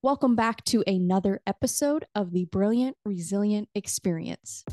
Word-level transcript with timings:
Welcome 0.00 0.36
back 0.36 0.64
to 0.66 0.84
another 0.86 1.40
episode 1.44 2.04
of 2.14 2.30
the 2.30 2.44
Brilliant 2.44 2.96
Resilient 3.04 3.68
Experience. 3.74 4.64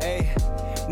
Hey, 0.00 0.32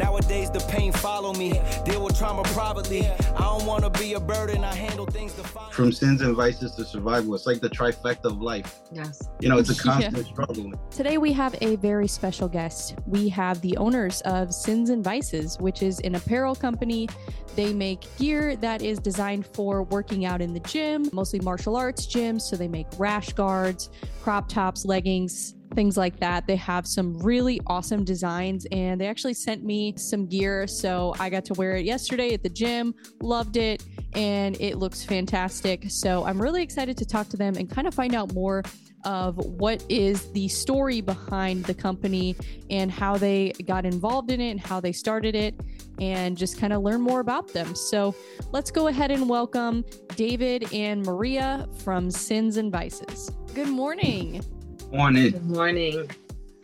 nowadays 0.01 0.51
the 0.51 0.61
pain 0.69 0.93
follow 0.93 1.33
me. 1.35 1.61
Deal 1.85 2.03
with 2.03 2.19
trauma 2.19 2.43
privately. 2.45 3.07
I 3.07 3.39
don't 3.41 3.67
want 3.67 3.85
to 3.85 3.91
be 4.01 4.15
a 4.15 4.21
burden. 4.21 4.65
I 4.65 4.75
handle 4.75 5.07
things 5.07 5.35
to 5.35 5.43
find. 5.45 5.73
From 5.73 5.93
sins 5.93 6.23
and 6.23 6.35
vices 6.35 6.75
to 6.77 6.85
survival, 6.85 7.35
it's 7.35 7.47
like 7.47 7.61
the 7.61 7.69
trifecta 7.71 8.25
of 8.25 8.41
life. 8.41 8.81
Yes. 8.91 9.29
You 9.41 9.49
know, 9.51 9.59
it's 9.59 9.71
a 9.71 9.75
Yeah. 9.87 9.93
constant 10.11 10.27
struggle. 10.27 10.73
Today 10.91 11.19
we 11.19 11.33
have 11.35 11.55
a 11.61 11.77
very 11.77 12.09
special 12.09 12.49
guest. 12.49 12.97
We 13.07 13.29
have 13.29 13.61
the 13.61 13.77
owners 13.77 14.21
of 14.23 14.53
Sins 14.55 14.91
and 14.91 15.05
Vices, 15.05 15.59
which 15.61 15.83
is 15.83 16.01
an 16.01 16.15
apparel 16.15 16.55
company. 16.55 17.09
They 17.55 17.73
make 17.75 18.07
gear 18.19 18.57
that 18.57 18.81
is 18.83 18.99
designed 18.99 19.47
for 19.47 19.83
working 19.85 20.25
out 20.25 20.41
in 20.41 20.55
the 20.55 20.61
gym, 20.61 21.09
mostly 21.13 21.41
martial 21.41 21.77
arts 21.77 22.07
gyms. 22.07 22.43
So 22.43 22.57
they 22.57 22.69
make 22.69 22.87
rash 22.99 23.33
guards, 23.35 23.91
crop 24.23 24.49
tops, 24.49 24.85
leggings, 24.85 25.55
things 25.75 25.97
like 25.97 26.19
that. 26.21 26.47
They 26.47 26.57
have 26.57 26.87
some 26.87 27.19
really 27.19 27.61
awesome 27.67 28.05
designs 28.05 28.67
and 28.73 29.01
they 29.01 29.07
actually 29.07 29.35
sent 29.35 29.65
me 29.65 29.95
some 29.97 30.27
gear. 30.27 30.67
So 30.67 31.15
I 31.19 31.31
got 31.31 31.45
to 31.47 31.55
wear 31.55 31.77
it 31.77 31.85
yesterday 31.85 32.35
at 32.35 32.43
the 32.43 32.49
gym, 32.49 32.95
loved 33.23 33.57
it, 33.57 33.85
and 34.15 34.61
it 34.61 34.77
looks 34.77 35.05
fantastic. 35.05 35.85
So 35.89 36.25
I'm 36.25 36.41
really 36.41 36.63
excited 36.63 36.97
to 36.99 37.07
talk 37.07 37.29
to 37.29 37.37
them 37.37 37.57
and 37.57 37.71
kind 37.71 37.87
of 37.87 37.95
find 37.95 38.15
out 38.15 38.33
more 38.35 38.63
of 39.05 39.37
what 39.37 39.83
is 39.89 40.31
the 40.33 40.47
story 40.49 41.01
behind 41.01 41.65
the 41.65 41.75
company 41.75 42.37
and 42.69 42.91
how 42.91 43.17
they 43.17 43.53
got 43.65 43.87
involved 43.87 44.31
in 44.31 44.41
it 44.41 44.51
and 44.51 44.61
how 44.61 44.81
they 44.81 44.93
started 44.93 45.35
it 45.35 45.59
and 46.01 46.37
just 46.37 46.59
kind 46.59 46.73
of 46.73 46.83
learn 46.83 47.01
more 47.01 47.21
about 47.21 47.53
them. 47.53 47.75
So 47.75 48.15
let's 48.53 48.71
go 48.71 48.89
ahead 48.89 49.11
and 49.11 49.29
welcome 49.29 49.85
David 50.17 50.73
and 50.73 51.03
Maria 51.03 51.67
from 51.83 52.11
Sins 52.11 52.57
and 52.57 52.71
Vices. 52.71 53.31
Good 53.55 53.69
morning. 53.69 54.45
On 54.93 55.17
it. 55.17 55.33
Good 55.33 55.49
morning. 55.49 56.11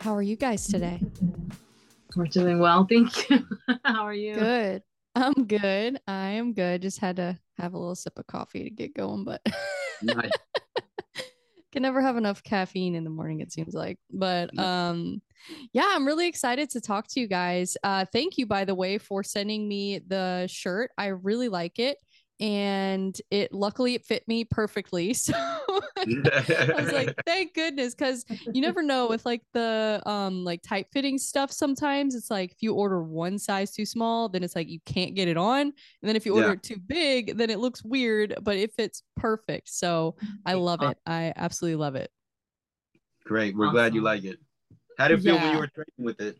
How 0.01 0.14
are 0.14 0.23
you 0.23 0.37
guys 0.37 0.67
today? 0.67 1.01
We're 2.17 2.27
doing 2.27 2.59
well. 2.59 2.84
Thank 2.89 3.31
you. 3.31 3.47
How 3.84 4.03
are 4.03 4.14
you? 4.14 4.34
Good. 4.34 4.83
I'm 5.14 5.47
good. 5.47 6.01
I 6.09 6.31
am 6.31 6.53
good. 6.53 6.83
Just 6.83 6.98
had 6.98 7.17
to 7.17 7.39
have 7.56 7.75
a 7.75 7.78
little 7.78 7.95
sip 7.95 8.19
of 8.19 8.27
coffee 8.27 8.64
to 8.64 8.70
get 8.70 8.95
going, 8.95 9.25
but 9.25 9.42
Nice. 10.03 10.31
can 11.73 11.83
never 11.83 12.01
have 12.01 12.17
enough 12.17 12.42
caffeine 12.42 12.95
in 12.95 13.05
the 13.05 13.11
morning 13.11 13.41
it 13.41 13.53
seems 13.53 13.75
like 13.75 13.98
but 14.11 14.56
um 14.58 15.20
yeah 15.75 15.84
i'm 15.91 16.06
really 16.06 16.27
excited 16.27 16.70
to 16.70 16.81
talk 16.81 17.06
to 17.06 17.20
you 17.20 17.29
guys 17.29 17.77
uh 17.83 18.03
thank 18.14 18.39
you 18.39 18.47
by 18.47 18.64
the 18.64 18.75
way 18.75 18.97
for 18.97 19.23
sending 19.23 19.69
me 19.69 20.01
the 20.06 20.47
shirt 20.47 20.91
i 20.97 21.08
really 21.08 21.51
like 21.51 21.79
it 21.79 21.98
and 22.41 23.20
it 23.31 23.53
luckily 23.53 23.95
it 23.95 24.05
fit 24.05 24.27
me 24.29 24.45
perfectly 24.45 25.15
so 25.15 25.33
i 25.37 26.73
was 26.77 26.92
like 26.92 27.15
thank 27.27 27.55
goodness 27.55 27.95
because 27.95 28.25
you 28.53 28.61
never 28.61 28.83
know 28.83 29.06
with 29.09 29.25
like 29.25 29.42
the 29.55 30.03
um 30.05 30.45
like 30.45 30.61
tight 30.62 30.87
fitting 30.92 31.17
stuff 31.19 31.51
sometimes 31.51 32.14
it's 32.14 32.31
like 32.31 32.53
if 32.53 32.59
you 32.62 32.75
order 32.75 33.03
one 33.03 33.39
size 33.39 33.73
too 33.73 33.87
small 33.87 34.29
then 34.29 34.42
it's 34.42 34.55
like 34.55 34.69
you 34.69 34.81
can't 34.84 35.14
get 35.14 35.29
it 35.29 35.37
on 35.37 35.61
and 35.62 35.73
then 36.03 36.17
if 36.17 36.27
you 36.27 36.34
order 36.34 36.48
Yeah. 36.48 36.53
it 36.55 36.62
too 36.62 36.79
big 36.79 37.37
then 37.39 37.48
it 37.48 37.59
looks 37.59 37.83
weird 37.83 38.34
but 38.42 38.57
it 38.57 38.73
fits 38.75 39.03
perfect 39.17 39.70
so 39.70 40.17
i 40.45 40.53
love 40.53 40.83
it 40.83 40.98
i 41.07 41.33
absolutely 41.37 41.77
love 41.77 41.95
it 41.95 42.11
Great. 43.25 43.57
We're 43.57 43.73
glad 43.73 43.92
you 43.92 44.03
like 44.03 44.23
it. 44.23 44.39
How 44.98 45.09
did 45.09 45.19
it 45.19 45.23
feel 45.25 45.34
when 45.37 45.53
you 45.53 45.59
were 45.59 45.67
training 45.67 45.87
with 45.98 46.20
it? 46.20 46.37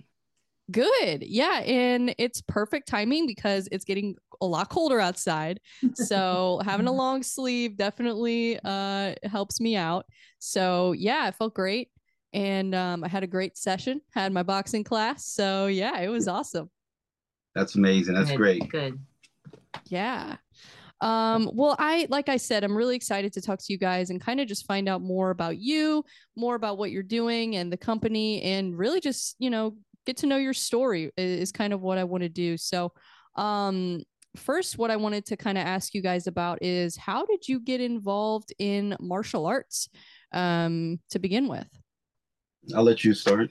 Good 0.71 1.23
yeah 1.23 1.61
and 1.61 2.15
it's 2.19 2.41
perfect 2.43 2.89
timing 2.89 3.27
because 3.27 3.69
it's 3.71 3.85
getting 3.85 4.17
a 4.41 4.47
lot 4.47 4.69
colder 4.69 4.99
outside 5.01 5.61
so 5.95 6.61
having 6.65 6.87
a 6.87 6.93
long 7.05 7.23
sleeve 7.23 7.77
definitely 7.77 8.59
uh 8.65 9.15
helps 9.23 9.61
me 9.61 9.77
out 9.77 10.05
so 10.39 10.93
yeah 10.93 11.29
it 11.29 11.35
felt 11.37 11.55
great 11.55 11.89
and 12.33 12.75
um, 12.75 13.05
i 13.05 13.09
had 13.09 13.23
a 13.23 13.27
great 13.29 13.57
session 13.57 14.01
had 14.13 14.33
my 14.33 14.43
boxing 14.43 14.83
class 14.83 15.27
so 15.27 15.67
yeah 15.67 16.01
it 16.01 16.09
was 16.09 16.27
awesome 16.29 16.69
That's 17.55 17.77
amazing. 17.77 18.15
That's 18.15 18.31
Good, 18.31 18.37
great. 18.37 18.69
Good. 18.69 18.99
yeah 19.89 20.37
um 21.03 21.51
well 21.53 21.77
i 21.79 22.07
like 22.09 22.31
i 22.31 22.39
said 22.39 22.65
i'm 22.65 22.75
really 22.75 22.97
excited 22.97 23.31
to 23.31 23.43
talk 23.43 23.59
to 23.59 23.71
you 23.71 23.79
guys 23.79 24.09
and 24.09 24.19
kind 24.19 24.41
of 24.41 24.49
just 24.49 24.65
find 24.67 24.89
out 24.89 25.03
more 25.03 25.29
about 25.29 25.59
you 25.59 26.03
more 26.37 26.55
about 26.55 26.79
what 26.79 26.91
you're 26.91 27.03
doing 27.03 27.57
and 27.57 27.71
the 27.71 27.77
company 27.77 28.41
and 28.43 28.77
really 28.79 28.99
just 28.99 29.37
you 29.39 29.51
know 29.51 29.77
get 30.07 30.17
to 30.19 30.27
know 30.27 30.37
your 30.37 30.55
story 30.55 31.13
i- 31.19 31.21
is 31.21 31.53
kind 31.53 31.73
of 31.73 31.81
what 31.83 31.99
i 31.99 32.05
want 32.05 32.23
to 32.23 32.29
do 32.29 32.57
so 32.57 32.93
um 33.37 34.03
first 34.37 34.79
what 34.79 34.91
i 34.91 34.97
wanted 34.97 35.25
to 35.27 35.37
kind 35.37 35.59
of 35.59 35.67
ask 35.67 35.95
you 35.95 36.03
guys 36.03 36.27
about 36.27 36.59
is 36.63 36.97
how 36.97 37.25
did 37.27 37.49
you 37.49 37.59
get 37.61 37.81
involved 37.81 38.53
in 38.59 38.97
martial 39.01 39.47
arts 39.47 39.89
um 40.33 40.99
to 41.11 41.19
begin 41.19 41.49
with 41.49 41.69
I'll 42.75 42.83
let 42.83 43.05
you 43.05 43.15
start. 43.15 43.51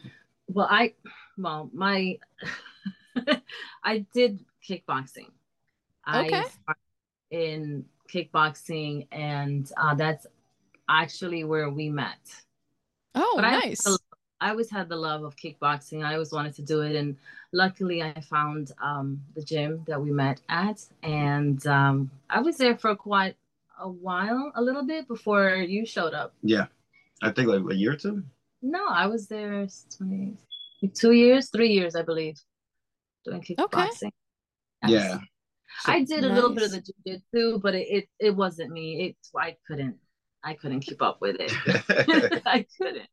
Well, 0.49 0.67
I, 0.69 0.93
well, 1.37 1.69
my, 1.73 2.17
I 3.83 4.05
did 4.13 4.43
kickboxing. 4.67 5.31
Okay. 6.13 6.37
I 6.43 6.49
started 6.49 6.81
in 7.31 7.85
kickboxing, 8.13 9.07
and 9.13 9.71
uh, 9.77 9.95
that's 9.95 10.27
actually 10.89 11.45
where 11.45 11.69
we 11.69 11.89
met. 11.89 12.19
oh 13.15 13.33
But 13.37 13.43
nice 13.43 13.87
I 13.87 13.95
always 14.41 14.69
had 14.69 14.89
the 14.89 14.95
love 14.95 15.23
of 15.23 15.35
kickboxing. 15.35 16.03
I 16.03 16.13
always 16.13 16.31
wanted 16.31 16.55
to 16.55 16.61
do 16.61 16.81
it, 16.81 16.95
and 16.95 17.15
luckily, 17.51 18.03
I 18.03 18.19
found 18.21 18.71
um, 18.81 19.21
the 19.35 19.43
gym 19.43 19.83
that 19.87 20.01
we 20.01 20.11
met 20.11 20.41
at, 20.49 20.83
and 21.03 21.65
um, 21.67 22.11
I 22.29 22.41
was 22.41 22.57
there 22.57 22.77
for 22.77 22.95
quite 22.95 23.35
a 23.79 23.89
while, 23.89 24.51
a 24.55 24.61
little 24.61 24.85
bit 24.85 25.07
before 25.07 25.55
you 25.55 25.85
showed 25.85 26.13
up. 26.13 26.33
Yeah. 26.41 26.67
I 27.21 27.31
think 27.31 27.47
like 27.47 27.63
a 27.69 27.75
year 27.75 27.93
or 27.93 27.97
two. 27.97 28.23
No, 28.61 28.87
I 28.87 29.07
was 29.07 29.27
there 29.27 29.67
20, 29.97 30.37
two 30.93 31.11
years, 31.11 31.49
three 31.49 31.69
years, 31.69 31.95
I 31.95 32.01
believe, 32.01 32.35
doing 33.23 33.41
kickboxing. 33.41 34.11
Yes. 34.87 34.91
Yeah. 34.91 35.17
I 35.85 36.03
did 36.03 36.23
a 36.23 36.29
little 36.29 36.51
bit 36.51 36.63
of 36.63 36.71
the 36.71 36.81
jiu-jitsu, 36.81 37.59
but 37.59 37.75
it, 37.75 37.87
it 37.89 38.09
it 38.19 38.35
wasn't 38.35 38.71
me. 38.71 39.07
It 39.07 39.17
I 39.37 39.57
couldn't 39.67 39.97
I 40.43 40.53
couldn't 40.53 40.81
keep 40.81 41.01
up 41.01 41.19
with 41.19 41.37
it. 41.39 41.51
I 42.45 42.65
couldn't. 42.77 43.09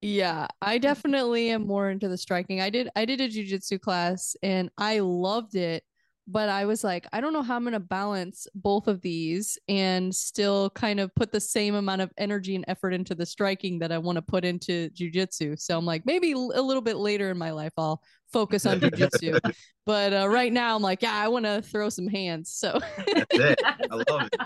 Yeah, 0.00 0.46
I 0.62 0.78
definitely 0.78 1.50
am 1.50 1.66
more 1.66 1.90
into 1.90 2.08
the 2.08 2.16
striking. 2.16 2.60
I 2.60 2.70
did 2.70 2.88
I 2.94 3.04
did 3.04 3.20
a 3.20 3.28
jujitsu 3.28 3.80
class 3.80 4.36
and 4.44 4.70
I 4.78 5.00
loved 5.00 5.56
it, 5.56 5.82
but 6.28 6.48
I 6.48 6.66
was 6.66 6.84
like, 6.84 7.08
I 7.12 7.20
don't 7.20 7.32
know 7.32 7.42
how 7.42 7.56
I'm 7.56 7.64
gonna 7.64 7.80
balance 7.80 8.46
both 8.54 8.86
of 8.86 9.00
these 9.00 9.58
and 9.68 10.14
still 10.14 10.70
kind 10.70 11.00
of 11.00 11.12
put 11.16 11.32
the 11.32 11.40
same 11.40 11.74
amount 11.74 12.02
of 12.02 12.12
energy 12.16 12.54
and 12.54 12.64
effort 12.68 12.92
into 12.94 13.16
the 13.16 13.26
striking 13.26 13.80
that 13.80 13.90
I 13.90 13.98
want 13.98 14.16
to 14.16 14.22
put 14.22 14.44
into 14.44 14.88
jujitsu. 14.90 15.58
So 15.60 15.76
I'm 15.76 15.84
like, 15.86 16.06
maybe 16.06 16.30
a 16.32 16.36
little 16.38 16.82
bit 16.82 16.96
later 16.96 17.30
in 17.30 17.38
my 17.38 17.50
life 17.50 17.72
I'll 17.76 18.00
focus 18.32 18.66
on 18.66 18.80
jujitsu. 18.80 19.38
but 19.86 20.12
uh, 20.12 20.28
right 20.28 20.52
now 20.52 20.76
I'm 20.76 20.82
like, 20.82 21.02
yeah, 21.02 21.14
I 21.14 21.28
want 21.28 21.44
to 21.46 21.62
throw 21.62 21.88
some 21.88 22.06
hands. 22.06 22.50
So 22.50 22.78
That's 23.06 23.26
it. 23.30 23.60
I 23.64 23.86
love 23.90 24.28
it. 24.32 24.36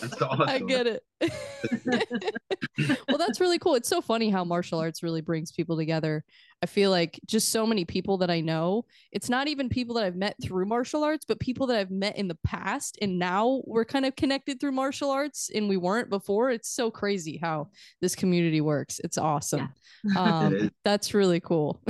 That's 0.00 0.22
awesome. 0.22 0.48
I 0.48 0.58
get 0.60 0.86
it. 0.86 1.02
well, 3.08 3.18
that's 3.18 3.40
really 3.40 3.58
cool. 3.58 3.74
It's 3.74 3.88
so 3.88 4.00
funny 4.00 4.30
how 4.30 4.44
martial 4.44 4.78
arts 4.78 5.02
really 5.02 5.20
brings 5.20 5.52
people 5.52 5.76
together. 5.76 6.24
I 6.62 6.66
feel 6.66 6.90
like 6.90 7.18
just 7.26 7.50
so 7.50 7.66
many 7.66 7.84
people 7.84 8.18
that 8.18 8.30
I 8.30 8.40
know, 8.40 8.84
it's 9.10 9.28
not 9.28 9.48
even 9.48 9.68
people 9.68 9.96
that 9.96 10.04
I've 10.04 10.14
met 10.14 10.36
through 10.40 10.66
martial 10.66 11.02
arts, 11.02 11.24
but 11.26 11.40
people 11.40 11.66
that 11.66 11.76
I've 11.76 11.90
met 11.90 12.16
in 12.16 12.28
the 12.28 12.38
past. 12.46 12.98
And 13.02 13.18
now 13.18 13.62
we're 13.66 13.84
kind 13.84 14.06
of 14.06 14.14
connected 14.14 14.60
through 14.60 14.70
martial 14.70 15.10
arts 15.10 15.50
and 15.52 15.68
we 15.68 15.76
weren't 15.76 16.08
before. 16.08 16.50
It's 16.50 16.70
so 16.70 16.88
crazy 16.88 17.36
how 17.36 17.70
this 18.00 18.14
community 18.14 18.60
works. 18.60 19.00
It's 19.02 19.18
awesome. 19.18 19.68
It 20.04 20.16
Um, 20.16 20.70
that's 20.84 21.14
really 21.14 21.38
cool. 21.38 21.80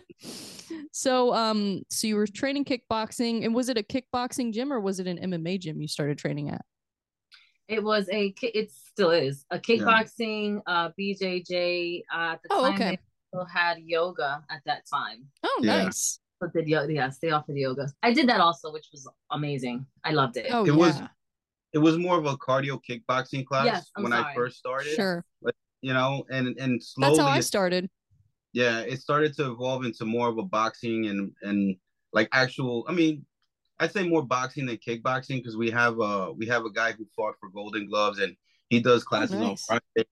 so, 0.92 1.32
um, 1.32 1.82
so 1.88 2.08
you 2.08 2.16
were 2.16 2.26
training 2.26 2.64
kickboxing 2.64 3.44
and 3.44 3.54
was 3.54 3.68
it 3.68 3.78
a 3.78 3.82
kickboxing 3.82 4.52
gym 4.52 4.72
or 4.72 4.80
was 4.80 4.98
it 4.98 5.06
an 5.06 5.18
MMA 5.18 5.60
gym 5.60 5.80
you 5.80 5.86
started 5.86 6.18
training 6.18 6.50
at? 6.50 6.64
It 7.68 7.84
was 7.84 8.08
a 8.10 8.34
it 8.42 8.72
still 8.72 9.10
is 9.10 9.44
a 9.50 9.58
kickboxing 9.58 10.62
uh 10.66 10.90
BJJ 10.98 12.02
uh, 12.12 12.32
at 12.32 12.42
the 12.42 12.48
Oh, 12.50 12.64
time 12.64 12.74
okay. 12.74 12.98
They 13.32 13.36
still 13.36 13.46
had 13.46 13.78
yoga 13.84 14.42
at 14.50 14.60
that 14.66 14.82
time. 14.92 15.24
Oh, 15.42 15.60
Yeah. 15.62 15.84
nice. 15.84 16.20
So 16.42 16.48
did 16.54 16.68
yoga 16.68 16.92
yes, 16.92 17.18
they 17.18 17.30
offered 17.30 17.56
yoga. 17.56 17.88
I 18.02 18.12
did 18.12 18.28
that 18.28 18.40
also, 18.40 18.72
which 18.72 18.88
was 18.92 19.08
amazing. 19.30 19.86
I 20.04 20.12
loved 20.12 20.36
it. 20.36 20.46
Oh, 20.50 20.64
It 20.64 20.68
yeah. 20.68 20.74
was- 20.76 21.02
It 21.74 21.78
was 21.78 21.98
more 21.98 22.16
of 22.16 22.24
a 22.24 22.34
cardio 22.38 22.80
kickboxing 22.82 23.44
class 23.44 23.66
Yes, 23.66 23.90
I'm 23.94 24.02
when 24.04 24.12
I 24.14 24.34
first 24.34 24.56
started. 24.58 24.94
Sure. 24.94 25.22
But, 25.42 25.54
You 25.82 25.92
know, 25.92 26.24
and 26.30 26.58
and 26.58 26.82
slowly 26.82 27.10
That's 27.16 27.20
how 27.20 27.32
I 27.34 27.38
it- 27.38 27.42
started. 27.42 27.90
yeah, 28.52 28.80
it 28.80 29.00
started 29.00 29.34
to 29.36 29.52
evolve 29.52 29.84
into 29.84 30.04
more 30.06 30.28
of 30.28 30.38
a 30.38 30.42
boxing 30.42 31.06
and 31.06 31.30
and 31.42 31.76
like 32.14 32.28
actual. 32.32 32.84
I 32.88 32.92
mean, 32.92 33.24
I'd 33.78 33.92
say 33.92 34.08
more 34.08 34.22
boxing 34.24 34.64
than 34.66 34.78
kickboxing 34.78 35.36
because 35.36 35.56
we 35.58 35.70
have 35.70 36.00
uh 36.00 36.32
we 36.36 36.46
have 36.46 36.64
a 36.64 36.70
guy 36.72 36.92
who 36.92 37.06
fought 37.14 37.34
for 37.38 37.48
Golden 37.50 37.86
Gloves 37.86 38.18
and 38.18 38.34
he 38.70 38.80
does 38.80 39.04
classes 39.04 39.36
Oh, 39.36 39.40
nice. 39.48 39.68
on 39.70 39.78
Friday. 39.94 40.08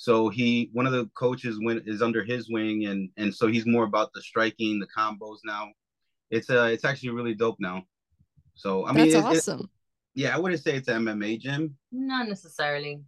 So 0.00 0.30
he 0.30 0.70
one 0.72 0.86
of 0.86 0.92
the 0.92 1.10
coaches 1.14 1.58
went 1.62 1.86
is 1.86 2.00
under 2.00 2.24
his 2.24 2.48
wing 2.48 2.86
and 2.86 3.10
and 3.18 3.34
so 3.34 3.48
he's 3.48 3.66
more 3.66 3.84
about 3.84 4.14
the 4.14 4.22
striking, 4.22 4.80
the 4.80 4.86
combos 4.86 5.40
now. 5.44 5.68
It's 6.30 6.48
uh 6.48 6.70
it's 6.72 6.86
actually 6.86 7.10
really 7.10 7.34
dope 7.34 7.58
now. 7.60 7.84
So 8.54 8.86
I 8.86 8.92
mean, 8.92 9.10
That's 9.10 9.14
it- 9.14 9.18
it- 9.18 9.36
awesome. 9.40 9.68
yeah, 10.14 10.34
I 10.34 10.38
wouldn't 10.38 10.62
say 10.62 10.74
it's 10.74 10.88
an 10.88 11.04
MMA 11.04 11.36
gym. 11.36 11.76
Not 11.92 12.28
necessarily. 12.28 13.02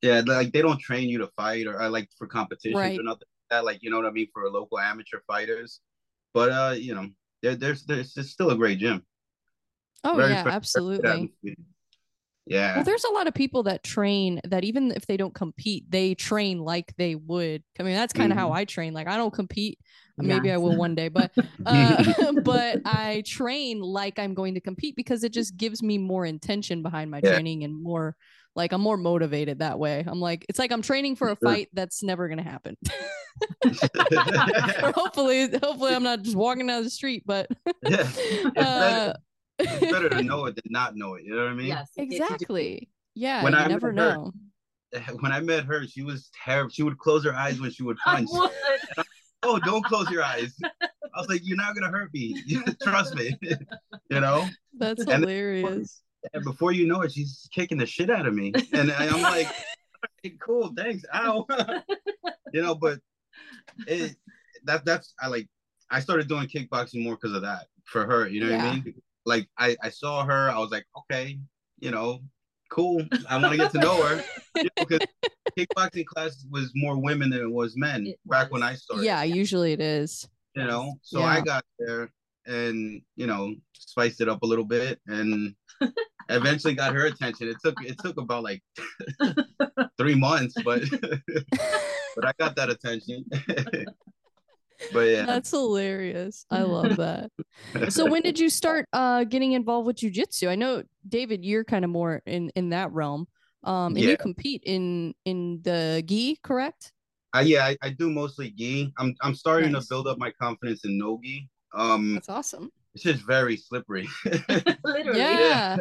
Yeah, 0.00 0.22
like 0.24 0.52
they 0.52 0.62
don't 0.62 0.80
train 0.80 1.10
you 1.10 1.18
to 1.18 1.26
fight 1.36 1.66
or, 1.66 1.78
or 1.82 1.90
like 1.90 2.08
for 2.16 2.26
competitions 2.26 2.76
Right. 2.76 2.98
or 2.98 3.02
nothing 3.02 3.28
like 3.28 3.48
that. 3.50 3.64
Like 3.66 3.82
you 3.82 3.90
know 3.90 3.98
what 3.98 4.06
I 4.06 4.10
mean 4.10 4.28
for 4.32 4.48
local 4.48 4.78
amateur 4.78 5.20
fighters. 5.26 5.80
But 6.32 6.48
uh, 6.50 6.74
you 6.78 6.94
know, 6.94 7.10
there, 7.42 7.56
there's 7.56 7.84
there's 7.84 8.16
it's 8.16 8.30
still 8.30 8.52
a 8.52 8.56
great 8.56 8.78
gym. 8.78 9.04
Oh 10.02 10.16
Very 10.16 10.30
yeah, 10.32 10.44
fair- 10.44 10.52
absolutely. 10.52 11.30
Yeah. 12.48 12.74
Well, 12.76 12.84
there's 12.84 13.04
a 13.04 13.12
lot 13.12 13.26
of 13.26 13.34
people 13.34 13.64
that 13.64 13.84
train 13.84 14.40
that 14.44 14.64
even 14.64 14.90
if 14.92 15.06
they 15.06 15.16
don't 15.16 15.34
compete, 15.34 15.84
they 15.90 16.14
train 16.14 16.58
like 16.58 16.94
they 16.96 17.14
would. 17.14 17.62
I 17.78 17.82
mean, 17.82 17.94
that's 17.94 18.12
kind 18.12 18.32
of 18.32 18.38
how 18.38 18.50
Mhm. 18.50 18.56
I 18.56 18.64
train. 18.64 18.94
Like 18.94 19.06
I 19.06 19.16
don't 19.16 19.32
compete. 19.32 19.78
Maybe 20.16 20.50
I 20.50 20.56
will 20.56 20.76
one 20.76 20.94
day, 20.96 21.08
but 21.08 21.30
uh, 21.66 22.32
but 22.44 22.80
I 22.84 23.22
train 23.26 23.80
like 23.80 24.18
I'm 24.18 24.34
going 24.34 24.54
to 24.54 24.60
compete 24.60 24.96
because 24.96 25.22
it 25.24 25.32
just 25.32 25.56
gives 25.56 25.82
me 25.82 25.98
more 25.98 26.24
intention 26.24 26.82
behind 26.82 27.10
my 27.10 27.20
Yeah. 27.20 27.32
training 27.34 27.64
and 27.64 27.74
more 27.80 28.16
like 28.56 28.72
I'm 28.72 28.80
more 28.80 28.96
motivated 28.96 29.60
that 29.60 29.78
way. 29.78 30.02
I'm 30.06 30.20
like 30.20 30.44
it's 30.48 30.58
like 30.58 30.72
I'm 30.72 30.82
training 30.82 31.16
for 31.16 31.28
a 31.28 31.36
fight 31.36 31.68
that's 31.72 32.02
never 32.02 32.28
gonna 32.28 32.42
happen. 32.42 32.76
hopefully, 34.94 35.48
hopefully 35.62 35.94
I'm 35.94 36.02
not 36.02 36.22
just 36.22 36.36
walking 36.36 36.66
down 36.66 36.82
the 36.84 36.90
street, 36.90 37.22
but 37.26 37.48
yeah. 37.82 38.10
Uh, 38.56 39.12
it's 39.58 39.92
better 39.92 40.08
to 40.08 40.22
know 40.30 40.46
it 40.46 40.54
than 40.56 40.64
not 40.70 40.96
know 40.96 41.14
it. 41.14 41.24
You 41.24 41.34
know 41.36 41.42
what 41.44 41.50
I 41.52 41.54
mean? 41.54 41.66
Yes. 41.66 41.90
it 41.96 42.06
gets 42.06 42.12
you 42.12 42.18
to- 42.18 42.24
exactly. 42.34 42.88
Yeah, 43.14 43.42
When 43.42 43.52
you 43.52 43.58
I 43.58 43.62
met 43.62 43.70
never 43.70 43.86
her, 43.88 43.92
know. 43.92 44.32
When 45.20 45.32
I 45.32 45.40
met 45.40 45.64
her, 45.64 45.86
she 45.86 46.02
was 46.02 46.30
terrible. 46.44 46.70
She 46.70 46.82
would 46.82 46.96
close 46.98 47.24
her 47.24 47.34
eyes 47.34 47.60
when 47.60 47.70
she 47.70 47.82
would 47.82 47.96
punch. 48.04 48.28
would. 48.32 48.50
oh, 49.42 49.58
don't 49.58 49.84
close 49.84 50.08
your 50.10 50.22
eyes. 50.22 50.56
I 50.72 51.18
was 51.20 51.28
like, 51.28 51.40
you're 51.44 51.56
not 51.56 51.74
gonna 51.74 51.90
hurt 51.90 52.12
me. 52.14 52.42
Trust 52.82 53.14
me. 53.14 53.36
you 53.42 54.20
know. 54.20 54.46
That's 54.78 55.02
And- 55.02 55.24
hilarious. 55.24 56.02
And 56.32 56.42
before 56.44 56.72
you 56.72 56.86
know 56.86 57.02
it, 57.02 57.12
she's 57.12 57.48
kicking 57.52 57.78
the 57.78 57.86
shit 57.86 58.10
out 58.10 58.26
of 58.26 58.34
me, 58.34 58.52
and 58.72 58.90
I- 58.90 59.06
I'm 59.06 59.22
like, 59.22 59.46
"Hey, 60.22 60.34
cool, 60.40 60.72
thanks, 60.76 61.04
ow. 61.14 61.46
you 62.52 62.60
know, 62.60 62.74
but 62.74 62.98
it 63.86 64.16
that 64.64 64.84
that's 64.84 65.14
I 65.20 65.28
like. 65.28 65.48
I 65.90 66.00
started 66.00 66.26
doing 66.28 66.48
kickboxing 66.48 67.02
more 67.04 67.14
because 67.14 67.34
of 67.34 67.42
that 67.42 67.66
for 67.84 68.04
her. 68.04 68.26
You 68.28 68.44
know 68.44 68.50
what 68.56 68.64
I 68.64 68.72
mean? 68.74 68.94
Like 69.28 69.46
I 69.58 69.76
I 69.82 69.90
saw 69.90 70.24
her, 70.24 70.50
I 70.50 70.58
was 70.58 70.70
like, 70.70 70.86
okay, 71.00 71.38
you 71.78 71.90
know, 71.90 72.20
cool. 72.70 73.02
I 73.28 73.36
want 73.38 73.52
to 73.52 73.58
get 73.58 73.72
to 73.72 73.78
know 73.86 73.96
her 74.02 74.16
You 74.56 74.64
know, 74.64 74.84
because 74.84 75.00
kickboxing 75.56 76.06
class 76.06 76.44
was 76.50 76.72
more 76.74 76.96
women 77.08 77.30
than 77.30 77.40
it 77.42 77.50
was 77.60 77.76
men 77.76 78.06
It 78.06 78.18
back 78.26 78.46
was. 78.50 78.52
when 78.52 78.62
I 78.70 78.74
started. 78.74 79.04
Yeah, 79.04 79.22
usually 79.22 79.72
it 79.72 79.80
is. 79.80 80.28
you 80.56 80.64
know 80.70 80.84
so 81.02 81.20
Yeah. 81.20 81.36
i 81.36 81.38
got 81.52 81.64
there 81.78 82.04
and 82.46 82.78
you 83.20 83.26
know 83.30 83.42
spiced 83.74 84.20
it 84.24 84.28
up 84.32 84.40
a 84.42 84.46
little 84.52 84.64
bit 84.76 84.98
and 85.06 85.54
eventually 86.38 86.74
got 86.82 86.94
her 86.98 87.04
attention 87.12 87.44
it 87.52 87.58
took 87.64 87.76
it 87.90 87.96
took 88.04 88.16
about 88.24 88.42
like 88.50 88.62
three 89.98 90.14
months 90.28 90.54
but 90.68 90.80
but 92.16 92.24
i 92.30 92.32
got 92.42 92.52
that 92.56 92.70
attention 92.74 93.18
but 94.92 95.00
yeah 95.08 95.26
That's 95.26 95.50
hilarious. 95.50 96.46
I 96.50 96.62
love 96.62 96.96
that. 97.04 97.30
So 97.90 98.06
when 98.06 98.22
did 98.22 98.38
you 98.38 98.48
start 98.50 98.86
uh 98.92 99.24
getting 99.24 99.52
involved 99.52 99.86
with 99.86 99.96
jujitsu? 99.96 100.48
I 100.48 100.54
know 100.54 100.82
David, 101.08 101.44
you're 101.44 101.64
kind 101.64 101.84
of 101.84 101.90
more 101.90 102.22
in 102.26 102.50
in 102.54 102.70
that 102.70 102.92
realm. 102.92 103.26
Um 103.64 103.96
and 103.96 103.98
Yeah. 103.98 104.10
you 104.10 104.16
compete 104.16 104.62
in 104.64 105.14
in 105.24 105.60
the 105.62 106.02
gi, 106.06 106.38
correct? 106.42 106.92
I, 107.34 107.42
yeah 107.42 107.66
I, 107.66 107.76
I 107.82 107.90
do 107.90 108.08
mostly 108.08 108.48
gi 108.50 108.90
i'm 108.96 109.14
i'm 109.20 109.34
starting 109.34 109.72
Nice. 109.72 109.84
to 109.84 109.88
build 109.90 110.06
up 110.08 110.16
my 110.16 110.30
confidence 110.40 110.86
in 110.86 110.96
no 110.96 111.20
gi 111.22 111.46
um 111.74 112.14
That's 112.14 112.30
awesome. 112.30 112.70
it's 112.94 113.04
just 113.04 113.22
very 113.26 113.56
slippery 113.56 114.08
Literally. 114.84 115.20
Yeah. 115.20 115.76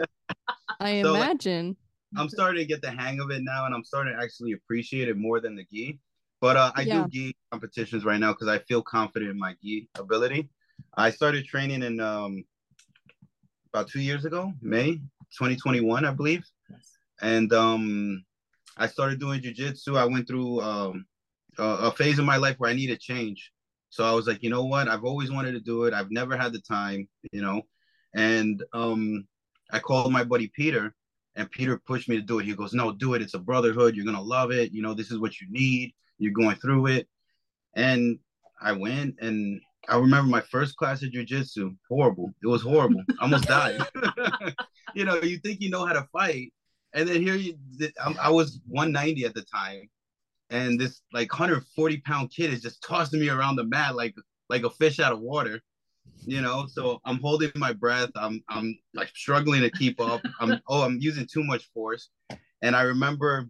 I 0.79 1.01
So, 1.01 1.13
like, 1.13 1.21
imagine. 1.23 1.77
I'm 2.17 2.29
starting 2.29 2.59
to 2.61 2.65
get 2.67 2.81
the 2.81 2.91
hang 2.91 3.19
of 3.19 3.31
it 3.31 3.43
now, 3.43 3.65
and 3.65 3.73
I'm 3.73 3.83
starting 3.83 4.13
to 4.15 4.21
actually 4.21 4.51
appreciate 4.53 5.07
it 5.07 5.17
more 5.17 5.39
than 5.39 5.55
the 5.55 5.63
gi. 5.71 6.00
But 6.39 6.57
uh, 6.57 6.72
I 6.75 6.81
Yeah. 6.84 7.04
do 7.04 7.10
gi 7.10 7.36
competitions 7.51 8.06
right 8.06 8.19
now 8.19 8.34
because 8.34 8.48
I 8.48 8.60
feel 8.60 8.81
confident 8.81 9.31
in 9.31 9.39
my 9.39 9.56
gi 9.62 9.89
ability. 9.98 10.50
I 10.95 11.10
started 11.12 11.45
training 11.45 11.84
in 11.84 12.00
um, 12.00 12.44
about 13.74 13.89
two 13.89 14.01
years 14.01 14.25
ago, 14.25 14.54
May 14.62 14.94
2021, 15.38 16.06
I 16.06 16.12
believe, 16.12 16.45
and 17.22 17.51
um, 17.54 18.24
I 18.78 18.88
started 18.88 19.19
doing 19.19 19.42
jujitsu. 19.42 19.98
I 19.98 20.06
went 20.06 20.28
through 20.28 20.62
um, 20.62 21.06
a, 21.57 21.63
a 21.63 21.92
phase 21.92 22.19
of 22.19 22.25
my 22.25 22.38
life 22.38 22.56
where 22.60 22.69
I 22.69 22.74
needed 22.75 23.00
change. 23.00 23.51
So 23.89 24.04
I 24.06 24.12
was 24.12 24.28
like, 24.28 24.44
you 24.44 24.50
know 24.50 24.66
what? 24.66 24.88
I've 24.88 25.04
always 25.06 25.31
wanted 25.31 25.54
to 25.54 25.60
do 25.60 25.86
it. 25.86 25.94
I've 25.94 26.12
never 26.12 26.38
had 26.38 26.54
the 26.54 26.62
time, 26.62 27.07
you 27.31 27.42
know. 27.42 27.62
And 28.13 28.63
um, 28.74 29.28
I 29.72 29.80
called 29.80 30.12
my 30.12 30.24
buddy 30.24 30.51
Peter, 30.56 30.94
and 31.36 31.50
Peter 31.50 31.78
pushed 31.86 32.10
me 32.10 32.16
to 32.18 32.22
do 32.22 32.39
it. 32.39 32.45
He 32.45 32.54
goes, 32.54 32.74
"No, 32.74 32.92
do 32.92 33.13
it. 33.13 33.22
It's 33.22 33.34
a 33.34 33.39
brotherhood. 33.39 33.95
You're 33.95 34.06
gonna 34.06 34.22
love 34.22 34.51
it. 34.51 34.72
You 34.72 34.81
know, 34.81 34.94
this 34.94 35.12
is 35.12 35.19
what 35.19 35.39
you 35.39 35.48
need. 35.50 35.94
You're 36.17 36.33
going 36.33 36.55
through 36.57 36.87
it." 36.87 37.07
And 37.75 38.19
I 38.61 38.71
went, 38.71 39.15
and 39.19 39.61
I 39.87 39.97
remember 39.97 40.29
my 40.29 40.41
first 40.41 40.75
class 40.77 41.03
of 41.03 41.09
jujitsu. 41.09 41.75
Horrible. 41.89 42.33
It 42.43 42.47
was 42.47 42.61
horrible. 42.61 43.03
I 43.19 43.23
almost 43.23 43.47
died. 43.47 43.81
you 44.95 45.05
know, 45.05 45.21
you 45.21 45.37
think 45.39 45.61
you 45.61 45.69
know 45.69 45.85
how 45.85 45.93
to 45.93 46.07
fight, 46.11 46.53
and 46.93 47.07
then 47.07 47.21
here 47.21 47.35
you, 47.35 47.57
I 48.21 48.29
was 48.29 48.59
190 48.67 49.25
at 49.25 49.33
the 49.33 49.43
time, 49.43 49.89
and 50.49 50.79
this 50.79 51.01
like 51.13 51.31
140 51.31 51.97
pound 52.01 52.31
kid 52.31 52.51
is 52.51 52.61
just 52.61 52.81
tossing 52.81 53.19
me 53.19 53.29
around 53.29 53.55
the 53.55 53.63
mat 53.63 53.95
like 53.95 54.15
like 54.49 54.63
a 54.63 54.69
fish 54.69 54.99
out 54.99 55.11
of 55.11 55.19
water 55.19 55.61
you 56.25 56.41
know 56.41 56.65
so 56.67 56.99
i'm 57.05 57.19
holding 57.19 57.51
my 57.55 57.73
breath 57.73 58.09
i'm 58.15 58.41
i'm 58.49 58.77
like 58.93 59.09
struggling 59.09 59.61
to 59.61 59.69
keep 59.71 59.99
up 59.99 60.21
i'm 60.39 60.59
oh 60.67 60.83
i'm 60.83 60.97
using 60.99 61.27
too 61.31 61.43
much 61.43 61.69
force 61.73 62.09
and 62.61 62.75
i 62.75 62.81
remember 62.81 63.47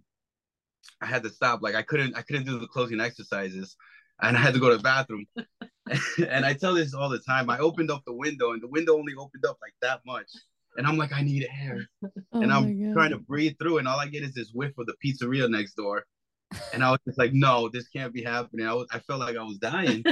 i 1.02 1.06
had 1.06 1.24
to 1.24 1.30
stop 1.30 1.62
like 1.62 1.76
i 1.76 1.82
couldn't 1.82 2.16
i 2.18 2.22
couldn't 2.22 2.46
do 2.46 2.60
the 2.60 2.68
closing 2.68 3.00
exercises 3.00 3.76
and 4.22 4.36
i 4.36 4.40
had 4.40 4.54
to 4.54 4.60
go 4.60 4.70
to 4.70 4.78
the 4.78 4.84
bathroom 4.84 5.26
and 6.30 6.46
i 6.46 6.54
tell 6.54 6.74
this 6.74 6.94
all 6.94 7.10
the 7.10 7.20
time 7.20 7.50
i 7.50 7.58
opened 7.60 7.92
up 7.92 8.04
the 8.06 8.14
window 8.14 8.52
and 8.52 8.62
the 8.62 8.68
window 8.68 8.98
only 8.98 9.14
opened 9.18 9.46
up 9.46 9.58
like 9.62 9.74
that 9.82 10.02
much 10.06 10.30
and 10.78 10.88
i'm 10.88 10.98
like 10.98 11.14
i 11.14 11.22
need 11.22 11.48
air 11.64 11.88
Oh 12.34 12.42
and 12.42 12.52
I'm 12.52 12.94
trying 12.94 13.12
to 13.12 13.18
breathe 13.18 13.56
through, 13.60 13.80
and 13.80 13.88
all 13.88 14.00
I 14.00 14.08
get 14.08 14.24
is 14.24 14.34
this 14.34 14.52
whiff 14.52 14.78
of 14.78 14.86
the 14.86 14.96
pizzeria 15.04 15.50
next 15.50 15.76
door. 15.76 16.06
And 16.74 16.84
I 16.84 16.92
was 16.92 17.00
just 17.06 17.18
like, 17.18 17.34
no, 17.34 17.68
this 17.70 17.88
can't 17.90 18.14
be 18.14 18.24
happening. 18.24 18.66
I 18.66 18.74
was, 18.74 18.88
I 18.92 19.00
felt 19.00 19.20
like 19.20 19.36
I 19.36 19.44
was 19.44 19.58
dying. 19.58 20.04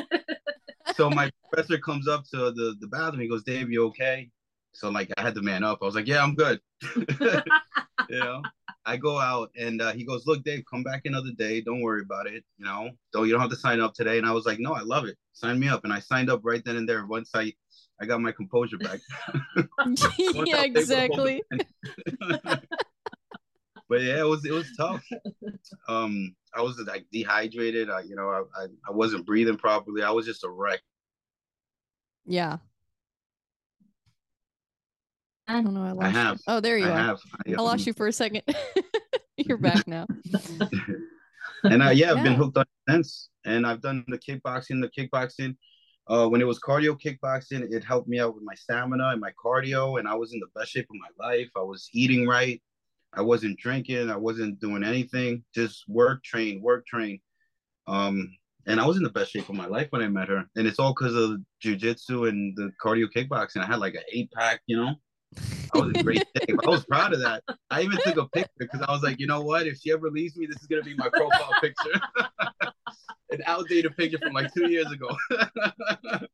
so 0.95 1.09
my 1.11 1.31
professor 1.49 1.77
comes 1.77 2.07
up 2.07 2.25
to 2.31 2.51
the, 2.51 2.75
the 2.79 2.87
bathroom. 2.87 3.21
He 3.21 3.27
goes, 3.27 3.43
Dave, 3.43 3.71
you 3.71 3.85
okay? 3.87 4.29
So 4.73 4.89
like 4.89 5.11
I 5.17 5.21
had 5.21 5.35
to 5.35 5.41
man 5.41 5.63
up. 5.63 5.79
I 5.81 5.85
was 5.85 5.95
like, 5.95 6.07
yeah, 6.07 6.21
I'm 6.21 6.35
good. 6.35 6.59
you 6.95 8.19
know, 8.19 8.41
I 8.85 8.97
go 8.97 9.19
out 9.19 9.49
and 9.59 9.81
uh, 9.81 9.93
he 9.93 10.05
goes, 10.05 10.27
look, 10.27 10.43
Dave, 10.43 10.63
come 10.69 10.83
back 10.83 11.01
another 11.05 11.31
day. 11.37 11.61
Don't 11.61 11.81
worry 11.81 12.01
about 12.01 12.27
it. 12.27 12.43
You 12.57 12.65
know, 12.65 12.91
don't 13.13 13.25
you 13.25 13.31
don't 13.31 13.41
have 13.41 13.49
to 13.49 13.55
sign 13.55 13.81
up 13.81 13.93
today. 13.93 14.17
And 14.17 14.27
I 14.27 14.31
was 14.31 14.45
like, 14.45 14.59
no, 14.59 14.73
I 14.73 14.81
love 14.81 15.05
it. 15.05 15.17
Sign 15.33 15.59
me 15.59 15.67
up. 15.67 15.83
And 15.83 15.93
I 15.93 15.99
signed 15.99 16.29
up 16.29 16.41
right 16.43 16.63
then 16.63 16.75
and 16.75 16.87
there. 16.87 17.05
Once 17.05 17.31
I 17.33 17.53
I 17.99 18.05
got 18.05 18.21
my 18.21 18.31
composure 18.31 18.77
back. 18.77 18.99
Yeah, 20.17 20.65
was 20.67 20.91
able 20.91 21.15
to 21.15 21.21
hold 21.21 21.29
exactly. 21.29 21.43
but 23.89 24.01
yeah, 24.01 24.19
it 24.19 24.27
was 24.27 24.45
it 24.45 24.51
was 24.51 24.67
tough. 24.77 25.03
Um, 25.87 26.35
I 26.53 26.61
was 26.61 26.77
like 26.79 27.05
dehydrated. 27.11 27.89
I, 27.89 28.01
you 28.01 28.15
know, 28.15 28.29
I, 28.29 28.63
I 28.63 28.65
I 28.87 28.91
wasn't 28.91 29.25
breathing 29.25 29.57
properly. 29.57 30.03
I 30.03 30.11
was 30.11 30.25
just 30.25 30.43
a 30.43 30.49
wreck. 30.49 30.81
Yeah. 32.25 32.57
I 35.47 35.61
don't 35.61 35.73
know. 35.73 35.83
I 35.83 35.91
lost 35.91 36.13
you. 36.13 36.19
have. 36.19 36.39
Oh, 36.47 36.59
there 36.59 36.77
you 36.77 36.85
I 36.87 36.89
are. 36.89 36.97
have. 36.97 37.19
I, 37.47 37.53
I 37.53 37.61
lost 37.61 37.85
you 37.85 37.93
for 37.93 38.07
a 38.07 38.13
second. 38.13 38.41
You're 39.37 39.57
back 39.57 39.87
now. 39.87 40.07
and 41.63 41.83
uh, 41.83 41.89
yeah, 41.89 42.13
I've 42.13 42.23
been 42.23 42.33
hooked 42.33 42.57
on 42.57 42.65
since. 42.89 43.29
And 43.45 43.65
I've 43.65 43.81
done 43.81 44.03
the 44.07 44.17
kickboxing. 44.17 44.81
The 44.81 44.89
kickboxing, 44.97 45.55
uh, 46.07 46.27
when 46.27 46.41
it 46.41 46.45
was 46.45 46.59
cardio 46.59 46.97
kickboxing, 46.99 47.71
it 47.71 47.83
helped 47.83 48.07
me 48.07 48.19
out 48.19 48.33
with 48.33 48.43
my 48.43 48.55
stamina 48.55 49.09
and 49.09 49.21
my 49.21 49.31
cardio. 49.43 49.99
And 49.99 50.07
I 50.07 50.15
was 50.15 50.33
in 50.33 50.39
the 50.39 50.47
best 50.59 50.71
shape 50.71 50.87
of 50.89 50.95
my 50.99 51.27
life. 51.27 51.49
I 51.55 51.61
was 51.61 51.89
eating 51.93 52.27
right. 52.27 52.61
I 53.13 53.21
wasn't 53.21 53.59
drinking. 53.59 54.09
I 54.09 54.17
wasn't 54.17 54.59
doing 54.59 54.83
anything. 54.83 55.43
Just 55.53 55.87
work, 55.87 56.23
train, 56.23 56.61
work, 56.61 56.85
train. 56.87 57.19
Um, 57.87 58.35
and 58.67 58.79
I 58.79 58.85
was 58.85 58.97
in 58.97 59.03
the 59.03 59.11
best 59.11 59.31
shape 59.31 59.47
of 59.47 59.55
my 59.55 59.67
life 59.67 59.87
when 59.91 60.01
I 60.01 60.07
met 60.07 60.27
her. 60.29 60.43
And 60.55 60.65
it's 60.67 60.79
all 60.79 60.93
because 60.93 61.13
of 61.15 61.39
jujitsu 61.63 62.29
and 62.29 62.55
the 62.57 62.71
cardio 62.83 63.05
kickboxing. 63.15 63.61
I 63.63 63.65
had 63.67 63.79
like 63.79 63.93
an 63.93 64.03
eight 64.11 64.31
pack, 64.31 64.61
you 64.65 64.77
know. 64.77 64.95
I 65.73 65.77
was 65.79 65.91
in 65.95 66.03
great. 66.03 66.25
I 66.37 66.69
was 66.69 66.85
proud 66.85 67.13
of 67.13 67.19
that. 67.21 67.43
I 67.69 67.81
even 67.81 67.97
took 68.03 68.17
a 68.17 68.27
picture 68.29 68.51
because 68.59 68.81
I 68.81 68.91
was 68.91 69.03
like, 69.03 69.19
you 69.19 69.27
know 69.27 69.41
what? 69.41 69.67
If 69.67 69.79
she 69.79 69.91
ever 69.91 70.09
leaves 70.09 70.35
me, 70.37 70.45
this 70.45 70.57
is 70.61 70.67
gonna 70.67 70.83
be 70.83 70.95
my 70.95 71.09
profile 71.09 71.53
picture. 71.61 72.01
An 73.31 73.41
outdated 73.45 73.97
picture 73.97 74.19
from 74.19 74.33
like 74.33 74.53
two 74.53 74.69
years 74.69 74.91
ago. 74.91 75.17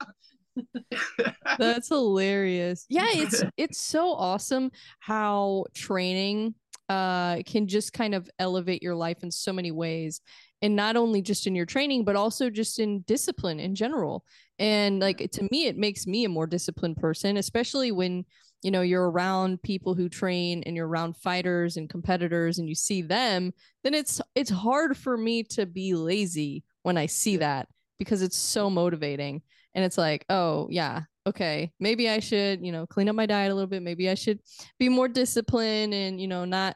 That's 1.57 1.87
hilarious. 1.87 2.85
Yeah, 2.89 3.07
it's 3.07 3.43
it's 3.57 3.79
so 3.79 4.11
awesome 4.11 4.71
how 4.99 5.65
training 5.73 6.55
uh 6.89 7.41
can 7.45 7.67
just 7.67 7.93
kind 7.93 8.13
of 8.13 8.29
elevate 8.39 8.83
your 8.83 8.95
life 8.95 9.23
in 9.23 9.31
so 9.31 9.53
many 9.53 9.71
ways. 9.71 10.21
And 10.61 10.75
not 10.75 10.95
only 10.95 11.23
just 11.23 11.47
in 11.47 11.55
your 11.55 11.65
training, 11.65 12.03
but 12.03 12.15
also 12.15 12.49
just 12.49 12.77
in 12.77 13.01
discipline 13.01 13.59
in 13.59 13.73
general. 13.73 14.23
And 14.59 14.99
like 14.99 15.27
to 15.31 15.47
me, 15.49 15.65
it 15.65 15.77
makes 15.77 16.05
me 16.05 16.25
a 16.25 16.29
more 16.29 16.45
disciplined 16.45 16.97
person, 16.97 17.37
especially 17.37 17.91
when 17.91 18.25
you 18.61 18.71
know 18.71 18.81
you're 18.81 19.09
around 19.09 19.61
people 19.61 19.95
who 19.95 20.07
train 20.09 20.63
and 20.65 20.75
you're 20.75 20.87
around 20.87 21.17
fighters 21.17 21.77
and 21.77 21.89
competitors 21.89 22.59
and 22.59 22.69
you 22.69 22.75
see 22.75 23.01
them 23.01 23.51
then 23.83 23.93
it's 23.93 24.21
it's 24.35 24.49
hard 24.49 24.97
for 24.97 25.17
me 25.17 25.43
to 25.43 25.65
be 25.65 25.93
lazy 25.93 26.63
when 26.83 26.97
i 26.97 27.05
see 27.05 27.37
that 27.37 27.67
because 27.99 28.21
it's 28.21 28.37
so 28.37 28.69
motivating 28.69 29.41
and 29.75 29.85
it's 29.85 29.97
like 29.97 30.25
oh 30.29 30.67
yeah 30.69 31.01
okay 31.27 31.71
maybe 31.79 32.09
i 32.09 32.19
should 32.19 32.65
you 32.65 32.71
know 32.71 32.85
clean 32.87 33.09
up 33.09 33.15
my 33.15 33.25
diet 33.25 33.51
a 33.51 33.53
little 33.53 33.67
bit. 33.67 33.83
Maybe 33.83 34.09
i 34.09 34.15
should 34.15 34.39
be 34.79 34.89
more 34.89 35.07
disciplined 35.07 35.93
and 35.93 36.19
you 36.19 36.27
know 36.27 36.45
not 36.45 36.75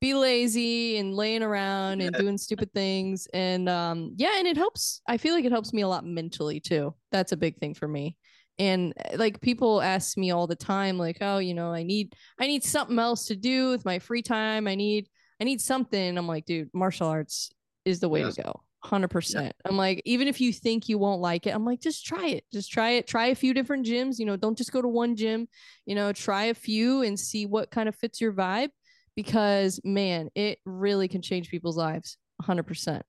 be 0.00 0.14
lazy 0.14 0.96
and 0.96 1.14
laying 1.14 1.44
around 1.44 2.00
and 2.00 2.12
doing 2.16 2.36
stupid 2.36 2.72
things. 2.74 3.28
And 3.32 3.68
um 3.68 4.14
yeah 4.16 4.36
and 4.38 4.48
it 4.48 4.56
helps 4.56 5.00
i 5.06 5.16
feel 5.16 5.32
like 5.32 5.44
it 5.44 5.52
helps 5.52 5.72
me 5.72 5.82
a 5.82 5.88
lot 5.88 6.04
mentally 6.04 6.58
too. 6.58 6.94
That's 7.12 7.32
a 7.32 7.36
big 7.36 7.58
thing 7.58 7.74
for 7.74 7.86
me 7.86 8.16
and 8.62 8.92
uh, 9.04 9.16
like 9.18 9.40
people 9.40 9.82
ask 9.82 10.16
me 10.16 10.30
all 10.30 10.46
the 10.46 10.54
time 10.56 10.96
like 10.98 11.18
oh 11.20 11.38
you 11.38 11.54
know 11.54 11.72
i 11.72 11.82
need 11.82 12.14
i 12.38 12.46
need 12.46 12.62
something 12.64 12.98
else 12.98 13.26
to 13.26 13.36
do 13.36 13.70
with 13.70 13.84
my 13.84 13.98
free 13.98 14.22
time. 14.22 14.66
I 14.68 14.74
need 14.74 15.08
i 15.40 15.44
need 15.44 15.60
something. 15.60 16.16
I'm 16.18 16.28
like 16.28 16.44
dude 16.46 16.70
martial 16.72 17.08
arts 17.08 17.50
is 17.84 17.98
the 18.00 18.08
way 18.08 18.20
Yes. 18.20 18.36
to 18.36 18.42
go 18.42 18.60
100% 18.84 19.52
i'm 19.64 19.76
like 19.76 20.02
even 20.04 20.26
if 20.26 20.40
you 20.40 20.52
think 20.52 20.88
you 20.88 20.98
won't 20.98 21.20
like 21.20 21.46
it 21.46 21.54
i'm 21.54 21.64
like 21.64 21.80
just 21.80 22.04
try 22.04 22.26
it. 22.36 22.44
Just 22.52 22.70
try 22.72 22.90
it. 22.98 23.06
Try 23.06 23.26
a 23.28 23.34
few 23.34 23.52
different 23.54 23.86
gyms. 23.86 24.18
You 24.18 24.26
know 24.26 24.36
don't 24.36 24.58
just 24.58 24.72
go 24.72 24.82
to 24.82 24.88
one 24.88 25.14
gym. 25.16 25.48
You 25.86 25.94
know 25.94 26.12
try 26.12 26.44
a 26.44 26.54
few 26.54 27.02
and 27.02 27.18
see 27.18 27.46
what 27.46 27.70
kind 27.70 27.88
of 27.88 27.94
fits 27.96 28.20
your 28.20 28.32
vibe 28.32 28.70
because 29.16 29.80
man 29.84 30.30
it 30.34 30.58
really 30.64 31.08
can 31.08 31.22
change 31.22 31.48
people's 31.50 31.76
lives 31.76 32.16
100% 32.42 33.02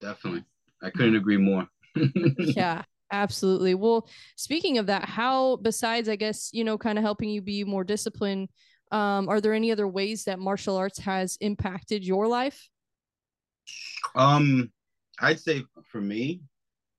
Definitely. 0.00 0.44
I 0.82 0.90
couldn't 0.90 1.16
agree 1.16 1.38
more. 1.38 1.66
yeah 2.38 2.82
absolutely 3.10 3.74
well 3.74 4.08
speaking 4.36 4.78
of 4.78 4.86
that 4.86 5.04
how 5.04 5.56
besides 5.56 6.08
i 6.08 6.16
guess 6.16 6.50
you 6.52 6.64
know 6.64 6.76
kind 6.76 6.98
of 6.98 7.04
helping 7.04 7.28
you 7.28 7.40
be 7.40 7.62
more 7.64 7.84
disciplined 7.84 8.48
um 8.92 9.28
are 9.28 9.40
there 9.40 9.54
any 9.54 9.70
other 9.70 9.86
ways 9.86 10.24
that 10.24 10.38
martial 10.38 10.76
arts 10.76 10.98
has 10.98 11.36
impacted 11.40 12.04
your 12.04 12.26
life 12.26 12.68
Um, 14.14 14.70
I'd 15.20 15.40
say 15.40 15.64
for 15.84 16.00
me, 16.00 16.40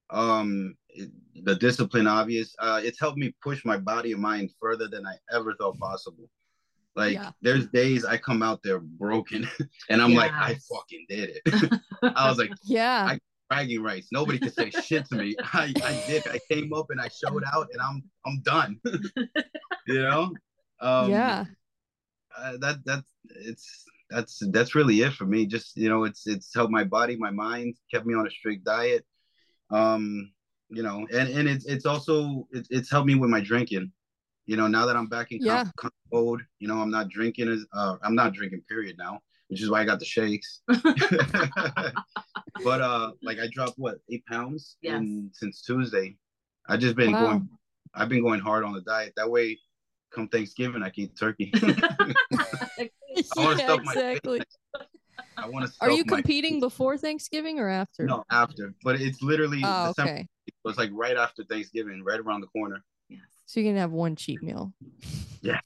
um, 0.10 0.76
it, 0.90 1.10
the 1.44 1.56
discipline 1.56 2.08
obvious. 2.08 2.54
Uh, 2.60 2.82
it's 2.84 3.00
helped 3.00 3.18
me 3.18 3.34
push 3.42 3.64
my 3.64 3.78
body 3.78 4.12
and 4.12 4.22
mind 4.22 4.52
further 4.60 4.88
than 4.88 5.06
I 5.06 5.16
ever 5.32 5.54
thought 5.56 5.78
possible. 5.78 6.30
Like 6.96 7.14
Yeah. 7.14 7.32
there's 7.42 7.68
days 7.68 8.06
I 8.06 8.18
come 8.18 8.42
out 8.42 8.62
there 8.64 8.80
broken, 8.80 9.48
and 9.90 10.02
I'm 10.02 10.14
like, 10.14 10.32
I 10.34 10.58
fucking 10.70 11.06
did 11.08 11.30
it. 11.38 11.80
I 12.04 12.28
was 12.30 12.38
like 12.38 12.52
yeah 12.64 13.16
bragging 13.50 13.82
rights. 13.82 14.10
Nobody 14.12 14.40
can 14.40 14.52
say 14.52 14.70
shit 14.72 15.06
to 15.10 15.16
me. 15.16 15.36
I, 15.54 15.74
I 15.84 16.02
did. 16.06 16.28
I 16.28 16.40
came 16.52 16.74
up 16.74 16.88
and 16.90 17.02
I 17.02 17.10
showed 17.10 17.44
out, 17.54 17.68
and 17.72 17.82
I'm 17.82 18.04
I'm 18.26 18.42
done. 18.42 18.80
you 19.88 20.02
know. 20.04 20.34
Um, 20.80 21.10
yeah 21.10 21.46
uh, 22.38 22.58
that 22.60 22.78
that's 22.86 23.10
it's 23.26 23.86
that's 24.10 24.42
that's 24.52 24.76
really 24.76 25.02
it 25.02 25.14
for 25.14 25.26
me 25.26 25.46
just 25.46 25.76
you 25.76 25.90
know 25.90 26.04
it's 26.06 26.28
it's 26.28 26.54
helped 26.54 26.72
my 26.72 26.84
body 26.84 27.18
my 27.18 27.32
mind 27.32 27.76
kept 27.92 28.06
me 28.06 28.14
on 28.14 28.28
a 28.28 28.30
strict 28.30 28.64
diet 28.64 29.06
um 29.72 30.32
you 30.70 30.84
know 30.84 31.06
and 31.12 31.30
and 31.30 31.48
it's 31.48 31.66
it's 31.66 31.86
also 31.86 32.48
it's, 32.52 32.70
it's 32.72 32.90
helped 32.92 33.08
me 33.08 33.16
with 33.16 33.30
my 33.30 33.42
drinking 33.42 33.92
you 34.46 34.56
know 34.56 34.68
now 34.68 34.86
that 34.86 34.96
i'm 34.96 35.08
back 35.08 35.32
in 35.32 35.40
Yeah. 35.42 35.64
comp, 35.64 35.76
comp 35.76 35.94
mode 36.12 36.42
you 36.60 36.68
know 36.68 36.80
i'm 36.80 36.92
not 36.92 37.10
drinking 37.10 37.50
as 37.50 37.66
uh 37.74 37.96
i'm 38.04 38.16
not 38.16 38.34
drinking 38.34 38.62
period 38.70 38.96
now 38.98 39.20
which 39.48 39.62
is 39.62 39.70
why 39.70 39.82
i 39.82 39.86
got 39.86 40.00
the 40.00 40.06
shakes 40.06 40.62
but 42.64 42.82
uh 42.90 43.12
like 43.22 43.40
i 43.40 43.48
dropped 43.52 43.78
what 43.78 43.98
eight 44.12 44.26
pounds 44.26 44.78
Yes. 44.82 45.00
in 45.00 45.30
since 45.34 45.62
tuesday 45.62 46.16
i 46.68 46.78
just 46.78 46.96
been 46.96 47.12
Wow. 47.12 47.20
going 47.26 47.50
i've 47.96 48.10
been 48.10 48.22
going 48.24 48.40
hard 48.40 48.64
on 48.64 48.74
the 48.74 48.82
diet 48.82 49.14
that 49.18 49.30
way 49.30 49.58
come 50.12 50.28
thanksgiving 50.28 50.84
i 50.84 50.90
can 50.90 51.04
eat 51.06 51.18
turkey 51.18 51.52
I 51.60 52.90
wanna 53.38 53.58
yeah 53.60 53.78
my 53.84 53.92
exactly 53.94 54.42
I 55.36 55.48
want 55.50 55.66
to. 55.68 55.72
are 55.82 55.92
you 55.92 56.04
competing 56.04 56.60
before 56.60 56.98
thanksgiving 56.98 57.60
or 57.60 57.70
after 57.70 58.04
No, 58.06 58.24
after. 58.32 58.74
But 58.84 59.02
it's 59.02 59.22
literally 59.22 59.62
oh 59.64 59.88
December. 59.90 60.12
okay 60.12 60.28
So 60.64 60.70
it's 60.70 60.78
like 60.78 60.90
right 60.94 61.16
after 61.18 61.44
Thanksgiving, 61.44 62.04
right 62.04 62.20
around 62.20 62.42
the 62.42 62.48
corner. 62.48 62.84
yes. 63.10 63.22
so 63.46 63.60
you're 63.60 63.70
gonna 63.72 63.80
have 63.82 63.92
one 63.92 64.16
cheat 64.16 64.42
meal 64.44 64.74
Yeah. 65.42 65.60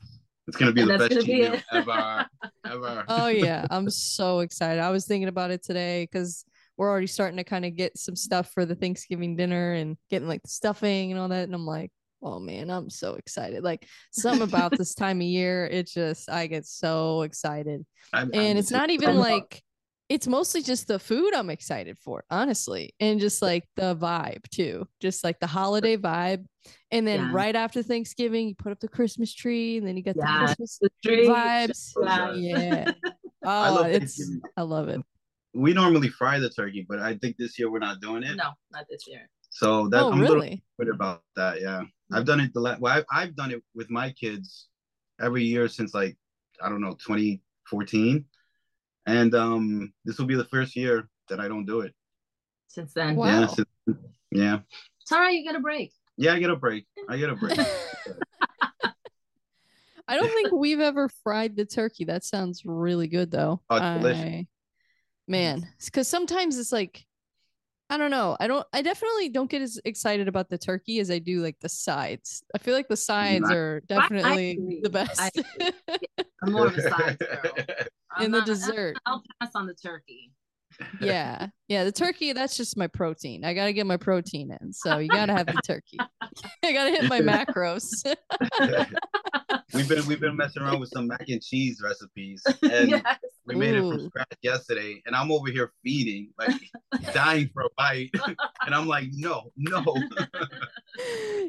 It's 0.48 0.58
gonna 0.58 0.72
be 0.72 0.82
And 0.82 0.92
the 0.92 0.98
best 0.98 1.12
cheat 1.12 1.26
be 1.26 1.42
meal 1.42 1.60
ever, 1.72 2.26
ever. 2.66 3.06
oh 3.08 3.28
yeah 3.28 3.66
i'm 3.70 3.90
so 3.90 4.40
excited 4.40 4.82
i 4.82 4.90
was 4.90 5.06
thinking 5.06 5.28
about 5.30 5.52
it 5.52 5.64
today 5.64 6.08
because 6.12 6.46
we're 6.82 6.90
already 6.90 7.06
starting 7.06 7.38
to 7.38 7.44
kind 7.44 7.64
of 7.64 7.76
get 7.76 7.96
some 7.96 8.16
stuff 8.16 8.52
for 8.56 8.66
the 8.66 8.74
thanksgiving 8.74 9.36
dinner 9.36 9.74
and 9.74 9.98
getting 10.10 10.28
like 10.28 10.42
the 10.42 10.50
stuffing 10.50 11.12
and 11.12 11.22
all 11.22 11.28
that 11.28 11.44
and 11.44 11.54
i'm 11.54 11.64
like 11.68 11.92
oh 12.24 12.40
man 12.40 12.72
i'm 12.72 12.90
so 12.90 13.14
excited. 13.14 13.64
Like 13.64 13.86
something 14.12 14.42
about 14.50 14.76
this 14.76 14.96
time 14.96 15.18
of 15.18 15.28
year 15.28 15.68
it 15.68 15.86
just 15.86 16.28
i 16.28 16.48
get 16.48 16.66
so 16.66 17.22
excited. 17.22 17.86
I- 18.12 18.22
I 18.22 18.24
and 18.34 18.56
miss 18.58 18.66
it's 18.66 18.72
it 18.72 18.78
not 18.78 18.90
even 18.90 19.20
like 19.20 19.62
it's 20.10 20.26
mostly 20.26 20.64
just 20.64 20.88
the 20.88 20.98
food 20.98 21.36
i'm 21.36 21.52
excited 21.52 21.98
for 22.00 22.24
honestly 22.32 22.96
and 23.00 23.20
just 23.20 23.44
like 23.44 23.64
the 23.76 23.96
vibe 23.96 24.42
too 24.50 24.88
just 25.00 25.24
like 25.24 25.40
the 25.40 25.46
holiday 25.48 25.98
vibe. 25.98 26.46
And 26.90 27.06
then 27.06 27.20
Yeah. 27.20 27.32
right 27.32 27.56
after 27.56 27.84
thanksgiving 27.84 28.48
you 28.50 28.56
put 28.56 28.72
up 28.72 28.80
the 28.80 28.88
christmas 28.88 29.32
tree 29.32 29.78
and 29.78 29.86
then 29.88 29.98
you 29.98 30.02
get 30.04 30.16
the 30.16 30.26
christmas 30.26 30.80
The 30.82 30.90
tree. 31.06 31.28
vibes. 31.28 31.92
Yeah. 32.04 32.34
yeah. 32.34 32.92
I 33.46 33.70
oh 33.70 33.74
love 33.76 33.86
it's 33.88 34.32
i 34.58 34.62
love 34.64 34.90
it 34.90 35.02
we 35.54 35.74
normally 35.74 36.10
fry 36.10 36.40
the 36.40 36.50
turkey, 36.50 36.86
but 36.88 37.00
I 37.00 37.18
think 37.18 37.38
this 37.38 37.60
year 37.60 37.70
we're 37.72 37.80
not 37.80 38.00
doing 38.00 38.24
it. 38.24 38.36
No, 38.36 38.52
not 38.72 38.86
this 38.90 39.06
year. 39.08 39.30
So 39.50 39.88
that 39.90 40.02
oh 40.04 40.12
I'm 40.12 40.20
a 40.20 40.22
little 40.22 40.36
really 40.38 40.64
bit 40.80 40.88
about 40.90 41.24
that. 41.36 41.60
Yeah, 41.62 41.82
I've 42.12 42.26
done 42.26 42.40
it 42.40 42.54
the 42.54 42.62
last. 42.62 42.80
Well, 42.80 42.94
I've, 42.98 43.06
I've 43.12 43.36
done 43.36 43.52
it 43.52 43.62
with 43.76 43.90
my 43.90 44.12
kids 44.12 44.68
every 45.20 45.44
year 45.44 45.68
since 45.68 45.94
like 45.94 46.18
I 46.62 46.70
don't 46.70 46.80
know 46.82 46.94
2014, 47.06 48.26
and 49.08 49.36
um 49.36 49.94
this 50.06 50.18
will 50.18 50.26
be 50.26 50.36
the 50.36 50.46
first 50.46 50.76
year 50.76 51.10
that 51.30 51.40
I 51.42 51.48
don't 51.50 51.66
do 51.66 51.82
it. 51.82 51.94
Since 52.70 52.94
then. 52.94 53.16
Wow. 53.18 53.26
Yeah, 53.28 53.48
since- 53.48 53.68
yeah, 54.32 54.60
It's 55.02 55.12
all 55.12 55.20
right. 55.20 55.36
You 55.36 55.44
get 55.44 55.56
a 55.56 55.60
break. 55.60 55.92
yeah. 56.16 56.34
I 56.34 56.40
get 56.40 56.50
a 56.50 56.56
break. 56.56 56.86
I 57.10 57.18
get 57.18 57.30
a 57.30 57.36
break. 57.36 57.60
I 60.08 60.16
don't 60.18 60.30
think 60.30 60.52
we've 60.52 60.80
ever 60.80 61.10
fried 61.24 61.56
the 61.58 61.66
turkey. 61.66 62.06
That 62.06 62.24
sounds 62.24 62.64
really 62.66 63.08
good 63.08 63.32
though. 63.32 63.62
Oh, 63.70 63.76
it's 63.76 64.02
delicious. 64.02 64.46
I- 65.28 65.32
man, 65.32 65.68
because 65.86 66.08
sometimes 66.08 66.58
it's 66.58 66.72
like, 66.72 67.06
I 67.90 67.98
don't 67.98 68.12
know. 68.12 68.38
I 68.40 68.48
don't. 68.48 68.66
I 68.72 68.82
definitely 68.82 69.28
don't 69.30 69.50
get 69.50 69.62
as 69.62 69.78
excited 69.84 70.30
about 70.30 70.50
the 70.50 70.58
turkey 70.58 71.00
as 71.00 71.12
I 71.12 71.20
do 71.20 71.42
like 71.42 71.60
the 71.60 71.68
sides. 71.68 72.42
I 72.56 72.58
feel 72.58 72.74
like 72.74 72.88
the 72.88 72.96
sides 72.96 73.44
mm, 73.46 73.52
I- 73.52 73.56
are 73.56 73.80
definitely 73.82 74.52
agree. 74.52 74.80
the 74.82 74.90
best. 74.90 75.20
I 75.20 75.32
I'm 76.44 76.54
more 76.54 76.68
of 76.68 76.78
a 76.78 76.90
sides 76.90 77.18
girl. 77.44 77.52
I'm 78.16 78.26
In 78.26 78.32
the 78.32 78.42
dessert. 78.42 78.96
I'll 79.06 79.22
pass 79.42 79.52
on 79.56 79.68
the 79.68 79.74
turkey. 79.74 80.32
Yeah, 81.02 81.48
yeah. 81.68 81.84
The 81.84 81.92
turkey. 81.92 82.34
That's 82.34 82.58
just 82.58 82.78
my 82.78 82.88
protein. 82.88 83.44
I 83.44 83.54
gotta 83.54 83.74
get 83.74 83.86
my 83.86 83.98
protein 83.98 84.56
in. 84.60 84.74
So 84.74 84.98
you 84.98 85.10
gotta 85.10 85.34
have 85.34 85.48
the 85.48 85.62
turkey. 85.66 85.98
I 86.64 86.74
gotta 86.74 86.92
hit 86.92 87.06
my 87.06 87.22
macros. 87.22 87.88
we've 89.74 89.88
been 89.88 90.06
we've 90.06 90.20
been 90.20 90.36
messing 90.36 90.64
around 90.64 90.80
with 90.80 90.90
some 90.90 91.08
mac 91.08 91.28
and 91.28 91.42
cheese 91.42 91.82
recipes, 91.84 92.44
and 92.62 92.90
yes. 92.90 93.04
we 93.46 93.56
made 93.56 93.76
it 93.76 93.82
from 93.82 94.06
scratch 94.08 94.38
yesterday. 94.42 95.02
And 95.06 95.16
I'm 95.16 95.32
over 95.32 95.50
here 95.50 95.72
feeding, 95.84 96.30
like 96.38 96.56
dying 97.14 97.50
for 97.54 97.64
a 97.64 97.70
bite, 97.78 98.12
and 98.66 98.76
I'm 98.76 98.88
like, 98.88 99.10
no, 99.14 99.52
no. 99.58 99.84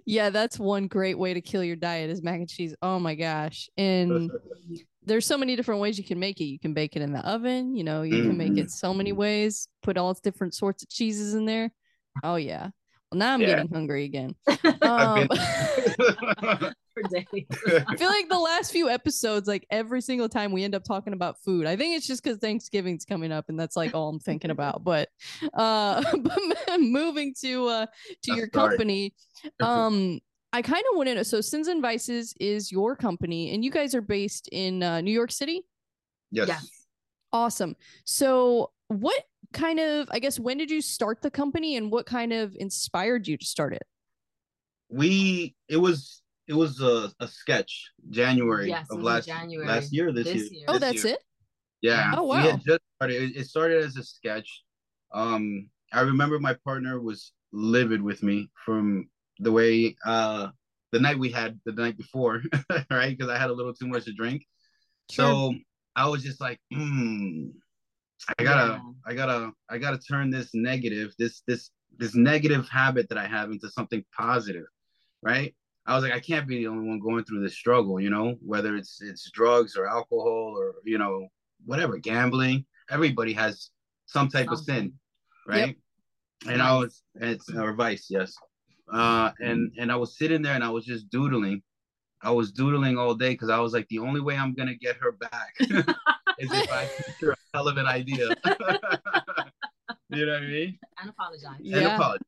yeah, 0.07 0.31
that's 0.31 0.59
one 0.59 0.87
great 0.87 1.19
way 1.19 1.35
to 1.35 1.41
kill 1.41 1.65
your 1.65 1.77
diet 1.77 2.11
is 2.11 2.23
mac 2.23 2.37
and 2.37 2.49
cheese. 2.49 2.75
Oh 2.83 2.99
my 2.99 3.15
gosh. 3.15 3.69
And 3.77 4.31
there's 5.05 5.27
so 5.27 5.37
many 5.37 5.57
different 5.57 5.81
ways 5.81 5.99
you 5.99 6.05
can 6.05 6.19
make 6.19 6.41
it. 6.41 6.45
You 6.45 6.59
can 6.59 6.75
bake 6.75 6.97
it 6.97 7.03
in 7.03 7.13
the 7.13 7.21
oven, 7.21 7.75
you 7.75 7.85
know, 7.85 8.03
you 8.03 8.23
can 8.23 8.37
make 8.37 8.57
it 8.57 8.71
so 8.71 8.95
many 8.95 9.13
ways, 9.13 9.69
put 9.83 9.97
all 9.99 10.13
different 10.15 10.55
sorts 10.55 10.83
of 10.83 10.89
cheeses 10.89 11.35
in 11.35 11.45
there. 11.45 11.71
Oh 12.23 12.37
yeah. 12.37 12.69
Well, 13.11 13.19
now 13.19 13.35
I'm 13.35 13.41
Yeah. 13.41 13.49
getting 13.49 13.69
hungry 13.73 14.05
again. 14.05 14.35
Um, 14.83 15.29
been- 15.29 16.75
For 16.95 17.03
days. 17.09 17.47
I 17.89 17.97
feel 17.97 18.09
like 18.11 18.29
the 18.29 18.39
last 18.39 18.71
few 18.71 18.91
episodes, 18.91 19.49
like 19.49 19.67
every 19.71 20.03
single 20.03 20.29
time 20.29 20.53
we 20.53 20.63
end 20.63 20.75
up 20.75 20.85
talking 20.85 21.15
about 21.15 21.37
food. 21.43 21.65
I 21.67 21.75
think 21.75 21.97
it's 21.97 22.07
just 22.07 22.23
because 22.23 22.37
Thanksgiving's 22.39 23.07
coming 23.07 23.33
up 23.33 23.47
and 23.49 23.59
that's 23.59 23.77
like 23.77 23.95
all 23.95 24.11
I'm 24.11 24.21
thinking 24.21 24.51
about. 24.51 24.85
But 24.85 25.09
uh 25.55 26.03
but 26.19 26.39
moving 26.81 27.33
to 27.41 27.67
uh 27.69 27.87
to 28.25 28.35
your 28.35 28.49
Sorry. 28.53 28.69
company, 28.69 29.15
um 29.61 30.21
I 30.53 30.61
kind 30.63 30.83
of 30.91 30.97
want 30.97 31.09
to 31.09 31.25
so 31.25 31.41
Sins 31.41 31.69
and 31.69 31.81
Vices 31.81 32.35
is 32.39 32.71
your 32.71 32.95
company 32.95 33.55
and 33.55 33.65
you 33.65 33.71
guys 33.71 33.95
are 33.95 34.03
based 34.03 34.49
in 34.53 34.83
uh, 34.83 35.01
New 35.01 35.13
York 35.13 35.33
City. 35.33 35.63
yes. 36.31 36.49
yes. 36.49 36.69
Awesome. 37.33 37.77
So 38.05 38.71
what 38.89 39.25
kind 39.55 39.81
of 39.81 40.09
I 40.11 40.19
guess 40.19 40.39
when 40.39 40.59
did 40.59 40.71
you 40.71 40.83
start 40.83 41.23
the 41.23 41.31
company 41.31 41.77
and 41.77 41.91
what 41.91 42.05
kind 42.05 42.33
of 42.33 42.55
inspired 42.59 43.27
you 43.27 43.37
to 43.39 43.45
start 43.45 43.73
it? 43.73 43.83
we 44.91 45.55
it 45.69 45.79
was 45.79 46.21
it 46.47 46.53
was 46.53 46.81
a, 46.83 47.11
a 47.21 47.27
sketch 47.27 47.91
January 48.11 48.69
Yes, 48.69 48.87
of 48.91 49.01
last 49.03 49.27
January 49.27 49.67
last 49.67 49.91
year 49.93 50.13
this, 50.13 50.25
this 50.27 50.35
year. 50.37 50.45
year. 50.53 50.65
Oh, 50.69 50.73
this 50.75 50.81
that's 50.81 51.05
year. 51.05 51.15
it? 51.15 51.21
Yeah. 51.81 52.13
Oh, 52.17 52.25
We 52.25 52.29
wow. 52.29 52.43
had 52.43 52.61
just 52.63 52.81
started. 52.97 53.23
It, 53.23 53.37
it 53.37 53.47
started 53.47 53.83
as 53.85 53.97
a 53.97 54.03
sketch. 54.05 54.63
Um, 55.15 55.71
I 55.93 56.03
remember 56.03 56.39
my 56.39 56.55
partner 56.65 57.01
was 57.01 57.33
livid 57.53 58.03
with 58.03 58.23
me 58.23 58.51
from 58.67 59.09
the 59.43 59.53
way 59.53 59.97
uh 60.05 60.49
the 60.93 61.01
night 61.01 61.19
we 61.19 61.31
had 61.31 61.59
the 61.65 61.73
night 61.73 61.97
before, 61.97 62.43
right? 62.91 63.17
Because 63.17 63.31
I 63.31 63.39
had 63.39 63.51
a 63.51 63.55
little 63.55 63.75
too 63.75 63.87
much 63.87 64.05
to 64.05 64.13
drink. 64.13 64.47
Sure. 65.11 65.25
So 65.25 65.55
I 65.97 66.09
was 66.09 66.23
just 66.23 66.41
like, 66.41 66.61
hmm, 66.73 67.47
I 68.39 68.45
gotta, 68.45 68.73
yeah. 68.75 68.81
I 69.07 69.15
gotta, 69.15 69.51
I 69.71 69.79
gotta 69.79 69.99
turn 69.99 70.31
this 70.31 70.51
negative, 70.55 71.13
this, 71.19 71.43
this, 71.47 71.71
this 71.97 72.15
negative 72.15 72.69
habit 72.69 73.09
that 73.09 73.19
I 73.19 73.27
have 73.27 73.51
into 73.51 73.69
something 73.71 74.05
positive, 74.17 74.67
right? 75.23 75.55
I 75.87 75.95
was 75.95 76.05
like, 76.05 76.13
I 76.13 76.21
can't 76.21 76.47
be 76.47 76.59
the 76.59 76.69
only 76.69 76.89
one 76.89 77.01
going 77.01 77.25
through 77.25 77.43
this 77.43 77.55
struggle, 77.55 78.01
you 78.01 78.11
know, 78.11 78.37
whether 78.45 78.77
it's 78.77 79.03
it's 79.03 79.29
drugs 79.33 79.77
or 79.77 79.89
alcohol 79.89 80.55
or 80.57 80.75
you 80.85 80.97
know 80.97 81.27
whatever, 81.65 81.99
gambling. 81.99 82.65
Everybody 82.89 83.33
has 83.33 83.71
some 84.07 84.29
type 84.29 84.49
of 84.51 84.61
sin, 84.61 84.93
right? 85.47 85.77
Yep. 86.45 86.53
And 86.53 86.63
I 86.63 86.77
was, 86.77 87.03
it's 87.17 87.51
or 87.53 87.75
vice, 87.75 88.07
yes. 88.11 88.35
Uh, 88.91 89.31
and 89.41 89.73
and 89.79 89.91
I 89.93 89.97
was 89.97 90.17
sitting 90.17 90.43
there 90.43 90.55
and 90.55 90.65
I 90.65 90.71
was 90.71 90.85
just 90.85 91.11
doodling. 91.11 91.63
I 92.23 92.31
was 92.31 92.53
doodling 92.53 92.99
all 92.99 93.15
day 93.15 93.31
because 93.31 93.51
I 93.51 93.59
was 93.59 93.73
like, 93.73 93.89
the 93.89 93.99
only 93.99 94.21
way 94.21 94.37
I'm 94.37 94.55
gonna 94.55 94.75
get 94.75 94.97
her 94.97 95.13
back 95.13 95.55
is 95.61 96.53
if 96.53 96.73
I 96.73 96.87
picture 97.07 97.33
a 97.33 97.37
hell 97.55 97.69
of 97.69 97.77
an 97.77 97.87
idea. 97.87 98.29
you 100.09 100.27
know 100.27 100.33
what 100.33 100.43
I 100.43 100.47
mean? 100.47 100.79
And 101.01 101.11
apologize. 101.11 101.59
And 101.59 101.67
yeah. 101.67 101.97
apologize. 101.97 102.23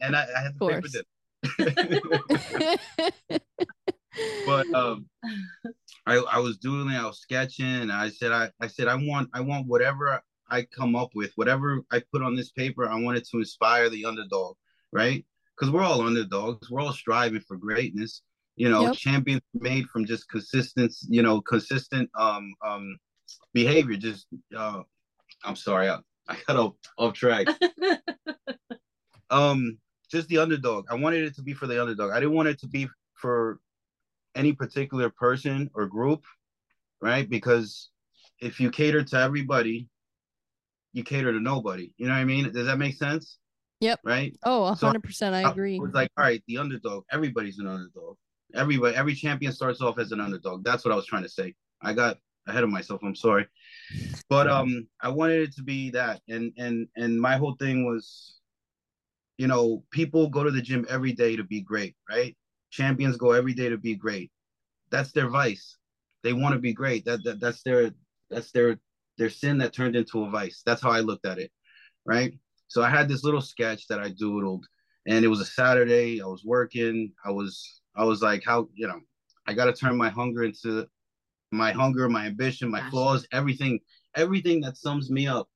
and 0.00 0.16
I, 0.16 0.26
I 0.36 0.40
had 0.42 0.58
to 0.58 0.68
pay 0.68 0.80
for 0.80 0.88
this. 0.88 1.04
but 4.46 4.66
um 4.74 5.06
I, 6.06 6.14
I 6.16 6.38
was 6.38 6.58
doodling, 6.58 6.96
I 6.96 7.06
was 7.06 7.20
sketching, 7.20 7.90
I 7.90 8.08
said 8.10 8.32
I, 8.32 8.50
I 8.60 8.66
said 8.68 8.88
I 8.88 8.94
want 8.94 9.28
I 9.32 9.40
want 9.40 9.66
whatever 9.66 10.20
I 10.48 10.62
come 10.62 10.96
up 10.96 11.10
with, 11.14 11.32
whatever 11.36 11.80
I 11.90 12.02
put 12.12 12.22
on 12.22 12.36
this 12.36 12.50
paper, 12.50 12.88
I 12.88 13.00
wanted 13.00 13.24
to 13.26 13.38
inspire 13.38 13.90
the 13.90 14.04
underdog, 14.04 14.56
right? 14.92 15.24
Because 15.56 15.72
we're 15.72 15.82
all 15.82 16.02
underdogs, 16.02 16.70
we're 16.70 16.80
all 16.80 16.92
striving 16.92 17.40
for 17.40 17.56
greatness. 17.56 18.22
You 18.56 18.70
know, 18.70 18.82
yep. 18.82 18.94
champions 18.94 19.42
made 19.54 19.86
from 19.88 20.06
just 20.06 20.28
consistent, 20.28 20.94
you 21.08 21.22
know, 21.22 21.40
consistent 21.40 22.10
um 22.18 22.54
um 22.64 22.96
behavior. 23.52 23.96
Just 23.96 24.26
uh 24.56 24.82
I'm 25.44 25.56
sorry, 25.56 25.88
I, 25.88 25.98
I 26.28 26.36
got 26.46 26.56
off, 26.56 26.74
off 26.98 27.14
track. 27.14 27.46
um, 29.30 29.78
just 30.10 30.28
the 30.28 30.38
underdog. 30.38 30.86
I 30.90 30.94
wanted 30.94 31.24
it 31.24 31.34
to 31.36 31.42
be 31.42 31.52
for 31.52 31.66
the 31.66 31.80
underdog. 31.80 32.12
I 32.12 32.20
didn't 32.20 32.34
want 32.34 32.48
it 32.48 32.60
to 32.60 32.68
be 32.68 32.88
for 33.14 33.58
any 34.34 34.52
particular 34.52 35.10
person 35.10 35.70
or 35.74 35.86
group, 35.86 36.24
right? 37.00 37.28
Because 37.28 37.90
if 38.40 38.60
you 38.60 38.70
cater 38.70 39.02
to 39.02 39.16
everybody, 39.18 39.88
you 40.92 41.02
cater 41.04 41.32
to 41.32 41.40
nobody. 41.40 41.92
You 41.96 42.06
know 42.06 42.12
what 42.12 42.20
I 42.20 42.24
mean? 42.24 42.52
Does 42.52 42.66
that 42.66 42.78
make 42.78 42.96
sense? 42.96 43.38
Yep. 43.80 44.00
Right? 44.04 44.36
Oh, 44.44 44.74
100%. 44.74 45.14
So 45.14 45.26
I, 45.26 45.42
I 45.42 45.50
agree. 45.50 45.76
It's 45.82 45.94
like, 45.94 46.10
all 46.16 46.24
right, 46.24 46.42
the 46.48 46.58
underdog, 46.58 47.04
everybody's 47.10 47.58
an 47.58 47.66
underdog. 47.66 48.16
Everybody, 48.54 48.96
every 48.96 49.14
champion 49.14 49.52
starts 49.52 49.80
off 49.80 49.98
as 49.98 50.12
an 50.12 50.20
underdog. 50.20 50.64
That's 50.64 50.84
what 50.84 50.92
I 50.92 50.96
was 50.96 51.06
trying 51.06 51.24
to 51.24 51.28
say. 51.28 51.54
I 51.82 51.92
got 51.92 52.18
ahead 52.46 52.64
of 52.64 52.70
myself. 52.70 53.02
I'm 53.02 53.14
sorry. 53.14 53.46
But 54.28 54.48
um 54.48 54.88
I 55.00 55.08
wanted 55.08 55.42
it 55.42 55.56
to 55.56 55.62
be 55.62 55.90
that 55.90 56.20
and 56.28 56.52
and 56.56 56.88
and 56.96 57.20
my 57.20 57.36
whole 57.36 57.56
thing 57.56 57.84
was 57.84 58.36
you 59.38 59.46
know, 59.46 59.84
people 59.90 60.28
go 60.28 60.42
to 60.42 60.50
the 60.50 60.62
gym 60.62 60.86
every 60.88 61.12
day 61.12 61.36
to 61.36 61.44
be 61.44 61.60
great, 61.60 61.94
right? 62.08 62.34
Champions 62.70 63.16
go 63.16 63.32
every 63.32 63.52
day 63.52 63.68
to 63.68 63.76
be 63.76 63.94
great. 63.94 64.30
That's 64.90 65.12
their 65.12 65.28
vice. 65.28 65.76
They 66.22 66.32
want 66.32 66.54
to 66.54 66.58
be 66.58 66.72
great. 66.72 67.04
That, 67.04 67.22
that 67.24 67.40
that's 67.40 67.62
their 67.62 67.90
that's 68.30 68.50
their 68.52 68.78
their 69.18 69.30
sin 69.30 69.58
that 69.58 69.72
turned 69.72 69.96
into 69.96 70.24
a 70.24 70.30
vice. 70.30 70.62
That's 70.64 70.82
how 70.82 70.90
I 70.90 71.00
looked 71.00 71.26
at 71.26 71.38
it, 71.38 71.50
right? 72.04 72.32
So 72.68 72.82
I 72.82 72.90
had 72.90 73.08
this 73.08 73.24
little 73.24 73.40
sketch 73.40 73.86
that 73.88 74.00
I 74.00 74.10
doodled, 74.10 74.64
and 75.06 75.24
it 75.24 75.28
was 75.28 75.40
a 75.40 75.44
Saturday. 75.44 76.20
I 76.20 76.26
was 76.26 76.44
working. 76.44 77.12
I 77.24 77.30
was 77.30 77.80
I 77.94 78.04
was 78.04 78.22
like, 78.22 78.42
how 78.44 78.68
you 78.74 78.86
know, 78.88 79.00
I 79.46 79.54
got 79.54 79.66
to 79.66 79.72
turn 79.72 79.96
my 79.96 80.08
hunger 80.08 80.42
into 80.42 80.86
my 81.52 81.72
hunger, 81.72 82.08
my 82.08 82.26
ambition, 82.26 82.70
my 82.70 82.88
flaws, 82.90 83.26
everything, 83.32 83.78
everything 84.14 84.60
that 84.62 84.76
sums 84.76 85.10
me 85.10 85.26
up. 85.26 85.48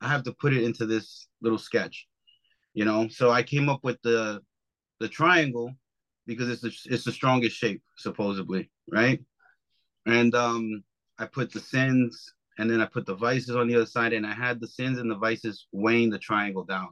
I 0.00 0.08
have 0.08 0.22
to 0.24 0.32
put 0.32 0.52
it 0.52 0.62
into 0.62 0.86
this 0.86 1.26
little 1.40 1.58
sketch, 1.58 2.06
you 2.74 2.84
know. 2.84 3.08
So 3.08 3.30
I 3.30 3.42
came 3.42 3.68
up 3.68 3.80
with 3.82 4.00
the 4.02 4.40
the 5.00 5.08
triangle 5.08 5.72
because 6.26 6.48
it's 6.48 6.62
the 6.62 6.94
it's 6.94 7.04
the 7.04 7.12
strongest 7.12 7.56
shape 7.56 7.82
supposedly, 7.96 8.70
right? 8.90 9.20
And 10.06 10.34
um, 10.34 10.84
I 11.18 11.26
put 11.26 11.52
the 11.52 11.60
sins 11.60 12.32
and 12.58 12.68
then 12.68 12.80
I 12.80 12.86
put 12.86 13.06
the 13.06 13.14
vices 13.14 13.56
on 13.56 13.68
the 13.68 13.76
other 13.76 13.86
side, 13.86 14.12
and 14.12 14.26
I 14.26 14.34
had 14.34 14.60
the 14.60 14.68
sins 14.68 14.98
and 14.98 15.10
the 15.10 15.16
vices 15.16 15.66
weighing 15.72 16.10
the 16.10 16.18
triangle 16.18 16.64
down. 16.64 16.88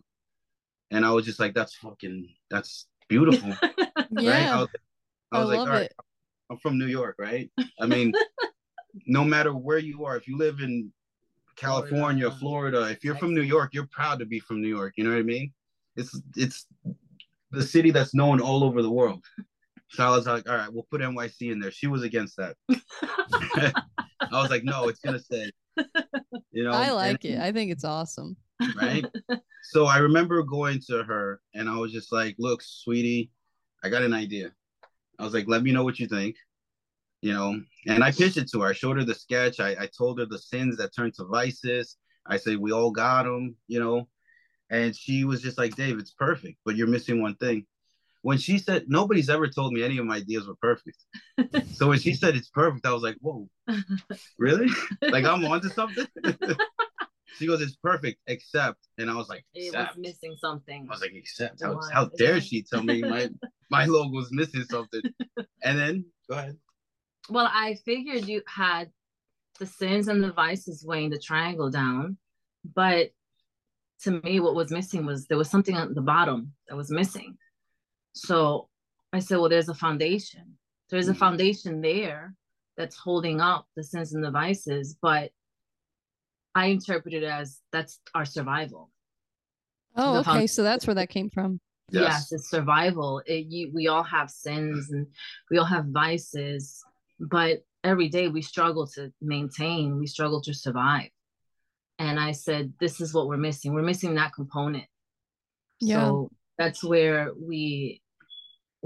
And 0.90 1.04
I 1.04 1.10
was 1.10 1.24
just 1.24 1.40
like, 1.40 1.54
that's 1.54 1.74
fucking, 1.74 2.28
that's 2.50 2.86
beautiful. 3.08 3.48
yeah. 4.10 4.30
Right? 4.30 4.46
I 4.46 4.60
was, 4.60 4.68
I 5.32 5.38
was 5.40 5.50
I 5.50 5.56
like, 5.56 5.58
all 5.58 5.66
right, 5.66 5.82
it. 5.82 5.96
I'm 6.50 6.58
from 6.58 6.78
New 6.78 6.86
York, 6.86 7.16
right? 7.18 7.50
I 7.80 7.86
mean, 7.86 8.12
no 9.06 9.24
matter 9.24 9.52
where 9.54 9.78
you 9.78 10.04
are, 10.04 10.16
if 10.16 10.28
you 10.28 10.38
live 10.38 10.60
in 10.60 10.92
California, 11.56 12.30
Florida, 12.30 12.76
Florida 12.78 12.92
if 12.92 13.02
you're 13.04 13.16
from 13.16 13.34
New 13.34 13.42
York, 13.42 13.74
you're 13.74 13.88
proud 13.90 14.18
to 14.20 14.26
be 14.26 14.38
from 14.38 14.60
New 14.60 14.68
York. 14.68 14.94
You 14.96 15.04
know 15.04 15.10
what 15.10 15.18
I 15.18 15.22
mean? 15.22 15.52
It's 15.96 16.20
it's 16.36 16.66
the 17.50 17.62
city 17.62 17.90
that's 17.90 18.14
known 18.14 18.40
all 18.40 18.62
over 18.62 18.82
the 18.82 18.90
world. 18.90 19.24
So 19.90 20.04
I 20.04 20.10
was 20.10 20.26
like, 20.26 20.48
all 20.48 20.56
right, 20.56 20.72
we'll 20.72 20.86
put 20.90 21.00
NYC 21.00 21.52
in 21.52 21.60
there. 21.60 21.70
She 21.70 21.86
was 21.86 22.02
against 22.02 22.36
that. 22.36 22.56
I 24.32 24.40
was 24.40 24.50
like, 24.50 24.64
no, 24.64 24.88
it's 24.88 25.00
gonna 25.00 25.20
say. 25.20 25.50
You 26.52 26.64
know, 26.64 26.70
I 26.72 26.90
like 26.92 27.24
and, 27.24 27.34
it. 27.34 27.40
I 27.40 27.52
think 27.52 27.70
it's 27.70 27.84
awesome. 27.84 28.36
Right. 28.80 29.04
so 29.62 29.86
I 29.86 29.98
remember 29.98 30.42
going 30.42 30.80
to 30.88 31.02
her 31.04 31.40
and 31.54 31.68
I 31.68 31.76
was 31.76 31.92
just 31.92 32.12
like, 32.12 32.36
look, 32.38 32.62
sweetie, 32.62 33.30
I 33.84 33.88
got 33.88 34.02
an 34.02 34.14
idea. 34.14 34.52
I 35.18 35.24
was 35.24 35.34
like, 35.34 35.48
let 35.48 35.62
me 35.62 35.72
know 35.72 35.84
what 35.84 35.98
you 35.98 36.06
think. 36.06 36.36
You 37.22 37.32
know, 37.32 37.60
and 37.86 38.04
I 38.04 38.12
pitched 38.12 38.36
it 38.36 38.50
to 38.52 38.60
her. 38.60 38.68
I 38.68 38.72
showed 38.72 38.98
her 38.98 39.04
the 39.04 39.14
sketch. 39.14 39.58
I, 39.58 39.70
I 39.70 39.86
told 39.86 40.18
her 40.18 40.26
the 40.26 40.38
sins 40.38 40.76
that 40.76 40.94
turned 40.94 41.14
to 41.14 41.24
vices. 41.24 41.96
I 42.26 42.36
said, 42.36 42.58
we 42.58 42.72
all 42.72 42.90
got 42.90 43.24
them, 43.24 43.56
you 43.68 43.80
know. 43.80 44.08
And 44.70 44.94
she 44.94 45.24
was 45.24 45.42
just 45.42 45.58
like, 45.58 45.76
Dave, 45.76 45.98
it's 45.98 46.12
perfect, 46.12 46.58
but 46.64 46.76
you're 46.76 46.86
missing 46.86 47.22
one 47.22 47.36
thing 47.36 47.66
when 48.26 48.38
she 48.38 48.58
said 48.58 48.86
nobody's 48.88 49.30
ever 49.30 49.46
told 49.46 49.72
me 49.72 49.84
any 49.84 49.98
of 49.98 50.04
my 50.04 50.16
ideas 50.16 50.48
were 50.48 50.56
perfect. 50.60 50.98
so 51.74 51.86
when 51.86 52.00
she 52.00 52.12
said 52.12 52.34
it's 52.34 52.48
perfect, 52.48 52.84
I 52.84 52.92
was 52.92 53.04
like, 53.04 53.16
whoa, 53.20 53.48
really? 54.36 54.66
like 55.00 55.24
I'm 55.24 55.44
onto 55.44 55.68
something. 55.68 56.08
she 57.38 57.46
goes, 57.46 57.60
it's 57.62 57.76
perfect, 57.76 58.18
except, 58.26 58.78
and 58.98 59.08
I 59.08 59.14
was 59.14 59.28
like, 59.28 59.44
except. 59.54 59.92
it 59.92 59.98
was 60.00 60.08
missing 60.08 60.36
something. 60.40 60.88
I 60.90 60.92
was 60.92 61.02
like, 61.02 61.12
except, 61.14 61.62
how, 61.62 61.80
how 61.92 62.06
dare 62.18 62.40
she 62.40 62.64
tell 62.64 62.82
me 62.82 63.00
my 63.00 63.28
my 63.70 63.84
logo 63.84 64.10
was 64.10 64.32
missing 64.32 64.64
something? 64.64 65.02
And 65.62 65.78
then 65.78 66.04
go 66.28 66.36
ahead. 66.36 66.56
Well, 67.30 67.48
I 67.52 67.76
figured 67.84 68.26
you 68.26 68.42
had 68.48 68.90
the 69.60 69.66
sins 69.66 70.08
and 70.08 70.22
the 70.22 70.32
vices 70.32 70.84
weighing 70.84 71.10
the 71.10 71.18
triangle 71.18 71.70
down, 71.70 72.18
but 72.74 73.10
to 74.02 74.20
me, 74.22 74.40
what 74.40 74.56
was 74.56 74.72
missing 74.72 75.06
was 75.06 75.26
there 75.26 75.38
was 75.38 75.48
something 75.48 75.76
at 75.76 75.94
the 75.94 76.00
bottom 76.00 76.52
that 76.68 76.76
was 76.76 76.90
missing 76.90 77.36
so 78.16 78.68
I 79.12 79.18
said, 79.18 79.36
well, 79.38 79.50
there's 79.50 79.68
a 79.68 79.74
foundation. 79.74 80.56
There's 80.90 81.08
a 81.08 81.12
mm-hmm. 81.12 81.18
foundation 81.18 81.80
there 81.82 82.34
that's 82.76 82.96
holding 82.96 83.40
up 83.40 83.66
the 83.76 83.84
sins 83.84 84.14
and 84.14 84.24
the 84.24 84.30
vices, 84.30 84.96
but 85.00 85.30
I 86.54 86.66
interpret 86.66 87.14
it 87.14 87.22
as 87.22 87.60
that's 87.72 88.00
our 88.14 88.24
survival. 88.24 88.90
Oh, 89.96 90.22
so 90.22 90.30
okay. 90.30 90.46
So 90.46 90.62
that's 90.62 90.86
where 90.86 90.94
that 90.94 91.10
came 91.10 91.28
from. 91.28 91.60
Yes, 91.90 92.02
yes 92.02 92.32
it's 92.32 92.50
survival. 92.50 93.22
It, 93.26 93.46
you, 93.46 93.70
we 93.74 93.88
all 93.88 94.02
have 94.02 94.30
sins 94.30 94.90
and 94.90 95.06
we 95.50 95.58
all 95.58 95.64
have 95.66 95.86
vices, 95.86 96.82
but 97.20 97.64
every 97.84 98.08
day 98.08 98.28
we 98.28 98.42
struggle 98.42 98.86
to 98.88 99.12
maintain, 99.20 99.98
we 99.98 100.06
struggle 100.06 100.40
to 100.42 100.54
survive. 100.54 101.10
And 101.98 102.18
I 102.18 102.32
said, 102.32 102.72
this 102.80 103.00
is 103.00 103.12
what 103.12 103.28
we're 103.28 103.36
missing. 103.36 103.74
We're 103.74 103.82
missing 103.82 104.14
that 104.14 104.32
component. 104.34 104.86
Yeah. 105.80 106.06
So 106.06 106.30
that's 106.58 106.82
where 106.82 107.32
we 107.38 108.02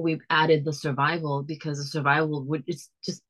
we've 0.01 0.23
added 0.31 0.65
the 0.65 0.73
survival 0.73 1.43
because 1.43 1.79
the 1.79 1.85
survival 1.85 2.45
would 2.45 2.65
it's 2.67 2.91
just 3.05 3.23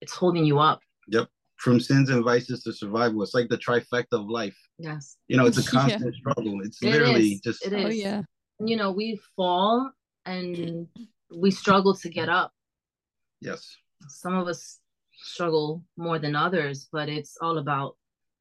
it's 0.00 0.12
holding 0.12 0.44
you 0.44 0.58
up. 0.58 0.80
Yep. 1.08 1.28
From 1.56 1.78
sins 1.78 2.08
and 2.08 2.24
vices 2.24 2.62
to 2.62 2.72
survival. 2.72 3.22
It's 3.22 3.34
like 3.34 3.48
the 3.48 3.58
trifecta 3.58 4.12
of 4.12 4.28
life. 4.28 4.56
Yes. 4.78 5.16
You 5.28 5.36
know, 5.36 5.46
it's 5.46 5.58
a 5.58 5.70
constant 5.70 6.14
yeah. 6.14 6.18
struggle. 6.18 6.60
It's 6.62 6.82
it 6.82 6.90
literally 6.90 7.32
is. 7.32 7.40
just 7.40 7.66
it 7.66 7.72
is. 7.72 7.84
Oh 7.84 7.88
yeah. 7.88 8.22
You 8.60 8.76
know, 8.76 8.92
we 8.92 9.20
fall 9.36 9.90
and 10.26 10.86
we 11.34 11.50
struggle 11.50 11.94
to 11.96 12.08
get 12.08 12.28
up. 12.28 12.52
Yes. 13.40 13.76
Some 14.08 14.36
of 14.36 14.48
us 14.48 14.78
struggle 15.12 15.84
more 15.96 16.18
than 16.18 16.34
others, 16.34 16.88
but 16.90 17.08
it's 17.08 17.36
all 17.40 17.58
about 17.58 17.96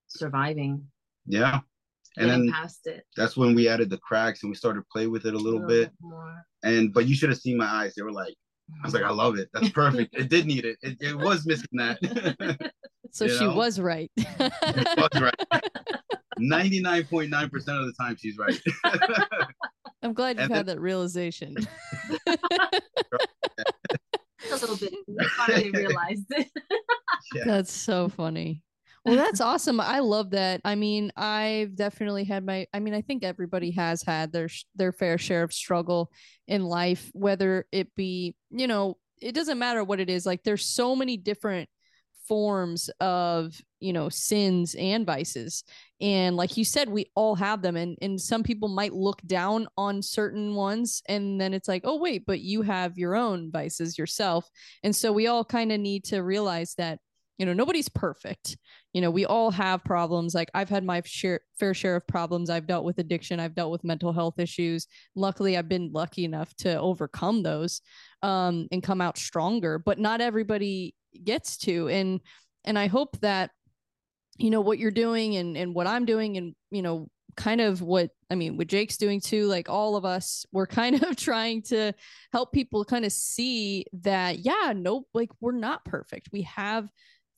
surviving. 0.07 0.85
Yeah 1.25 1.59
and 2.17 2.29
then 2.29 2.51
past 2.51 2.87
it. 2.87 3.03
That's 3.15 3.37
when 3.37 3.55
we 3.55 3.67
added 3.67 3.89
the 3.89 3.97
cracks 3.99 4.43
and 4.43 4.49
we 4.49 4.55
started 4.55 4.83
play 4.91 5.07
with 5.07 5.25
it 5.25 5.33
a 5.33 5.37
little, 5.37 5.59
a 5.59 5.65
little 5.65 5.67
bit. 5.67 5.91
bit 5.91 6.09
and 6.63 6.93
but 6.93 7.05
you 7.05 7.15
should 7.15 7.29
have 7.29 7.39
seen 7.39 7.57
my 7.57 7.67
eyes. 7.67 7.93
They 7.95 8.03
were 8.03 8.11
like, 8.11 8.35
I 8.83 8.87
was 8.87 8.93
like, 8.93 9.03
I 9.03 9.09
love 9.09 9.37
it. 9.37 9.49
That's 9.53 9.69
perfect. 9.73 10.15
it 10.15 10.29
did 10.29 10.45
need 10.45 10.65
it. 10.65 10.77
It, 10.81 10.97
it 11.01 11.15
was 11.17 11.45
missing 11.45 11.67
that. 11.73 12.71
so 13.11 13.25
you 13.25 13.37
she 13.37 13.45
know? 13.45 13.55
was 13.55 13.79
right. 13.79 14.11
was 14.17 15.09
right. 15.15 15.33
99.9% 16.39 17.33
of 17.53 17.61
the 17.61 17.93
time 17.99 18.15
she's 18.15 18.37
right. 18.37 18.59
I'm 20.01 20.13
glad 20.13 20.37
you've 20.37 20.45
and 20.45 20.53
had 20.53 20.65
then, 20.65 20.77
that 20.77 20.81
realization. 20.81 21.57
it. 24.41 24.93
I 25.19 25.25
finally 25.35 25.71
realized 25.71 26.25
it. 26.29 26.47
Yeah. 27.35 27.43
That's 27.45 27.71
so 27.71 28.07
funny. 28.07 28.61
Well, 29.05 29.15
that's 29.15 29.41
awesome. 29.41 29.79
I 29.79 29.99
love 29.99 30.31
that. 30.31 30.61
I 30.65 30.75
mean, 30.75 31.11
I've 31.15 31.75
definitely 31.75 32.25
had 32.25 32.45
my 32.45 32.67
I 32.73 32.79
mean, 32.79 32.93
I 32.93 33.01
think 33.01 33.23
everybody 33.23 33.71
has 33.71 34.03
had 34.03 34.31
their 34.31 34.49
their 34.75 34.91
fair 34.91 35.17
share 35.17 35.43
of 35.43 35.53
struggle 35.53 36.11
in 36.47 36.63
life, 36.65 37.09
whether 37.13 37.65
it 37.71 37.95
be, 37.95 38.35
you 38.51 38.67
know, 38.67 38.97
it 39.21 39.33
doesn't 39.33 39.59
matter 39.59 39.83
what 39.83 39.99
it 39.99 40.09
is. 40.09 40.25
Like 40.25 40.43
there's 40.43 40.65
so 40.65 40.95
many 40.95 41.17
different 41.17 41.69
forms 42.27 42.89
of, 42.99 43.59
you 43.79 43.91
know, 43.93 44.09
sins 44.09 44.75
and 44.75 45.05
vices. 45.05 45.63
And 45.99 46.35
like 46.35 46.57
you 46.57 46.63
said, 46.65 46.89
we 46.89 47.05
all 47.15 47.35
have 47.35 47.61
them 47.61 47.75
and 47.77 47.97
and 48.01 48.19
some 48.19 48.43
people 48.43 48.67
might 48.69 48.93
look 48.93 49.21
down 49.25 49.67
on 49.77 50.01
certain 50.01 50.55
ones 50.55 51.01
and 51.07 51.39
then 51.39 51.53
it's 51.53 51.67
like, 51.67 51.81
"Oh, 51.85 51.97
wait, 51.97 52.25
but 52.27 52.41
you 52.41 52.61
have 52.63 52.97
your 52.97 53.15
own 53.15 53.49
vices 53.51 53.97
yourself." 53.97 54.49
And 54.83 54.95
so 54.95 55.11
we 55.13 55.27
all 55.27 55.45
kind 55.45 55.71
of 55.71 55.79
need 55.79 56.03
to 56.05 56.19
realize 56.19 56.75
that 56.77 56.99
you 57.39 57.45
know 57.45 57.53
nobody's 57.53 57.89
perfect. 57.89 58.57
You 58.93 59.01
know 59.01 59.09
we 59.09 59.25
all 59.25 59.49
have 59.49 59.83
problems. 59.83 60.35
Like 60.35 60.51
i've 60.53 60.69
had 60.69 60.83
my 60.83 61.01
share, 61.05 61.39
fair 61.57 61.73
share 61.73 61.95
of 61.95 62.05
problems. 62.05 62.49
I've 62.49 62.67
dealt 62.67 62.85
with 62.85 62.99
addiction. 62.99 63.39
I've 63.39 63.55
dealt 63.55 63.71
with 63.71 63.83
mental 63.83 64.13
health 64.13 64.37
issues. 64.37 64.85
Luckily 65.15 65.57
i've 65.57 65.69
been 65.69 65.91
lucky 65.91 66.25
enough 66.25 66.53
to 66.57 66.77
overcome 66.79 67.41
those 67.41 67.81
um, 68.21 68.67
and 68.71 68.83
come 68.83 69.01
out 69.01 69.17
stronger 69.17 69.79
but 69.79 69.97
not 69.97 70.21
everybody 70.21 70.93
gets 71.23 71.57
to. 71.59 71.87
And 71.87 72.19
and 72.65 72.77
i 72.77 72.87
hope 72.87 73.17
that 73.21 73.51
you 74.37 74.49
know 74.49 74.61
what 74.61 74.77
you're 74.77 74.91
doing 74.91 75.37
and 75.37 75.57
and 75.57 75.73
what 75.73 75.87
i'm 75.87 76.05
doing 76.05 76.37
and 76.37 76.55
you 76.71 76.81
know 76.81 77.09
kind 77.39 77.61
of 77.61 77.81
what 77.81 78.11
I 78.29 78.35
mean, 78.35 78.57
what 78.57 78.67
Jake's 78.67 78.97
doing 78.97 79.21
too, 79.21 79.47
like 79.47 79.69
all 79.69 79.95
of 79.95 80.05
us, 80.05 80.45
we're 80.51 80.67
kind 80.81 81.01
of 81.01 81.15
trying 81.15 81.63
to 81.63 81.93
help 82.31 82.51
people 82.51 82.85
kind 82.85 83.05
of 83.05 83.11
see 83.11 83.85
that, 83.93 84.39
yeah, 84.39 84.73
nope, 84.75 85.07
like 85.13 85.29
we're 85.39 85.51
not 85.53 85.85
perfect. 85.85 86.29
We 86.31 86.43
have 86.43 86.89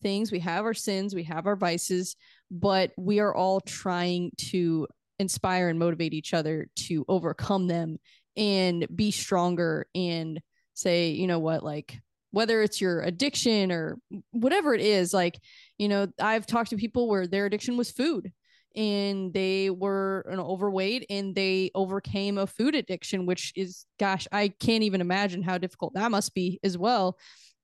things. 0.02 0.32
We 0.32 0.40
have 0.40 0.66
our 0.66 0.74
sins, 0.74 1.16
we 1.16 1.24
have 1.24 1.48
our 1.48 1.56
vices, 1.56 2.16
but 2.50 2.92
we 2.98 3.20
are 3.20 3.34
all 3.34 3.62
trying 3.62 4.32
to 4.38 4.88
inspire 5.20 5.70
and 5.70 5.80
motivate 5.80 6.14
each 6.14 6.34
other 6.34 6.68
to 6.76 7.06
overcome 7.08 7.68
them 7.68 7.98
and 8.36 8.88
be 8.96 9.12
stronger 9.12 9.88
and 9.94 10.42
say, 10.74 11.10
you 11.10 11.28
know 11.28 11.40
what, 11.40 11.64
like 11.64 12.00
whether 12.32 12.62
it's 12.62 12.80
your 12.80 13.02
addiction 13.02 13.72
or 13.72 13.98
whatever 14.32 14.74
it 14.74 14.82
is, 14.82 15.14
like, 15.14 15.38
you 15.78 15.88
know, 15.88 16.08
I've 16.20 16.46
talked 16.46 16.70
to 16.70 16.78
people 16.78 17.08
where 17.10 17.28
their 17.28 17.46
addiction 17.46 17.78
was 17.78 17.92
food 17.92 18.32
and 18.74 19.34
they 19.34 19.70
were 19.70 20.26
know, 20.30 20.46
overweight 20.46 21.06
and 21.10 21.36
they 21.36 21.72
overcame 21.76 22.38
a 22.38 22.48
food 22.48 22.74
addiction, 22.74 23.26
which 23.26 23.52
is, 23.56 23.86
gosh, 24.00 24.28
I 24.32 24.48
can't 24.48 24.84
even 24.84 25.02
imagine 25.02 25.44
how 25.44 25.58
difficult 25.58 25.94
that 25.96 26.10
must 26.10 26.34
be 26.34 26.60
as 26.64 26.78
well 26.78 27.18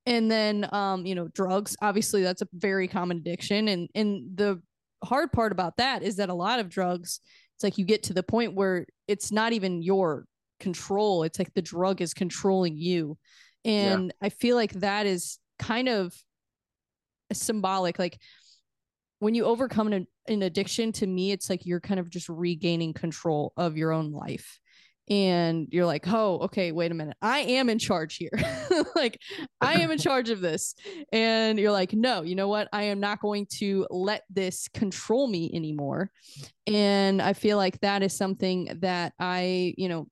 and 0.08 0.32
then 0.32 0.68
um 0.72 1.06
you 1.06 1.14
know 1.14 1.28
drugs 1.28 1.76
obviously 1.82 2.24
that's 2.24 2.42
a 2.42 2.48
very 2.54 2.88
common 2.88 3.18
addiction. 3.18 3.68
And 3.68 3.90
and 3.94 4.36
the 4.36 4.62
hard 5.04 5.32
part 5.32 5.52
about 5.52 5.78
that 5.78 6.02
is 6.02 6.16
that 6.16 6.30
a 6.30 6.34
lot 6.34 6.60
of 6.60 6.70
drugs 6.70 7.20
it's 7.56 7.64
like 7.64 7.78
you 7.78 7.86
get 7.86 8.04
to 8.04 8.14
the 8.14 8.24
point 8.24 8.56
where 8.56 8.86
it's 9.08 9.32
not 9.32 9.54
even 9.54 9.82
your 9.82 10.26
control. 10.60 11.24
It's 11.24 11.40
like 11.40 11.54
the 11.54 11.62
drug 11.62 12.02
is 12.02 12.14
controlling 12.14 12.78
you. 12.78 13.18
And 13.66 14.14
yeah. 14.22 14.28
i 14.28 14.30
feel 14.30 14.56
like 14.56 14.74
that 14.74 15.06
is 15.06 15.40
kind 15.60 15.90
of 15.90 16.14
symbolic. 17.34 18.00
Like 18.00 18.20
when 19.20 19.36
you 19.36 19.46
overcome 19.46 19.92
an, 19.92 20.08
an 20.28 20.44
addiction 20.44 20.92
to 20.94 21.08
me 21.08 21.32
it's 21.32 21.50
like 21.50 21.66
you're 21.66 21.80
kind 21.80 22.00
of 22.00 22.10
just 22.10 22.30
regaining 22.30 22.94
control 22.94 23.54
of 23.58 23.78
your 23.78 23.92
own 23.92 24.12
life 24.12 24.60
and 25.10 25.68
you're 25.72 25.86
like, 25.86 26.06
oh, 26.08 26.40
okay, 26.40 26.72
wait 26.72 26.92
a 26.92 26.94
minute. 26.94 27.16
I 27.22 27.40
am 27.40 27.70
in 27.70 27.80
charge 27.80 28.18
here. 28.18 28.32
like, 28.96 29.20
I 29.62 29.76
am 29.76 29.92
in 29.92 29.98
charge 30.00 30.30
of 30.30 30.42
this. 30.42 30.76
And 31.14 31.58
you're 31.58 31.72
like, 31.72 31.94
no, 31.94 32.24
you 32.24 32.36
know 32.36 32.50
what? 32.50 32.68
I 32.74 32.84
am 32.84 33.00
not 33.00 33.22
going 33.22 33.48
to 33.60 33.88
let 33.90 34.24
this 34.30 34.68
control 34.74 35.28
me 35.28 35.50
anymore. 35.54 36.12
And 36.66 37.22
I 37.22 37.34
feel 37.34 37.58
like 37.58 37.80
that 37.80 38.04
is 38.04 38.18
something 38.18 38.78
that 38.82 39.14
I, 39.20 39.74
you 39.78 39.88
know, 39.88 40.08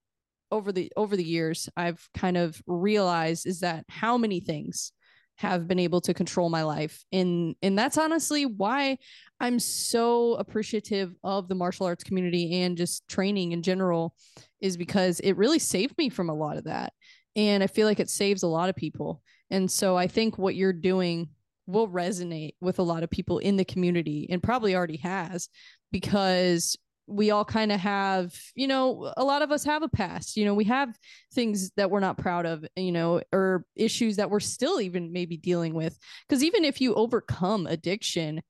over 0.51 0.71
the 0.71 0.91
over 0.95 1.17
the 1.17 1.23
years 1.23 1.67
I've 1.75 2.07
kind 2.15 2.37
of 2.37 2.61
realized 2.67 3.47
is 3.47 3.61
that 3.61 3.83
how 3.89 4.17
many 4.17 4.39
things 4.39 4.91
have 5.37 5.67
been 5.67 5.79
able 5.79 6.01
to 6.01 6.13
control 6.13 6.49
my 6.49 6.63
life. 6.63 7.03
And 7.11 7.55
and 7.61 7.77
that's 7.77 7.97
honestly 7.97 8.45
why 8.45 8.97
i'm 9.39 9.59
so 9.59 10.35
appreciative 10.35 11.13
of 11.23 11.47
the 11.47 11.55
martial 11.55 11.85
arts 11.85 12.03
community 12.03 12.61
and 12.61 12.77
just 12.77 13.05
training 13.09 13.51
in 13.51 13.61
general 13.61 14.15
is 14.61 14.77
because 14.77 15.19
it 15.19 15.33
really 15.33 15.59
saved 15.59 15.97
me 15.97 16.09
from 16.09 16.29
a 16.29 16.33
lot 16.33 16.57
of 16.57 16.63
that. 16.65 16.93
And 17.35 17.61
i 17.61 17.67
feel 17.67 17.87
like 17.87 17.99
it 17.99 18.09
saves 18.09 18.43
a 18.43 18.47
lot 18.47 18.69
of 18.69 18.75
people. 18.75 19.21
And 19.51 19.69
so 19.69 19.97
i 19.97 20.07
think 20.07 20.37
what 20.37 20.55
you're 20.55 20.73
doing 20.73 21.29
will 21.67 21.87
resonate 21.87 22.53
with 22.61 22.79
a 22.79 22.83
lot 22.83 23.03
of 23.03 23.09
people 23.09 23.39
in 23.39 23.55
the 23.57 23.65
community 23.65 24.27
and 24.29 24.41
probably 24.41 24.75
already 24.75 24.97
has 24.97 25.49
because 25.91 26.77
we 27.07 27.31
all 27.31 27.45
kind 27.45 27.71
of 27.71 27.79
have, 27.79 28.33
you 28.55 28.67
know, 28.67 29.13
a 29.17 29.23
lot 29.23 29.41
of 29.41 29.51
us 29.51 29.63
have 29.63 29.83
a 29.83 29.89
past, 29.89 30.37
you 30.37 30.45
know, 30.45 30.53
we 30.53 30.65
have 30.65 30.97
things 31.33 31.71
that 31.77 31.91
we're 31.91 31.99
not 31.99 32.17
proud 32.17 32.45
of, 32.45 32.65
you 32.75 32.91
know, 32.91 33.21
or 33.31 33.65
issues 33.75 34.15
that 34.17 34.29
we're 34.29 34.39
still 34.39 34.81
even 34.81 35.13
maybe 35.13 35.37
dealing 35.37 35.73
with. 35.73 35.97
Because 36.27 36.43
even 36.43 36.65
if 36.65 36.81
you 36.81 36.95
overcome 36.95 37.67
addiction, 37.67 38.41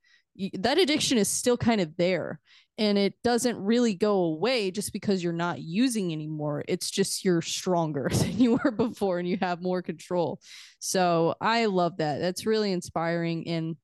that 0.54 0.78
addiction 0.78 1.18
is 1.18 1.28
still 1.28 1.58
kind 1.58 1.82
of 1.82 1.96
there 1.98 2.40
and 2.78 2.98
it 2.98 3.14
doesn't 3.24 3.58
really 3.58 3.94
go 3.94 4.24
away 4.24 4.70
just 4.70 4.92
because 4.92 5.24
you're 5.24 5.32
not 5.32 5.62
using 5.62 6.12
anymore. 6.12 6.64
It's 6.68 6.92
just 6.92 7.24
you're 7.24 7.42
stronger 7.42 8.10
than 8.14 8.38
you 8.38 8.60
were 8.64 8.72
before 8.72 9.20
and 9.20 9.28
you 9.28 9.38
have 9.42 9.62
more 9.62 9.82
control. 9.82 10.40
So 10.80 11.36
i 11.42 11.66
love 11.66 11.98
that. 11.98 12.20
That's 12.20 12.46
really 12.46 12.72
inspiring 12.72 13.48
and 13.48 13.76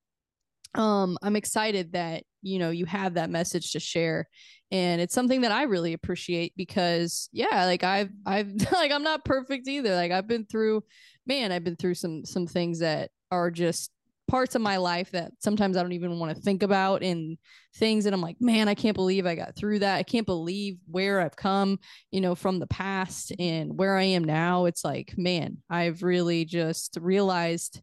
um 0.73 1.17
i'm 1.21 1.35
excited 1.35 1.91
that 1.91 2.23
you 2.41 2.59
know 2.59 2.69
you 2.69 2.85
have 2.85 3.15
that 3.15 3.29
message 3.29 3.71
to 3.71 3.79
share. 3.79 4.27
And 4.73 5.01
it's 5.01 5.13
something 5.13 5.41
that 5.41 5.51
i 5.51 5.63
really 5.63 5.91
appreciate 5.91 6.53
because 6.55 7.27
yeah 7.33 7.65
like 7.65 7.83
i've 7.83 8.09
i've 8.25 8.53
like 8.71 8.91
i'm 8.91 9.03
not 9.03 9.25
perfect 9.25 9.67
either. 9.67 9.95
Like 9.95 10.11
i've 10.11 10.27
been 10.27 10.45
through 10.45 10.83
man 11.25 11.51
i've 11.51 11.63
been 11.63 11.75
through 11.75 11.95
some 11.95 12.25
some 12.25 12.47
things 12.47 12.79
that 12.79 13.11
are 13.31 13.51
just 13.51 13.91
parts 14.27 14.55
of 14.55 14.61
my 14.61 14.77
life 14.77 15.11
that 15.11 15.31
sometimes 15.39 15.75
i 15.75 15.81
don't 15.81 15.91
even 15.91 16.17
want 16.17 16.33
to 16.33 16.41
think 16.41 16.63
about 16.63 17.03
and 17.03 17.37
things 17.75 18.05
that 18.05 18.13
i'm 18.13 18.21
like 18.21 18.37
man 18.39 18.69
i 18.69 18.73
can't 18.73 18.95
believe 18.95 19.25
i 19.25 19.35
got 19.35 19.57
through 19.57 19.79
that. 19.79 19.97
I 19.97 20.03
can't 20.03 20.25
believe 20.25 20.77
where 20.89 21.19
i've 21.19 21.35
come 21.35 21.79
you 22.11 22.21
know 22.21 22.33
from 22.33 22.59
the 22.59 22.67
past 22.67 23.33
and 23.39 23.77
where 23.77 23.97
i 23.97 24.03
am 24.03 24.23
now. 24.23 24.65
It's 24.65 24.85
like 24.85 25.13
man 25.17 25.57
i've 25.69 26.01
really 26.01 26.45
just 26.45 26.97
realized 27.01 27.81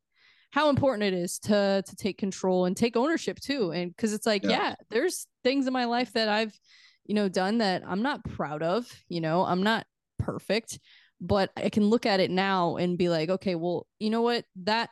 how 0.51 0.71
important 0.71 1.03
it 1.03 1.15
is 1.15 1.39
to 1.41 1.83
to 1.87 1.97
take 1.97 2.19
control 2.19 2.65
and 2.65 2.77
take 2.77 2.97
ownership 2.97 3.39
too. 3.41 3.71
And 3.73 3.95
because 3.95 4.13
it's 4.13 4.27
like 4.27 4.45
yeah. 4.45 4.51
yeah 4.51 4.75
there's 4.91 5.27
things 5.45 5.67
in 5.67 5.73
my 5.73 5.85
life 5.85 6.13
that 6.15 6.29
i've 6.29 6.59
you 7.05 7.15
know 7.15 7.29
done 7.29 7.59
that 7.59 7.83
i'm 7.87 8.03
not 8.03 8.25
proud 8.25 8.63
of 8.63 8.87
you 9.09 9.21
know 9.21 9.45
i'm 9.45 9.63
not 9.63 9.87
perfect 10.19 10.79
but 11.21 11.51
i 11.57 11.69
can 11.71 11.89
look 11.89 12.05
at 12.05 12.21
it 12.21 12.31
now 12.31 12.77
and 12.77 12.99
be 12.99 13.09
like 13.09 13.31
okay 13.31 13.55
well 13.55 13.87
you 13.99 14.11
know 14.11 14.23
what? 14.23 14.45
That 14.65 14.91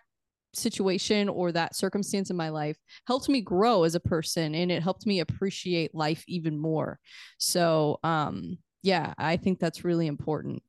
situation 0.55 1.29
or 1.29 1.53
that 1.53 1.77
circumstance 1.77 2.31
in 2.31 2.37
my 2.37 2.49
life 2.49 2.79
helped 3.07 3.29
me 3.29 3.43
grow 3.43 3.83
as 3.83 3.95
a 3.95 4.01
person 4.01 4.55
and 4.55 4.73
it 4.73 4.83
helped 4.83 5.07
me 5.07 5.21
appreciate 5.21 5.95
life 5.95 6.25
even 6.27 6.59
more. 6.59 6.99
So 7.39 7.99
um 8.03 8.59
yeah 8.83 9.15
i 9.19 9.37
think 9.37 9.59
that's 9.59 9.85
really 9.85 10.07
important. 10.07 10.63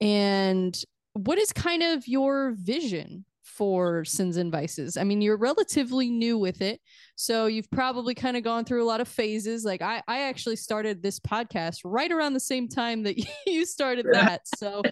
And 0.00 0.76
what 1.12 1.38
is 1.38 1.52
kind 1.52 1.82
of 1.82 2.08
your 2.08 2.54
vision 2.56 3.24
for 3.44 4.04
sins 4.04 4.38
and 4.38 4.50
vices. 4.50 4.96
I 4.96 5.04
mean, 5.04 5.20
you're 5.20 5.36
relatively 5.36 6.10
new 6.10 6.38
with 6.38 6.62
it. 6.62 6.80
So 7.14 7.46
you've 7.46 7.70
probably 7.70 8.14
kind 8.14 8.36
of 8.36 8.42
gone 8.42 8.64
through 8.64 8.82
a 8.82 8.88
lot 8.88 9.00
of 9.00 9.06
phases. 9.06 9.64
Like 9.64 9.82
I, 9.82 10.02
I 10.08 10.22
actually 10.22 10.56
started 10.56 11.02
this 11.02 11.20
podcast 11.20 11.80
right 11.84 12.10
around 12.10 12.32
the 12.32 12.40
same 12.40 12.68
time 12.68 13.02
that 13.04 13.16
you 13.46 13.66
started 13.66 14.06
that. 14.12 14.40
So 14.56 14.82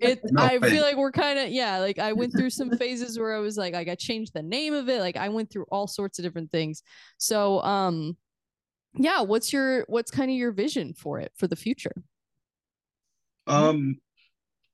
it 0.00 0.20
no, 0.24 0.42
I 0.42 0.58
feel 0.58 0.82
like 0.82 0.96
we're 0.96 1.12
kind 1.12 1.38
of 1.38 1.50
yeah, 1.50 1.78
like 1.78 1.98
I 1.98 2.14
went 2.14 2.32
through 2.32 2.50
some 2.50 2.70
phases 2.76 3.18
where 3.18 3.36
I 3.36 3.40
was 3.40 3.56
like, 3.56 3.74
like 3.74 3.88
I 3.88 3.94
changed 3.94 4.32
the 4.32 4.42
name 4.42 4.72
of 4.72 4.88
it. 4.88 5.00
Like 5.00 5.16
I 5.16 5.28
went 5.28 5.50
through 5.50 5.66
all 5.70 5.86
sorts 5.86 6.18
of 6.18 6.24
different 6.24 6.50
things. 6.50 6.82
So 7.18 7.62
um 7.62 8.16
yeah, 8.94 9.20
what's 9.20 9.52
your 9.52 9.84
what's 9.88 10.10
kind 10.10 10.30
of 10.30 10.36
your 10.36 10.50
vision 10.50 10.94
for 10.94 11.20
it 11.20 11.30
for 11.36 11.46
the 11.46 11.56
future? 11.56 11.94
Um 13.46 13.98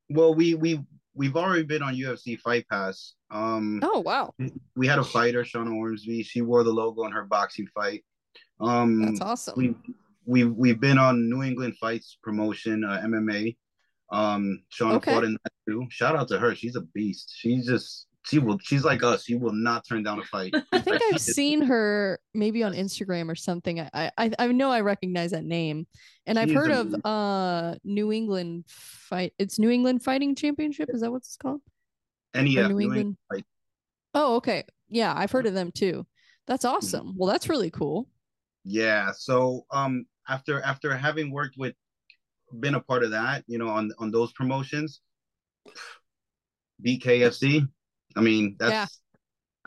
well 0.08 0.34
we 0.34 0.54
we 0.54 0.80
we've 1.14 1.36
already 1.36 1.62
been 1.62 1.82
on 1.82 1.94
UFC 1.94 2.38
Fight 2.38 2.66
Pass. 2.68 3.14
Um, 3.30 3.80
oh 3.82 4.00
wow! 4.00 4.34
We 4.76 4.86
had 4.86 4.98
a 4.98 5.04
fighter, 5.04 5.44
Shauna 5.44 5.74
Ormsby. 5.74 6.22
She 6.22 6.42
wore 6.42 6.64
the 6.64 6.72
logo 6.72 7.04
in 7.04 7.12
her 7.12 7.24
boxing 7.24 7.66
fight. 7.74 8.04
Um, 8.60 9.02
That's 9.02 9.20
awesome. 9.20 9.54
We 9.56 9.74
we've 10.26 10.52
we've 10.52 10.80
been 10.80 10.98
on 10.98 11.28
New 11.28 11.42
England 11.42 11.76
Fights 11.78 12.18
promotion, 12.22 12.84
uh, 12.84 13.02
MMA. 13.04 13.56
Um, 14.12 14.62
Shauna 14.72 14.94
okay. 14.96 15.12
fought 15.12 15.24
in 15.24 15.32
that 15.32 15.52
too. 15.68 15.86
Shout 15.90 16.16
out 16.16 16.28
to 16.28 16.38
her. 16.38 16.54
She's 16.54 16.76
a 16.76 16.82
beast. 16.82 17.32
She's 17.36 17.66
just 17.66 18.06
she 18.24 18.38
will 18.38 18.58
she's 18.58 18.84
like 18.84 19.02
us 19.02 19.24
she 19.24 19.34
will 19.34 19.52
not 19.52 19.86
turn 19.86 20.02
down 20.02 20.18
a 20.18 20.24
fight 20.24 20.54
i 20.72 20.78
think 20.80 21.00
i've 21.12 21.20
seen 21.20 21.60
her 21.62 22.18
maybe 22.32 22.62
on 22.62 22.72
instagram 22.72 23.30
or 23.30 23.34
something 23.34 23.80
i 23.80 24.10
i, 24.16 24.30
I 24.38 24.46
know 24.48 24.70
i 24.70 24.80
recognize 24.80 25.32
that 25.32 25.44
name 25.44 25.86
and 26.26 26.38
she 26.38 26.42
i've 26.42 26.52
heard 26.52 26.70
of 26.70 26.94
uh 27.04 27.74
new 27.84 28.12
england 28.12 28.64
fight 28.68 29.32
it's 29.38 29.58
new 29.58 29.70
england 29.70 30.02
fighting 30.02 30.34
championship 30.34 30.90
is 30.92 31.00
that 31.02 31.10
what 31.10 31.18
it's 31.18 31.36
called 31.36 31.60
NEF, 32.34 32.44
New 32.44 32.52
New 32.54 32.80
England. 32.80 32.82
England 32.82 33.16
Fight. 33.32 33.44
Oh, 34.14 34.36
okay. 34.36 34.64
Yeah, 34.88 35.14
I've 35.16 35.30
heard 35.30 35.46
of 35.46 35.54
them 35.54 35.70
too. 35.70 36.04
That's 36.48 36.64
Mm-hmm. 36.64 36.76
awesome. 36.76 37.14
Well, 37.16 37.30
that's 37.30 37.48
really 37.48 37.70
cool. 37.70 38.08
Yeah. 38.64 39.12
So 39.16 39.66
um 39.70 40.06
after 40.28 40.60
after 40.62 40.96
having 40.96 41.30
worked 41.30 41.56
with 41.56 41.74
been 42.58 42.74
a 42.74 42.80
part 42.80 43.04
of 43.04 43.12
that, 43.12 43.44
you 43.46 43.58
know, 43.58 43.68
on 43.68 43.92
on 43.98 44.10
those 44.10 44.32
promotions, 44.32 45.00
BKFC. 46.84 47.68
I 48.16 48.20
mean, 48.20 48.56
that's 48.58 48.70
Yeah. 48.72 48.86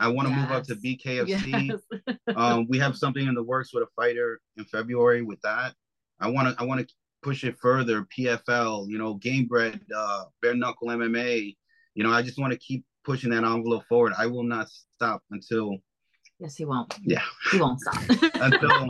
I 0.00 0.08
want 0.08 0.28
to 0.28 0.34
move 0.34 0.50
up 0.50 0.62
to 0.64 0.76
BKFC. 0.76 1.26
Yes. 2.06 2.18
um 2.36 2.66
we 2.68 2.78
have 2.78 2.96
something 2.96 3.26
in 3.26 3.34
the 3.34 3.42
works 3.42 3.72
with 3.74 3.82
a 3.82 3.88
fighter 3.96 4.40
in 4.56 4.64
February 4.64 5.22
with 5.22 5.40
that. 5.42 5.74
I 6.20 6.28
want 6.28 6.48
to 6.56 6.62
I 6.62 6.64
want 6.66 6.80
to 6.86 6.94
push 7.22 7.42
it 7.44 7.56
further, 7.60 8.06
PFL, 8.16 8.88
you 8.88 8.98
know, 8.98 9.16
Gamebred, 9.18 9.80
uh 9.94 10.24
bare 10.40 10.54
knuckle 10.54 10.88
MMA. 10.88 11.56
You 11.94 12.04
know, 12.04 12.12
I 12.12 12.22
just 12.22 12.38
want 12.38 12.52
to 12.52 12.58
keep 12.58 12.84
pushing 13.04 13.30
that 13.30 13.42
envelope 13.44 13.84
forward. 13.88 14.12
I 14.16 14.26
will 14.26 14.44
not 14.44 14.68
stop 14.68 15.22
until 15.32 15.78
yes, 16.38 16.54
he 16.56 16.64
won't. 16.64 16.94
yeah, 17.02 17.22
He 17.50 17.58
won't 17.58 17.80
stop. 17.80 18.00
until 18.34 18.86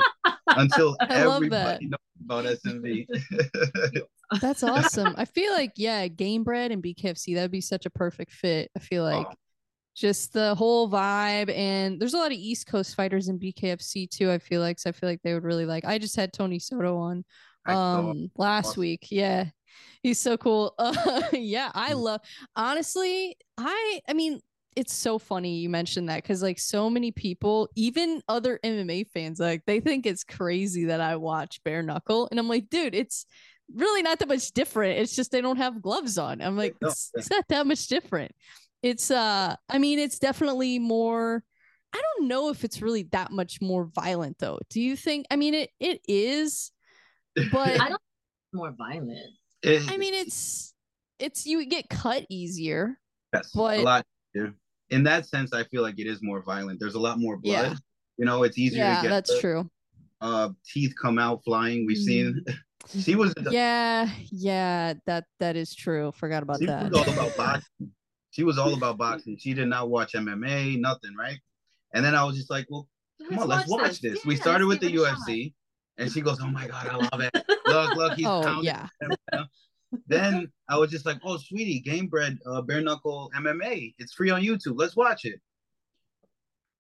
until 0.49 0.97
I 1.01 1.27
everybody 1.27 1.87
knows 1.87 1.99
about 2.23 2.45
SNV. 2.45 3.07
That's 4.43 4.63
awesome. 4.63 5.15
I 5.17 5.25
feel 5.25 5.53
like, 5.53 5.73
yeah, 5.77 6.07
Gamebred 6.09 6.71
and 6.71 6.83
BKFC, 6.83 7.35
that'd 7.35 7.51
be 7.51 7.63
such 7.63 7.87
a 7.87 7.91
perfect 7.91 8.33
fit. 8.33 8.71
I 8.77 8.81
feel 8.81 9.03
like 9.05 9.27
Oh. 9.27 9.35
Just 9.99 10.33
the 10.33 10.55
whole 10.55 10.89
vibe. 10.89 11.55
And 11.55 12.01
there's 12.01 12.15
a 12.15 12.19
lot 12.19 12.33
of 12.33 12.39
East 12.39 12.67
Coast 12.67 12.95
fighters 12.95 13.29
in 13.29 13.39
BKFC 13.39 14.09
too, 14.09 14.31
I 14.31 14.39
feel 14.39 14.61
like. 14.61 14.79
So 14.79 14.91
I 14.91 14.93
feel 14.93 15.09
like 15.09 15.21
they 15.23 15.35
would 15.35 15.45
really 15.45 15.67
like. 15.67 15.85
I 15.85 15.99
just 15.99 16.17
had 16.17 16.33
Tony 16.33 16.59
Soto 16.59 16.97
on 16.99 17.25
um 17.67 18.31
last 18.37 18.69
awesome. 18.71 18.81
week. 18.81 19.09
Yeah. 19.11 19.47
He's 20.03 20.19
so 20.19 20.37
cool. 20.37 20.75
Uh, 20.79 21.23
yeah, 21.33 21.71
I 21.75 21.93
Mm. 21.93 22.01
love 22.03 22.21
honestly, 22.57 23.37
I 23.59 24.01
I 24.09 24.13
mean, 24.13 24.41
it's 24.77 24.95
so 24.95 25.19
funny 25.19 25.57
you 25.59 25.69
mentioned 25.69 26.09
that 26.09 26.23
because 26.23 26.43
like 26.43 26.59
so 26.61 26.89
many 26.89 27.11
people, 27.11 27.69
even 27.75 28.23
other 28.29 28.61
MMA 28.65 29.09
fans, 29.13 29.41
like 29.41 29.65
they 29.67 29.81
think 29.81 30.07
it's 30.07 30.23
crazy 30.23 30.85
that 30.87 31.01
I 31.01 31.17
watch 31.17 31.63
bare 31.65 31.83
knuckle. 31.83 32.29
And 32.31 32.39
I'm 32.39 32.49
like, 32.49 32.71
dude, 32.71 32.95
it's 32.95 33.27
really 33.75 34.03
not 34.03 34.21
that 34.21 34.29
much 34.29 34.53
different. 34.53 34.99
It's 35.01 35.17
just 35.17 35.33
they 35.33 35.41
don't 35.41 35.57
have 35.57 35.83
gloves 35.83 36.17
on. 36.17 36.41
I'm 36.41 36.57
like, 36.57 36.77
No, 36.81 36.89
it's, 36.89 37.11
it's 37.15 37.31
not 37.31 37.45
that 37.49 37.67
much 37.67 37.89
different. 37.89 38.33
It's 38.83 39.11
uh 39.11 39.57
I 39.69 39.79
mean, 39.79 39.99
it's 39.99 40.19
definitely 40.19 40.79
more 40.79 41.43
I 41.93 42.01
don't 42.19 42.29
know 42.29 42.51
if 42.51 42.65
it's 42.65 42.83
really 42.83 43.05
that 43.13 43.31
much 43.33 43.61
more 43.61 43.85
violent 43.95 44.39
though. 44.39 44.59
Do 44.71 44.81
you 44.81 44.95
think 44.97 45.27
I 45.31 45.37
mean 45.37 45.55
it 45.55 45.71
it 45.81 46.01
is, 46.09 46.71
but 47.53 47.81
I 47.81 47.89
don't 47.89 48.01
more 48.53 48.73
violent. 48.77 49.19
I 49.67 49.97
mean, 49.97 50.15
it's 50.15 50.75
it's 51.19 51.47
you 51.47 51.65
get 51.67 51.89
cut 51.89 52.25
easier. 52.31 52.99
yes, 53.35 53.51
but- 53.55 53.81
a 53.81 53.83
lot. 53.83 54.07
yeah. 54.35 54.49
In 54.91 55.03
that 55.03 55.27
sense, 55.27 55.53
I 55.53 55.65
feel 55.65 55.83
like 55.83 55.99
it 55.99 56.07
is 56.07 56.23
more 56.23 56.41
violent. 56.43 56.81
There's 56.81 56.95
a 56.95 57.01
lot 57.01 57.19
more 57.19 57.37
blood. 57.37 57.73
Yeah. 57.73 57.75
You 58.17 58.25
know, 58.25 58.43
it's 58.45 58.57
easier 58.57 58.85
Yeah, 58.85 58.97
to 58.97 59.03
get 59.03 59.09
that's 59.11 59.35
the, 59.35 59.41
true. 59.41 59.71
uh 60.23 60.49
teeth 60.73 60.95
come 61.01 61.19
out 61.19 61.43
flying. 61.45 61.85
We've 61.87 61.99
seen 61.99 62.43
she 62.89 63.15
was 63.15 63.35
Yeah, 63.51 64.09
yeah, 64.31 64.95
that 65.07 65.25
that 65.41 65.57
is 65.57 65.75
true. 65.75 66.13
Forgot 66.13 66.43
about 66.43 66.61
she 66.61 66.67
that. 66.67 66.91
was 66.91 67.07
all 67.07 67.13
about 67.13 67.37
boxing. 67.37 67.91
She 68.39 68.45
was 68.45 68.57
all 68.57 68.73
about 68.73 68.99
boxing. 69.05 69.37
She 69.37 69.53
did 69.53 69.67
not 69.67 69.91
watch 69.91 70.13
MMA, 70.13 70.79
nothing, 70.79 71.17
right? 71.19 71.41
And 71.93 72.05
then 72.05 72.15
I 72.15 72.23
was 72.23 72.37
just 72.37 72.51
like, 72.51 72.67
well, 72.71 72.87
come 73.29 73.41
on, 73.41 73.49
let's 73.49 73.69
watch 73.69 74.01
this. 74.01 74.25
we 74.25 74.37
Yeah, 74.37 74.41
started 74.43 74.69
with 74.69 74.79
the. 74.79 74.95
UFC, 74.95 75.55
and 75.97 76.11
she 76.13 76.21
goes, 76.21 76.39
"Oh 76.41 76.47
my 76.47 76.69
god, 76.69 76.87
I 76.87 76.97
love 76.97 77.21
it! 77.21 77.35
Look, 77.67 77.97
look, 77.97 78.15
he's 78.15 78.27
oh 78.27 78.43
pounding 78.43 78.65
yeah, 78.65 78.87
then 80.07 80.51
I 80.71 80.79
was 80.79 80.91
just 80.91 81.05
like, 81.05 81.19
"Oh, 81.25 81.37
sweetie, 81.37 81.83
Gamebred, 81.85 82.39
uh, 82.47 82.63
bare 82.63 82.81
knuckle 82.81 83.31
MMA. 83.37 83.95
It's 83.99 84.15
free 84.15 84.31
on 84.31 84.41
YouTube. 84.41 84.75
Let's 84.77 84.97
watch 84.97 85.25
it." 85.25 85.41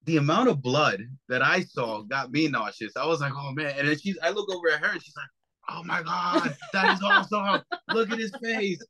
The 0.04 0.16
amount 0.16 0.48
of 0.48 0.62
blood 0.62 1.02
that 1.28 1.42
I 1.42 1.62
saw 1.62 2.02
got 2.02 2.30
me 2.30 2.48
nauseous. 2.48 2.96
I 2.96 3.04
was 3.04 3.20
like, 3.20 3.32
"Oh 3.36 3.52
man!" 3.52 3.74
And 3.76 3.88
then 3.88 3.98
she's, 3.98 4.16
I 4.22 4.30
look 4.30 4.48
over 4.54 4.70
at 4.70 4.80
her, 4.80 4.92
and 4.92 5.02
she's 5.02 5.16
like, 5.16 5.76
"Oh 5.76 5.82
my 5.82 6.02
god, 6.02 6.56
that 6.72 6.94
is 6.94 7.02
awesome! 7.02 7.62
Look 7.92 8.10
at 8.12 8.18
his 8.18 8.32
face. 8.40 8.80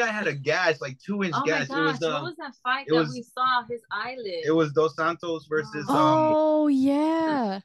The 0.00 0.06
guy 0.06 0.12
had 0.12 0.26
a 0.26 0.34
gash, 0.34 0.80
like 0.80 0.98
two 1.04 1.22
inch 1.24 1.34
Oh 1.36 1.40
my 1.40 1.46
gash. 1.46 1.68
gosh, 1.68 1.76
it 1.78 1.80
was, 1.82 2.00
what 2.00 2.10
uh, 2.10 2.22
was 2.22 2.36
that 2.38 2.54
fight 2.62 2.86
that 2.88 2.94
was- 2.94 3.12
we 3.12 3.22
saw? 3.22 3.62
His 3.68 3.80
eyelid. 3.92 4.44
it 4.44 4.52
was 4.54 4.72
Dos 4.72 4.94
Santos 4.96 5.46
versus 5.48 5.88
um, 5.88 5.96
oh 6.34 6.66
yeah, 6.68 7.60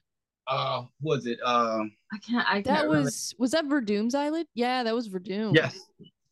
uh, 0.47 0.81
who 0.81 0.87
was 1.09 1.25
it? 1.25 1.39
Um, 1.43 1.91
I 2.13 2.17
can't. 2.19 2.47
I 2.47 2.51
can't 2.53 2.65
that 2.65 2.83
remember. 2.85 3.05
was 3.05 3.33
was 3.39 3.51
that 3.51 3.65
Werdum's 3.65 4.13
eyelid? 4.15 4.47
Yeah, 4.53 4.83
that 4.83 4.93
was 4.93 5.07
Verdum. 5.09 5.55
yes, 5.55 5.79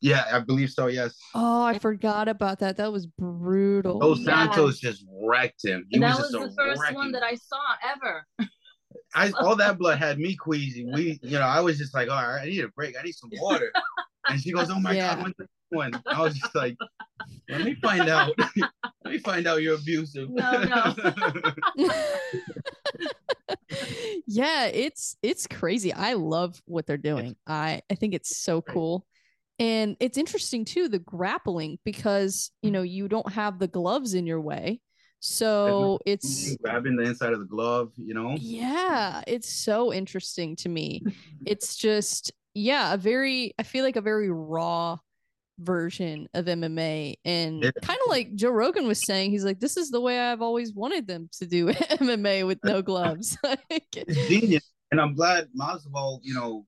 yeah, 0.02 0.26
I 0.32 0.40
believe 0.40 0.70
so. 0.70 0.88
Yes, 0.88 1.16
Oh, 1.34 1.64
I 1.64 1.80
forgot 1.80 2.28
about 2.28 2.60
that. 2.60 2.78
That 2.78 2.92
was 2.92 3.06
brutal. 3.08 4.00
Dos 4.00 4.20
Yeah. 4.20 4.46
Santos 4.48 4.80
just 4.80 5.06
wrecked 5.10 5.64
him. 5.66 5.86
He 5.90 5.96
And 5.98 6.04
was 6.06 6.18
that 6.18 6.22
was 6.22 6.32
just 6.32 6.56
the 6.58 6.62
first 6.64 6.82
wrecking 6.82 6.96
one 6.98 7.12
that 7.14 7.24
I 7.24 7.36
saw 7.36 7.62
ever. 7.96 8.26
I 9.16 9.32
all 9.40 9.56
that 9.58 9.78
blood 9.78 10.00
had 10.00 10.18
me 10.20 10.36
queasy. 10.36 10.86
We, 10.92 11.20
you 11.24 11.38
know, 11.40 11.46
I 11.46 11.62
was 11.62 11.78
just 11.78 11.94
like, 11.94 12.10
all 12.10 12.16
right, 12.22 12.42
I 12.42 12.46
need 12.46 12.64
a 12.64 12.68
break. 12.70 12.96
I 13.00 13.04
need 13.04 13.14
some 13.14 13.30
water. 13.40 13.72
And 14.28 14.42
she 14.42 14.52
goes, 14.52 14.70
oh 14.70 14.80
my 14.80 14.94
Yeah. 14.94 15.16
god, 15.16 15.24
when's 15.24 15.36
the 15.38 15.44
next 15.44 15.52
one? 15.70 16.04
I 16.08 16.22
was 16.22 16.36
just 16.36 16.56
like, 16.56 16.78
let 17.50 17.62
me 17.62 17.76
find 17.76 18.10
out. 18.10 18.34
let 19.04 19.14
me 19.14 19.18
find 19.20 19.48
out 19.48 19.62
you're 19.62 19.76
abusive. 19.76 20.30
No, 20.30 20.64
no. 20.64 20.94
yeah, 24.28 24.66
it's 24.66 25.18
it's 25.22 25.48
crazy. 25.48 25.94
I 25.94 26.14
love 26.14 26.62
what 26.66 26.86
they're 26.86 26.98
doing. 26.98 27.36
I 27.48 27.82
I 27.90 27.96
think 27.96 28.14
it's 28.14 28.38
so 28.38 28.62
cool. 28.62 29.06
And 29.60 29.96
it's 30.00 30.18
interesting 30.18 30.66
too 30.66 30.90
the 30.90 31.00
grappling 31.00 31.80
because, 31.84 32.52
you 32.62 32.72
know, 32.72 32.82
you 32.82 33.08
don't 33.08 33.32
have 33.32 33.60
the 33.60 33.68
gloves 33.68 34.14
in 34.14 34.26
your 34.26 34.42
way. 34.42 34.82
So 35.20 36.00
it's 36.06 36.58
grabbing 36.58 36.98
the 36.98 37.04
inside 37.04 37.32
of 37.32 37.40
the 37.40 37.46
glove, 37.46 37.94
you 37.96 38.14
know. 38.14 38.36
yeah, 38.38 39.22
it's 39.26 39.48
so 39.48 39.94
interesting 39.94 40.58
to 40.58 40.70
me. 40.70 41.02
It's 41.46 41.78
just 41.78 42.34
yeah, 42.54 42.94
a 42.94 42.98
very 42.98 43.54
I 43.60 43.64
feel 43.64 43.84
like 43.84 43.96
a 43.96 44.02
very 44.02 44.30
raw 44.32 44.98
version 45.60 46.28
of 46.34 46.46
MMA 46.46 47.16
and 47.26 47.64
Yeah. 47.64 47.72
kind 47.84 48.00
of 48.06 48.10
like 48.10 48.34
Joe 48.36 48.50
Rogan 48.50 48.88
was 48.88 49.06
saying 49.06 49.32
he's 49.32 49.46
like 49.46 49.60
this 49.60 49.78
is 49.78 49.90
the 49.92 50.02
way 50.02 50.20
I've 50.20 50.42
always 50.42 50.74
wanted 50.74 51.08
them 51.08 51.30
to 51.40 51.46
do 51.46 51.68
MMA 51.74 52.46
with 52.48 52.60
no 52.64 52.82
gloves. 52.82 53.38
It's 53.70 54.28
genius. 54.28 54.70
And 54.92 55.00
I'm 55.02 55.16
glad 55.16 55.50
Masvidal, 55.60 56.20
you 56.24 56.34
know, 56.36 56.66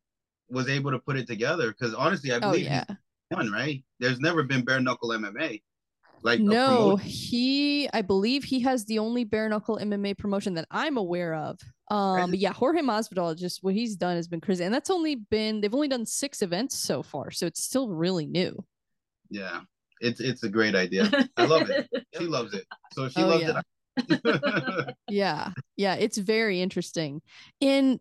was 0.49 0.67
able 0.69 0.91
to 0.91 0.99
put 0.99 1.17
it 1.17 1.27
together 1.27 1.69
because 1.71 1.93
honestly, 1.93 2.31
I 2.31 2.37
oh 2.37 2.39
believe 2.41 2.65
yeah. 2.65 2.83
he's 2.87 3.37
one, 3.37 3.51
right? 3.51 3.83
There's 3.99 4.19
never 4.19 4.43
been 4.43 4.63
bare 4.63 4.79
knuckle 4.79 5.09
MMA. 5.09 5.61
Like 6.23 6.39
No, 6.39 6.95
he 6.95 7.89
I 7.93 8.01
believe 8.01 8.43
he 8.43 8.59
has 8.61 8.85
the 8.85 8.99
only 8.99 9.23
bare 9.23 9.47
knuckle 9.49 9.77
MMA 9.77 10.17
promotion 10.17 10.55
that 10.55 10.67
I'm 10.71 10.97
aware 10.97 11.33
of. 11.35 11.59
Um 11.91 12.33
yeah, 12.33 12.51
Jorge 12.53 12.81
Masvidal 12.81 13.37
just 13.37 13.63
what 13.63 13.73
he's 13.73 13.95
done 13.95 14.15
has 14.15 14.27
been 14.27 14.41
crazy. 14.41 14.63
And 14.63 14.73
that's 14.73 14.89
only 14.89 15.15
been 15.15 15.61
they've 15.61 15.73
only 15.73 15.87
done 15.87 16.05
6 16.05 16.41
events 16.41 16.75
so 16.77 17.03
far, 17.03 17.31
so 17.31 17.45
it's 17.45 17.63
still 17.63 17.89
really 17.89 18.25
new. 18.25 18.63
Yeah. 19.29 19.61
It's 20.01 20.19
it's 20.19 20.43
a 20.43 20.49
great 20.49 20.75
idea. 20.75 21.09
I 21.37 21.45
love 21.45 21.69
it. 21.69 21.87
She 22.17 22.25
loves 22.25 22.53
it. 22.53 22.65
So 22.93 23.05
if 23.05 23.13
she 23.13 23.21
Oh, 23.21 23.27
loves 23.27 23.43
yeah. 23.43 23.59
it. 23.59 24.95
yeah 25.09 25.51
yeah 25.77 25.95
it's 25.95 26.17
very 26.17 26.61
interesting 26.61 27.21
and 27.61 27.99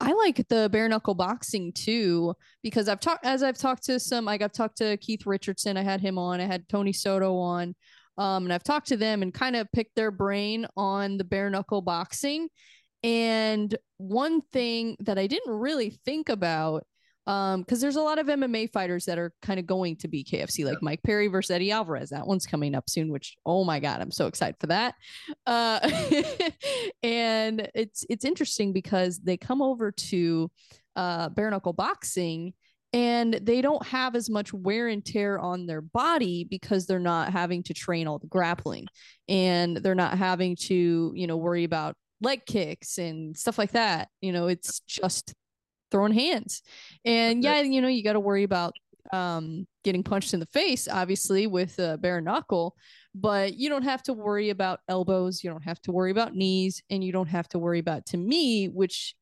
i 0.00 0.12
like 0.12 0.46
the 0.48 0.68
bare 0.70 0.88
knuckle 0.88 1.14
boxing 1.14 1.72
too 1.72 2.34
because 2.62 2.88
i've 2.88 3.00
talked 3.00 3.24
as 3.24 3.42
i've 3.42 3.58
talked 3.58 3.84
to 3.84 3.98
some 3.98 4.24
like 4.24 4.42
i've 4.42 4.52
talked 4.52 4.76
to 4.76 4.96
keith 4.98 5.26
richardson 5.26 5.76
i 5.76 5.82
had 5.82 6.00
him 6.00 6.18
on 6.18 6.40
i 6.40 6.46
had 6.46 6.68
tony 6.68 6.92
soto 6.92 7.36
on 7.36 7.74
um 8.18 8.44
and 8.44 8.52
i've 8.52 8.64
talked 8.64 8.88
to 8.88 8.96
them 8.96 9.22
and 9.22 9.32
kind 9.32 9.56
of 9.56 9.70
picked 9.72 9.94
their 9.94 10.10
brain 10.10 10.66
on 10.76 11.16
the 11.16 11.24
bare 11.24 11.50
knuckle 11.50 11.82
boxing. 11.82 12.48
And 13.02 13.76
one 13.98 14.40
thing 14.52 14.96
that 15.00 15.18
i 15.18 15.26
didn't 15.26 15.52
really 15.52 15.90
think 15.90 16.28
about 16.28 16.84
um 17.26 17.60
because 17.60 17.80
there's 17.80 17.96
a 17.96 18.00
lot 18.00 18.18
of 18.18 18.26
mma 18.26 18.70
fighters 18.72 19.04
that 19.04 19.18
are 19.18 19.32
kind 19.42 19.58
of 19.58 19.66
going 19.66 19.96
to 19.96 20.08
BKFC 20.08 20.64
like 20.64 20.82
mike 20.82 21.02
perry 21.02 21.26
versus 21.28 21.50
eddie 21.50 21.70
alvarez. 21.70 22.10
That 22.10 22.26
one's 22.26 22.46
coming 22.46 22.74
up 22.74 22.88
soon 22.88 23.10
which 23.10 23.36
oh 23.44 23.64
my 23.64 23.80
god 23.80 24.00
i'm 24.00 24.10
so 24.10 24.26
excited 24.26 24.56
for 24.60 24.68
that. 24.68 24.94
Uh 25.46 25.80
and 27.02 27.68
it's 27.74 28.04
it's 28.08 28.24
interesting 28.24 28.72
because 28.72 29.18
they 29.18 29.36
come 29.36 29.62
over 29.62 29.90
to 29.92 30.50
uh 30.94 31.28
bare 31.30 31.50
knuckle 31.50 31.72
boxing 31.72 32.54
and 32.92 33.34
they 33.34 33.60
don't 33.60 33.84
have 33.86 34.14
as 34.14 34.30
much 34.30 34.52
wear 34.54 34.88
and 34.88 35.04
tear 35.04 35.38
on 35.38 35.66
their 35.66 35.80
body 35.82 36.44
because 36.44 36.86
they're 36.86 36.98
not 36.98 37.32
having 37.32 37.62
to 37.64 37.74
train 37.74 38.06
all 38.06 38.18
the 38.18 38.26
grappling 38.28 38.86
and 39.28 39.76
they're 39.78 39.94
not 39.94 40.16
having 40.16 40.56
to 40.56 41.12
you 41.14 41.26
know 41.26 41.36
worry 41.36 41.64
about 41.64 41.96
leg 42.22 42.46
kicks 42.46 42.98
and 42.98 43.36
stuff 43.36 43.58
like 43.58 43.72
that. 43.72 44.08
You 44.20 44.32
know 44.32 44.46
it's 44.46 44.80
just 44.80 45.34
throwing 45.90 46.12
hands 46.12 46.62
and 47.04 47.42
yeah 47.42 47.60
you 47.60 47.80
know 47.80 47.88
you 47.88 48.02
got 48.02 48.14
to 48.14 48.20
worry 48.20 48.42
about 48.42 48.74
um 49.12 49.66
getting 49.84 50.02
punched 50.02 50.34
in 50.34 50.40
the 50.40 50.46
face 50.46 50.88
obviously 50.88 51.46
with 51.46 51.78
a 51.78 51.96
bare 51.98 52.20
knuckle 52.20 52.74
but 53.14 53.54
you 53.54 53.68
don't 53.68 53.84
have 53.84 54.02
to 54.02 54.12
worry 54.12 54.50
about 54.50 54.80
elbows 54.88 55.44
you 55.44 55.50
don't 55.50 55.62
have 55.62 55.80
to 55.80 55.92
worry 55.92 56.10
about 56.10 56.34
knees 56.34 56.82
and 56.90 57.04
you 57.04 57.12
don't 57.12 57.28
have 57.28 57.48
to 57.48 57.58
worry 57.58 57.78
about 57.78 58.04
to 58.04 58.16
me 58.16 58.66
which 58.66 59.14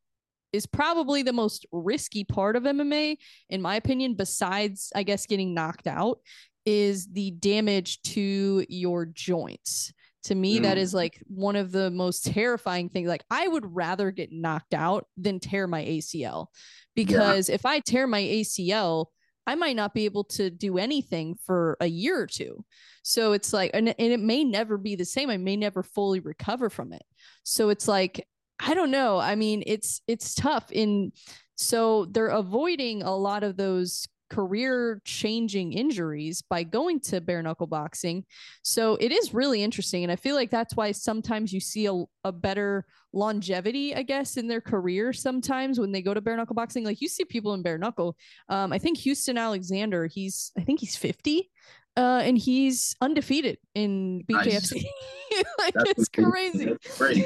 is 0.55 0.67
probably 0.67 1.25
the 1.25 1.33
most 1.33 1.67
risky 1.73 2.23
part 2.23 2.55
of 2.55 2.63
MMA 2.63 3.17
in 3.51 3.61
my 3.61 3.75
opinion 3.75 4.15
besides 4.15 4.93
I 4.95 5.03
guess 5.03 5.27
getting 5.27 5.53
knocked 5.53 5.89
out 5.89 6.21
is 6.65 7.09
the 7.13 7.33
damage 7.33 8.01
to 8.03 8.65
your 8.69 9.07
joints. 9.07 9.93
To 10.25 10.35
me, 10.35 10.59
that 10.61 10.77
Mm. 10.77 10.81
is 10.81 10.95
like 10.95 11.23
one 11.27 11.57
of 11.57 11.71
the 11.71 11.91
most 11.91 12.25
terrifying 12.25 12.89
things. 12.89 13.09
Like, 13.09 13.25
I 13.31 13.47
would 13.47 13.75
rather 13.75 14.11
get 14.11 14.33
knocked 14.33 14.75
out 14.75 15.07
than 15.17 15.39
tear 15.41 15.67
my 15.67 15.83
ACL 15.85 16.47
because 16.95 17.49
if 17.49 17.67
I 17.67 17.81
tear 17.81 18.07
my 18.07 18.21
ACL, 18.23 19.07
I 19.47 19.55
might 19.55 19.77
not 19.77 19.93
be 19.93 20.07
able 20.07 20.25
to 20.25 20.49
do 20.49 20.79
anything 20.79 21.37
for 21.45 21.77
a 21.81 21.87
year 21.87 22.19
or 22.23 22.27
two. 22.27 22.65
So 23.03 23.33
it's 23.33 23.53
like, 23.53 23.73
and, 23.75 23.89
and 23.89 24.13
it 24.13 24.21
may 24.21 24.43
never 24.45 24.79
be 24.79 24.97
the 24.97 25.05
same. 25.05 25.29
I 25.29 25.37
may 25.37 25.57
never 25.57 25.83
fully 25.83 26.21
recover 26.21 26.71
from 26.71 26.95
it. 26.95 27.03
So 27.43 27.69
it's 27.69 27.87
like, 27.87 28.27
I 28.59 28.73
don't 28.73 28.91
know. 28.91 29.19
I 29.19 29.35
mean, 29.35 29.63
it's 29.67 30.01
it's 30.07 30.35
tough 30.35 30.73
in 30.73 31.13
so 31.57 32.07
they're 32.07 32.29
avoiding 32.29 33.03
a 33.03 33.15
lot 33.15 33.43
of 33.43 33.57
those 33.57 34.09
career 34.35 35.01
changing 35.05 35.73
injuries 35.73 36.43
by 36.43 36.63
going 36.63 37.01
to 37.01 37.21
bare 37.21 37.43
knuckle 37.43 37.67
boxing. 37.67 38.25
So 38.63 38.97
it 38.97 39.13
is 39.13 39.33
really 39.33 39.63
interesting. 39.63 40.03
And 40.03 40.11
I 40.11 40.17
feel 40.17 40.35
like 40.35 40.51
that's 40.51 40.75
why 40.75 40.93
sometimes 40.93 41.53
you 41.53 41.61
see 41.61 41.87
a, 41.87 42.05
a 42.25 42.33
better 42.33 42.85
longevity, 43.13 43.95
I 43.95 44.03
guess, 44.03 44.37
in 44.37 44.49
their 44.49 44.61
career 44.61 45.13
sometimes 45.13 45.79
when 45.79 45.93
they 45.93 46.03
go 46.03 46.15
to 46.15 46.21
bare 46.21 46.37
knuckle 46.37 46.57
boxing. 46.57 46.85
Like 46.85 47.01
you 47.01 47.09
see 47.09 47.25
people 47.25 47.55
in 47.55 47.63
bare 47.63 47.79
knuckle. 47.79 48.17
Um, 48.49 48.73
I 48.73 48.79
think 48.79 48.99
Houston 48.99 49.39
Alexander, 49.39 50.07
he's 50.07 50.51
I 50.59 50.63
think 50.63 50.81
he's 50.81 50.97
50. 50.97 51.51
Uh, 51.97 52.23
and 52.25 52.37
he's 52.37 52.97
undefeated 53.01 53.59
in 53.77 54.25
Nice. 54.29 54.73
BKFC. 54.73 54.85
like 55.59 55.75
That's 55.75 55.91
it's 55.91 56.09
crazy. 56.09 56.75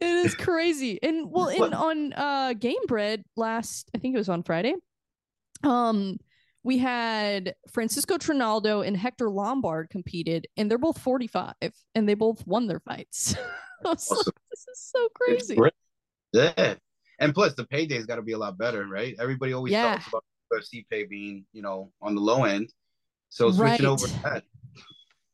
It 0.00 0.06
is 0.06 0.36
crazy. 0.36 1.02
And 1.02 1.28
well, 1.28 1.48
in 1.48 1.74
on 1.74 2.12
uh 2.12 2.54
Gamebred 2.54 3.24
last, 3.34 3.90
I 3.92 3.98
think 3.98 4.14
it 4.14 4.18
was 4.18 4.28
on 4.28 4.44
Friday. 4.44 4.76
Um, 5.64 6.18
we 6.68 6.76
had 6.76 7.54
Francisco 7.70 8.18
Trinaldo 8.18 8.82
and 8.82 8.94
Hector 8.94 9.30
Lombard 9.30 9.88
competed, 9.88 10.46
and 10.58 10.70
they're 10.70 10.76
both 10.76 10.98
45 10.98 11.54
and 11.94 12.06
they 12.06 12.12
both 12.12 12.46
won 12.46 12.66
their 12.66 12.80
fights. 12.80 13.34
Was 13.84 14.10
like, 14.10 14.34
this 14.50 14.66
is 14.70 14.92
so 14.94 15.08
crazy. 15.14 15.58
Yeah. 16.34 16.74
And 17.20 17.32
plus 17.32 17.54
the 17.54 17.64
payday's 17.64 18.04
gotta 18.04 18.20
be 18.20 18.32
a 18.32 18.38
lot 18.38 18.58
better, 18.58 18.86
right? 18.86 19.16
Everybody 19.18 19.54
always 19.54 19.72
Yeah. 19.72 19.94
talks 19.94 20.08
about 20.08 20.24
UFC 20.52 20.84
pay 20.90 21.04
being, 21.04 21.46
you 21.54 21.62
know, 21.62 21.90
on 22.02 22.14
the 22.14 22.20
low 22.20 22.44
end. 22.44 22.70
So 23.30 23.50
switching 23.50 23.64
Right. 23.64 23.84
over 23.86 24.06
to 24.06 24.22
that. 24.24 24.44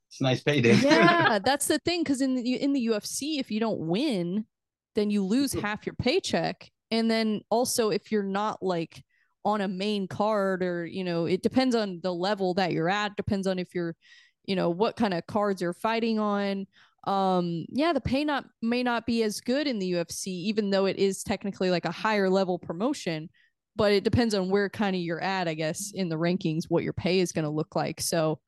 It's 0.07 0.21
a 0.21 0.23
nice 0.23 0.41
payday. 0.41 0.77
yeah, 0.77 1.41
that's 1.45 1.67
the 1.67 1.81
thing. 1.81 2.05
Because 2.05 2.21
in 2.21 2.37
the 2.37 2.63
in 2.63 2.73
the 2.73 2.87
UFC, 2.87 3.41
if 3.41 3.51
you 3.51 3.59
don't 3.59 3.81
win, 3.81 4.47
then 4.95 5.11
you 5.11 5.25
lose 5.25 5.51
mm-hmm. 5.51 5.67
half 5.67 5.85
your 5.85 5.97
paycheck. 5.97 6.71
And 6.93 7.11
then 7.11 7.41
also, 7.51 7.91
if 7.91 8.13
you're 8.13 8.23
not 8.23 8.63
like 8.63 9.03
on 9.45 9.61
a 9.61 9.69
main 9.69 10.09
card, 10.09 10.63
or 10.63 10.87
you 10.87 11.05
know, 11.05 11.27
it 11.27 11.43
depends 11.43 11.75
on 11.75 12.01
the 12.03 12.13
level 12.13 12.55
that 12.55 12.73
you're 12.73 12.89
at. 12.89 13.17
Depends 13.17 13.47
on 13.47 13.59
if 13.59 13.75
you're, 13.75 13.95
you 14.45 14.57
know, 14.57 14.71
what 14.71 14.97
kind 14.97 15.15
of 15.15 15.27
cards 15.27 15.63
you're 15.63 15.73
fighting 15.73 16.19
on. 16.19 16.67
Um, 17.07 17.67
yeah, 17.69 17.93
the 17.93 18.01
pay 18.01 18.25
not 18.25 18.45
may 18.63 18.83
not 18.83 19.07
be 19.07 19.23
as 19.23 19.41
good 19.41 19.67
in 19.67 19.79
the 19.79 19.93
UFC, 19.93 20.29
even 20.29 20.71
though 20.71 20.87
it 20.87 20.99
is 20.99 21.23
technically 21.23 21.71
like 21.71 21.85
a 21.85 21.93
higher 21.93 22.31
level 22.31 22.59
promotion. 22.59 23.29
But 23.77 23.93
it 23.93 24.05
depends 24.05 24.35
on 24.35 24.51
where 24.51 24.69
kind 24.69 24.95
of 24.95 25.03
you're 25.03 25.21
at, 25.21 25.49
I 25.49 25.55
guess, 25.55 25.93
in 25.93 26.09
the 26.09 26.17
rankings, 26.17 26.65
what 26.69 26.85
your 26.85 26.93
pay 26.93 27.19
is 27.19 27.33
going 27.33 27.45
to 27.45 27.51
look 27.51 27.75
like. 27.75 28.01
So, 28.01 28.39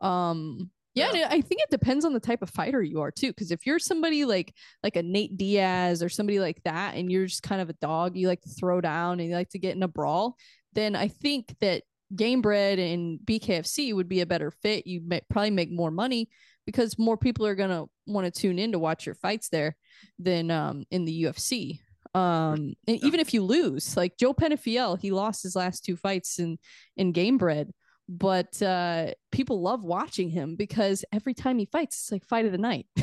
um, 0.00 0.70
yeah, 0.96 1.10
and 1.12 1.24
I 1.24 1.40
think 1.40 1.60
it 1.60 1.70
depends 1.70 2.04
on 2.04 2.12
the 2.12 2.20
type 2.20 2.42
of 2.42 2.50
fighter 2.50 2.82
you 2.82 3.00
are 3.00 3.10
too. 3.10 3.28
Because 3.28 3.50
if 3.50 3.66
you're 3.66 3.78
somebody 3.78 4.24
like 4.24 4.54
like 4.82 4.96
a 4.96 5.02
Nate 5.02 5.36
Diaz 5.36 6.02
or 6.02 6.08
somebody 6.08 6.40
like 6.40 6.62
that, 6.64 6.94
and 6.94 7.10
you're 7.10 7.26
just 7.26 7.42
kind 7.42 7.60
of 7.60 7.68
a 7.68 7.74
dog, 7.74 8.16
you 8.16 8.28
like 8.28 8.40
to 8.42 8.48
throw 8.48 8.80
down 8.80 9.20
and 9.20 9.28
you 9.28 9.34
like 9.34 9.50
to 9.50 9.58
get 9.58 9.76
in 9.76 9.82
a 9.82 9.88
brawl, 9.88 10.36
then 10.72 10.96
I 10.96 11.08
think 11.08 11.54
that 11.60 11.82
Gamebred 12.14 12.78
and 12.78 13.18
BKFC 13.24 13.94
would 13.94 14.08
be 14.08 14.20
a 14.20 14.26
better 14.26 14.50
fit. 14.50 14.86
You 14.86 15.02
may 15.04 15.20
probably 15.28 15.50
make 15.50 15.70
more 15.70 15.90
money 15.90 16.28
because 16.64 16.98
more 16.98 17.16
people 17.16 17.46
are 17.46 17.54
gonna 17.54 17.84
want 18.06 18.32
to 18.32 18.40
tune 18.40 18.58
in 18.58 18.72
to 18.72 18.78
watch 18.78 19.06
your 19.06 19.14
fights 19.16 19.48
there 19.50 19.76
than 20.18 20.50
um 20.50 20.84
in 20.90 21.04
the 21.04 21.24
UFC. 21.24 21.80
Um, 22.14 22.72
and 22.88 23.04
even 23.04 23.20
if 23.20 23.34
you 23.34 23.42
lose, 23.42 23.94
like 23.94 24.16
Joe 24.16 24.32
Penafiel, 24.32 24.98
he 24.98 25.10
lost 25.10 25.42
his 25.42 25.54
last 25.54 25.84
two 25.84 25.96
fights 25.96 26.38
in 26.38 26.58
in 26.96 27.12
Gamebred 27.12 27.70
but 28.08 28.60
uh 28.62 29.10
people 29.32 29.60
love 29.62 29.82
watching 29.82 30.30
him 30.30 30.54
because 30.56 31.04
every 31.12 31.34
time 31.34 31.58
he 31.58 31.64
fights 31.66 31.96
it's 31.96 32.12
like 32.12 32.24
fight 32.24 32.46
of 32.46 32.52
the 32.52 32.58
night. 32.58 32.86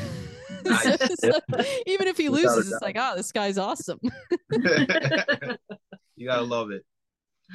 So 0.64 0.70
Nice. 0.70 0.86
it's 0.98 1.22
like, 1.22 1.66
even 1.86 2.06
if 2.08 2.16
he 2.16 2.30
Without 2.30 2.56
loses 2.56 2.72
it's 2.72 2.80
like 2.80 2.96
oh 2.98 3.12
this 3.16 3.32
guy's 3.32 3.58
awesome. 3.58 3.98
You 6.16 6.28
gotta 6.28 6.42
love 6.42 6.70
it. 6.70 6.84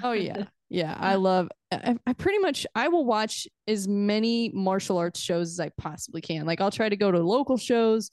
oh 0.03 0.11
yeah. 0.11 0.43
Yeah 0.69 0.95
i 0.99 1.15
love 1.29 1.49
I, 1.71 1.95
I 2.05 2.13
pretty 2.13 2.37
much 2.39 2.67
i 2.75 2.87
will 2.89 3.05
watch 3.05 3.47
as 3.67 3.87
many 3.87 4.51
martial 4.53 4.97
arts 4.97 5.19
shows 5.19 5.49
as 5.51 5.59
i 5.59 5.69
possibly 5.69 6.21
can. 6.21 6.45
Like 6.45 6.61
i'll 6.61 6.69
try 6.71 6.89
to 6.89 6.95
go 6.97 7.11
to 7.11 7.19
local 7.19 7.57
shows. 7.57 8.11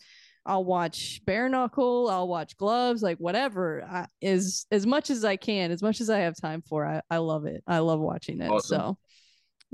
I'll 0.48 0.64
watch 0.64 1.20
bare 1.26 1.48
knuckle. 1.48 2.08
I'll 2.08 2.28
watch 2.28 2.56
gloves 2.56 3.02
like 3.02 3.18
whatever 3.18 3.82
I, 3.84 4.06
as 4.22 4.64
as 4.70 4.86
much 4.86 5.10
as 5.10 5.24
i 5.24 5.36
can 5.36 5.72
as 5.72 5.82
much 5.82 6.00
as 6.00 6.08
i 6.08 6.20
have 6.20 6.36
time 6.40 6.62
for 6.62 6.86
i, 6.86 7.02
I 7.10 7.18
love 7.18 7.44
it. 7.46 7.62
I 7.66 7.80
love 7.80 8.00
watching 8.00 8.40
it 8.40 8.48
Awesome. 8.48 8.78
so 8.78 8.98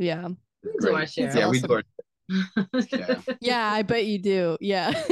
yeah 0.03 0.29
We 0.63 0.71
do 0.81 0.89
our 0.89 0.93
Great. 0.95 1.11
share. 1.11 1.27
It's 1.27 1.37
Yeah, 1.37 1.49
we 1.49 1.59
awesome. 1.59 1.69
do 1.69 1.75
our 1.75 1.83
Yeah. 2.93 3.21
Yeah, 3.41 3.73
I 3.73 3.83
bet 3.83 4.07
you 4.07 4.19
do. 4.19 4.57
Yeah. 4.61 4.91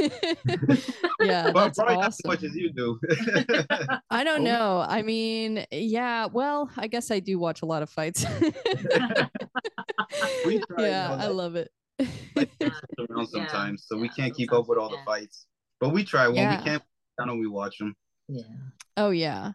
yeah, 1.21 1.51
Well, 1.51 1.65
that's 1.65 1.77
probably 1.77 1.97
not 1.97 2.07
as 2.07 2.19
much 2.25 2.41
as 2.43 2.55
you 2.55 2.71
do. 2.73 2.99
I 4.09 4.23
don't 4.23 4.41
Oh. 4.41 4.51
know. 4.51 4.85
I 4.87 5.01
mean, 5.03 5.65
yeah, 5.71 6.25
well, 6.27 6.69
I 6.77 6.87
guess 6.87 7.11
I 7.11 7.19
do 7.19 7.37
watch 7.37 7.61
a 7.61 7.65
lot 7.65 7.83
of 7.83 7.89
fights. 7.89 8.25
We 10.45 10.59
try, 10.59 10.87
yeah, 10.87 11.11
I 11.11 11.27
like- 11.27 11.33
love 11.35 11.55
it. 11.55 11.69
around 13.09 13.27
sometimes, 13.27 13.85
so 13.87 13.97
we 13.97 14.09
can't 14.09 14.33
keep 14.35 14.51
up 14.53 14.67
with 14.67 14.77
we 14.77 14.83
all 14.83 14.89
the 14.89 14.97
fights. 15.05 15.45
But 15.79 15.89
we 15.93 16.03
try 16.03 16.27
when 16.27 16.37
Yeah. 16.37 16.57
we 16.57 16.63
can. 16.63 16.81
I 17.19 17.25
don't 17.25 17.27
know 17.27 17.35
we 17.35 17.47
watch 17.47 17.77
them. 17.77 17.95
yeah. 18.27 18.43
Oh 18.97 19.11
yeah, 19.11 19.51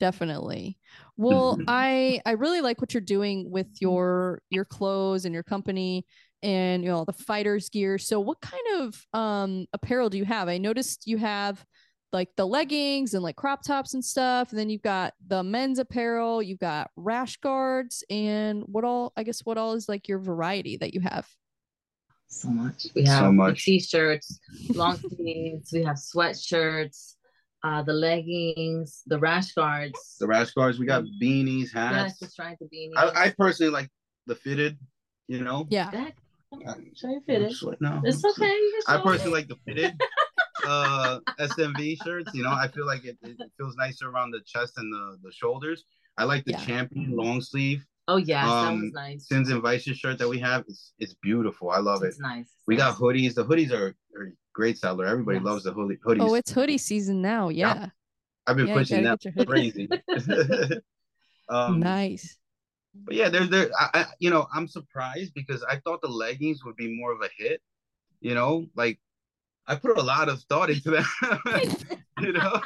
definitely. 0.00 0.78
Well, 1.16 1.56
Mhm. 1.58 1.64
I 1.68 2.20
I 2.26 2.32
really 2.32 2.60
like 2.60 2.80
what 2.80 2.94
you're 2.94 3.00
doing 3.00 3.50
with 3.50 3.68
your 3.80 4.42
your 4.50 4.64
clothes 4.64 5.24
and 5.24 5.34
your 5.34 5.42
company 5.42 6.06
and 6.42 6.82
you 6.84 6.90
know 6.90 7.04
the 7.04 7.12
fighters 7.12 7.68
gear. 7.70 7.98
So 7.98 8.20
what 8.20 8.40
kind 8.40 8.62
of 8.80 9.06
um 9.12 9.66
apparel 9.72 10.10
do 10.10 10.18
you 10.18 10.24
have? 10.24 10.48
I 10.48 10.58
noticed 10.58 11.06
you 11.06 11.18
have 11.18 11.64
like 12.12 12.28
the 12.36 12.46
leggings 12.46 13.14
and 13.14 13.22
like 13.24 13.36
crop 13.36 13.62
tops 13.64 13.94
and 13.94 14.04
stuff, 14.04 14.50
and 14.50 14.58
then 14.58 14.70
you've 14.70 14.82
got 14.82 15.14
the 15.26 15.42
men's 15.42 15.78
apparel, 15.80 16.42
you've 16.42 16.60
got 16.60 16.90
rash 16.96 17.36
guards, 17.38 18.04
and 18.10 18.62
what 18.66 18.84
all 18.84 19.12
I 19.16 19.22
guess 19.24 19.40
what 19.44 19.58
all 19.58 19.74
is 19.74 19.88
like 19.88 20.08
your 20.08 20.18
variety 20.20 20.76
that 20.78 20.94
you 20.94 21.00
have? 21.00 21.28
So 22.28 22.48
much. 22.48 22.86
We 22.94 23.04
have 23.04 23.24
the 23.26 23.32
much. 23.32 23.64
t-shirts, 23.64 24.40
long 24.74 24.98
sleeves. 25.16 25.72
We 25.72 25.82
have 25.84 25.96
sweatshirts, 25.96 27.14
uh, 27.64 27.82
the 27.82 27.92
leggings, 27.94 29.02
the 29.06 29.18
rash 29.18 29.52
guards. 29.52 30.16
The 30.20 30.26
rash 30.26 30.52
guards, 30.52 30.78
we 30.78 30.86
got 30.86 31.04
beanies, 31.20 31.62
yes, 31.62 31.72
hats. 31.72 32.18
just 32.20 32.36
trying 32.36 32.56
to 32.58 32.66
be. 32.66 32.92
I, 32.96 33.24
I 33.24 33.30
personally 33.30 33.72
like 33.72 33.88
the 34.26 34.34
fitted. 34.34 34.78
You 35.26 35.40
know. 35.42 35.66
Yeah. 35.70 35.90
Show 36.94 37.08
your 37.08 37.22
fitted. 37.26 37.54
No, 37.80 38.02
It's 38.04 38.22
okay. 38.24 38.44
You 38.44 38.82
I 38.86 38.92
can 38.92 39.02
show 39.02 39.08
it. 39.08 39.12
personally 39.12 39.32
like 39.40 39.48
the 39.48 39.56
fitted 39.66 40.00
uh 40.66 41.18
SNV 41.40 42.02
shirts. 42.02 42.30
You 42.34 42.42
know, 42.44 42.52
I 42.52 42.68
feel 42.68 42.86
like 42.86 43.04
it, 43.04 43.16
it 43.22 43.38
feels 43.56 43.74
nicer 43.76 44.08
around 44.10 44.32
the 44.32 44.40
chest 44.46 44.74
and 44.76 44.92
the, 44.92 45.16
the 45.22 45.32
shoulders. 45.32 45.84
I 46.18 46.24
like 46.24 46.44
the 46.44 46.52
Yeah. 46.52 46.64
champion 46.66 47.16
long 47.16 47.40
sleeve 47.40 47.84
Oh 48.06 48.16
yes, 48.16 48.44
that 48.44 48.50
um, 48.50 48.82
was 48.82 48.92
nice. 48.92 49.28
Sins 49.28 49.50
and 49.50 49.62
Vices 49.62 49.96
shirt 49.96 50.18
that 50.18 50.28
we 50.28 50.38
have. 50.38 50.64
It's 50.68 50.92
it's 50.98 51.14
beautiful. 51.14 51.70
I 51.70 51.78
love 51.78 52.02
it. 52.02 52.08
It's 52.08 52.20
nice. 52.20 52.46
It's 52.46 52.62
We 52.66 52.76
got 52.76 52.96
hoodies. 52.96 53.34
The 53.34 53.44
hoodies 53.44 53.72
are, 53.72 53.94
are 54.16 54.32
great 54.52 54.78
seller. 54.78 55.06
Everybody 55.06 55.38
Yes. 55.38 55.44
loves 55.44 55.64
the 55.64 55.72
hoodie 55.72 55.96
hoodies. 55.96 56.20
Oh, 56.20 56.34
it's 56.34 56.50
hoodie 56.50 56.78
season 56.78 57.22
now. 57.22 57.48
Yeah. 57.48 57.88
I've 58.46 58.56
been 58.56 58.66
yeah, 58.66 58.74
pushing 58.74 59.04
gotta 59.04 59.30
that 59.32 59.36
get 59.36 59.48
crazy. 59.48 59.88
um, 61.48 61.80
nice. 61.80 62.36
But 62.94 63.14
yeah, 63.14 63.30
there's 63.30 63.48
there. 63.48 63.70
I, 63.78 63.88
I, 63.94 64.06
you 64.18 64.30
know, 64.30 64.46
I'm 64.52 64.68
surprised 64.68 65.32
because 65.34 65.64
I 65.64 65.76
thought 65.78 66.02
the 66.02 66.08
leggings 66.08 66.64
would 66.64 66.76
be 66.76 66.94
more 66.94 67.12
of 67.12 67.22
a 67.22 67.30
hit. 67.36 67.62
You 68.20 68.34
know, 68.34 68.66
like 68.74 69.00
I 69.66 69.76
put 69.76 69.96
a 69.98 70.02
lot 70.02 70.28
of 70.28 70.42
thought 70.42 70.70
into 70.70 70.90
that. 70.90 71.98
you 72.20 72.32
know, 72.32 72.60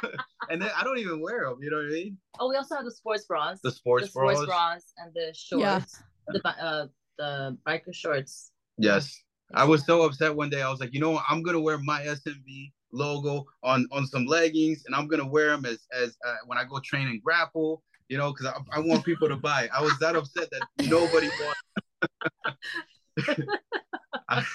and 0.49 0.61
then 0.61 0.69
I 0.77 0.83
don't 0.83 0.99
even 0.99 1.21
wear 1.21 1.45
them. 1.49 1.59
You 1.61 1.69
know 1.71 1.77
what 1.77 1.85
I 1.85 1.89
mean? 1.89 2.17
Oh, 2.39 2.49
we 2.49 2.55
also 2.55 2.75
have 2.75 2.85
the 2.85 2.91
sports 2.91 3.25
bras. 3.25 3.59
The 3.63 3.71
sports, 3.71 4.05
the 4.07 4.09
sports 4.11 4.39
bras. 4.39 4.47
bras 4.47 4.93
and 4.97 5.13
the 5.13 5.33
shorts. 5.33 6.01
Yeah. 6.33 6.39
The 6.41 6.47
uh 6.63 6.87
the 7.17 7.57
biker 7.67 7.93
shorts. 7.93 8.51
Yes, 8.77 9.21
I 9.53 9.65
was 9.65 9.85
so 9.85 10.03
upset 10.03 10.35
one 10.35 10.49
day. 10.49 10.61
I 10.61 10.69
was 10.69 10.79
like, 10.79 10.93
you 10.93 10.99
know 10.99 11.11
what? 11.11 11.23
I'm 11.29 11.41
gonna 11.41 11.59
wear 11.59 11.77
my 11.79 12.01
SNV 12.01 12.71
logo 12.91 13.45
on 13.63 13.87
on 13.91 14.05
some 14.05 14.25
leggings, 14.25 14.83
and 14.85 14.95
I'm 14.95 15.07
gonna 15.07 15.27
wear 15.27 15.49
them 15.51 15.65
as 15.65 15.79
as 15.93 16.17
uh, 16.25 16.35
when 16.45 16.57
I 16.57 16.65
go 16.65 16.79
train 16.79 17.07
and 17.07 17.21
grapple. 17.23 17.81
You 18.09 18.17
know, 18.17 18.31
because 18.33 18.47
I, 18.47 18.77
I 18.77 18.79
want 18.79 19.05
people 19.05 19.27
to 19.29 19.35
buy. 19.35 19.63
it. 19.65 19.69
I 19.71 19.81
was 19.83 19.97
that 19.99 20.15
upset 20.15 20.49
that 20.51 20.87
nobody 20.89 21.29
bought. 23.27 23.37
I- 24.27 24.45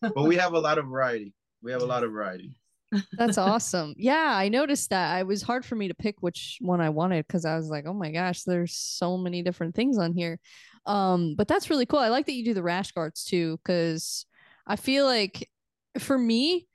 but 0.00 0.22
we 0.24 0.36
have 0.36 0.52
a 0.54 0.58
lot 0.58 0.78
of 0.78 0.86
variety. 0.86 1.34
We 1.62 1.72
have 1.72 1.82
a 1.82 1.86
lot 1.86 2.04
of 2.04 2.12
variety. 2.12 2.56
That's 3.12 3.36
awesome. 3.36 3.94
Yeah, 3.98 4.32
I 4.34 4.48
noticed 4.48 4.90
that. 4.90 5.18
It 5.18 5.26
was 5.26 5.42
hard 5.42 5.64
for 5.64 5.74
me 5.74 5.88
to 5.88 5.94
pick 5.94 6.16
which 6.20 6.58
one 6.60 6.80
I 6.80 6.88
wanted 6.88 7.26
because 7.26 7.44
I 7.44 7.56
was 7.56 7.68
like, 7.68 7.84
oh 7.86 7.92
my 7.92 8.10
gosh, 8.10 8.44
there's 8.44 8.74
so 8.74 9.18
many 9.18 9.42
different 9.42 9.74
things 9.74 9.98
on 9.98 10.14
here. 10.14 10.38
Um, 10.86 11.34
but 11.36 11.48
that's 11.48 11.68
really 11.68 11.84
cool. 11.84 11.98
I 11.98 12.08
like 12.08 12.26
that 12.26 12.32
you 12.32 12.44
do 12.44 12.54
the 12.54 12.62
rash 12.62 12.92
guards 12.92 13.24
too, 13.24 13.58
because 13.58 14.24
I 14.66 14.76
feel 14.76 15.04
like 15.04 15.50
for 15.98 16.16
me, 16.16 16.66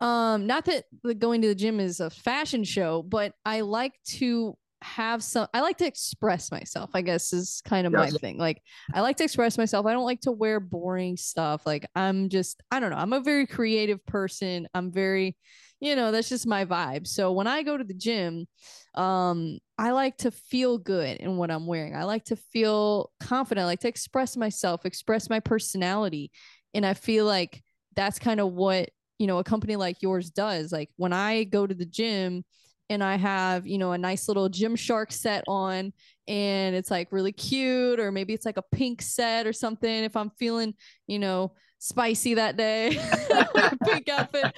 um, 0.00 0.46
not 0.46 0.66
that 0.66 0.84
going 1.18 1.40
to 1.42 1.48
the 1.48 1.54
gym 1.54 1.80
is 1.80 2.00
a 2.00 2.10
fashion 2.10 2.64
show, 2.64 3.02
but 3.02 3.32
I 3.46 3.60
like 3.60 3.94
to 4.16 4.58
have 4.82 5.22
some 5.22 5.46
I 5.54 5.60
like 5.60 5.78
to 5.78 5.86
express 5.86 6.50
myself, 6.50 6.90
I 6.94 7.02
guess 7.02 7.32
is 7.32 7.62
kind 7.64 7.86
of 7.86 7.92
Yes. 7.92 8.12
my 8.12 8.18
thing. 8.18 8.38
Like 8.38 8.62
I 8.92 9.00
like 9.00 9.16
to 9.18 9.24
express 9.24 9.56
myself. 9.58 9.86
I 9.86 9.92
don't 9.92 10.04
like 10.04 10.20
to 10.22 10.32
wear 10.32 10.60
boring 10.60 11.16
stuff. 11.16 11.64
Like 11.66 11.86
I'm 11.94 12.28
just 12.28 12.62
I 12.70 12.80
don't 12.80 12.90
know. 12.90 12.96
I'm 12.96 13.12
a 13.12 13.20
very 13.20 13.46
creative 13.46 14.04
person. 14.06 14.68
I'm 14.74 14.90
very 14.92 15.36
you 15.80 15.96
know, 15.96 16.12
that's 16.12 16.28
just 16.28 16.46
my 16.46 16.64
vibe. 16.64 17.08
So 17.08 17.32
when 17.32 17.48
I 17.48 17.64
go 17.64 17.76
to 17.76 17.82
the 17.84 17.94
gym, 17.94 18.46
um 18.94 19.58
I 19.78 19.90
like 19.92 20.18
to 20.18 20.30
feel 20.30 20.78
good 20.78 21.16
in 21.16 21.36
what 21.36 21.50
I'm 21.50 21.66
wearing. 21.66 21.96
I 21.96 22.04
like 22.04 22.24
to 22.26 22.36
feel 22.36 23.10
confident. 23.20 23.62
I 23.62 23.66
like 23.66 23.80
to 23.80 23.88
express 23.88 24.36
myself, 24.36 24.84
express 24.84 25.28
my 25.28 25.40
personality. 25.40 26.30
And 26.74 26.86
I 26.86 26.94
feel 26.94 27.24
like 27.26 27.62
that's 27.96 28.18
kind 28.18 28.40
of 28.40 28.52
what, 28.52 28.90
you 29.18 29.26
know, 29.26 29.38
a 29.38 29.44
company 29.44 29.76
like 29.76 30.02
yours 30.02 30.30
does. 30.30 30.72
Like 30.72 30.90
when 30.96 31.12
I 31.12 31.44
go 31.44 31.66
to 31.66 31.74
the 31.74 31.84
gym, 31.84 32.44
and 32.92 33.02
I 33.02 33.16
have, 33.16 33.66
you 33.66 33.78
know, 33.78 33.92
a 33.92 33.98
nice 33.98 34.28
little 34.28 34.48
Gymshark 34.50 35.12
set 35.12 35.44
on 35.48 35.92
and 36.28 36.76
it's 36.76 36.90
like 36.90 37.08
really 37.10 37.32
cute, 37.32 37.98
or 37.98 38.12
maybe 38.12 38.34
it's 38.34 38.46
like 38.46 38.58
a 38.58 38.62
pink 38.62 39.02
set 39.02 39.46
or 39.46 39.52
something 39.52 40.04
if 40.04 40.16
I'm 40.16 40.30
feeling, 40.38 40.74
you 41.06 41.18
know, 41.18 41.54
spicy 41.78 42.34
that 42.34 42.56
day, 42.56 42.98
pink 43.84 44.08
outfit. 44.08 44.52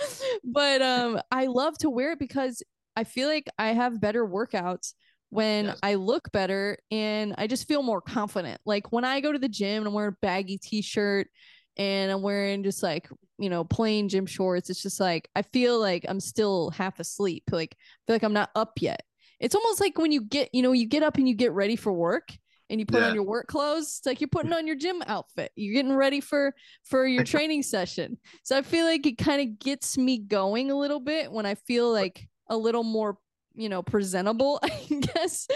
But 0.44 0.82
um, 0.82 1.20
I 1.30 1.46
love 1.46 1.78
to 1.78 1.90
wear 1.90 2.12
it 2.12 2.18
because 2.18 2.62
I 2.96 3.04
feel 3.04 3.28
like 3.28 3.48
I 3.58 3.68
have 3.68 4.00
better 4.00 4.26
workouts 4.26 4.94
when 5.30 5.66
Yes. 5.66 5.78
I 5.82 5.94
look 5.94 6.30
better 6.32 6.78
and 6.90 7.34
I 7.38 7.46
just 7.46 7.66
feel 7.66 7.82
more 7.82 8.00
confident. 8.00 8.60
Like 8.66 8.92
when 8.92 9.04
I 9.04 9.20
go 9.20 9.32
to 9.32 9.38
the 9.38 9.48
gym 9.48 9.78
and 9.78 9.86
I'm 9.88 9.94
wearing 9.94 10.12
a 10.12 10.16
baggy 10.20 10.58
t-shirt 10.58 11.28
and 11.76 12.12
I'm 12.12 12.22
wearing 12.22 12.62
just 12.62 12.82
like, 12.82 13.08
you 13.38 13.50
know, 13.50 13.64
plain 13.64 14.08
gym 14.08 14.26
shorts, 14.26 14.70
it's 14.70 14.82
just 14.82 15.00
like 15.00 15.28
I 15.34 15.42
feel 15.42 15.78
like 15.80 16.04
I'm 16.08 16.20
still 16.20 16.70
half 16.70 17.00
asleep. 17.00 17.44
Like 17.50 17.76
I 17.78 18.00
feel 18.06 18.14
like 18.14 18.22
I'm 18.22 18.32
not 18.32 18.50
up 18.54 18.72
yet. 18.80 19.02
It's 19.40 19.54
almost 19.54 19.80
like 19.80 19.98
when 19.98 20.12
you 20.12 20.22
get, 20.22 20.50
you 20.54 20.62
know, 20.62 20.72
you 20.72 20.86
get 20.86 21.02
up 21.02 21.18
and 21.18 21.28
you 21.28 21.34
get 21.34 21.52
ready 21.52 21.76
for 21.76 21.92
work 21.92 22.28
and 22.70 22.80
you 22.80 22.86
put 22.86 23.00
Yeah. 23.00 23.08
on 23.08 23.14
your 23.14 23.24
work 23.24 23.46
clothes. 23.46 23.96
It's 23.98 24.06
like 24.06 24.20
you're 24.20 24.28
putting 24.28 24.52
mm. 24.52 24.56
on 24.56 24.66
your 24.66 24.76
gym 24.76 25.02
outfit. 25.06 25.52
You're 25.56 25.74
getting 25.74 25.94
ready 25.94 26.20
for 26.20 26.54
for 26.84 27.06
your 27.06 27.24
training 27.24 27.62
session. 27.62 28.16
So 28.42 28.56
I 28.56 28.62
feel 28.62 28.86
like 28.86 29.06
it 29.06 29.18
kind 29.18 29.42
of 29.42 29.58
gets 29.58 29.98
me 29.98 30.18
going 30.18 30.70
a 30.70 30.76
little 30.78 31.00
bit 31.00 31.30
when 31.30 31.46
I 31.46 31.56
feel 31.56 31.92
like 31.92 32.26
a 32.48 32.56
little 32.56 32.84
more, 32.84 33.18
you 33.54 33.68
know, 33.68 33.82
presentable, 33.82 34.60
I 34.62 34.70
guess. 35.14 35.46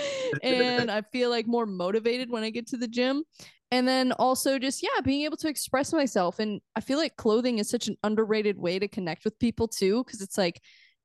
And 0.42 0.90
I 0.90 1.02
feel 1.02 1.30
like 1.30 1.46
more 1.46 1.66
motivated 1.66 2.30
when 2.30 2.42
I 2.42 2.50
get 2.50 2.66
to 2.68 2.76
the 2.76 2.88
gym. 2.88 3.22
And 3.70 3.86
then 3.86 4.12
also 4.12 4.58
just 4.58 4.82
yeah, 4.82 5.00
being 5.02 5.22
able 5.22 5.36
to 5.38 5.48
express 5.48 5.92
myself 5.92 6.38
and 6.38 6.60
I 6.74 6.80
feel 6.80 6.98
like 6.98 7.16
clothing 7.16 7.58
is 7.58 7.68
such 7.68 7.88
an 7.88 7.96
underrated 8.02 8.58
way 8.58 8.78
to 8.78 8.88
connect 8.88 9.24
with 9.24 9.38
people 9.38 9.68
too 9.68 10.02
because 10.04 10.22
it's 10.22 10.38
like 10.38 10.60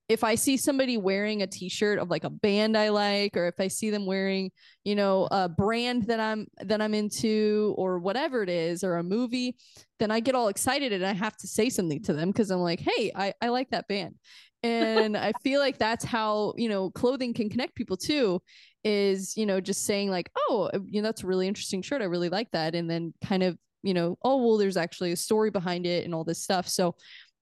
if 0.09 0.23
I 0.23 0.35
see 0.35 0.57
somebody 0.57 0.97
wearing 0.97 1.41
a 1.41 1.47
t-shirt 1.47 1.97
of 1.97 2.09
like 2.09 2.25
a 2.25 2.29
band 2.29 2.77
I 2.77 2.89
like, 2.89 3.37
or 3.37 3.47
if 3.47 3.59
I 3.59 3.69
see 3.69 3.89
them 3.89 4.05
wearing, 4.05 4.51
you 4.83 4.95
know, 4.95 5.27
a 5.31 5.47
brand 5.47 6.03
that 6.07 6.19
I'm 6.19 6.47
that 6.57 6.81
I'm 6.81 6.93
into, 6.93 7.73
or 7.77 7.99
whatever 7.99 8.43
it 8.43 8.49
is, 8.49 8.83
or 8.83 8.97
a 8.97 9.03
movie, 9.03 9.55
then 9.99 10.11
I 10.11 10.19
get 10.19 10.35
all 10.35 10.49
excited 10.49 10.91
and 10.91 11.05
I 11.05 11.13
have 11.13 11.37
to 11.37 11.47
say 11.47 11.69
something 11.69 12.03
to 12.03 12.13
them 12.13 12.29
because 12.29 12.51
I'm 12.51 12.59
like, 12.59 12.81
hey, 12.81 13.11
I, 13.15 13.33
I 13.41 13.49
like 13.49 13.69
that 13.69 13.87
band. 13.87 14.15
And 14.61 15.17
I 15.17 15.33
feel 15.41 15.59
like 15.59 15.77
that's 15.77 16.05
how, 16.05 16.53
you 16.57 16.69
know, 16.69 16.89
clothing 16.89 17.33
can 17.33 17.49
connect 17.49 17.75
people 17.75 17.97
too, 17.97 18.41
is, 18.83 19.37
you 19.37 19.45
know, 19.45 19.61
just 19.61 19.85
saying 19.85 20.09
like, 20.09 20.29
oh, 20.37 20.69
uh, 20.73 20.79
you 20.85 21.01
know, 21.01 21.07
that's 21.07 21.23
a 21.23 21.27
really 21.27 21.47
interesting 21.47 21.81
shirt. 21.81 22.01
I 22.01 22.05
really 22.05 22.29
like 22.29 22.51
that. 22.51 22.75
And 22.75 22.89
then 22.89 23.13
kind 23.23 23.43
of, 23.43 23.57
you 23.81 23.93
know, 23.93 24.17
oh, 24.23 24.37
well, 24.37 24.57
there's 24.57 24.77
actually 24.77 25.11
a 25.11 25.17
story 25.17 25.51
behind 25.51 25.85
it 25.85 26.05
and 26.05 26.13
all 26.13 26.23
this 26.23 26.41
stuff. 26.41 26.67
So 26.67 26.95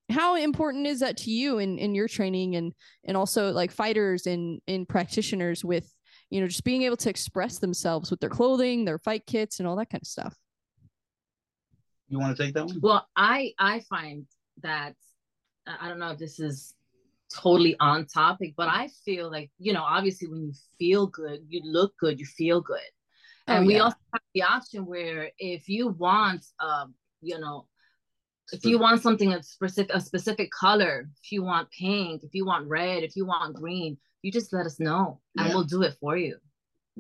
how 0.10 0.36
important 0.36 0.88
is 0.88 1.00
that 1.00 1.18
to 1.18 1.32
you 1.32 1.60
in, 1.60 1.78
in 1.78 1.96
your 1.96 2.08
training 2.08 2.56
and 2.56 2.74
and 3.06 3.16
also 3.16 3.52
like 3.52 3.72
fighters 3.72 4.28
and 4.28 4.62
in 4.68 4.86
practitioners 4.86 5.64
with 5.64 5.92
you 6.30 6.42
know 6.42 6.48
just 6.48 6.64
being 6.64 6.84
able 6.84 6.98
to 6.98 7.10
express 7.10 7.60
themselves 7.60 8.12
with 8.12 8.20
their 8.20 8.30
clothing 8.30 8.84
their 8.84 9.00
fight 9.00 9.26
kits 9.26 9.60
and 9.60 9.68
all 9.68 9.78
that 9.78 9.90
kind 9.90 10.02
of 10.02 10.08
stuff 10.08 10.36
You 12.10 12.20
want 12.20 12.36
to 12.36 12.44
take 12.44 12.54
that 12.56 12.66
one? 12.66 12.80
Well, 12.82 13.08
I 13.16 13.54
I 13.58 13.80
find 13.90 14.26
that 14.64 14.96
I 15.66 15.86
I 15.86 15.88
don't 15.88 15.98
know 16.00 16.12
if 16.12 16.20
this 16.20 16.40
is 16.42 16.76
totally 17.34 17.76
on 17.80 18.06
topic, 18.08 18.54
but 18.58 18.68
I 18.68 18.90
feel 19.06 19.32
like 19.32 19.52
you 19.60 19.74
know, 19.74 19.84
obviously, 19.84 20.28
when 20.28 20.44
you 20.44 20.54
feel 20.80 21.08
good, 21.08 21.42
you 21.48 21.62
look 21.64 21.94
good, 22.00 22.20
you 22.20 22.26
feel 22.26 22.62
good, 22.62 22.80
Oh, 23.48 23.54
and 23.54 23.68
we 23.68 23.80
also 23.80 23.98
have 24.14 24.22
the 24.34 24.44
option 24.44 24.86
where 24.86 25.32
if 25.38 25.68
you 25.70 25.90
want, 25.90 26.46
um, 26.60 26.94
you 27.22 27.40
know, 27.40 27.68
if 28.52 28.66
you 28.66 28.78
want 28.80 29.02
something 29.02 29.34
a 29.34 29.42
specific 29.44 29.92
a 29.94 30.02
specific 30.02 30.50
color, 30.52 31.10
if 31.24 31.32
you 31.32 31.44
want 31.44 31.70
pink, 31.72 32.24
if 32.24 32.34
you 32.34 32.46
want 32.46 32.68
red, 32.68 33.04
if 33.04 33.16
you 33.16 33.26
want 33.26 33.56
green, 33.56 33.98
you 34.22 34.32
just 34.32 34.54
let 34.54 34.66
us 34.66 34.80
know, 34.80 35.22
and 35.38 35.48
Yeah. 35.48 35.54
we'll 35.56 35.64
do 35.64 35.82
it 35.84 35.96
for 36.00 36.18
you. 36.18 36.38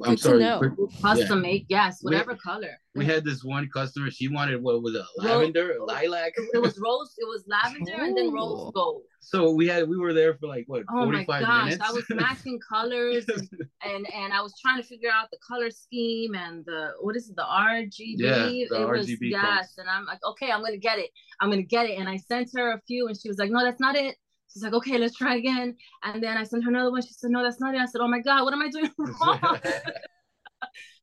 I'm 0.04 0.12
Good 0.12 0.20
sorry. 0.20 0.40
know. 0.40 0.58
quick- 0.60 0.74
Custom 1.02 1.42
make, 1.42 1.66
yes, 1.68 2.00
We- 2.02 2.12
whatever 2.12 2.36
color. 2.36 2.78
We 2.96 3.06
had 3.06 3.26
this 3.26 3.44
one 3.44 3.68
customer. 3.74 4.10
She 4.10 4.28
wanted 4.30 4.62
what 4.62 4.82
was 4.82 4.96
it? 4.96 5.04
Ro- 5.20 5.26
Lavender, 5.40 5.76
lilac. 5.86 6.34
It 6.54 6.62
was 6.62 6.80
rose, 6.80 7.14
it 7.18 7.26
was 7.28 7.44
lavender, 7.48 7.94
and 8.04 8.18
then 8.18 8.32
rose 8.34 8.68
Oh. 8.68 8.72
gold. 8.72 9.02
So 9.20 9.52
we 9.52 9.68
had 9.68 9.88
we 9.90 9.98
were 9.98 10.14
there 10.14 10.34
for 10.36 10.48
like 10.48 10.64
what 10.68 10.84
Oh 10.90 11.06
my 11.06 11.24
45 11.26 11.42
gosh, 11.44 11.64
minutes. 11.66 11.84
I 11.90 11.92
was 11.92 12.06
matching 12.10 12.60
colors 12.68 13.26
and, 13.28 13.50
and 13.84 14.14
and 14.14 14.34
I 14.34 14.42
was 14.42 14.54
trying 14.62 14.78
to 14.82 14.84
figure 14.88 15.10
out 15.14 15.30
the 15.32 15.38
color 15.48 15.70
scheme 15.70 16.36
and 16.36 16.66
the 16.66 16.92
what 17.02 17.16
is 17.18 17.30
it, 17.30 17.36
the 17.36 17.44
RGB? 17.44 18.16
Yeah, 18.18 18.46
the 18.46 18.82
it 18.82 18.90
was 18.90 19.08
RGB 19.08 19.18
yes, 19.30 19.78
and 19.78 19.90
I'm 19.90 20.06
like, 20.06 20.20
okay, 20.26 20.52
I'm 20.52 20.62
gonna 20.64 20.78
get 20.78 21.00
it. 21.00 21.12
I'm 21.42 21.50
gonna 21.50 21.62
get 21.64 21.86
it. 21.88 21.98
And 22.00 22.08
I 22.10 22.18
sent 22.18 22.50
her 22.56 22.72
a 22.74 22.82
few, 22.88 23.08
and 23.08 23.20
she 23.20 23.28
was 23.28 23.38
like, 23.38 23.52
no, 23.52 23.62
that's 23.64 23.80
not 23.82 23.96
it. 23.96 24.16
She's 24.52 24.64
like, 24.64 24.74
okay, 24.74 24.98
let's 24.98 25.16
try 25.16 25.36
again. 25.36 25.76
And 26.04 26.22
then 26.22 26.38
I 26.38 26.44
sent 26.44 26.64
her 26.64 26.70
another 26.70 26.92
one. 26.92 27.02
She 27.02 27.14
said, 27.14 27.32
no, 27.32 27.44
that's 27.44 27.60
not 27.60 27.74
it. 27.74 27.80
I 27.82 27.86
said, 27.86 28.02
oh 28.02 28.08
my 28.08 28.20
god, 28.20 28.44
what 28.44 28.54
am 28.54 28.62
I 28.62 28.70
doing 28.70 28.92
wrong? 28.98 29.60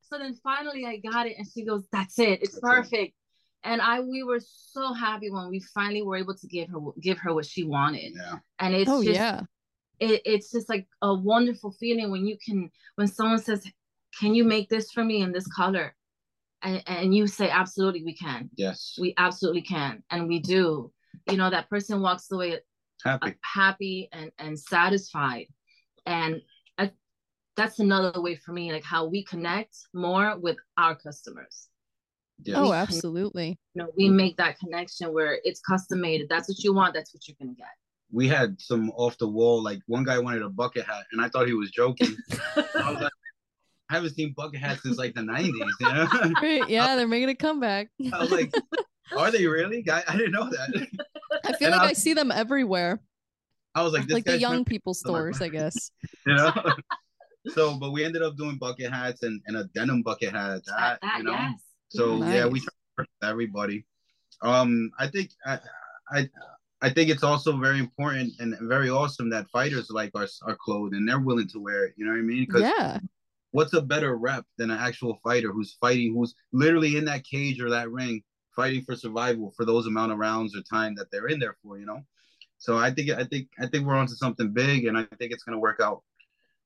so 0.03 0.19
then 0.19 0.35
finally 0.43 0.85
I 0.87 0.99
got 0.99 1.27
it, 1.27 1.37
and 1.39 1.47
she 1.53 1.65
goes, 1.65 1.87
that's 1.93 2.19
it. 2.19 2.41
It's 2.43 2.53
That's 2.53 2.57
it. 2.57 2.63
perfect. 2.63 3.15
And 3.65 3.83
I 3.83 4.01
we 4.01 4.23
were 4.23 4.41
so 4.41 4.93
happy 4.93 5.31
when 5.31 5.49
we 5.51 5.61
finally 5.75 6.03
were 6.03 6.17
able 6.17 6.35
to 6.37 6.47
give 6.47 6.69
her 6.71 6.79
give 7.03 7.19
her 7.19 7.35
what 7.35 7.45
she 7.47 7.65
wanted. 7.65 8.13
yeah. 8.15 8.37
And 8.61 8.75
it's 8.75 8.89
oh 8.91 9.03
just 9.03 9.17
yeah 9.17 9.41
it, 10.01 10.23
it's 10.25 10.53
just 10.53 10.69
like 10.69 10.87
a 11.03 11.13
wonderful 11.13 11.73
feeling 11.73 12.11
when 12.11 12.27
you 12.27 12.37
can 12.45 12.71
when 12.95 13.09
someone 13.09 13.39
says 13.41 13.67
can 14.19 14.35
you 14.35 14.45
make 14.45 14.69
this 14.69 14.91
for 14.93 15.05
me 15.05 15.23
in 15.23 15.33
this 15.33 15.47
color 15.49 15.95
and, 16.63 16.83
and 16.87 17.15
you 17.15 17.27
say 17.27 17.51
absolutely 17.51 18.05
we 18.05 18.15
can 18.15 18.49
Yes. 18.57 18.97
we 19.01 19.13
absolutely 19.19 19.63
can 19.63 20.03
and 20.11 20.29
we 20.29 20.39
do 20.39 20.93
you 21.29 21.37
know 21.37 21.51
that 21.51 21.69
person 21.69 22.01
walks 22.01 22.31
away 22.31 22.59
Happy. 23.05 23.31
Uh, 23.31 23.33
happy 23.43 24.09
and 24.13 24.31
and 24.39 24.59
satisfied 24.59 25.47
and 26.07 26.41
I, 26.79 26.91
that's 27.57 27.79
another 27.79 28.21
way 28.21 28.35
for 28.37 28.53
me 28.53 28.73
like 28.73 28.85
how 28.85 29.07
we 29.07 29.25
connect 29.25 29.77
more 29.95 30.39
with 30.39 30.57
our 30.77 30.95
customers 30.95 31.69
Yes. 32.45 32.57
oh 32.57 32.73
absolutely 32.73 33.59
you 33.75 33.83
know 33.83 33.89
we 33.97 34.09
make 34.09 34.37
that 34.37 34.59
connection 34.61 35.13
where 35.13 35.41
it's 35.43 35.61
custom 35.61 36.01
made 36.01 36.21
if 36.21 36.29
that's 36.29 36.49
what 36.49 36.63
you 36.63 36.73
want 36.73 36.95
that's 36.95 37.13
what 37.13 37.27
you're 37.27 37.37
gonna 37.41 37.55
get 37.55 37.67
we 38.11 38.27
had 38.29 38.61
some 38.61 38.91
off 38.97 39.19
the 39.19 39.29
wall. 39.29 39.63
Like 39.63 39.81
one 39.87 40.05
guy 40.05 40.19
wanted 40.19 40.43
a 40.43 40.49
bucket 40.49 40.87
hat, 40.87 41.05
and 41.13 41.21
I 41.21 41.29
thought 41.29 41.47
he 41.47 41.55
was 41.55 41.71
joking. 41.71 42.17
I 42.57 42.91
was 42.91 43.01
like, 43.03 43.13
I 43.91 43.95
haven't 43.95 44.15
seen 44.15 44.35
bucket 44.37 44.61
hats 44.61 44.83
since 44.83 44.99
like 44.99 45.15
the 45.15 45.23
90s. 45.23 45.47
You 45.49 45.65
know? 45.81 46.09
Right, 46.43 46.69
yeah 46.69 46.97
they're 46.97 47.09
making 47.09 47.31
a 47.31 47.35
comeback 47.35 47.89
I 48.13 48.21
was 48.21 48.31
like, 48.31 48.53
are 49.17 49.31
they 49.31 49.47
really? 49.47 49.85
I, 49.91 50.03
I 50.09 50.17
didn't 50.17 50.33
know 50.33 50.49
that. 50.51 50.89
i 51.45 51.53
feel 51.53 51.69
and 51.69 51.77
like 51.77 51.87
I- 51.89 51.91
i 51.91 51.93
see 51.93 52.15
them 52.15 52.31
everywhere 52.33 53.01
I 53.75 53.83
was 53.83 53.93
like, 53.93 54.07
this 54.07 54.15
like 54.15 54.25
the 54.25 54.39
young 54.39 54.53
really- 54.53 54.65
people 54.65 54.95
stores 54.95 55.41
i 55.41 55.49
guess 55.49 55.91
you 56.27 56.35
know. 56.35 56.53
so, 57.55 57.79
but 57.79 57.93
we 57.93 58.05
ended 58.05 58.23
up 58.23 58.37
doing 58.37 58.57
bucket 58.59 58.91
hats 58.93 59.23
and, 59.23 59.41
and 59.47 59.57
a 59.57 59.65
denim 59.75 60.03
bucket 60.03 60.33
hat. 60.33 60.63
That- 60.67 60.67
That, 60.67 60.99
that, 61.03 61.19
you 61.19 61.25
know. 61.25 61.33
yes. 61.33 61.61
So 61.91 62.17
yeah, 62.25 62.47
we 62.47 62.59
Nice. 62.59 62.65
try 62.65 62.73
to 62.73 62.99
work 62.99 63.09
with 63.21 63.29
everybody. 63.31 63.87
Um, 64.43 64.91
I 64.99 65.07
think 65.07 65.31
I, 65.47 65.59
I 66.13 66.29
I 66.81 66.91
think 66.91 67.11
it's 67.11 67.23
also 67.25 67.57
very 67.57 67.79
important 67.79 68.33
and 68.41 68.57
very 68.63 68.89
awesome 68.91 69.31
that 69.31 69.49
fighters 69.51 69.89
like 69.91 70.11
our 70.15 70.27
our 70.47 70.57
clothes 70.57 70.93
and 70.95 71.09
they're 71.09 71.19
willing 71.21 71.49
to 71.49 71.59
wear 71.61 71.85
it. 71.87 71.95
You 71.97 72.05
know 72.07 72.13
what 72.13 72.19
I 72.19 72.23
mean? 72.23 72.45
Because 72.47 72.63
yeah 72.63 72.99
what's 73.53 73.73
a 73.73 73.81
better 73.81 74.15
rep 74.17 74.45
than 74.59 74.71
an 74.71 74.79
actual 74.79 75.19
fighter 75.25 75.51
who's 75.51 75.79
fighting, 75.81 76.13
who's 76.15 76.35
literally 76.53 76.99
in 76.99 77.05
that 77.07 77.25
cage 77.25 77.59
or 77.63 77.71
that 77.71 77.91
ring, 77.91 78.23
fighting 78.59 78.83
for 78.83 78.97
survival 78.97 79.53
for 79.57 79.65
those 79.65 79.87
amount 79.87 80.11
of 80.11 80.19
rounds 80.19 80.57
or 80.57 80.63
time 80.63 80.95
that 80.97 81.07
they're 81.13 81.29
in 81.29 81.39
there 81.39 81.57
for. 81.63 81.79
You 81.79 81.87
know. 81.87 82.01
So 82.59 82.77
I 82.77 82.91
think 82.91 83.11
I 83.11 83.25
think 83.25 83.49
I 83.61 83.67
think 83.69 83.87
we're 83.87 83.95
onto 83.95 84.15
something 84.15 84.53
big, 84.53 84.87
and 84.87 84.99
I 84.99 85.05
think 85.19 85.33
it's 85.33 85.45
gonna 85.45 85.61
work 85.61 85.81
out 85.81 86.03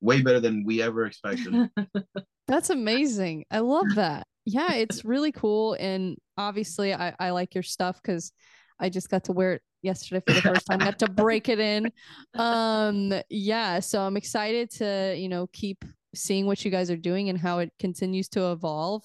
way 0.01 0.21
better 0.21 0.39
than 0.39 0.63
we 0.65 0.81
ever 0.81 1.05
expected. 1.05 1.69
That's 2.47 2.71
amazing. 2.71 3.45
I 3.51 3.59
love 3.59 3.85
that. 3.95 4.25
Yeah, 4.45 4.73
it's 4.73 5.05
really 5.05 5.31
cool. 5.31 5.77
And 5.79 6.17
obviously 6.37 6.93
I, 6.93 7.15
I 7.17 7.29
like 7.29 7.55
your 7.55 7.63
stuff 7.63 8.01
because 8.01 8.33
I 8.79 8.89
just 8.89 9.09
got 9.09 9.23
to 9.25 9.31
wear 9.31 9.53
it 9.53 9.61
yesterday 9.81 10.21
for 10.27 10.33
the 10.33 10.41
first 10.41 10.65
time. 10.67 10.79
Got 10.79 10.99
to 10.99 11.09
break 11.09 11.47
it 11.47 11.59
in. 11.59 11.89
Um, 12.33 13.13
yeah, 13.29 13.79
so 13.79 14.01
I'm 14.01 14.17
excited 14.17 14.71
to 14.71 15.15
you 15.17 15.29
know 15.29 15.47
keep 15.53 15.85
seeing 16.15 16.45
what 16.45 16.63
you 16.65 16.71
guys 16.71 16.91
are 16.91 16.97
doing 16.97 17.29
and 17.29 17.39
how 17.39 17.59
it 17.59 17.71
continues 17.79 18.27
to 18.29 18.51
evolve. 18.51 19.03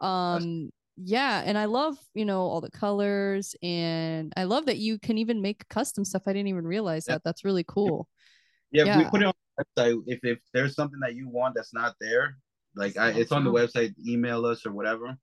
Um, 0.00 0.70
yeah, 1.00 1.42
and 1.44 1.56
I 1.56 1.66
love 1.66 1.96
you 2.14 2.24
know 2.24 2.42
all 2.42 2.60
the 2.60 2.70
colors, 2.70 3.54
and 3.62 4.32
I 4.36 4.44
love 4.44 4.66
that 4.66 4.78
you 4.78 4.98
can 4.98 5.18
even 5.18 5.40
make 5.40 5.68
custom 5.68 6.04
stuff. 6.04 6.22
I 6.26 6.32
didn't 6.32 6.48
even 6.48 6.66
realize 6.66 7.04
that. 7.06 7.22
That's 7.24 7.44
really 7.44 7.64
cool. 7.64 8.08
Yeah, 8.70 8.84
Yeah. 8.84 8.98
we 8.98 9.04
put 9.04 9.22
it 9.22 9.26
on 9.26 9.32
the 9.56 9.64
website. 9.64 10.02
If 10.06 10.20
if 10.24 10.38
there's 10.52 10.74
something 10.74 11.00
that 11.00 11.14
you 11.14 11.28
want 11.28 11.54
that's 11.54 11.72
not 11.72 11.94
there, 12.00 12.38
like 12.74 12.96
I, 12.96 13.10
it's 13.10 13.32
on 13.32 13.44
the 13.44 13.52
website. 13.52 13.94
Email 14.06 14.44
us 14.46 14.66
or 14.66 14.72
whatever. 14.72 15.16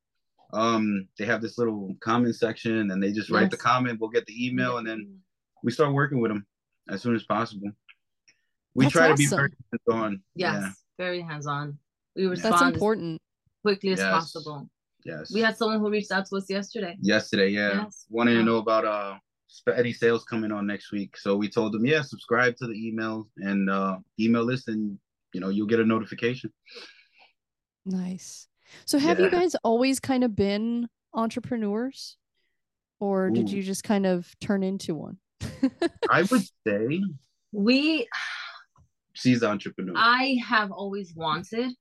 Um, 0.54 1.08
they 1.18 1.26
have 1.26 1.42
this 1.42 1.58
little 1.58 1.96
comment 2.02 2.36
section, 2.36 2.92
and 2.92 3.02
they 3.04 3.12
just 3.12 3.30
write 3.30 3.52
the 3.52 3.58
comment. 3.58 4.00
We'll 4.00 4.10
get 4.10 4.26
the 4.26 4.48
email, 4.48 4.78
and 4.78 4.88
then 4.88 5.20
we 5.64 5.72
start 5.72 5.94
working 5.94 6.22
with 6.22 6.32
them 6.32 6.46
as 6.90 7.02
soon 7.02 7.16
as 7.16 7.24
possible. 7.24 7.72
We 8.76 8.86
That's 8.86 8.94
try 8.94 9.08
to 9.10 9.16
be 9.16 9.26
very 9.28 9.50
hands-on. 9.72 10.22
Yes, 10.36 10.62
Yeah. 10.62 10.70
very 10.98 11.22
hands-on. 11.22 11.78
We 12.16 12.28
That's 12.28 12.42
respond 12.44 12.62
as 12.62 12.74
important. 12.74 13.22
quickly 13.64 13.92
as 13.92 14.00
Yes. 14.00 14.12
possible. 14.12 14.70
Yes. 15.06 15.32
We 15.34 15.42
had 15.42 15.56
someone 15.56 15.80
who 15.80 15.90
reached 15.90 16.12
out 16.12 16.26
to 16.28 16.36
us 16.38 16.50
yesterday. 16.50 16.98
yesterday. 17.00 17.50
Yeah, 17.50 17.84
Yes. 17.84 18.06
wanted 18.10 18.32
Yeah. 18.32 18.40
to 18.40 18.44
know 18.46 18.58
about 18.58 18.86
uh 18.86 19.18
any 19.78 19.94
sales 19.94 20.24
coming 20.26 20.52
on 20.52 20.66
next 20.68 20.92
week. 20.92 21.16
So 21.18 21.38
we 21.38 21.48
told 21.48 21.72
them, 21.74 21.86
yeah, 21.86 22.02
subscribe 22.02 22.58
to 22.58 22.68
the 22.68 22.74
email 22.74 23.30
and 23.38 23.70
uh 23.70 24.00
email 24.20 24.44
list, 24.44 24.68
and 24.68 24.98
you 25.34 25.40
know 25.42 25.50
you'll 25.50 25.68
get 25.68 25.80
a 25.80 25.86
notification. 25.86 26.52
Nice. 27.86 28.48
So 28.86 28.98
have 28.98 29.20
you 29.20 29.30
guys 29.30 29.56
always 29.64 30.00
kind 30.00 30.24
of 30.24 30.36
been 30.36 30.90
entrepreneurs? 31.14 32.18
Or 33.00 33.30
did 33.30 33.52
you 33.52 33.62
just 33.62 33.84
kind 33.84 34.06
of 34.06 34.34
turn 34.40 34.64
into 34.64 34.96
one? 34.96 35.18
I 36.10 36.24
would 36.24 36.42
say 36.66 37.02
We 37.52 38.08
she's 39.14 39.42
the 39.42 39.50
entrepreneur. 39.50 39.94
I 39.96 40.38
have 40.46 40.72
always 40.72 41.14
wanted, 41.14 41.72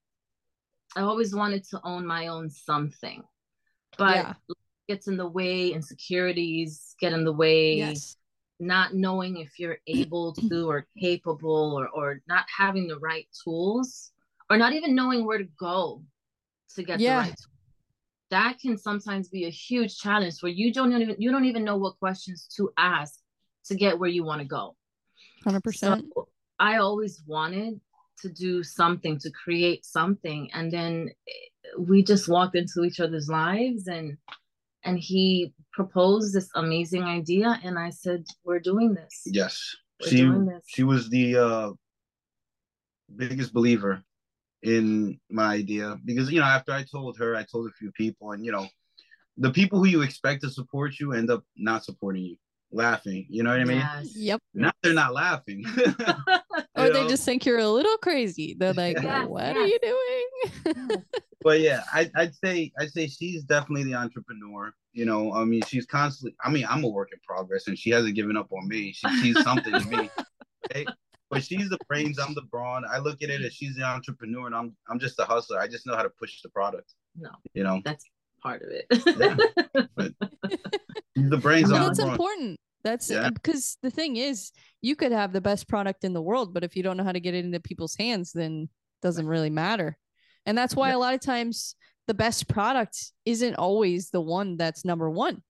I 0.97 1.03
always 1.03 1.35
wanted 1.35 1.65
to 1.71 1.81
own 1.85 2.07
my 2.07 2.29
own 2.29 2.51
something, 2.51 3.23
but 3.99 4.17
Yeah. 4.17 4.35
gets 4.89 5.09
in 5.09 5.17
the 5.17 5.27
way, 5.27 5.69
insecurities 5.73 6.95
get 7.01 7.13
in 7.13 7.25
the 7.25 7.33
way, 7.33 7.75
yes. 7.75 8.17
not 8.61 8.95
knowing 8.95 9.39
if 9.39 9.59
you're 9.59 9.79
able 9.87 10.33
to 10.49 10.69
or 10.69 10.87
capable 11.01 11.75
or, 11.79 11.89
or 11.89 12.21
not 12.29 12.45
having 12.55 12.87
the 12.87 12.99
right 12.99 13.27
tools 13.43 14.13
or 14.51 14.57
not 14.57 14.73
even 14.73 14.95
knowing 14.95 15.25
where 15.25 15.39
to 15.39 15.49
go 15.59 16.03
to 16.75 16.83
get 16.83 16.99
Yeah. 17.01 17.15
the 17.15 17.19
right 17.19 17.29
tools. 17.29 17.49
That 18.31 18.59
can 18.61 18.77
sometimes 18.79 19.29
be 19.29 19.45
a 19.47 19.51
huge 19.51 19.99
challenge 19.99 20.43
where 20.43 20.53
you 20.53 20.73
don't 20.73 20.93
even 21.01 21.17
you 21.19 21.31
don't 21.31 21.45
even 21.45 21.65
know 21.65 21.77
what 21.77 21.99
questions 21.99 22.47
to 22.57 22.73
ask 22.77 23.21
to 23.67 23.75
get 23.75 23.99
where 23.99 24.11
you 24.11 24.25
want 24.25 24.41
to 24.41 24.47
go. 24.47 24.77
100%. 25.45 25.63
So 25.73 26.29
I 26.59 26.77
always 26.79 27.23
wanted 27.27 27.81
to 28.23 28.29
do 28.29 28.63
something, 28.63 29.19
to 29.19 29.31
create 29.31 29.85
something. 29.85 30.51
And 30.53 30.71
then 30.71 31.11
eh, 31.29 31.33
we 31.79 32.03
just 32.03 32.29
walked 32.29 32.57
into 32.57 32.85
each 32.85 33.01
other's 33.01 33.29
lives 33.29 33.87
and 33.89 34.17
and 34.87 34.99
he 34.99 35.55
proposed 35.73 36.35
this 36.35 36.51
amazing 36.55 37.05
idea 37.05 37.59
and 37.65 37.79
I 37.79 37.91
said, 37.91 38.25
We're 38.45 38.61
doing 38.61 38.95
this. 38.95 39.23
yes, 39.27 39.75
We're 40.01 40.09
she 40.09 40.23
this. 40.25 40.63
she 40.67 40.85
was 40.85 41.09
the 41.09 41.37
uh 41.37 41.71
biggest 43.17 43.53
believer 43.53 44.03
in 44.63 45.21
my 45.31 45.55
idea 45.55 45.97
because 46.05 46.31
you 46.33 46.41
know 46.41 46.47
after 46.47 46.73
I 46.73 46.85
told 46.85 47.19
her, 47.19 47.37
I 47.37 47.45
told 47.45 47.69
a 47.69 47.73
few 47.73 47.93
people, 47.93 48.33
and 48.33 48.45
you 48.45 48.53
know 48.53 48.67
the 49.37 49.51
people 49.51 49.79
who 49.79 49.87
you 49.87 50.03
expect 50.03 50.43
to 50.43 50.51
support 50.51 50.99
you 51.01 51.13
end 51.13 51.31
up 51.31 51.45
not 51.57 51.85
supporting 51.85 52.25
you, 52.25 52.37
laughing. 52.75 53.27
You 53.29 53.43
know 53.43 53.51
what 53.51 53.61
I 53.61 53.65
mean? 53.65 53.79
Yes. 53.79 54.17
Yep. 54.17 54.41
Now 54.55 54.73
they're 54.83 54.93
not 54.95 55.13
laughing. 55.15 55.65
Or 56.77 56.87
You 56.87 56.93
they 56.93 57.03
know? 57.03 57.09
just 57.09 57.25
think 57.25 57.47
you're 57.47 57.59
a 57.59 57.69
little 57.69 57.97
crazy. 57.99 58.55
They're 58.59 58.73
like, 58.85 58.97
Yes, 59.01 59.29
"What 59.29 59.57
are 59.57 59.65
you 59.67 59.79
doing?" 59.81 61.03
but 61.41 61.61
yeah, 61.61 61.83
I, 61.93 62.11
I'd 62.17 62.35
say 62.35 62.73
I'd 62.79 62.91
say 62.91 63.07
she's 63.07 63.45
definitely 63.45 63.85
the 63.85 63.95
entrepreneur. 63.95 64.73
You 64.93 65.05
know, 65.05 65.33
I 65.33 65.45
mean, 65.45 65.63
she's 65.63 65.87
constantly. 65.87 66.37
I 66.45 66.51
mean, 66.51 66.67
I'm 66.69 66.83
a 66.85 66.89
work 66.89 67.11
in 67.13 67.19
progress, 67.27 67.69
and 67.69 67.79
she 67.79 67.91
hasn't 67.91 68.15
given 68.17 68.37
up 68.37 68.53
on 68.53 68.67
me. 68.69 68.93
She 68.93 69.09
sees 69.21 69.41
something 69.45 69.73
in 69.75 69.89
me, 69.89 70.11
okay? 70.71 70.85
But 71.31 71.45
she's 71.45 71.69
the 71.69 71.79
brains. 71.89 72.19
I'm 72.19 72.35
the 72.35 72.43
brawn. 72.43 72.85
I 72.91 72.99
look 72.99 73.23
at 73.23 73.31
it 73.31 73.41
as 73.43 73.53
she's 73.55 73.77
the 73.77 73.83
entrepreneur, 73.85 74.47
and 74.47 74.55
I'm 74.55 74.77
I'm 74.89 74.99
just 74.99 75.19
a 75.21 75.25
hustler. 75.25 75.61
I 75.61 75.69
just 75.69 75.87
know 75.87 75.95
how 75.97 76.03
to 76.03 76.11
push 76.11 76.43
the 76.43 76.49
product. 76.51 76.93
No, 77.17 77.31
You 77.55 77.63
know, 77.65 77.81
that's 77.85 78.05
part 78.43 78.63
of 78.63 78.69
it. 78.71 78.87
she's 81.17 81.31
the 81.31 81.37
brains. 81.39 81.71
Well, 81.71 81.83
I'm 81.83 81.87
that's 81.89 81.99
important. 82.01 82.59
That's 82.85 83.11
Yeah. 83.11 83.31
because 83.31 83.79
the 83.83 83.91
thing 83.91 84.17
is, 84.17 84.53
you 84.83 84.95
could 84.95 85.11
have 85.11 85.33
the 85.33 85.41
best 85.41 85.67
product 85.67 86.05
in 86.05 86.13
the 86.13 86.23
world, 86.23 86.53
but 86.55 86.63
if 86.63 86.77
you 86.77 86.83
don't 86.83 86.97
know 86.99 87.05
how 87.05 87.13
to 87.13 87.21
get 87.21 87.35
it 87.35 87.45
into 87.45 87.59
people's 87.59 87.97
hands, 87.97 88.33
then 88.33 88.63
it 88.63 89.03
doesn't 89.03 89.27
really 89.27 89.51
matter. 89.51 89.97
And 90.47 90.57
that's 90.57 90.77
why 90.77 90.91
Yeah. 90.91 90.97
a 90.97 90.99
lot 90.99 91.15
of 91.15 91.21
times 91.21 91.75
the 92.07 92.15
best 92.15 92.47
product 92.47 93.13
isn't 93.25 93.55
always 93.55 94.11
the 94.11 94.21
one 94.21 94.59
that's 94.59 94.85
number 94.85 95.11
one 95.11 95.43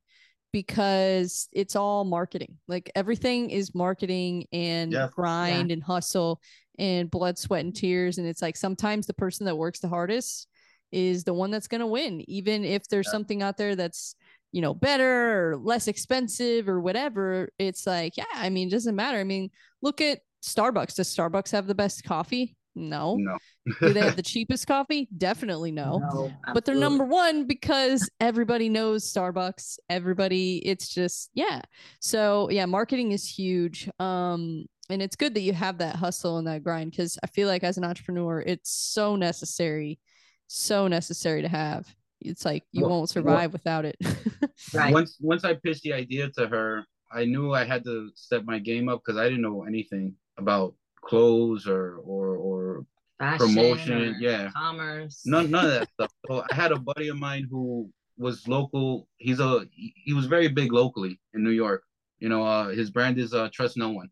because 0.53 1.49
it's 1.53 1.75
all 1.75 2.05
marketing. 2.05 2.59
Like 2.69 2.91
everything 2.95 3.51
is 3.51 3.75
marketing 3.75 4.47
and 4.53 4.93
Yeah. 4.93 5.09
grind 5.13 5.73
and 5.73 5.83
hustle 5.83 6.41
and 6.79 7.11
blood, 7.11 7.37
sweat, 7.39 7.65
and 7.65 7.75
tears. 7.75 8.19
And 8.19 8.27
it's 8.29 8.41
like 8.43 8.57
sometimes 8.57 9.07
the 9.07 9.15
person 9.15 9.47
that 9.47 9.59
works 9.59 9.81
the 9.81 9.89
hardest 9.89 10.47
is 10.93 11.25
the 11.25 11.35
one 11.35 11.51
that's 11.51 11.67
going 11.67 11.81
to 11.81 11.89
win, 11.89 12.23
even 12.31 12.65
if 12.65 12.87
there's 12.87 13.07
Yeah. 13.07 13.13
something 13.13 13.43
out 13.43 13.57
there 13.57 13.75
that's 13.75 14.15
you 14.55 14.61
know 14.61 14.73
better 14.73 15.51
or 15.51 15.57
less 15.57 15.89
expensive 15.89 16.69
or 16.69 16.81
whatever 16.81 17.51
it's 17.59 17.89
like 17.89 18.17
yeah 18.17 18.25
i 18.37 18.49
mean 18.49 18.69
it 18.69 18.71
doesn't 18.71 18.95
matter. 18.95 19.19
I 19.19 19.25
mean 19.25 19.51
look 19.83 20.01
at 20.01 20.21
starbucks. 20.45 20.95
Does 20.95 21.15
starbucks 21.15 21.51
have 21.53 21.67
the 21.67 21.75
best 21.75 22.05
coffee? 22.05 22.57
No. 22.77 23.17
No. 23.19 23.37
do 23.81 23.93
they 23.93 24.01
have 24.01 24.17
the 24.17 24.23
cheapest 24.23 24.67
coffee? 24.67 25.09
Definitely 25.17 25.73
no. 25.73 26.01
No, 26.13 26.33
but 26.53 26.65
they're 26.65 26.75
number 26.75 27.05
one 27.05 27.47
because 27.47 28.09
everybody 28.21 28.69
knows 28.69 29.13
starbucks. 29.13 29.79
Everybody 29.89 30.59
it's 30.65 30.89
just 30.89 31.31
yeah. 31.35 31.63
So 32.01 32.49
yeah 32.51 32.67
marketing 32.67 33.13
is 33.13 33.29
huge 33.29 33.89
um 33.99 34.67
and 34.91 35.01
it's 35.03 35.17
good 35.17 35.35
that 35.35 35.41
you 35.41 35.53
have 35.53 35.79
that 35.79 35.97
hustle 35.97 36.39
and 36.39 36.47
that 36.47 36.63
grind 36.63 36.91
because 36.91 37.19
i 37.25 37.27
feel 37.29 37.49
like 37.49 37.65
as 37.65 37.79
an 37.79 37.85
entrepreneur 37.85 38.41
it's 38.41 38.71
so 38.71 39.17
necessary 39.17 39.99
so 40.47 40.89
necessary 40.89 41.41
to 41.41 41.49
have 41.49 41.87
it's 42.25 42.45
like 42.45 42.65
you 42.73 42.83
Well- 42.83 42.91
won't 42.91 43.11
survive 43.11 43.53
without 43.53 43.85
it 43.85 43.97
Right. 44.75 44.93
Once 44.93 45.17
once 45.21 45.45
I 45.45 45.55
pitched 45.55 45.83
the 45.83 45.93
idea 45.93 46.31
to 46.39 46.47
her, 46.49 46.85
I 47.13 47.25
knew 47.25 47.53
I 47.53 47.65
had 47.65 47.85
to 47.85 48.11
step 48.15 48.45
my 48.45 48.59
game 48.59 48.89
up 48.89 49.03
because 49.05 49.19
I 49.19 49.25
didn't 49.25 49.43
know 49.43 49.65
anything 49.65 50.15
about 50.39 50.75
clothes 51.03 51.67
or 51.67 51.97
or 52.05 52.37
or 52.37 52.87
Fashion 53.19 53.47
promotion, 53.55 54.03
or 54.03 54.05
yeah. 54.21 54.51
commerce. 54.51 55.23
none 55.25 55.51
none 55.51 55.65
of 55.67 55.71
that 55.73 55.89
stuff. 55.95 56.13
So 56.29 56.45
I 56.51 56.55
had 56.55 56.73
a 56.73 56.79
buddy 56.79 57.09
of 57.09 57.17
mine 57.17 57.47
who 57.51 57.91
was 58.17 58.47
local. 58.49 59.09
He's 59.19 59.41
a 59.41 59.67
he 59.73 59.93
he 60.05 60.13
was 60.13 60.27
very 60.27 60.49
big 60.49 60.73
locally 60.73 61.21
in 61.35 61.43
New 61.45 61.51
York. 61.65 61.83
You 62.21 62.29
know, 62.29 62.43
uh, 62.45 62.69
his 62.69 62.91
brand 62.91 63.19
is 63.19 63.35
uh, 63.35 63.49
Trust 63.53 63.77
No 63.77 63.91
One, 63.91 64.09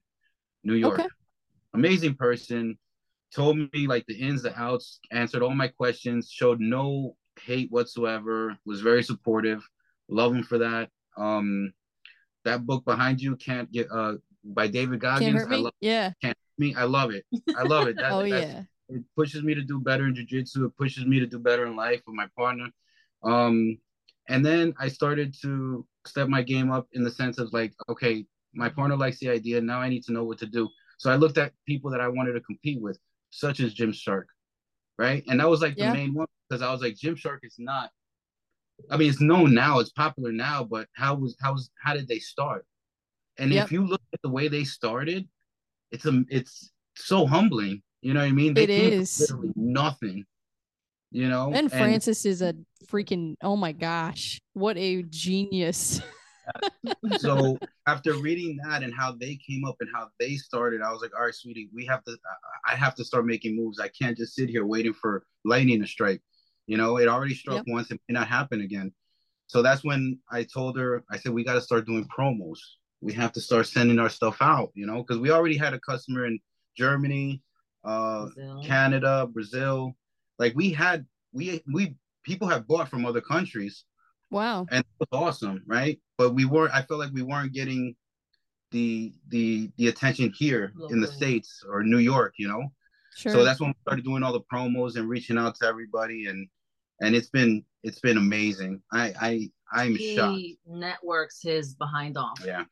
New 0.64 0.74
York. 0.74 0.98
Okay. 1.00 1.08
Amazing 1.74 2.14
person. 2.16 2.78
Told 3.34 3.56
me 3.72 3.86
like 3.86 4.04
the 4.06 4.14
ins, 4.14 4.42
the 4.42 4.54
outs, 4.60 4.98
answered 5.10 5.42
all 5.42 5.54
my 5.54 5.68
questions, 5.68 6.30
showed 6.30 6.60
no 6.60 7.16
hate 7.40 7.70
whatsoever, 7.70 8.56
was 8.64 8.80
very 8.80 9.02
supportive. 9.02 9.66
Love 10.08 10.34
him 10.34 10.42
for 10.42 10.58
that. 10.58 10.90
Um, 11.16 11.72
that 12.44 12.66
book 12.66 12.84
behind 12.84 13.20
you 13.20 13.36
can't 13.36 13.70
get 13.70 13.88
uh 13.90 14.14
by 14.44 14.66
David 14.66 15.00
Goggins. 15.00 15.42
Can't 15.42 15.52
I 15.52 15.56
me. 15.56 15.62
love 15.62 15.74
yeah. 15.80 16.10
me. 16.58 16.74
I 16.74 16.84
love 16.84 17.10
it. 17.12 17.24
I 17.56 17.62
love 17.62 17.86
it. 17.88 17.96
That, 18.02 18.12
oh 18.12 18.24
yeah. 18.24 18.62
it 18.88 19.02
pushes 19.16 19.42
me 19.42 19.54
to 19.54 19.62
do 19.62 19.80
better 19.80 20.06
in 20.06 20.14
jiu-jitsu 20.14 20.64
it 20.64 20.76
pushes 20.76 21.06
me 21.06 21.20
to 21.20 21.26
do 21.26 21.38
better 21.38 21.66
in 21.66 21.76
life 21.76 22.02
with 22.06 22.16
my 22.16 22.26
partner 22.36 22.68
um 23.22 23.78
and 24.28 24.44
then 24.44 24.74
i 24.78 24.88
started 24.88 25.34
to 25.42 25.86
step 26.06 26.28
my 26.28 26.42
game 26.42 26.70
up 26.70 26.88
in 26.92 27.04
the 27.04 27.10
sense 27.10 27.38
of 27.38 27.52
like 27.52 27.72
okay 27.88 28.26
my 28.54 28.68
partner 28.68 28.96
likes 28.96 29.18
the 29.18 29.28
idea 29.28 29.60
now 29.60 29.80
i 29.80 29.88
need 29.88 30.02
to 30.02 30.12
know 30.12 30.24
what 30.24 30.38
to 30.38 30.46
do 30.46 30.68
so 30.98 31.10
i 31.10 31.16
looked 31.16 31.38
at 31.38 31.52
people 31.66 31.90
that 31.90 32.00
i 32.00 32.08
wanted 32.08 32.32
to 32.32 32.40
compete 32.40 32.80
with 32.80 32.98
such 33.30 33.60
as 33.60 33.74
Gymshark 33.74 34.24
right 35.02 35.24
and 35.28 35.40
that 35.40 35.48
was 35.48 35.60
like 35.60 35.74
Yeah. 35.76 35.90
the 35.90 35.98
main 35.98 36.14
one 36.14 36.26
because 36.48 36.62
i 36.62 36.70
was 36.72 36.80
like 36.80 36.94
Gymshark 37.02 37.40
is 37.42 37.56
not 37.58 37.90
i 38.90 38.96
mean 38.96 39.08
it's 39.10 39.20
known 39.20 39.52
now 39.54 39.78
it's 39.80 39.90
popular 39.90 40.32
now 40.32 40.64
but 40.64 40.86
how 40.94 41.14
was 41.14 41.36
how 41.42 41.52
was 41.52 41.70
how 41.82 41.92
did 41.94 42.06
they 42.08 42.18
start 42.18 42.64
and 43.38 43.52
Yep. 43.52 43.64
if 43.66 43.72
you 43.72 43.84
look 43.86 44.02
at 44.12 44.22
the 44.22 44.30
way 44.30 44.48
they 44.48 44.64
started 44.64 45.28
it's 45.90 46.06
a 46.06 46.24
it's 46.28 46.70
so 46.96 47.26
humbling 47.26 47.82
you 48.02 48.14
know 48.14 48.20
what 48.20 48.26
i 48.28 48.32
mean 48.32 48.54
they 48.54 48.64
It 48.64 48.70
is. 48.70 49.20
literally 49.20 49.52
nothing 49.56 50.24
you 51.10 51.28
know 51.28 51.52
And 51.52 51.70
Francis 51.70 52.24
is 52.24 52.40
a 52.42 52.54
freaking 52.86 53.36
oh 53.42 53.56
my 53.56 53.72
gosh, 53.72 54.40
what 54.54 54.76
a 54.78 55.02
genius. 55.02 56.00
so 57.18 57.58
after 57.86 58.14
reading 58.14 58.58
that 58.64 58.82
and 58.82 58.92
how 58.94 59.12
they 59.12 59.38
came 59.46 59.64
up 59.64 59.76
and 59.80 59.88
how 59.94 60.08
they 60.18 60.34
started 60.36 60.80
i 60.82 60.90
was 60.90 61.00
like 61.00 61.12
all 61.16 61.24
right 61.24 61.34
sweetie 61.34 61.68
we 61.74 61.84
have 61.86 62.02
to 62.04 62.16
i 62.66 62.74
have 62.74 62.94
to 62.94 63.04
start 63.04 63.26
making 63.26 63.56
moves. 63.56 63.78
I 63.78 63.88
can't 63.88 64.16
just 64.16 64.34
sit 64.34 64.48
here 64.48 64.66
waiting 64.66 64.92
for 64.92 65.24
lightning 65.44 65.80
to 65.80 65.86
strike. 65.86 66.22
You 66.66 66.76
know 66.76 66.98
it 66.98 67.08
already 67.08 67.34
struck 67.34 67.64
once 67.66 67.90
it 67.90 68.00
may 68.08 68.14
not 68.14 68.28
happen 68.28 68.60
again. 68.60 68.92
So 69.46 69.62
that's 69.62 69.84
when 69.84 70.18
i 70.30 70.42
told 70.42 70.78
her 70.78 71.04
i 71.10 71.16
said 71.18 71.32
we 71.32 71.44
got 71.44 71.54
to 71.54 71.60
start 71.60 71.86
doing 71.86 72.06
promos. 72.06 72.58
We 73.00 73.12
have 73.14 73.32
to 73.32 73.40
start 73.40 73.66
sending 73.66 73.98
our 73.98 74.08
stuff 74.08 74.36
out, 74.40 74.70
you 74.74 74.86
know, 74.86 74.98
because 75.02 75.18
we 75.18 75.30
already 75.30 75.56
had 75.56 75.74
a 75.74 75.80
customer 75.80 76.24
in 76.26 76.38
Germany, 76.76 77.42
uh, 77.84 78.26
Brazil. 78.26 78.62
Canada, 78.64 79.26
Brazil. 79.26 79.96
Like 80.38 80.54
we 80.54 80.72
had, 80.72 81.06
we 81.32 81.62
we 81.72 81.96
people 82.24 82.48
have 82.48 82.66
bought 82.66 82.88
from 82.88 83.04
other 83.04 83.20
countries, 83.20 83.84
Wow. 84.32 84.66
and 84.70 84.80
it 84.80 84.86
was 84.98 85.08
awesome, 85.12 85.62
right? 85.66 86.00
But 86.16 86.34
we 86.34 86.46
weren't. 86.46 86.74
I 86.74 86.82
felt 86.82 87.00
like 87.00 87.12
we 87.12 87.22
weren't 87.22 87.52
getting 87.52 87.94
the 88.70 89.12
the 89.28 89.70
the 89.76 89.88
attention 89.88 90.32
here 90.36 90.72
in 90.90 91.00
the 91.00 91.06
states 91.06 91.62
or 91.68 91.82
New 91.84 91.98
York, 91.98 92.34
you 92.38 92.48
know. 92.48 92.72
Sure. 93.14 93.32
So 93.32 93.44
that's 93.44 93.60
when 93.60 93.70
we 93.70 93.74
started 93.82 94.04
doing 94.04 94.22
all 94.22 94.32
the 94.32 94.40
promos 94.52 94.96
and 94.96 95.08
reaching 95.08 95.36
out 95.36 95.54
to 95.56 95.66
everybody, 95.66 96.26
and 96.26 96.48
and 97.00 97.14
it's 97.14 97.28
been 97.28 97.62
it's 97.82 98.00
been 98.00 98.16
amazing. 98.16 98.82
I 98.90 99.12
I 99.20 99.50
I'm 99.72 99.96
shocked. 99.96 100.38
he 100.38 100.58
networks 100.66 101.42
his 101.42 101.74
behind 101.74 102.16
off. 102.16 102.40
Yeah, 102.44 102.64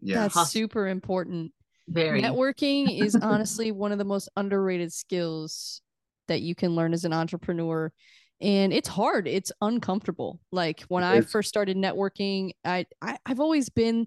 yeah. 0.00 0.22
That's 0.22 0.34
Hustle. 0.34 0.50
super 0.50 0.88
important. 0.88 1.52
Very. 1.88 2.22
Networking 2.22 3.00
is 3.00 3.14
honestly 3.22 3.70
one 3.70 3.92
of 3.92 3.98
the 3.98 4.04
most 4.04 4.28
underrated 4.36 4.92
skills 4.92 5.82
that 6.28 6.40
you 6.40 6.54
can 6.54 6.74
learn 6.74 6.92
as 6.92 7.04
an 7.04 7.12
entrepreneur. 7.12 7.92
And 8.40 8.72
it's 8.72 8.88
hard. 8.88 9.26
It's 9.26 9.50
uncomfortable. 9.62 10.40
Like 10.52 10.82
when 10.88 11.02
I 11.02 11.22
first 11.22 11.48
started 11.48 11.76
networking, 11.76 12.50
I, 12.64 12.86
I 13.00 13.16
I've 13.24 13.40
always 13.40 13.70
been 13.70 14.06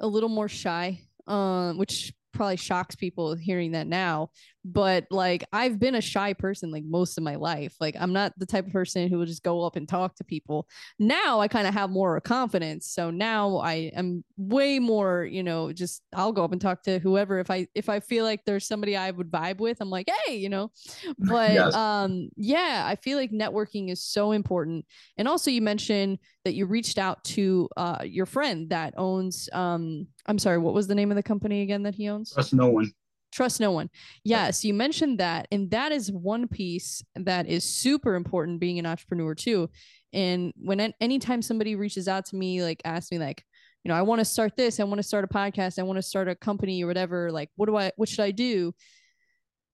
a 0.00 0.06
little 0.06 0.28
more 0.28 0.48
shy, 0.48 1.00
um, 1.26 1.78
which 1.78 2.12
probably 2.32 2.56
shocks 2.56 2.94
people 2.94 3.34
hearing 3.34 3.72
that 3.72 3.86
now. 3.86 4.30
But 4.68 5.06
like 5.12 5.44
I've 5.52 5.78
been 5.78 5.94
a 5.94 6.00
shy 6.00 6.32
person 6.32 6.72
like 6.72 6.82
most 6.84 7.18
of 7.18 7.22
my 7.24 7.36
life. 7.36 7.76
Like 7.80 7.94
I'm 8.00 8.12
not 8.12 8.32
the 8.36 8.46
type 8.46 8.66
of 8.66 8.72
person 8.72 9.08
who 9.08 9.16
will 9.18 9.26
just 9.26 9.44
go 9.44 9.62
up 9.62 9.76
and 9.76 9.88
talk 9.88 10.16
to 10.16 10.24
people. 10.24 10.66
Now 10.98 11.38
I 11.38 11.46
kind 11.46 11.68
of 11.68 11.74
have 11.74 11.88
more 11.88 12.20
confidence. 12.20 12.88
So 12.88 13.10
now 13.10 13.58
I 13.58 13.92
am 13.94 14.24
way 14.36 14.80
more, 14.80 15.24
you 15.24 15.44
know, 15.44 15.72
just 15.72 16.02
I'll 16.12 16.32
go 16.32 16.42
up 16.42 16.50
and 16.50 16.60
talk 16.60 16.82
to 16.82 16.98
whoever 16.98 17.38
if 17.38 17.48
I 17.48 17.68
if 17.76 17.88
I 17.88 18.00
feel 18.00 18.24
like 18.24 18.44
there's 18.44 18.66
somebody 18.66 18.96
I 18.96 19.12
would 19.12 19.30
vibe 19.30 19.58
with, 19.58 19.78
I'm 19.80 19.88
like, 19.90 20.10
hey, 20.26 20.36
you 20.36 20.48
know. 20.48 20.72
But 21.18 21.52
Yes. 21.52 21.74
um 21.74 22.30
yeah, 22.36 22.84
I 22.86 22.96
feel 22.96 23.18
like 23.18 23.30
networking 23.30 23.90
is 23.90 24.02
so 24.02 24.32
important. 24.32 24.84
And 25.16 25.28
also 25.28 25.48
you 25.50 25.62
mentioned 25.62 26.18
that 26.44 26.54
you 26.54 26.66
reached 26.66 26.98
out 26.98 27.22
to 27.24 27.68
uh 27.76 27.98
your 28.04 28.26
friend 28.26 28.70
that 28.70 28.94
owns 28.96 29.48
um 29.52 30.08
I'm 30.26 30.40
sorry, 30.40 30.58
what 30.58 30.74
was 30.74 30.88
the 30.88 30.94
name 30.96 31.12
of 31.12 31.16
the 31.16 31.22
company 31.22 31.62
again 31.62 31.84
that 31.84 31.94
he 31.94 32.08
owns? 32.08 32.32
Trust 32.32 32.52
no 32.52 32.66
one. 32.68 32.90
Trust 33.36 33.60
no 33.60 33.70
one. 33.70 33.90
Yes, 34.24 34.64
you 34.64 34.72
mentioned 34.72 35.20
that. 35.20 35.46
And 35.52 35.70
that 35.70 35.92
is 35.92 36.10
one 36.10 36.48
piece 36.48 37.02
that 37.16 37.46
is 37.46 37.64
super 37.64 38.14
important 38.14 38.60
being 38.60 38.78
an 38.78 38.86
entrepreneur 38.86 39.34
too. 39.34 39.68
And 40.14 40.54
when 40.56 40.80
an- 40.80 40.94
anytime 41.02 41.42
somebody 41.42 41.76
reaches 41.76 42.08
out 42.08 42.24
to 42.26 42.36
me, 42.36 42.62
like 42.62 42.80
ask 42.86 43.12
me, 43.12 43.18
like, 43.18 43.44
you 43.84 43.90
know, 43.90 43.94
I 43.94 44.00
want 44.00 44.20
to 44.20 44.24
start 44.24 44.56
this, 44.56 44.80
I 44.80 44.84
want 44.84 45.00
to 45.00 45.06
start 45.06 45.22
a 45.22 45.28
podcast, 45.28 45.78
I 45.78 45.82
want 45.82 45.98
to 45.98 46.02
start 46.02 46.28
a 46.28 46.34
company 46.34 46.82
or 46.82 46.86
whatever, 46.86 47.30
like, 47.30 47.50
what 47.56 47.66
do 47.66 47.76
I, 47.76 47.92
what 47.96 48.08
should 48.08 48.20
I 48.20 48.30
do? 48.30 48.74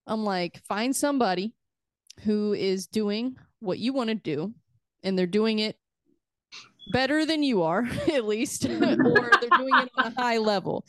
I'm 0.08 0.24
like, 0.24 0.60
find 0.64 0.94
somebody 0.94 1.54
who 2.24 2.54
is 2.54 2.88
doing 2.88 3.36
what 3.60 3.78
you 3.78 3.92
want 3.92 4.08
to 4.08 4.16
do 4.16 4.52
and 5.04 5.16
they're 5.16 5.26
doing 5.28 5.60
it 5.60 5.76
better 6.88 7.24
than 7.24 7.42
you 7.42 7.62
are 7.62 7.88
at 8.12 8.24
least 8.24 8.64
or 8.66 8.78
they're 8.78 9.59
doing 9.59 9.74
it 9.74 9.90
on 9.96 10.07
a 10.07 10.20
high 10.20 10.38
level. 10.38 10.84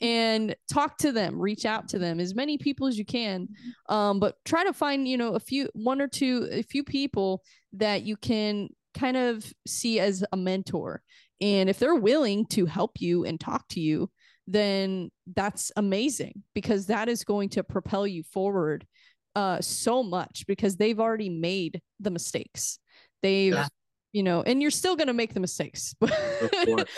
And 0.00 0.54
talk 0.72 0.98
to 0.98 1.12
them 1.12 1.38
reach 1.38 1.64
out 1.64 1.88
to 1.88 1.98
them 1.98 2.20
as 2.20 2.34
many 2.34 2.58
people 2.58 2.86
as 2.86 2.98
you 2.98 3.04
can. 3.04 3.48
Um, 3.88 4.20
but 4.20 4.36
try 4.44 4.64
to 4.64 4.72
find 4.72 5.06
you 5.06 5.16
know 5.16 5.34
a 5.34 5.40
few 5.40 5.68
one 5.74 6.00
or 6.00 6.08
two 6.08 6.48
a 6.50 6.62
few 6.62 6.84
people 6.84 7.42
that 7.74 8.02
you 8.02 8.16
can 8.16 8.68
kind 8.94 9.16
of 9.16 9.44
see 9.66 10.00
as 10.00 10.24
a 10.32 10.36
mentor. 10.36 11.02
And 11.40 11.68
if 11.68 11.78
they're 11.78 11.94
willing 11.94 12.46
to 12.46 12.64
help 12.64 13.00
you 13.00 13.24
and 13.24 13.38
talk 13.38 13.66
to 13.70 13.80
you 13.80 14.10
then 14.46 15.10
that's 15.34 15.72
amazing 15.76 16.42
because 16.54 16.86
that 16.86 17.08
is 17.08 17.24
going 17.24 17.48
to 17.48 17.64
propel 17.64 18.06
you 18.06 18.22
forward 18.22 18.86
uh, 19.34 19.60
so 19.60 20.02
much 20.02 20.44
because 20.46 20.76
they've 20.76 21.00
already 21.00 21.30
made 21.30 21.80
the 22.00 22.10
mistakes. 22.10 22.78
They've 23.22 23.54
Yeah. 23.54 23.68
You 24.14 24.22
know 24.22 24.42
and 24.42 24.62
you're 24.62 24.70
still 24.70 24.96
going 24.96 25.08
to 25.08 25.12
make 25.12 25.34
the 25.34 25.40
mistakes 25.40 25.94
but 26.00 26.88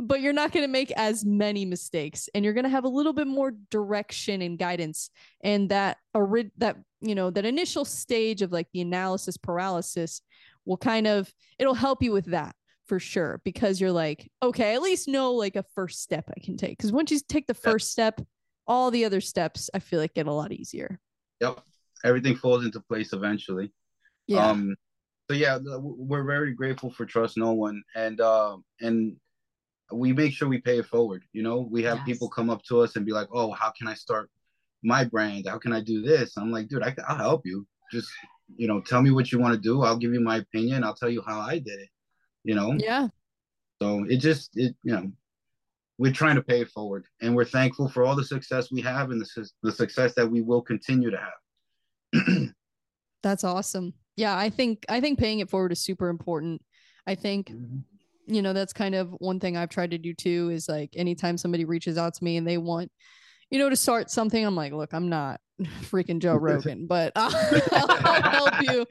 but 0.00 0.20
you're 0.20 0.32
not 0.32 0.50
going 0.50 0.64
to 0.64 0.72
make 0.72 0.90
as 0.96 1.24
many 1.24 1.64
mistakes 1.64 2.28
and 2.34 2.44
you're 2.44 2.54
going 2.54 2.64
to 2.64 2.70
have 2.70 2.84
a 2.84 2.88
little 2.88 3.12
bit 3.12 3.26
more 3.26 3.52
direction 3.70 4.42
and 4.42 4.58
guidance 4.58 5.10
and 5.44 5.68
that 5.68 5.98
ori- 6.14 6.50
that 6.56 6.76
you 7.00 7.14
know 7.14 7.30
that 7.30 7.44
initial 7.44 7.84
stage 7.84 8.40
of 8.40 8.50
like 8.50 8.66
the 8.72 8.80
analysis 8.80 9.36
paralysis 9.36 10.22
will 10.64 10.78
kind 10.78 11.06
of 11.06 11.32
it'll 11.58 11.74
help 11.74 12.02
you 12.02 12.10
with 12.10 12.24
that 12.24 12.56
for 12.86 12.98
sure 12.98 13.40
because 13.44 13.80
you're 13.80 13.92
like 13.92 14.30
okay 14.42 14.74
at 14.74 14.82
least 14.82 15.06
know 15.06 15.32
like 15.32 15.56
a 15.56 15.64
first 15.74 16.02
step 16.02 16.24
i 16.34 16.40
can 16.40 16.56
take. 16.56 16.78
Because 16.78 16.92
once 16.92 17.10
you 17.10 17.20
take 17.28 17.46
the 17.46 17.54
first 17.54 17.92
step 17.92 18.20
all 18.66 18.90
the 18.90 19.04
other 19.04 19.20
steps 19.20 19.68
i 19.74 19.78
feel 19.78 20.00
like 20.00 20.14
get 20.14 20.26
a 20.26 20.32
lot 20.32 20.50
easier. 20.50 20.98
Yep. 21.40 21.60
Everything 22.04 22.36
falls 22.36 22.64
into 22.64 22.80
place 22.80 23.12
eventually. 23.12 23.70
yeah. 24.26 24.48
Um, 24.48 24.76
so 25.28 25.34
yeah, 25.34 25.58
we're 25.62 26.24
very 26.24 26.52
grateful 26.52 26.90
for 26.90 27.06
Trust 27.06 27.38
No 27.38 27.52
One, 27.52 27.82
and 27.94 28.20
uh, 28.20 28.58
and 28.80 29.16
we 29.90 30.12
make 30.12 30.32
sure 30.32 30.48
we 30.48 30.60
pay 30.60 30.78
it 30.78 30.86
forward. 30.86 31.24
You 31.32 31.42
know, 31.42 31.66
we 31.70 31.82
have 31.84 31.98
Yes. 31.98 32.06
people 32.06 32.28
come 32.28 32.50
up 32.50 32.62
to 32.64 32.80
us 32.80 32.96
and 32.96 33.06
be 33.06 33.12
like, 33.12 33.28
"Oh, 33.32 33.52
how 33.52 33.70
can 33.70 33.88
I 33.88 33.94
start 33.94 34.30
my 34.82 35.04
brand? 35.04 35.46
How 35.48 35.58
can 35.58 35.72
I 35.72 35.80
do 35.80 36.02
this?" 36.02 36.36
I'm 36.36 36.50
like, 36.50 36.68
"Dude, 36.68 36.82
I, 36.82 36.94
I'll 37.08 37.16
help 37.16 37.46
you. 37.46 37.66
Just 37.90 38.10
you 38.56 38.68
know, 38.68 38.82
tell 38.82 39.00
me 39.00 39.10
what 39.10 39.32
you 39.32 39.38
want 39.38 39.54
to 39.54 39.60
do. 39.60 39.82
I'll 39.82 39.96
give 39.96 40.12
you 40.12 40.20
my 40.20 40.36
opinion. 40.36 40.84
I'll 40.84 40.94
tell 40.94 41.08
you 41.08 41.22
how 41.26 41.40
I 41.40 41.58
did 41.58 41.80
it. 41.80 41.88
You 42.42 42.54
know, 42.54 42.76
yeah 42.78 43.08
so 43.80 44.04
it 44.04 44.18
just 44.18 44.50
it 44.56 44.76
you 44.82 44.92
know." 44.92 45.10
We're 45.96 46.12
trying 46.12 46.34
to 46.34 46.42
pay 46.42 46.60
it 46.60 46.70
forward, 46.70 47.06
and 47.22 47.36
we're 47.36 47.44
thankful 47.44 47.88
for 47.88 48.02
all 48.04 48.16
the 48.16 48.24
success 48.24 48.72
we 48.72 48.80
have 48.80 49.12
and 49.12 49.20
the, 49.20 49.48
the 49.62 49.70
success 49.70 50.12
that 50.16 50.28
we 50.28 50.42
will 50.42 50.60
continue 50.60 51.08
to 51.08 51.16
have. 51.16 52.48
that's 53.22 53.44
awesome 53.44 53.94
yeah 54.16 54.36
i 54.36 54.50
think 54.50 54.84
i 54.88 55.00
think 55.00 55.18
paying 55.18 55.40
it 55.40 55.50
forward 55.50 55.72
is 55.72 55.80
super 55.80 56.08
important. 56.08 56.62
I 57.06 57.14
think 57.14 57.52
you 58.26 58.42
know 58.42 58.52
that's 58.52 58.72
kind 58.72 58.94
of 58.94 59.10
one 59.18 59.38
thing 59.38 59.56
i've 59.56 59.68
tried 59.68 59.90
to 59.90 59.98
do 59.98 60.14
too 60.14 60.50
is 60.50 60.68
like 60.68 60.90
anytime 60.96 61.36
somebody 61.36 61.64
reaches 61.64 61.98
out 61.98 62.14
to 62.14 62.24
me 62.24 62.36
and 62.36 62.46
they 62.46 62.58
want 62.58 62.90
you 63.50 63.58
know 63.58 63.68
to 63.68 63.76
start 63.76 64.10
something 64.10 64.44
i'm 64.44 64.56
like 64.56 64.72
look 64.72 64.92
i'm 64.94 65.08
not 65.08 65.40
freaking 65.82 66.20
joe 66.20 66.34
rogan 66.34 66.86
but 66.88 67.12
i'll, 67.16 67.30
I'll 67.72 68.22
help 68.22 68.62
you. 68.62 68.86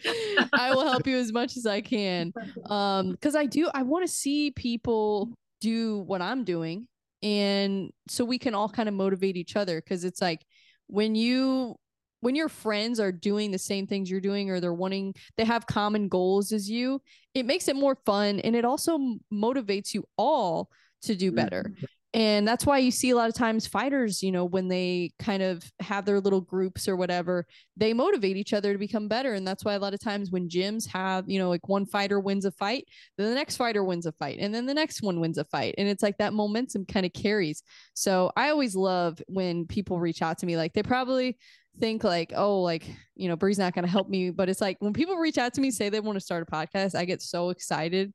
I 0.53 0.73
will 0.73 0.87
help 0.87 1.07
you 1.07 1.17
as 1.17 1.33
much 1.33 1.57
as 1.57 1.65
i 1.65 1.81
can. 1.81 2.31
Um 2.67 3.11
because 3.11 3.35
i 3.35 3.45
do 3.45 3.69
i 3.73 3.81
want 3.81 4.05
to 4.05 4.13
see 4.13 4.51
people 4.51 5.33
do 5.59 5.99
what 5.99 6.21
i'm 6.21 6.43
doing 6.43 6.87
and 7.21 7.91
so 8.07 8.25
we 8.25 8.37
can 8.37 8.53
all 8.53 8.69
kind 8.69 8.87
of 8.87 8.93
motivate 8.95 9.37
each 9.37 9.55
other 9.55 9.81
because 9.81 10.03
it's 10.03 10.21
like 10.21 10.45
when 10.87 11.15
you 11.15 11.75
when 12.23 12.35
your 12.35 12.47
friends 12.47 13.01
are 13.01 13.11
doing 13.11 13.51
the 13.51 13.59
same 13.59 13.85
things 13.85 14.09
you're 14.09 14.21
doing 14.21 14.49
or 14.49 14.61
they're 14.61 14.73
wanting 14.73 15.13
they 15.35 15.43
have 15.43 15.67
common 15.67 16.07
goals 16.07 16.53
as 16.53 16.69
you 16.69 17.01
it 17.33 17.45
makes 17.45 17.67
it 17.67 17.75
more 17.75 17.97
fun 18.05 18.39
and 18.39 18.55
it 18.55 18.63
also 18.63 18.97
motivates 19.31 19.93
you 19.93 20.05
all 20.17 20.69
to 21.01 21.15
do 21.15 21.27
mm-hmm. 21.27 21.35
better 21.35 21.73
and 22.13 22.47
that's 22.47 22.65
why 22.65 22.77
you 22.77 22.91
see 22.91 23.09
a 23.09 23.15
lot 23.15 23.29
of 23.29 23.35
times 23.35 23.65
fighters 23.65 24.21
you 24.21 24.31
know 24.31 24.45
when 24.45 24.67
they 24.67 25.11
kind 25.19 25.41
of 25.41 25.63
have 25.79 26.05
their 26.05 26.19
little 26.19 26.41
groups 26.41 26.87
or 26.87 26.95
whatever 26.95 27.45
they 27.75 27.93
motivate 27.93 28.37
each 28.37 28.53
other 28.53 28.71
to 28.71 28.77
become 28.79 29.07
better. 29.07 29.33
And 29.33 29.47
that's 29.47 29.65
why 29.65 29.73
a 29.73 29.79
lot 29.79 29.93
of 29.93 29.99
times 29.99 30.31
when 30.31 30.47
gyms 30.47 30.87
have 30.87 31.27
you 31.27 31.39
know 31.39 31.49
like 31.49 31.67
one 31.67 31.85
fighter 31.85 32.19
wins 32.19 32.45
a 32.45 32.51
fight 32.51 32.87
then 33.17 33.29
the 33.29 33.35
next 33.35 33.57
fighter 33.57 33.83
wins 33.83 34.05
a 34.05 34.11
fight 34.13 34.37
and 34.39 34.53
then 34.53 34.65
the 34.65 34.73
next 34.73 35.01
one 35.01 35.19
wins 35.19 35.37
a 35.37 35.45
fight. 35.45 35.75
And 35.77 35.87
it's 35.87 36.03
like 36.03 36.17
that 36.17 36.33
momentum 36.33 36.85
kind 36.85 37.05
of 37.05 37.13
carries. 37.13 37.63
So 37.93 38.31
i 38.35 38.49
always 38.49 38.75
love 38.75 39.21
when 39.27 39.65
people 39.65 39.99
reach 39.99 40.21
out 40.21 40.37
to 40.39 40.45
me 40.45 40.57
like 40.57 40.73
they 40.73 40.83
probably 40.83 41.37
think 41.79 42.03
like 42.03 42.31
oh 42.35 42.61
like 42.61 42.85
you 43.15 43.27
know 43.27 43.35
Bre's 43.35 43.57
not 43.57 43.73
going 43.73 43.85
to 43.85 43.91
help 43.91 44.07
me. 44.07 44.29
But 44.29 44.49
it's 44.49 44.61
like 44.61 44.77
when 44.79 44.93
people 44.93 45.15
reach 45.17 45.37
out 45.37 45.53
to 45.55 45.61
me 45.61 45.71
say 45.71 45.89
they 45.89 45.99
want 45.99 46.17
to 46.17 46.23
start 46.25 46.47
a 46.47 46.51
podcast 46.51 46.95
i 46.95 47.05
get 47.05 47.21
so 47.21 47.49
excited 47.49 48.13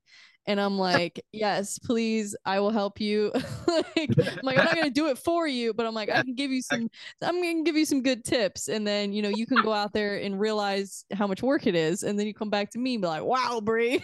and 0.48 0.58
i'm 0.58 0.78
like 0.78 1.24
yes 1.30 1.78
please 1.78 2.34
i 2.44 2.58
will 2.58 2.70
help 2.70 3.00
you. 3.00 3.30
Like, 3.68 4.10
I'm 4.18 4.38
like 4.42 4.58
i'm 4.58 4.64
not 4.64 4.84
to 4.84 4.90
do 4.90 5.08
it 5.08 5.18
for 5.18 5.46
you 5.46 5.74
but 5.74 5.86
i'm 5.86 5.94
like 5.94 6.08
i 6.08 6.22
can 6.22 6.34
give 6.34 6.50
you 6.50 6.62
some 6.62 6.88
i'm 7.22 7.40
to 7.40 7.62
give 7.62 7.76
you 7.76 7.84
some 7.84 8.02
good 8.02 8.24
tips. 8.24 8.68
And 8.68 8.86
then 8.86 9.12
you 9.12 9.22
know 9.22 9.28
you 9.28 9.46
can 9.46 9.62
go 9.62 9.72
out 9.72 9.92
there 9.92 10.16
and 10.16 10.40
realize 10.40 11.04
how 11.12 11.26
much 11.26 11.42
work 11.42 11.66
it 11.66 11.74
is 11.74 12.02
and 12.02 12.18
then 12.18 12.26
you 12.26 12.34
come 12.34 12.50
back 12.50 12.70
to 12.70 12.78
me 12.78 12.94
and 12.94 13.02
be 13.02 13.08
like 13.08 13.22
wow 13.22 13.60
Bre 13.62 13.98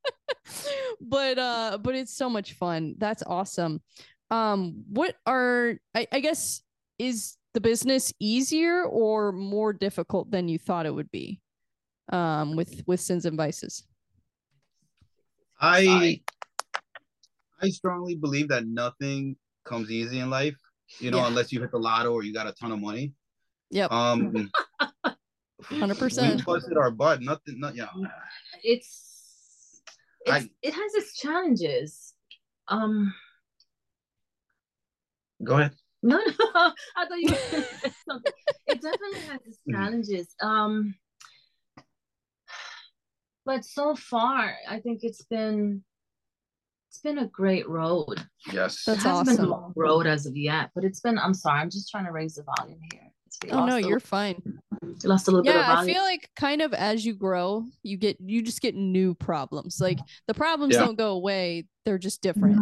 but 1.00 1.38
uh 1.38 1.78
but 1.80 1.94
it's 1.94 2.14
so 2.14 2.28
much 2.28 2.52
fun. 2.52 2.94
That's 2.98 3.22
awesome. 3.26 3.80
Um 4.30 4.84
what 4.90 5.16
are 5.26 5.78
I, 5.94 6.06
I 6.12 6.20
guess 6.20 6.62
is 6.98 7.36
the 7.54 7.60
business 7.60 8.12
easier 8.20 8.84
or 8.84 9.32
more 9.32 9.72
difficult 9.72 10.30
than 10.30 10.48
you 10.48 10.58
thought 10.58 10.86
it 10.86 10.94
would 10.94 11.10
be 11.10 11.40
um 12.12 12.54
with 12.54 12.82
with 12.86 13.00
sins 13.00 13.24
and 13.24 13.36
vices 13.36 13.87
I 15.60 16.20
I 17.60 17.68
strongly 17.70 18.14
believe 18.14 18.48
that 18.48 18.66
nothing 18.66 19.36
comes 19.64 19.90
easy 19.90 20.20
in 20.20 20.30
life, 20.30 20.56
you 21.00 21.10
know, 21.10 21.18
Yeah. 21.18 21.26
unless 21.28 21.52
you 21.52 21.60
hit 21.60 21.70
the 21.72 21.78
lotto 21.78 22.12
or 22.12 22.22
you 22.22 22.32
got 22.32 22.46
a 22.46 22.52
ton 22.52 22.72
of 22.72 22.80
money. 22.80 23.12
yep 23.70 23.90
Um, 23.92 24.50
100%. 25.64 26.36
We 26.36 26.42
busted 26.42 26.76
our 26.78 26.90
butt. 26.92 27.20
Nothing. 27.20 27.58
Not, 27.58 27.74
yeah. 27.74 27.88
it's, 28.62 29.82
it's 30.24 30.30
I- 30.44 30.50
it 30.62 30.72
has 30.74 30.94
its 30.94 31.18
challenges 31.18 32.14
um 32.68 33.12
Go 35.44 35.54
ahead. 35.58 35.72
No, 36.02 36.16
no, 36.18 36.24
I 36.96 37.06
thought 37.08 37.18
you 37.18 37.30
were 37.30 37.64
something. 38.08 38.32
It 38.66 38.80
definitely 38.82 39.20
has 39.28 39.40
its 39.46 39.58
Mm. 39.68 39.72
challenges. 39.74 40.34
Um, 40.40 40.94
but 43.48 43.64
so 43.64 43.94
far, 43.96 44.54
I 44.68 44.78
think 44.78 45.00
it's 45.02 45.22
been 45.22 45.82
it's 46.90 46.98
been 46.98 47.16
a 47.16 47.26
great 47.28 47.66
road. 47.66 48.22
Yes. 48.52 48.84
That's 48.84 49.02
it 49.04 49.08
hasn't 49.08 49.26
been 49.26 49.36
a 49.36 49.40
awesome. 49.40 49.50
long 49.50 49.72
road 49.74 50.06
as 50.06 50.26
of 50.26 50.36
yet, 50.36 50.68
but 50.74 50.84
it's 50.84 51.00
been. 51.00 51.18
I'm 51.18 51.32
sorry, 51.32 51.60
I'm 51.60 51.70
just 51.70 51.90
trying 51.90 52.04
to 52.04 52.12
raise 52.12 52.34
the 52.34 52.44
volume 52.58 52.80
here. 52.92 53.10
It's- 53.44 53.56
Oh 53.56 53.64
no, 53.66 53.74
lost 53.74 53.84
a 53.84 53.88
you're 53.88 54.00
fine. 54.00 54.42
little- 54.82 55.10
lost 55.10 55.28
a 55.28 55.30
little 55.30 55.44
bit 55.44 55.54
of 55.54 55.60
Yeah, 55.60 55.78
I 55.80 55.84
feel 55.86 56.02
like 56.02 56.28
kind 56.36 56.60
of 56.62 56.72
as 56.74 57.04
you 57.04 57.14
grow, 57.14 57.64
you 57.82 57.96
get 57.96 58.16
you 58.20 58.42
just 58.42 58.60
get 58.60 58.74
new 58.74 59.14
problems. 59.14 59.80
Like 59.80 59.98
the 60.26 60.34
problems 60.34 60.74
Yeah. 60.74 60.84
don't 60.84 60.96
go 60.98 61.12
away; 61.12 61.66
they're 61.84 61.98
just 61.98 62.20
different. 62.22 62.58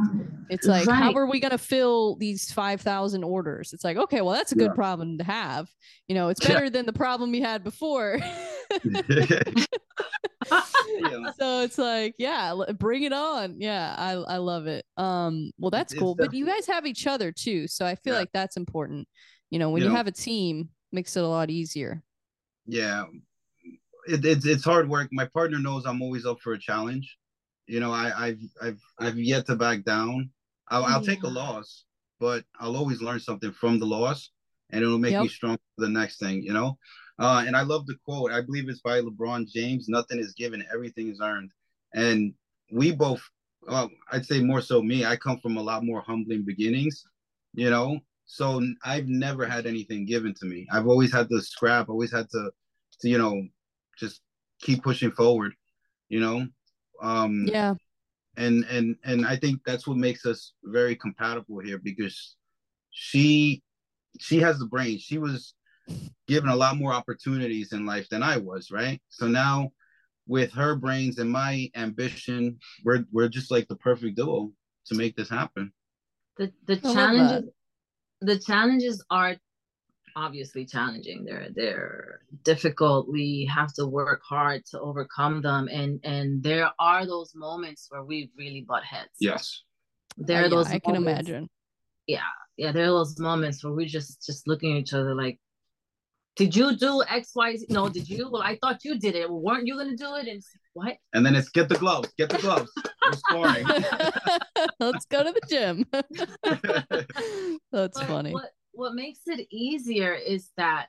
It's 0.50 0.66
like, 0.66 0.88
how 0.88 1.12
are 1.14 1.26
we 1.26 1.40
gonna 1.40 1.58
fill 1.58 2.16
these 2.16 2.52
five 2.52 2.80
thousand 2.80 3.24
orders? 3.24 3.72
It's 3.72 3.84
like, 3.84 3.96
okay, 3.96 4.20
well, 4.20 4.34
that's 4.34 4.52
a 4.52 4.56
good 4.56 4.70
Yeah. 4.70 4.74
problem 4.74 5.18
to 5.18 5.24
have. 5.24 5.68
You 6.08 6.14
know, 6.14 6.28
it's 6.28 6.42
Yeah. 6.46 6.54
better 6.54 6.70
than 6.70 6.86
the 6.86 6.92
problem 6.92 7.34
you 7.34 7.42
had 7.42 7.64
before. 7.64 8.18
So 11.38 11.60
it's 11.62 11.76
like, 11.78 12.14
yeah, 12.18 12.54
bring 12.78 13.02
it 13.02 13.12
on. 13.12 13.56
Yeah, 13.60 13.94
I 13.98 14.12
I 14.12 14.36
love 14.36 14.66
it. 14.68 14.84
Um, 14.96 15.50
well, 15.58 15.70
that's 15.70 15.92
it's 15.92 16.00
cool. 16.00 16.14
But 16.14 16.32
you 16.34 16.46
guys 16.46 16.66
have 16.66 16.86
each 16.86 17.06
other 17.06 17.32
too, 17.32 17.66
so 17.66 17.84
I 17.84 17.96
feel 17.96 18.12
Yeah. 18.14 18.20
like 18.20 18.30
that's 18.32 18.56
important. 18.56 19.08
You 19.50 19.58
know, 19.58 19.70
when 19.70 19.80
You 19.80 19.86
you 19.86 19.90
know- 19.90 19.96
have 19.96 20.06
a 20.06 20.12
team, 20.12 20.70
makes 20.92 21.16
it 21.16 21.24
a 21.24 21.28
lot 21.28 21.50
easier. 21.50 22.02
yeah. 22.66 23.04
It, 24.08 24.24
it's 24.24 24.46
it's 24.46 24.64
hard 24.64 24.88
work. 24.88 25.08
My 25.12 25.24
partner 25.26 25.58
knows 25.58 25.84
i'm 25.84 26.00
always 26.00 26.24
up 26.26 26.40
for 26.40 26.52
a 26.52 26.58
challenge. 26.58 27.18
You 27.66 27.80
know 27.80 27.90
i 27.92 28.12
i've 28.28 28.40
i've 28.62 28.80
i've 29.00 29.18
yet 29.18 29.46
to 29.46 29.56
back 29.56 29.82
down. 29.84 30.30
I'll, 30.68 30.84
I'll 30.84 31.02
take 31.02 31.22
a 31.24 31.28
loss 31.28 31.84
but 32.18 32.44
i'll 32.58 32.76
always 32.76 33.02
learn 33.02 33.20
something 33.20 33.52
from 33.52 33.78
the 33.78 33.84
loss 33.86 34.30
and 34.70 34.82
it'll 34.82 34.98
make 34.98 35.12
me 35.24 35.28
strong 35.28 35.56
for 35.76 35.84
the 35.84 35.88
next 35.88 36.18
thing 36.18 36.42
you 36.42 36.52
know? 36.52 36.78
Uh 37.18 37.44
and 37.46 37.54
i 37.56 37.62
love 37.62 37.86
the 37.86 37.94
quote 38.04 38.30
i 38.32 38.40
believe 38.40 38.68
it's 38.68 38.80
by 38.80 39.00
lebron 39.00 39.46
james. 39.48 39.88
Nothing 39.88 40.18
is 40.18 40.32
given. 40.34 40.64
Everything 40.72 41.08
is 41.10 41.20
earned. 41.20 41.50
And 41.94 42.32
we 42.72 42.92
both 42.92 43.22
uh, 43.68 43.88
i'd 44.12 44.24
say 44.26 44.40
more 44.40 44.60
so 44.60 44.80
me. 44.82 45.04
I 45.04 45.16
come 45.16 45.38
from 45.40 45.56
a 45.56 45.62
lot 45.62 45.84
more 45.84 46.00
humbling 46.00 46.44
beginnings 46.44 47.04
you 47.54 47.70
know 47.70 47.98
so 48.26 48.60
I've 48.84 49.08
never 49.08 49.46
had 49.46 49.66
anything 49.66 50.04
given 50.04 50.34
to 50.34 50.46
me. 50.46 50.66
I've 50.70 50.86
always 50.86 51.12
had 51.12 51.28
to 51.30 51.40
scrap 51.40 51.88
always 51.88 52.12
had 52.12 52.28
to 52.30 52.50
to 53.00 53.08
you 53.08 53.18
know 53.18 53.42
just 53.98 54.20
keep 54.60 54.82
pushing 54.82 55.10
forward 55.10 55.54
you 56.08 56.20
know? 56.20 56.46
Um 57.02 57.46
Yeah, 57.46 57.74
and 58.36 58.64
and 58.70 58.96
and 59.04 59.26
i 59.26 59.36
think 59.36 59.60
that's 59.64 59.86
what 59.86 59.96
makes 59.96 60.24
us 60.26 60.52
very 60.64 60.96
compatible 60.96 61.58
here 61.60 61.78
because 61.78 62.36
she 62.90 63.62
she 64.18 64.38
has 64.40 64.58
the 64.58 64.66
brain. 64.66 64.98
She 64.98 65.18
was 65.18 65.52
given 66.26 66.48
a 66.48 66.56
lot 66.56 66.78
more 66.78 66.92
opportunities 66.92 67.72
in 67.72 67.84
life 67.84 68.08
than 68.08 68.22
i 68.22 68.36
was 68.38 68.70
right? 68.70 69.00
So 69.08 69.28
now 69.28 69.72
with 70.26 70.52
her 70.52 70.74
brains 70.74 71.18
and 71.18 71.30
my 71.30 71.70
ambition 71.76 72.58
we're 72.84 73.04
we're 73.12 73.28
just 73.28 73.50
like 73.50 73.68
the 73.68 73.76
perfect 73.76 74.16
duo 74.16 74.52
to 74.86 74.94
make 74.94 75.16
this 75.16 75.28
happen. 75.28 75.72
The 76.38 76.52
the 76.66 76.80
I 76.84 76.88
love 76.88 76.94
challenges 76.94 77.50
the 78.20 78.38
challenges 78.38 79.04
are 79.10 79.36
obviously 80.16 80.64
challenging. 80.64 81.24
They're 81.24 81.48
they're 81.54 82.20
difficult. 82.42 83.08
We 83.08 83.48
have 83.54 83.72
to 83.74 83.86
work 83.86 84.22
hard 84.26 84.64
to 84.70 84.80
overcome 84.80 85.42
them. 85.42 85.68
And 85.70 86.00
and 86.04 86.42
there 86.42 86.70
are 86.78 87.06
those 87.06 87.32
moments 87.34 87.86
where 87.90 88.02
we 88.04 88.30
really 88.38 88.62
butt 88.66 88.84
heads. 88.84 89.10
Yes. 89.20 89.62
There 90.16 90.38
Uh, 90.38 90.40
are 90.40 90.42
yeah, 90.44 90.48
those 90.48 90.66
I 90.68 90.78
can 90.78 90.94
moments- 90.94 91.28
imagine. 91.28 91.48
yeah. 92.06 92.20
Yeah 92.56 92.72
there 92.72 92.84
are 92.84 92.96
those 93.00 93.18
moments 93.18 93.62
where 93.62 93.74
we 93.74 93.84
just 93.86 94.24
just 94.24 94.48
looking 94.48 94.72
at 94.72 94.78
each 94.82 94.94
other 94.94 95.14
like 95.14 95.38
did 96.36 96.54
you 96.56 96.76
do 96.76 97.02
x 97.08 97.32
y 97.34 97.56
z? 97.56 97.66
No 97.68 97.88
did 97.88 98.08
you? 98.08 98.22
Well 98.30 98.42
i 98.42 98.54
thought 98.60 98.84
you 98.84 98.98
did 98.98 99.14
it. 99.14 99.28
Well, 99.30 99.40
weren't 99.40 99.66
you 99.66 99.76
gonna 99.76 99.96
do 100.06 100.14
it? 100.14 100.26
And 100.28 100.38
it's 100.38 100.50
like, 100.54 100.65
what 100.76 100.96
and 101.14 101.24
then 101.24 101.34
it's 101.34 101.48
get 101.48 101.68
the 101.68 101.78
gloves 101.78 102.08
get 102.18 102.28
the 102.28 102.38
gloves 102.38 102.70
we're 103.04 103.12
scoring 103.26 103.64
Let's 104.80 105.06
go 105.06 105.22
to 105.24 105.32
the 105.32 105.46
gym. 105.48 105.84
That's 107.72 107.98
But 107.98 108.06
funny. 108.06 108.32
what 108.32 108.50
what 108.72 108.94
makes 108.94 109.20
it 109.26 109.46
easier 109.50 110.12
is 110.12 110.50
that 110.56 110.86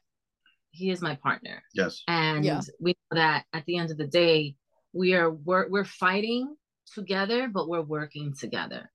he 0.72 0.92
is 0.92 1.02
my 1.02 1.16
partner 1.16 1.64
yes 1.74 2.04
and 2.08 2.44
Yeah. 2.46 2.62
we 2.80 2.92
know 3.12 3.16
that 3.22 3.46
at 3.54 3.64
the 3.66 3.78
end 3.78 3.92
of 3.92 3.98
the 3.98 4.08
day 4.08 4.56
we 4.94 5.14
are 5.14 5.32
we're, 5.32 5.68
we're 5.70 5.86
fighting 5.86 6.56
together 6.94 7.48
but 7.48 7.68
we're 7.70 7.82
working 7.82 8.34
together 8.38 8.92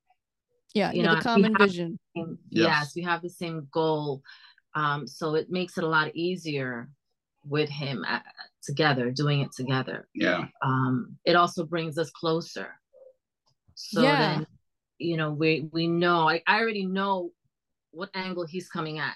Yeah, 0.75 0.91
you 0.93 0.99
you 0.99 1.03
know, 1.07 1.15
a 1.17 1.23
common 1.23 1.53
we 1.53 1.57
have- 1.61 1.71
vision. 1.71 1.99
And 2.15 2.39
Yes. 2.51 2.67
yes 2.69 2.93
we 2.97 3.03
have 3.03 3.23
the 3.23 3.31
same 3.31 3.67
goal 3.73 4.23
um 4.75 5.07
so 5.07 5.35
it 5.41 5.47
makes 5.51 5.79
it 5.79 5.85
a 5.85 5.89
lot 5.89 6.15
easier 6.15 6.91
with 7.45 7.69
him 7.69 8.05
uh, 8.09 8.21
together 8.63 9.11
doing 9.11 9.41
it 9.41 9.53
together 9.53 10.09
yeah 10.15 10.45
um 10.63 11.17
it 11.25 11.35
also 11.37 11.65
brings 11.65 11.99
us 11.99 12.11
closer 12.11 12.69
so 13.75 14.03
Yeah. 14.03 14.17
then 14.19 14.47
you 14.99 15.17
know 15.17 15.31
we 15.33 15.69
we 15.73 15.87
know 15.87 16.29
I, 16.29 16.43
I 16.47 16.61
already 16.61 16.87
know 16.87 17.33
what 17.91 18.11
angle 18.15 18.47
he's 18.47 18.69
coming 18.69 18.99
at 18.99 19.15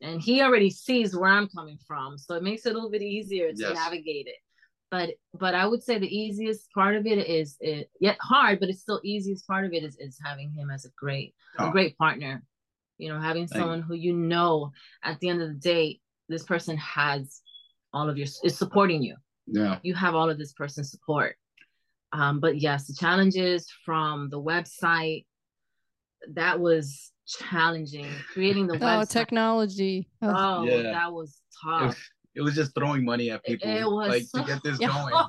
and 0.00 0.20
he 0.20 0.42
already 0.42 0.70
sees 0.70 1.16
where 1.16 1.30
i'm 1.30 1.48
coming 1.48 1.78
from 1.86 2.18
so 2.18 2.34
it 2.34 2.42
makes 2.42 2.66
it 2.66 2.70
a 2.70 2.74
little 2.74 2.90
bit 2.90 3.02
easier 3.02 3.52
to 3.52 3.58
Yes. 3.58 3.74
navigate 3.74 4.26
it 4.26 4.36
but 4.90 5.10
but 5.38 5.54
i 5.54 5.64
would 5.66 5.82
say 5.82 5.98
the 5.98 6.16
easiest 6.16 6.70
part 6.72 6.96
of 6.96 7.06
it 7.06 7.18
is 7.26 7.56
it 7.60 7.90
yet 8.00 8.16
hard 8.20 8.60
but 8.60 8.68
it's 8.68 8.80
still 8.82 9.00
easiest 9.04 9.46
part 9.46 9.64
of 9.64 9.72
it 9.72 9.84
is 9.84 9.96
is 9.98 10.18
having 10.22 10.50
him 10.50 10.70
as 10.70 10.84
a 10.84 10.90
great 10.98 11.34
a 11.58 11.62
Oh. 11.62 11.70
great 11.70 11.96
partner 11.96 12.42
you 12.98 13.08
know 13.08 13.20
having 13.20 13.46
Thank 13.46 13.60
someone 13.60 13.82
who 13.82 13.94
you 13.94 14.12
know 14.12 14.72
at 15.02 15.18
the 15.20 15.28
end 15.28 15.40
of 15.42 15.48
the 15.48 15.54
day 15.54 16.00
this 16.28 16.42
person 16.44 16.76
has 16.78 17.40
all 17.92 18.08
of 18.08 18.16
your 18.18 18.26
is 18.44 18.56
supporting 18.58 19.02
you 19.02 19.16
yeah 19.46 19.78
you 19.82 19.94
have 19.94 20.14
all 20.14 20.28
of 20.30 20.38
this 20.38 20.52
person's 20.52 20.90
support. 20.90 21.36
Um, 22.12 22.40
but 22.40 22.60
yes, 22.60 22.86
the 22.86 22.94
challenges 22.94 23.68
from 23.84 24.28
the 24.30 24.40
website 24.40 25.24
that 26.34 26.58
was 26.58 27.12
challenging. 27.26 28.06
Creating 28.32 28.66
the 28.66 28.74
Oh, 28.76 28.78
website. 28.78 29.10
technology. 29.10 30.08
Oh, 30.22 30.32
Oh, 30.34 30.64
Yeah. 30.64 30.82
that 30.92 31.12
was 31.12 31.40
it 31.64 31.66
was, 31.68 31.94
tough. 31.94 32.08
it 32.34 32.40
was 32.42 32.54
just 32.54 32.74
throwing 32.74 33.04
money 33.04 33.30
at 33.30 33.44
people 33.44 33.68
it 33.68 33.84
was 33.84 34.08
like 34.08 34.22
so 34.24 34.40
to 34.40 34.46
get 34.46 34.62
this 34.62 34.78
yeah. 34.80 34.88
going 34.88 35.24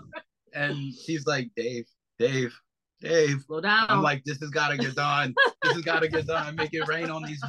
and 0.53 0.75
she's 0.93 1.25
like 1.25 1.49
dave 1.55 1.85
dave 2.19 2.53
dave 3.01 3.41
Slow 3.47 3.61
down. 3.61 3.85
i'm 3.89 4.01
like 4.01 4.23
this 4.25 4.39
has 4.41 4.49
got 4.49 4.69
to 4.69 4.77
get 4.77 4.93
done 4.95 5.33
this 5.63 5.73
has 5.73 5.81
got 5.83 6.01
to 6.01 6.07
get 6.09 6.25
done 6.27 6.55
make 6.55 6.73
it 6.73 6.87
rain 6.87 7.09
on 7.09 7.23
these 7.23 7.41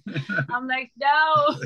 I'm 0.50 0.66
like, 0.68 0.90
no. 0.98 1.58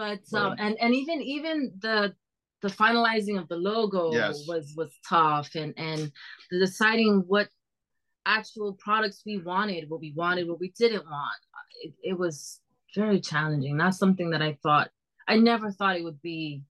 But 0.00 0.38
um, 0.38 0.54
and 0.58 0.76
and 0.80 0.94
even 0.94 1.20
even 1.20 1.72
the 1.82 2.14
the 2.62 2.68
finalizing 2.68 3.38
of 3.38 3.48
the 3.48 3.56
logo 3.56 4.12
Yes. 4.12 4.46
was 4.48 4.72
was 4.74 4.90
tough, 5.06 5.50
and 5.54 5.74
and 5.76 6.10
the 6.50 6.58
deciding 6.58 7.24
what 7.26 7.48
actual 8.24 8.72
products 8.74 9.22
we 9.26 9.36
wanted, 9.38 9.90
what 9.90 10.00
we 10.00 10.12
wanted, 10.16 10.48
what 10.48 10.60
we 10.60 10.72
didn't 10.78 11.04
want. 11.04 11.40
It, 11.82 11.92
it 12.02 12.18
was 12.18 12.60
very 12.94 13.20
challenging. 13.20 13.76
Not 13.76 13.94
something 13.94 14.30
that 14.30 14.42
I 14.42 14.56
thought. 14.62 14.90
I 15.28 15.36
never 15.36 15.70
thought 15.70 15.96
it 15.96 16.04
would 16.04 16.22
be. 16.22 16.62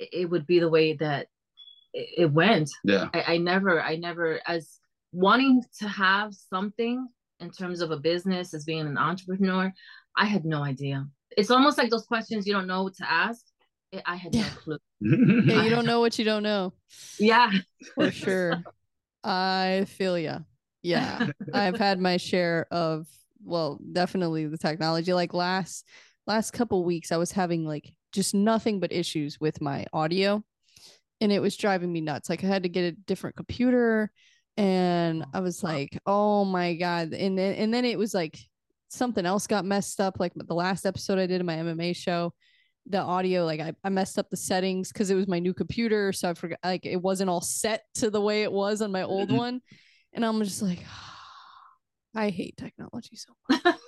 It 0.00 0.28
would 0.28 0.46
be 0.46 0.58
the 0.58 0.68
way 0.68 0.94
that 0.94 1.28
it, 1.92 2.08
it 2.22 2.32
went. 2.32 2.70
yeah 2.82 3.08
I, 3.14 3.34
I 3.34 3.36
never, 3.38 3.80
I 3.80 3.96
never, 3.96 4.40
as 4.46 4.80
wanting 5.12 5.62
to 5.80 5.88
have 5.88 6.34
something 6.34 7.06
in 7.40 7.50
terms 7.50 7.80
of 7.80 7.92
a 7.92 7.98
business, 7.98 8.52
as 8.52 8.64
being 8.64 8.86
an 8.86 8.98
entrepreneur, 8.98 9.72
I 10.16 10.24
had 10.24 10.44
no 10.44 10.62
idea. 10.64 11.06
It's 11.38 11.50
almost 11.50 11.78
like 11.78 11.90
those 11.90 12.04
questions 12.04 12.46
you 12.46 12.52
don't 12.52 12.66
know 12.66 12.82
what 12.82 12.94
to 12.96 13.10
ask. 13.10 13.40
I- 13.94 14.02
I 14.04 14.16
had 14.16 14.34
no 14.34 14.44
clue. 14.62 14.78
yeah, 15.00 15.62
you 15.62 15.70
don't 15.70 15.86
know 15.86 16.00
what 16.00 16.18
you 16.18 16.24
don't 16.24 16.42
know. 16.42 16.74
Yeah. 17.18 17.50
For 17.94 18.10
sure. 18.10 18.62
I 19.24 19.86
feel 19.88 20.18
ya. 20.18 20.40
Yeah. 20.82 21.28
I've 21.54 21.78
had 21.78 21.98
my 22.00 22.16
share 22.18 22.66
of 22.70 23.06
well, 23.44 23.78
definitely 23.92 24.46
the 24.46 24.58
technology. 24.58 25.12
Like 25.12 25.32
last 25.32 25.84
last 26.26 26.50
couple 26.52 26.84
weeks 26.84 27.12
I 27.12 27.16
was 27.16 27.32
having 27.32 27.64
like 27.64 27.92
just 28.12 28.34
nothing 28.34 28.80
but 28.80 28.92
issues 28.92 29.40
with 29.40 29.60
my 29.60 29.86
audio 29.92 30.42
and 31.20 31.32
it 31.32 31.40
was 31.40 31.56
driving 31.56 31.92
me 31.92 32.00
nuts. 32.00 32.28
Like 32.28 32.42
I 32.44 32.46
had 32.48 32.64
to 32.64 32.68
get 32.68 32.82
a 32.84 32.92
different 32.92 33.36
computer 33.36 34.10
and 34.56 35.24
I 35.32 35.40
was 35.40 35.62
like, 35.62 35.98
"Oh 36.04 36.44
my 36.44 36.74
god." 36.74 37.12
And 37.12 37.38
then 37.38 37.54
and 37.54 37.72
then 37.72 37.84
it 37.84 37.96
was 37.98 38.12
like 38.12 38.38
something 38.88 39.26
else 39.26 39.46
got 39.46 39.64
messed 39.64 40.00
up 40.00 40.16
like 40.18 40.32
the 40.34 40.54
last 40.54 40.86
episode 40.86 41.18
I 41.18 41.26
did 41.26 41.40
in 41.40 41.46
my 41.46 41.56
MMA 41.56 41.94
show 41.94 42.32
the 42.88 42.98
audio 42.98 43.44
like 43.44 43.60
I, 43.60 43.74
I 43.84 43.90
messed 43.90 44.18
up 44.18 44.30
the 44.30 44.36
settings 44.36 44.90
because 44.92 45.10
it 45.10 45.14
was 45.14 45.28
my 45.28 45.38
new 45.38 45.52
computer 45.52 46.12
so 46.12 46.30
i 46.30 46.34
forgot 46.34 46.58
like 46.64 46.86
it 46.86 47.00
wasn't 47.00 47.30
all 47.30 47.40
set 47.40 47.82
to 47.96 48.10
the 48.10 48.20
way 48.20 48.42
it 48.42 48.52
was 48.52 48.80
on 48.80 48.92
my 48.92 49.02
old 49.02 49.30
one. 49.30 49.60
And 50.14 50.24
i'm 50.24 50.42
just 50.42 50.62
like 50.62 50.82
i 52.14 52.30
hate 52.30 52.56
technology 52.56 53.16
so 53.16 53.34
much 53.48 53.62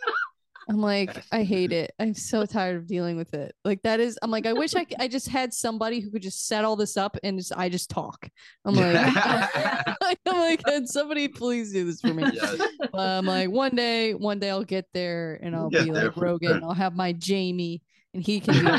I'm 0.71 0.81
like, 0.81 1.21
I 1.33 1.43
hate 1.43 1.73
it. 1.73 1.91
I'm 1.99 2.15
so 2.15 2.47
tired 2.47 2.77
of 2.77 2.87
dealing 2.87 3.17
with 3.17 3.35
it. 3.35 3.57
Like 3.65 3.83
that 3.83 3.99
is, 3.99 4.17
I'm 4.23 4.31
like, 4.31 4.47
I 4.47 4.53
wish 4.53 4.77
I, 4.77 4.87
I 5.01 5.09
just 5.09 5.29
had 5.29 5.53
somebody 5.53 5.99
who 5.99 6.11
could 6.13 6.23
just 6.23 6.47
set 6.47 6.65
all 6.65 6.77
this 6.77 6.97
up 6.97 7.17
and 7.25 7.39
just, 7.39 7.53
I 7.57 7.69
just 7.69 7.91
talk. 7.91 8.29
I'm 8.65 8.77
like, 8.77 8.95
I'm 10.27 10.39
like, 10.39 10.63
can 10.63 10.87
somebody 10.87 11.27
please 11.27 11.73
do 11.73 11.85
this 11.85 12.01
for 12.01 12.15
me? 12.15 12.23
Yes. 12.33 12.61
Uh, 12.95 12.99
I'm 12.99 13.27
like, 13.27 13.51
one 13.51 13.75
day, 13.75 14.15
one 14.15 14.39
day 14.39 14.49
I'll 14.51 14.63
get 14.63 14.87
there 14.95 15.41
and 15.43 15.57
I'll 15.57 15.71
be 15.71 15.91
like 15.91 16.17
Rogan. 16.17 16.61
sure. 16.61 16.61
I'll 16.63 16.75
have 16.75 16.95
my 16.95 17.13
Jamie 17.13 17.83
and 18.15 18.25
he 18.25 18.39
can 18.41 18.65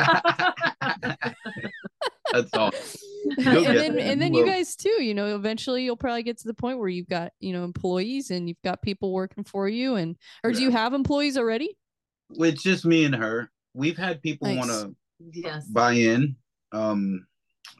That's 2.31 2.53
all. 2.53 2.71
and 3.37 3.45
You'll 3.45 3.63
then 3.63 3.99
and 3.99 4.21
then 4.21 4.33
You 4.33 4.41
you 4.41 4.45
guys 4.45 4.75
too 4.75 5.01
you 5.03 5.13
know 5.13 5.35
eventually 5.35 5.83
you'll 5.83 5.97
probably 5.97 6.23
get 6.23 6.37
to 6.39 6.47
the 6.47 6.53
point 6.53 6.79
where 6.79 6.87
you've 6.89 7.07
got 7.09 7.31
you 7.39 7.53
know 7.53 7.63
employees 7.63 8.31
and 8.31 8.47
you've 8.47 8.61
got 8.63 8.81
people 8.81 9.11
working 9.13 9.43
for 9.43 9.67
you 9.67 9.95
and 9.95 10.15
or 10.43 10.51
do 10.51 10.61
you 10.61 10.71
have 10.71 10.93
employees 10.93 11.37
already 11.37 11.77
It's 12.35 12.63
just 12.63 12.85
me 12.85 13.05
and 13.05 13.15
her. 13.15 13.51
We've 13.73 13.97
had 13.97 14.21
people 14.21 14.47
Nice. 14.47 14.57
want 14.57 14.71
to 14.71 14.95
yes. 15.33 15.65
buy 15.67 15.93
in. 15.93 16.35
Um, 16.71 17.25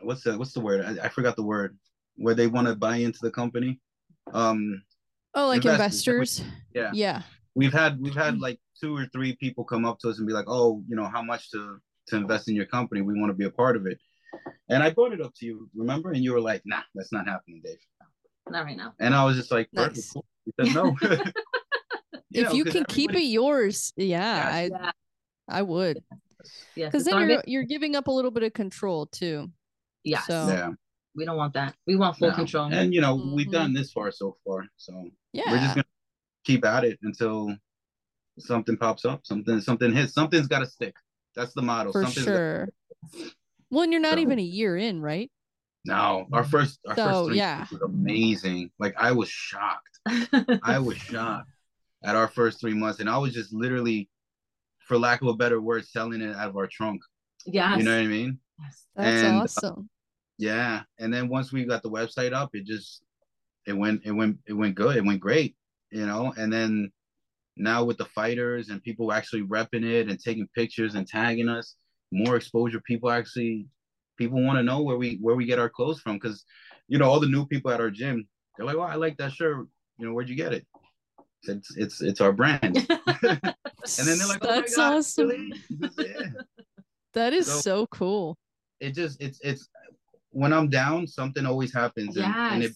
what's 0.01 0.23
the 0.23 0.37
what's 0.37 0.53
the 0.53 0.61
word? 0.61 0.85
I, 0.85 1.05
I 1.05 1.09
forgot 1.09 1.35
the 1.35 1.43
word. 1.43 1.77
Where 2.15 2.35
they 2.35 2.47
want 2.47 2.67
to 2.67 2.75
buy 2.75 2.97
into 2.97 3.19
the 3.21 3.31
company. 3.31 3.79
Um, 4.33 4.83
oh 5.33 5.47
like 5.47 5.65
Investors, 5.65 6.39
investors 6.39 6.43
yeah. 6.73 6.91
yeah 6.93 7.21
we've 7.55 7.73
had 7.73 7.99
we've 8.01 8.15
had 8.15 8.39
like 8.39 8.59
two 8.79 8.95
or 8.95 9.05
three 9.07 9.35
people 9.35 9.63
come 9.63 9.85
up 9.85 9.99
to 9.99 10.09
us 10.09 10.19
and 10.19 10.27
be 10.27 10.33
like, 10.33 10.45
"Oh, 10.47 10.83
you 10.87 10.95
know, 10.95 11.07
how 11.07 11.21
much 11.21 11.51
to 11.51 11.79
to 12.07 12.15
invest 12.15 12.49
in 12.49 12.55
your 12.55 12.65
company? 12.65 13.01
We 13.01 13.19
want 13.19 13.29
to 13.29 13.37
be 13.37 13.45
a 13.45 13.51
part 13.51 13.75
of 13.75 13.85
it." 13.85 13.99
And 14.69 14.81
I 14.81 14.89
brought 14.89 15.13
it 15.13 15.21
up 15.21 15.33
to 15.35 15.45
you, 15.45 15.69
remember? 15.75 16.11
And 16.11 16.23
you 16.23 16.33
were 16.33 16.41
like, 16.41 16.61
"Nah, 16.65 16.81
that's 16.95 17.11
not 17.11 17.27
happening, 17.27 17.61
Dave." 17.63 17.77
Not 18.49 18.65
right 18.65 18.77
now. 18.77 18.93
And 18.99 19.13
I 19.13 19.23
was 19.25 19.37
just 19.37 19.51
like, 19.51 19.69
"Perfect." 19.73 19.97
Nice. 19.97 20.11
cool." 20.11 20.25
He 20.45 20.51
said, 20.59 20.75
"No." 20.75 20.95
if 22.33 22.43
know, 22.47 22.53
you 22.53 22.63
'cause 22.63 22.73
can 22.73 22.85
keep 22.85 23.13
it 23.13 23.23
yours 23.23 23.93
yeah 23.97 24.49
i 24.51 24.61
Yeah. 24.71 24.91
i 25.47 25.61
would 25.61 26.03
Yes. 26.75 26.91
because 26.91 27.01
it's 27.05 27.05
then 27.11 27.19
you're 27.29 27.37
big- 27.37 27.47
you're 27.47 27.63
giving 27.63 27.95
up 27.95 28.07
a 28.07 28.11
little 28.11 28.31
bit 28.31 28.43
of 28.43 28.53
control 28.53 29.05
too 29.05 29.51
yes. 30.03 30.25
so- 30.25 30.47
yeah, 30.47 30.71
We 31.13 31.25
don't 31.25 31.35
want 31.37 31.53
that. 31.55 31.75
We 31.85 31.97
want 31.97 32.17
full 32.17 32.29
no. 32.29 32.35
control. 32.35 32.71
And 32.73 32.93
you 32.93 33.01
know, 33.01 33.15
we've 33.35 33.47
Mhm. 33.47 33.51
done 33.51 33.73
this 33.73 33.91
far 33.91 34.11
so 34.11 34.37
far, 34.45 34.65
so 34.77 35.11
yeah 35.33 35.51
we're 35.51 35.59
just 35.59 35.75
gonna 35.75 35.85
keep 36.45 36.63
at 36.65 36.83
it 36.85 36.97
until 37.03 37.53
something 38.39 38.77
pops 38.77 39.03
up, 39.05 39.25
something 39.27 39.59
something 39.61 39.91
hits, 39.93 40.13
something's 40.13 40.47
got 40.47 40.59
to 40.59 40.65
stick. 40.65 40.95
That's 41.35 41.53
the 41.53 41.61
motto. 41.61 41.91
for 41.91 42.03
Something's 42.03 42.25
sure 42.25 42.69
well 43.69 43.83
and 43.83 43.91
you're 43.91 44.01
not 44.01 44.13
So- 44.15 44.19
even 44.21 44.39
a 44.39 44.43
year 44.59 44.77
in 44.77 45.01
right 45.01 45.29
no, 45.85 46.27
our 46.31 46.43
first 46.45 46.79
our 46.87 46.95
So, 46.95 47.03
first 47.05 47.27
three 47.29 47.37
yeah. 47.37 47.67
was 47.71 47.81
amazing. 47.81 48.71
Like 48.79 48.95
I 48.97 49.11
was 49.11 49.29
shocked. 49.29 49.99
I 50.63 50.79
was 50.79 50.97
shocked 50.97 51.50
at 52.03 52.15
our 52.15 52.27
first 52.27 52.59
three 52.59 52.73
months, 52.73 52.99
and 52.99 53.09
I 53.09 53.17
was 53.17 53.33
just 53.33 53.53
literally, 53.53 54.09
for 54.87 54.97
lack 54.97 55.21
of 55.21 55.27
a 55.27 55.33
better 55.33 55.61
word, 55.61 55.85
selling 55.85 56.21
it 56.21 56.35
out 56.35 56.49
of 56.49 56.57
our 56.57 56.67
trunk. 56.67 57.01
yes. 57.45 57.77
You 57.77 57.83
know 57.83 57.95
what 57.95 58.03
I 58.03 58.07
mean? 58.07 58.39
yes. 58.59 58.85
that's 58.95 59.23
And, 59.23 59.37
uh, 59.37 59.41
awesome 59.43 59.89
Yeah. 60.37 60.81
And 60.99 61.13
then 61.13 61.27
once 61.27 61.51
we 61.51 61.65
got 61.65 61.83
the 61.83 61.89
website 61.89 62.33
up, 62.33 62.49
it 62.53 62.65
just 62.65 63.03
it 63.67 63.73
went 63.73 64.01
it 64.05 64.11
went 64.11 64.39
it 64.47 64.53
went 64.53 64.75
good. 64.75 64.97
It 64.97 65.05
went 65.05 65.19
great. 65.19 65.55
You 65.91 66.05
know. 66.05 66.33
And 66.37 66.51
then 66.51 66.91
now 67.57 67.83
with 67.83 67.97
the 67.97 68.05
fighters 68.05 68.69
and 68.69 68.81
people 68.81 69.11
actually 69.11 69.43
repping 69.43 69.85
it 69.85 70.09
and 70.09 70.19
taking 70.19 70.47
pictures 70.55 70.95
and 70.95 71.07
tagging 71.07 71.49
us, 71.49 71.75
more 72.11 72.35
exposure. 72.35 72.81
People 72.81 73.11
actually 73.11 73.67
people 74.17 74.43
want 74.43 74.57
to 74.57 74.63
know 74.63 74.81
where 74.81 74.97
we 74.97 75.17
where 75.21 75.35
we 75.35 75.45
get 75.45 75.59
our 75.59 75.69
clothes 75.69 76.01
from 76.01 76.15
because 76.15 76.43
you 76.87 76.97
know 76.97 77.09
all 77.09 77.19
the 77.19 77.27
new 77.27 77.45
people 77.45 77.71
at 77.71 77.79
our 77.79 77.91
gym 77.91 78.27
they're 78.57 78.65
like, 78.65 78.75
oh, 78.75 78.81
I 78.81 78.95
like 78.95 79.17
that 79.17 79.31
shirt. 79.31 79.67
You 79.97 80.07
know, 80.07 80.13
where'd 80.13 80.29
you 80.29 80.35
get 80.35 80.53
it? 80.53 80.65
It's 81.43 81.75
it's 81.77 82.01
it's 82.01 82.21
our 82.21 82.31
brand. 82.31 82.75
and 82.77 82.87
then 83.23 84.17
they're 84.17 84.27
like, 84.27 84.43
oh 84.43 84.47
that's 84.47 84.75
God, 84.75 84.93
awesome 84.97 85.27
really? 85.27 85.53
yeah. 85.97 86.27
that 87.13 87.33
is 87.33 87.47
So- 87.47 87.59
so 87.61 87.87
cool 87.87 88.37
It 88.79 88.91
just 88.95 89.21
it's 89.21 89.39
it's 89.43 89.67
when 90.31 90.53
I'm 90.53 90.69
down, 90.69 91.07
something 91.07 91.45
always 91.45 91.73
happens 91.73 92.15
and, 92.17 92.25
and 92.25 92.63
it 92.63 92.71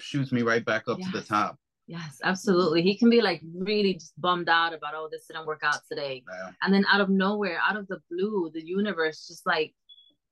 shoots 0.00 0.32
me 0.32 0.42
right 0.42 0.64
back 0.64 0.88
up 0.88 0.98
to 0.98 1.10
the 1.12 1.22
top. 1.22 1.56
Yes, 1.86 2.18
absolutely. 2.24 2.82
He 2.82 2.98
can 2.98 3.08
be 3.10 3.20
like 3.20 3.40
really 3.56 3.94
just 3.94 4.20
bummed 4.20 4.48
out 4.48 4.74
about, 4.74 4.94
oh, 4.96 5.08
this 5.08 5.26
didn't 5.28 5.46
work 5.46 5.60
out 5.62 5.78
today. 5.88 6.24
Yeah. 6.28 6.50
And 6.62 6.74
then 6.74 6.84
out 6.92 7.00
of 7.00 7.08
nowhere, 7.08 7.60
out 7.62 7.76
of 7.76 7.86
the 7.86 8.00
blue, 8.10 8.50
the 8.52 8.60
universe 8.66 9.28
just 9.28 9.46
like 9.46 9.72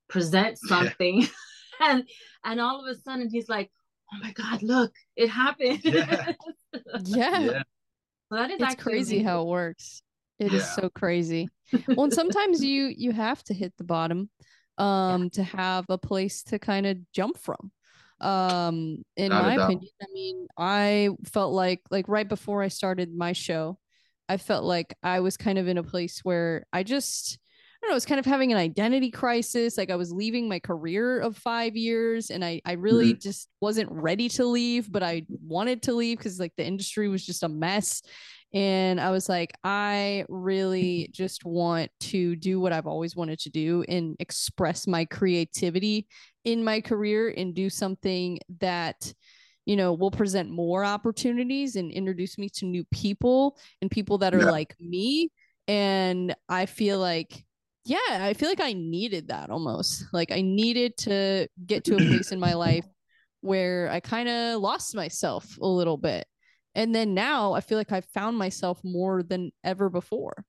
presents 0.09 0.61
Yeah. 0.69 0.81
something. 0.81 1.29
and 1.81 2.09
and 2.45 2.61
all 2.61 2.85
of 2.85 2.91
a 2.91 2.99
sudden 3.01 3.29
he's 3.31 3.49
like, 3.49 3.71
oh 4.13 4.19
my 4.21 4.33
God, 4.33 4.65
look, 4.65 4.93
it 5.15 5.29
happened. 5.29 5.81
Yeah. 5.85 6.33
yeah 7.05 7.39
Yeah. 7.41 7.63
So 8.31 8.37
that 8.37 8.51
is 8.51 8.61
it's 8.61 8.65
actually 8.65 8.83
crazy 8.83 9.17
amazing. 9.17 9.25
how 9.27 9.43
it 9.43 9.47
works 9.49 10.03
It 10.39 10.53
is 10.55 10.63
Yeah. 10.63 10.83
so 10.83 10.89
crazy 10.91 11.49
well 11.97 12.05
and 12.05 12.13
sometimes 12.15 12.63
you 12.63 12.93
you 12.97 13.13
have 13.13 13.43
to 13.45 13.55
hit 13.55 13.73
the 13.79 13.85
bottom 13.85 14.31
um 14.79 15.31
to 15.31 15.43
have 15.43 15.85
a 15.89 15.99
place 15.99 16.43
to 16.45 16.59
kind 16.59 16.87
of 16.87 16.99
jump 17.13 17.39
from 17.39 17.71
um 18.21 19.03
in 19.17 19.31
Without 19.31 19.45
a 19.45 19.47
my 19.47 19.55
opinion 19.55 19.91
i 20.03 20.07
mean 20.13 20.47
i 20.59 21.09
felt 21.27 21.53
like 21.53 21.81
like 21.91 22.09
right 22.09 22.29
before 22.29 22.63
i 22.63 22.69
started 22.69 23.15
my 23.15 23.33
show 23.33 23.79
i 24.29 24.37
felt 24.37 24.65
like 24.65 24.97
i 25.03 25.21
was 25.21 25.37
kind 25.37 25.59
of 25.59 25.69
in 25.69 25.79
a 25.79 25.83
place 25.83 26.21
where 26.23 26.65
i 26.73 26.83
just 26.83 27.39
I 27.85 27.87
don't 27.87 27.91
know, 27.91 27.95
I 27.95 27.97
was 27.97 28.07
kind 28.07 28.19
of 28.19 28.25
having 28.25 28.51
an 28.51 28.57
identity 28.57 29.11
crisis. 29.11 29.77
Like 29.77 29.91
I 29.91 29.97
was 29.97 30.11
leaving 30.11 30.49
my 30.49 30.59
career 30.59 31.21
of 31.21 31.37
five 31.37 31.77
years 31.77 32.31
and 32.31 32.43
I, 32.43 32.63
I 32.65 32.73
really 32.73 33.11
mm-hmm. 33.11 33.21
just 33.21 33.51
wasn't 33.61 33.91
ready 33.93 34.31
to 34.31 34.47
leave, 34.47 34.91
but 34.91 35.03
I 35.03 35.27
wanted 35.29 35.83
to 35.83 35.93
leave 35.93 36.17
because 36.17 36.41
like 36.41 36.55
the 36.57 36.65
industry 36.65 37.09
was 37.09 37.27
just 37.27 37.43
a 37.43 37.49
mess. 37.49 38.01
And 38.55 38.99
I 38.99 39.11
was 39.11 39.29
like, 39.29 39.53
I 39.65 40.25
really 40.31 41.11
just 41.13 41.45
want 41.45 41.91
to 42.01 42.37
do 42.37 42.59
what 42.59 42.73
I've 42.73 42.87
always 42.87 43.15
wanted 43.17 43.41
to 43.41 43.51
do 43.51 43.85
and 43.87 44.17
express 44.19 44.87
my 44.87 45.05
creativity 45.05 46.07
in 46.47 46.65
my 46.65 46.81
career 46.81 47.35
and 47.37 47.53
do 47.53 47.69
something 47.69 48.39
that, 48.61 49.13
you 49.67 49.77
know, 49.77 49.93
will 49.93 50.11
present 50.11 50.49
more 50.49 50.87
opportunities 50.87 51.77
and 51.77 51.93
introduce 51.93 52.39
me 52.39 52.49
to 52.55 52.65
new 52.65 52.85
people 52.93 53.59
and 53.83 53.91
people 53.91 54.17
that 54.19 54.35
are 54.35 54.39
Yeah. 54.39 54.51
like 54.53 54.75
me. 54.81 55.31
And 55.69 56.35
I 56.49 56.65
feel 56.65 56.99
like, 56.99 57.45
yeah, 57.85 57.99
I 58.09 58.35
feel 58.35 58.49
like 58.49 58.61
I 58.61 58.73
needed 58.73 59.29
that 59.29 59.51
almost. 59.51 60.05
Like 60.13 60.33
I 60.33 60.41
needed 60.41 60.97
to 60.99 61.49
get 61.67 61.85
to 61.85 61.97
a 61.97 62.01
place 62.01 62.33
in 62.33 62.41
my 62.41 62.55
life 62.55 62.87
where 63.41 63.91
I 63.91 64.01
kind 64.01 64.29
of 64.29 64.61
lost 64.61 64.95
myself 64.95 65.59
a 65.61 65.67
little 65.67 65.99
bit. 65.99 66.27
And 66.75 66.95
then 66.95 67.15
now 67.15 67.53
I 67.53 67.61
feel 67.61 67.77
like 67.77 67.93
I've 67.93 68.07
found 68.07 68.39
myself 68.39 68.81
more 68.83 69.23
than 69.23 69.53
ever 69.63 69.91
before. 69.91 70.45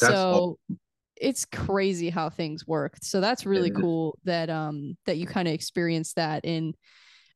That's 0.00 0.12
so 0.14 0.58
it's 1.16 1.44
crazy 1.44 2.10
how 2.10 2.30
things 2.30 2.66
work. 2.66 2.96
So 3.02 3.20
that's 3.20 3.44
really 3.44 3.70
cool 3.70 4.18
that 4.24 4.48
um 4.48 4.96
that 5.04 5.18
you 5.18 5.26
kind 5.26 5.46
of 5.46 5.54
experienced 5.54 6.16
that 6.16 6.44
and 6.44 6.74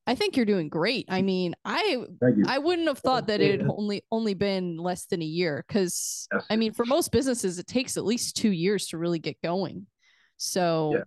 I 0.07 0.15
think 0.17 0.37
you're 0.37 0.47
doing 0.47 0.69
great. 0.69 1.07
I 1.09 1.23
mean, 1.23 1.55
I 1.65 2.05
I 2.47 2.59
wouldn't 2.59 2.89
have 2.89 2.99
thought 2.99 3.29
that 3.29 3.41
it 3.41 3.61
had 3.61 3.71
only 3.77 4.03
only 4.11 4.35
been 4.35 4.77
less 4.77 5.07
than 5.07 5.23
a 5.23 5.25
year 5.27 5.65
because 5.67 6.27
Yes. 6.33 6.45
I 6.51 6.57
mean, 6.57 6.73
for 6.73 6.85
most 6.85 7.13
businesses, 7.13 7.59
it 7.59 7.67
takes 7.69 7.97
at 7.97 8.05
least 8.05 8.37
two 8.37 8.51
years 8.51 8.89
to 8.89 8.99
really 8.99 9.21
get 9.21 9.41
going. 9.43 9.87
So 10.39 10.95
Yeah. 10.97 11.05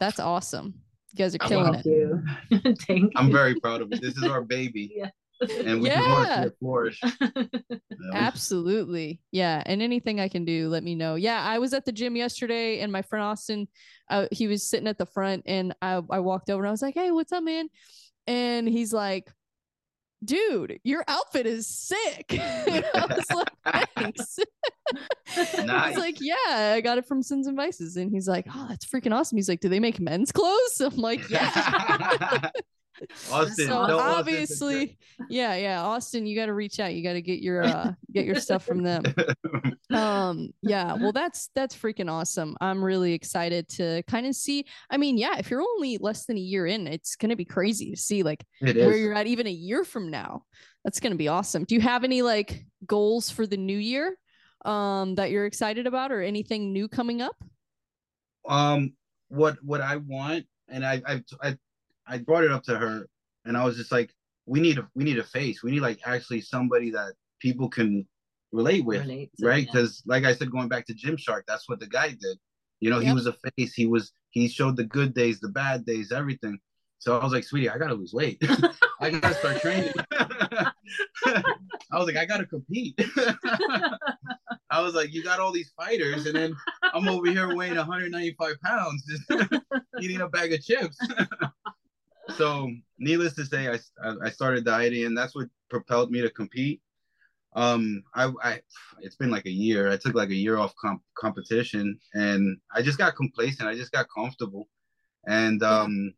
that's 0.00 0.18
awesome. 0.18 0.74
You 1.12 1.16
guys 1.18 1.34
are 1.34 1.38
killing 1.38 1.74
it. 1.74 1.82
Thank 2.50 2.64
you. 2.64 2.74
Thank 2.86 3.02
you. 3.04 3.10
I'm 3.16 3.30
very 3.30 3.54
proud 3.60 3.80
of 3.80 3.92
it. 3.92 4.00
This 4.02 4.16
is 4.16 4.24
our 4.24 4.42
baby. 4.42 4.92
Yeah. 4.96 5.10
And 5.40 5.80
we 5.80 5.88
just 5.88 6.08
want 6.08 6.28
to 6.28 6.42
Yeah. 6.42 6.48
flourish. 6.60 7.00
Absolutely. 8.14 9.20
Yeah. 9.32 9.62
And 9.64 9.80
anything 9.82 10.20
I 10.20 10.28
can 10.28 10.44
do, 10.44 10.68
let 10.68 10.82
me 10.84 10.94
know. 10.94 11.14
Yeah. 11.14 11.42
I 11.42 11.58
was 11.58 11.72
at 11.72 11.84
the 11.84 11.92
gym 11.92 12.16
yesterday 12.16 12.80
and 12.80 12.92
my 12.92 13.02
friend 13.02 13.24
Austin, 13.24 13.68
uh, 14.10 14.26
he 14.32 14.46
was 14.48 14.62
sitting 14.68 14.88
at 14.88 14.98
the 14.98 15.06
front 15.06 15.44
and 15.46 15.74
I, 15.80 16.00
I 16.10 16.20
walked 16.20 16.50
over 16.50 16.62
and 16.62 16.68
I 16.68 16.72
was 16.72 16.82
like, 16.82 16.94
Hey, 16.94 17.10
what's 17.10 17.32
up, 17.32 17.42
man? 17.42 17.68
And 18.26 18.68
he's 18.68 18.92
like, 18.92 19.30
Dude, 20.22 20.80
your 20.84 21.02
outfit 21.08 21.46
is 21.46 21.66
sick. 21.66 22.26
I 22.38 23.06
was 23.08 23.30
like, 23.64 23.86
Thanks. 23.96 24.38
Nice. 25.64 25.88
He's 25.90 25.98
like, 25.98 26.20
Yeah, 26.20 26.74
I 26.76 26.80
got 26.82 26.98
it 26.98 27.06
from 27.06 27.22
Sins 27.22 27.46
and 27.46 27.56
Vices. 27.56 27.96
And 27.96 28.10
he's 28.10 28.28
like, 28.28 28.46
Oh, 28.54 28.66
that's 28.68 28.84
freaking 28.84 29.14
awesome. 29.14 29.38
He's 29.38 29.48
like, 29.48 29.60
Do 29.60 29.68
they 29.70 29.80
make 29.80 29.98
men's 30.00 30.32
clothes? 30.32 30.80
I'm 30.80 30.96
like, 30.96 31.28
Yeah. 31.30 32.50
Austin, 33.30 33.68
so 33.68 33.78
Austin 33.78 33.98
obviously, 33.98 34.98
yeah, 35.28 35.54
yeah. 35.54 35.82
Austin, 35.82 36.26
you 36.26 36.36
got 36.36 36.46
to 36.46 36.54
reach 36.54 36.80
out. 36.80 36.94
You 36.94 37.02
got 37.02 37.14
to 37.14 37.22
get 37.22 37.40
your 37.40 37.62
uh 37.62 37.92
get 38.12 38.24
your 38.24 38.36
stuff 38.36 38.64
from 38.64 38.82
them. 38.82 39.02
Um, 39.90 40.50
yeah. 40.62 40.94
Well, 40.94 41.10
that's 41.10 41.50
that's 41.56 41.74
freaking 41.74 42.08
awesome. 42.08 42.56
I'm 42.60 42.82
really 42.82 43.12
excited 43.12 43.68
to 43.70 44.04
kind 44.04 44.24
of 44.24 44.36
see. 44.36 44.64
I 44.88 44.96
mean, 44.96 45.18
yeah, 45.18 45.38
if 45.38 45.50
you're 45.50 45.62
only 45.62 45.98
less 45.98 46.26
than 46.26 46.36
a 46.36 46.40
year 46.40 46.64
in, 46.64 46.86
it's 46.86 47.16
gonna 47.16 47.34
be 47.34 47.44
crazy 47.44 47.90
to 47.90 47.96
see 47.96 48.22
like 48.22 48.44
where 48.60 48.96
you're 48.96 49.14
at 49.14 49.26
even 49.26 49.48
a 49.48 49.50
year 49.50 49.82
from 49.82 50.08
now. 50.08 50.44
That's 50.84 51.00
gonna 51.00 51.16
be 51.16 51.26
awesome. 51.26 51.64
Do 51.64 51.74
you 51.74 51.80
have 51.80 52.04
any 52.04 52.22
like 52.22 52.64
goals 52.86 53.30
for 53.30 53.48
the 53.48 53.56
new 53.56 53.78
year 53.78 54.16
um 54.64 55.16
that 55.16 55.32
you're 55.32 55.46
excited 55.46 55.88
about 55.88 56.12
or 56.12 56.22
anything 56.22 56.72
new 56.72 56.86
coming 56.86 57.20
up? 57.20 57.34
um 58.48 58.92
what 59.28 59.56
what 59.62 59.80
I 59.80 59.96
want, 59.96 60.46
and 60.68 60.84
I 60.84 61.02
I 61.06 61.22
I 61.42 61.56
I 62.10 62.18
brought 62.18 62.44
it 62.44 62.50
up 62.50 62.64
to 62.64 62.76
her, 62.76 63.06
and 63.44 63.56
I 63.56 63.64
was 63.64 63.76
just 63.76 63.92
like, 63.92 64.12
we 64.46 64.60
need 64.60 64.78
a 64.78 64.88
we 64.94 65.04
need 65.04 65.18
a 65.18 65.24
face. 65.24 65.62
We 65.62 65.70
need 65.70 65.80
like 65.80 66.00
actually 66.04 66.40
somebody 66.40 66.90
that 66.90 67.14
people 67.40 67.68
can 67.68 68.06
relate 68.52 68.84
with, 68.84 69.02
Relate 69.02 69.30
to, 69.38 69.46
right? 69.46 69.64
yeah. 69.64 69.72
Because 69.72 70.02
like 70.06 70.24
I 70.24 70.34
said, 70.34 70.50
going 70.50 70.68
back 70.68 70.86
to 70.86 70.94
Gymshark, 70.94 71.42
that's 71.46 71.68
what 71.68 71.78
the 71.78 71.86
guy 71.86 72.08
did. 72.08 72.38
You 72.80 72.90
know, 72.90 72.98
he 72.98 73.12
was 73.12 73.26
a 73.26 73.34
face. 73.56 73.74
He 73.74 73.86
was 73.86 74.12
he 74.30 74.48
showed 74.48 74.76
the 74.76 74.84
good 74.84 75.14
days, 75.14 75.38
the 75.38 75.48
bad 75.48 75.86
days, 75.86 76.10
everything. 76.12 76.58
So 76.98 77.18
I 77.18 77.24
was 77.24 77.32
like, 77.32 77.44
sweetie, 77.44 77.70
I 77.70 77.78
gotta 77.78 77.94
lose 77.94 78.12
weight. 78.12 78.42
I 79.00 79.10
gotta 79.10 79.34
start 79.34 79.60
training. 79.60 79.92
I 80.12 80.72
was 81.92 82.06
like, 82.06 82.16
I 82.16 82.26
gotta 82.26 82.46
compete. 82.46 82.98
I 84.70 84.80
was 84.80 84.94
like, 84.94 85.12
you 85.12 85.22
got 85.22 85.40
all 85.40 85.52
these 85.52 85.72
fighters, 85.76 86.26
and 86.26 86.36
then 86.36 86.54
I'm 86.94 87.08
over 87.08 87.26
here 87.26 87.54
weighing 87.54 87.76
195 87.76 88.60
pounds, 88.62 89.04
just 89.06 89.62
eating 90.00 90.20
a 90.20 90.28
bag 90.28 90.52
of 90.52 90.62
chips. 90.62 90.98
So, 92.36 92.70
needless 92.98 93.34
to 93.34 93.44
say, 93.44 93.68
I, 93.68 93.78
I 94.22 94.30
started 94.30 94.64
dieting, 94.64 95.06
and 95.06 95.16
that's 95.16 95.34
what 95.34 95.48
propelled 95.68 96.10
me 96.10 96.20
to 96.20 96.30
compete. 96.30 96.80
Um, 97.54 98.04
I, 98.14 98.32
I 98.42 98.60
it's 99.00 99.16
been 99.16 99.30
like 99.30 99.46
a 99.46 99.50
year. 99.50 99.90
I 99.90 99.96
took 99.96 100.14
like 100.14 100.30
a 100.30 100.34
year 100.34 100.56
off 100.58 100.74
comp- 100.76 101.02
competition, 101.18 101.98
and 102.14 102.58
I 102.74 102.82
just 102.82 102.98
got 102.98 103.16
complacent. 103.16 103.68
I 103.68 103.74
just 103.74 103.92
got 103.92 104.06
comfortable, 104.14 104.68
and 105.26 105.62
um, 105.62 106.14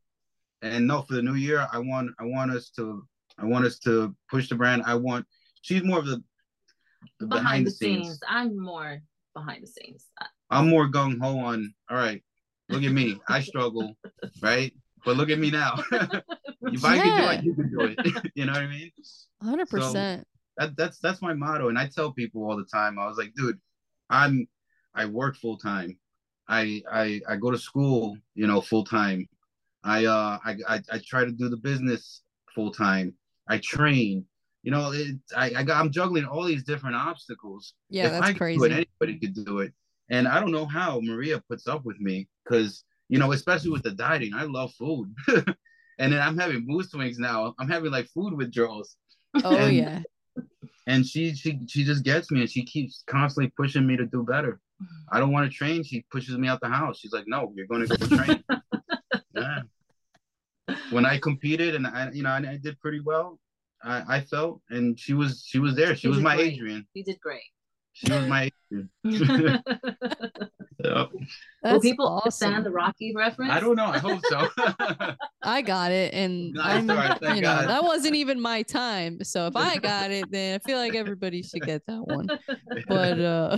and 0.60 0.86
no, 0.86 1.02
for 1.02 1.14
the 1.14 1.22
new 1.22 1.34
year, 1.34 1.66
I 1.72 1.78
want 1.78 2.10
I 2.18 2.24
want 2.24 2.50
us 2.50 2.70
to 2.76 3.06
I 3.38 3.46
want 3.46 3.64
us 3.64 3.78
to 3.80 4.14
push 4.30 4.48
the 4.48 4.56
brand. 4.56 4.82
I 4.84 4.94
want 4.94 5.26
she's 5.62 5.82
more 5.82 5.98
of 5.98 6.06
the, 6.06 6.22
the 7.18 7.26
behind, 7.26 7.66
the 7.66 7.70
scenes. 7.70 8.20
I'm 8.28 8.58
more 8.58 9.02
behind 9.34 9.62
the 9.62 9.68
scenes. 9.68 10.10
I'm 10.50 10.68
more 10.68 10.88
gung 10.88 11.18
ho 11.18 11.38
on. 11.38 11.72
All 11.90 11.96
right, 11.96 12.22
look 12.68 12.82
at 12.82 12.92
me. 12.92 13.18
I 13.26 13.40
struggle, 13.40 13.96
right? 14.42 14.74
But 15.04 15.16
look 15.16 15.30
at 15.30 15.38
me 15.38 15.50
now. 15.50 15.74
if 15.92 16.84
I 16.84 16.98
can 16.98 17.20
do 17.20 17.30
it, 17.30 17.44
you 17.44 17.54
can 17.54 17.70
do 17.70 17.80
it. 17.80 18.30
you 18.34 18.46
know 18.46 18.52
what 18.52 18.62
I 18.62 18.66
mean? 18.66 18.90
Hundred 19.42 19.68
percent. 19.68 20.26
That 20.58 20.76
that's 20.76 20.98
that's 20.98 21.22
my 21.22 21.32
motto, 21.32 21.68
and 21.68 21.78
I 21.78 21.86
tell 21.86 22.12
people 22.12 22.44
all 22.44 22.56
the 22.56 22.64
time. 22.64 22.98
I 22.98 23.06
was 23.06 23.16
like, 23.16 23.32
dude, 23.34 23.58
I'm 24.10 24.46
I 24.94 25.06
work 25.06 25.36
full 25.36 25.56
time. 25.56 25.98
I 26.48 26.82
I 26.90 27.20
I 27.28 27.36
go 27.36 27.50
to 27.50 27.58
school, 27.58 28.16
you 28.34 28.46
know, 28.46 28.60
full 28.60 28.84
time. 28.84 29.28
I 29.82 30.04
uh 30.04 30.38
I, 30.44 30.56
I 30.68 30.82
I 30.92 31.00
try 31.04 31.24
to 31.24 31.32
do 31.32 31.48
the 31.48 31.56
business 31.56 32.22
full 32.54 32.70
time. 32.72 33.14
I 33.48 33.58
train. 33.58 34.26
You 34.62 34.70
know, 34.70 34.92
it, 34.92 35.16
I 35.36 35.52
I 35.56 35.62
got 35.62 35.80
I'm 35.80 35.90
juggling 35.90 36.24
all 36.24 36.44
these 36.44 36.64
different 36.64 36.96
obstacles. 36.96 37.74
Yeah, 37.88 38.06
if 38.06 38.12
that's 38.12 38.24
I 38.24 38.32
could 38.32 38.38
crazy. 38.38 38.64
It, 38.66 38.72
anybody 39.00 39.18
could 39.18 39.44
do 39.44 39.60
it. 39.60 39.72
And 40.10 40.28
I 40.28 40.40
don't 40.40 40.52
know 40.52 40.66
how 40.66 41.00
Maria 41.00 41.42
puts 41.48 41.66
up 41.66 41.84
with 41.84 41.98
me 41.98 42.28
because 42.44 42.84
you 43.12 43.18
know, 43.18 43.32
especially 43.32 43.68
with 43.70 43.82
the 43.82 43.90
dieting, 43.90 44.32
I 44.34 44.44
love 44.44 44.72
food. 44.72 45.14
and 45.98 46.12
then 46.12 46.18
I'm 46.18 46.38
having 46.38 46.64
mood 46.66 46.88
swings 46.88 47.18
now. 47.18 47.54
I'm 47.58 47.68
having 47.68 47.92
like 47.92 48.06
food 48.08 48.32
withdrawals. 48.32 48.96
oh 49.44 49.54
and- 49.54 49.76
yeah. 49.76 50.00
And 50.86 51.06
she 51.06 51.34
she 51.34 51.60
she 51.68 51.84
just 51.84 52.04
gets 52.04 52.30
me 52.30 52.40
and 52.40 52.50
she 52.50 52.64
keeps 52.64 53.04
constantly 53.06 53.52
pushing 53.54 53.86
me 53.86 53.98
to 53.98 54.06
do 54.06 54.24
better. 54.24 54.60
I 55.12 55.20
don't 55.20 55.30
want 55.30 55.48
to 55.48 55.54
train. 55.56 55.84
She 55.84 56.06
pushes 56.10 56.36
me 56.38 56.48
out 56.48 56.60
the 56.62 56.68
house. 56.68 56.98
She's 56.98 57.12
like, 57.12 57.26
no, 57.28 57.52
you're 57.54 57.66
going 57.66 57.86
to 57.86 57.96
go 57.98 58.16
train. 58.16 58.42
yeah. 59.36 59.60
When 60.90 61.04
I 61.04 61.18
competed 61.18 61.74
and 61.76 61.86
I, 61.86 62.10
you 62.12 62.22
know, 62.22 62.30
I, 62.30 62.58
did 62.60 62.80
pretty 62.80 63.00
well. 63.00 63.38
I, 63.84 64.16
I 64.16 64.20
felt, 64.22 64.60
and 64.70 64.98
she 64.98 65.12
was, 65.14 65.44
she 65.46 65.60
was 65.60 65.76
there. 65.76 65.94
She 65.94 66.08
You 66.08 66.14
was 66.14 66.20
my 66.20 66.34
great. 66.34 66.54
Adrian. 66.54 66.84
You 66.94 67.04
did 67.04 67.20
great. 67.20 67.51
She 67.94 68.10
was 68.12 68.26
my 68.28 68.50
Adrian. 69.04 69.60
Yeah. 70.84 71.04
Will 71.62 71.80
people 71.80 72.08
awesome. 72.08 72.48
understand 72.48 72.66
the 72.66 72.70
Rocky 72.72 73.14
reference? 73.14 73.52
I 73.52 73.60
don't 73.60 73.76
know. 73.76 73.84
I 73.86 73.98
hope 73.98 74.20
so. 74.28 74.48
I 75.42 75.62
got 75.62 75.92
it, 75.92 76.12
and 76.12 76.52
Nice, 76.54 76.78
I'm, 76.82 76.90
all 76.90 76.96
right, 76.96 77.18
thank 77.20 77.36
you 77.36 77.42
know, 77.42 77.54
God. 77.54 77.68
that 77.68 77.84
wasn't 77.84 78.16
even 78.16 78.40
my 78.40 78.62
time. 78.62 79.22
So 79.22 79.46
if 79.46 79.54
I 79.54 79.76
got 79.76 80.10
it, 80.10 80.28
then 80.32 80.56
I 80.56 80.58
feel 80.68 80.78
like 80.78 80.96
everybody 80.96 81.42
should 81.42 81.62
get 81.62 81.82
that 81.86 82.02
one. 82.04 82.26
But 82.88 83.20
uh 83.20 83.56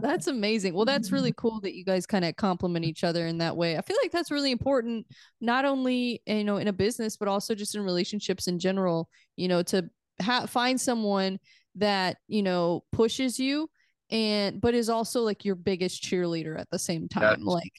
that's 0.00 0.26
amazing. 0.26 0.72
Well, 0.72 0.86
that's 0.86 1.12
really 1.12 1.32
cool 1.36 1.60
that 1.60 1.74
you 1.74 1.84
guys 1.84 2.06
kind 2.06 2.24
of 2.24 2.34
complement 2.36 2.86
each 2.86 3.04
other 3.04 3.26
in 3.26 3.38
that 3.38 3.56
way. 3.56 3.76
I 3.76 3.82
feel 3.82 3.98
like 4.02 4.12
that's 4.12 4.30
really 4.30 4.52
important, 4.52 5.06
not 5.42 5.66
only 5.66 6.22
you 6.26 6.44
know 6.44 6.56
in 6.56 6.68
a 6.68 6.72
business, 6.72 7.18
but 7.18 7.28
also 7.28 7.54
just 7.54 7.74
in 7.74 7.82
relationships 7.82 8.46
in 8.48 8.58
general. 8.58 9.10
You 9.36 9.48
know, 9.48 9.62
to 9.64 9.90
ha- 10.22 10.46
find 10.46 10.80
someone 10.80 11.38
that 11.76 12.16
you 12.28 12.42
know 12.42 12.84
pushes 12.92 13.38
you 13.38 13.68
and 14.10 14.60
but 14.60 14.74
is 14.74 14.88
also 14.88 15.22
like 15.22 15.44
your 15.44 15.54
biggest 15.54 16.02
cheerleader 16.02 16.58
at 16.58 16.68
the 16.70 16.78
same 16.78 17.08
time. 17.08 17.38
Yes. 17.38 17.46
like 17.46 17.72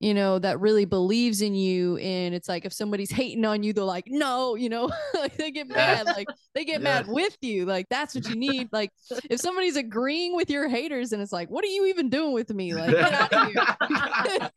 you 0.00 0.14
know 0.14 0.38
that 0.40 0.58
really 0.58 0.84
believes 0.84 1.42
in 1.42 1.54
you 1.54 1.96
and 1.98 2.34
it's 2.34 2.48
like 2.48 2.64
if 2.64 2.72
somebody's 2.72 3.10
hating 3.10 3.44
on 3.44 3.62
you 3.62 3.72
they're 3.72 3.84
like 3.84 4.04
no 4.08 4.56
you 4.56 4.68
know? 4.68 4.90
Like 5.14 5.36
they 5.36 5.52
get 5.52 5.68
mad 5.68 6.06
like 6.06 6.26
they 6.52 6.64
get 6.64 6.82
mad 6.82 7.06
with 7.06 7.36
you. 7.42 7.64
Like 7.64 7.86
that's 7.88 8.14
what 8.16 8.28
you 8.28 8.34
need. 8.34 8.68
Like 8.72 8.90
if 9.30 9.40
somebody's 9.40 9.76
agreeing 9.76 10.34
with 10.34 10.50
your 10.50 10.68
haters 10.68 11.12
and 11.12 11.22
it's 11.22 11.32
like 11.32 11.48
what 11.48 11.64
are 11.64 11.68
you 11.68 11.86
even 11.86 12.10
doing 12.10 12.32
with 12.32 12.52
me? 12.52 12.74
Like 12.74 12.90
get 12.90 13.12
out 13.12 13.32
of 13.32 13.52
here. 13.52 14.50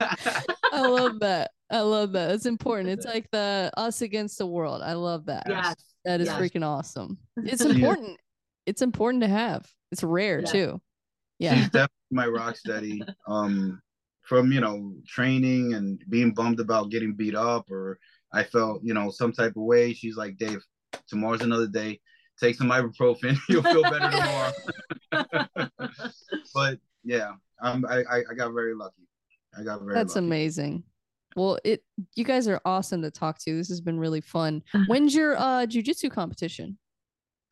I 0.72 0.80
love 0.80 1.20
that 1.20 1.52
i 1.74 1.80
love 1.80 2.12
that 2.12 2.30
it's 2.30 2.46
important 2.46 2.88
it's 2.88 3.04
like 3.06 3.28
the 3.32 3.70
us 3.76 4.00
against 4.02 4.38
the 4.38 4.46
world 4.46 4.80
i 4.82 4.92
love 4.94 5.26
that 5.26 5.44
Yes. 5.48 5.74
that 6.04 6.20
is 6.20 6.28
yes. 6.28 6.40
freaking 6.40 6.64
awesome 6.66 7.18
it's 7.36 7.62
Yeah. 7.64 7.70
important 7.72 8.16
it's 8.66 8.82
important 8.82 9.22
to 9.22 9.28
have 9.28 9.66
it's 9.92 10.02
rare 10.02 10.40
Yeah. 10.40 10.46
too 10.52 10.80
yeah 11.38 11.54
She's 11.56 11.64
definitely 11.70 12.12
my 12.12 12.26
rock 12.28 12.56
steady. 12.56 13.02
Um, 13.26 13.80
from 14.22 14.50
you 14.52 14.60
know 14.60 14.94
training 15.06 15.74
and 15.74 16.00
being 16.08 16.32
bummed 16.32 16.60
about 16.60 16.90
getting 16.90 17.12
beat 17.14 17.34
up, 17.34 17.70
or 17.70 17.98
I 18.32 18.42
felt 18.44 18.80
you 18.82 18.94
know 18.94 19.10
some 19.10 19.32
type 19.32 19.54
of 19.56 19.62
way. 19.64 19.92
She's 19.92 20.16
like, 20.16 20.38
Dave, 20.38 20.62
tomorrow's 21.08 21.42
another 21.42 21.66
day. 21.66 22.00
Take 22.40 22.54
some 22.56 22.70
ibuprofen. 22.70 23.36
You'll 23.50 23.62
feel 23.64 23.82
better 23.82 24.10
tomorrow. 24.10 24.52
but 26.54 26.78
yeah, 27.02 27.32
I'm, 27.60 27.84
I 27.86 27.98
I 28.10 28.18
I 28.30 28.34
got 28.34 28.52
very 28.54 28.74
lucky. 28.74 29.06
I 29.58 29.62
got 29.62 29.82
very. 29.82 29.94
That's 29.94 30.14
lucky. 30.14 30.26
amazing. 30.26 30.84
Well, 31.34 31.58
it 31.64 31.82
you 32.14 32.24
guys 32.24 32.46
are 32.48 32.60
awesome 32.64 33.02
to 33.02 33.10
talk 33.10 33.38
to. 33.40 33.56
This 33.56 33.68
has 33.68 33.80
been 33.80 33.98
really 33.98 34.20
fun. 34.20 34.62
When's 34.86 35.14
your 35.14 35.36
uh 35.36 35.66
jujitsu 35.66 36.10
competition? 36.10 36.78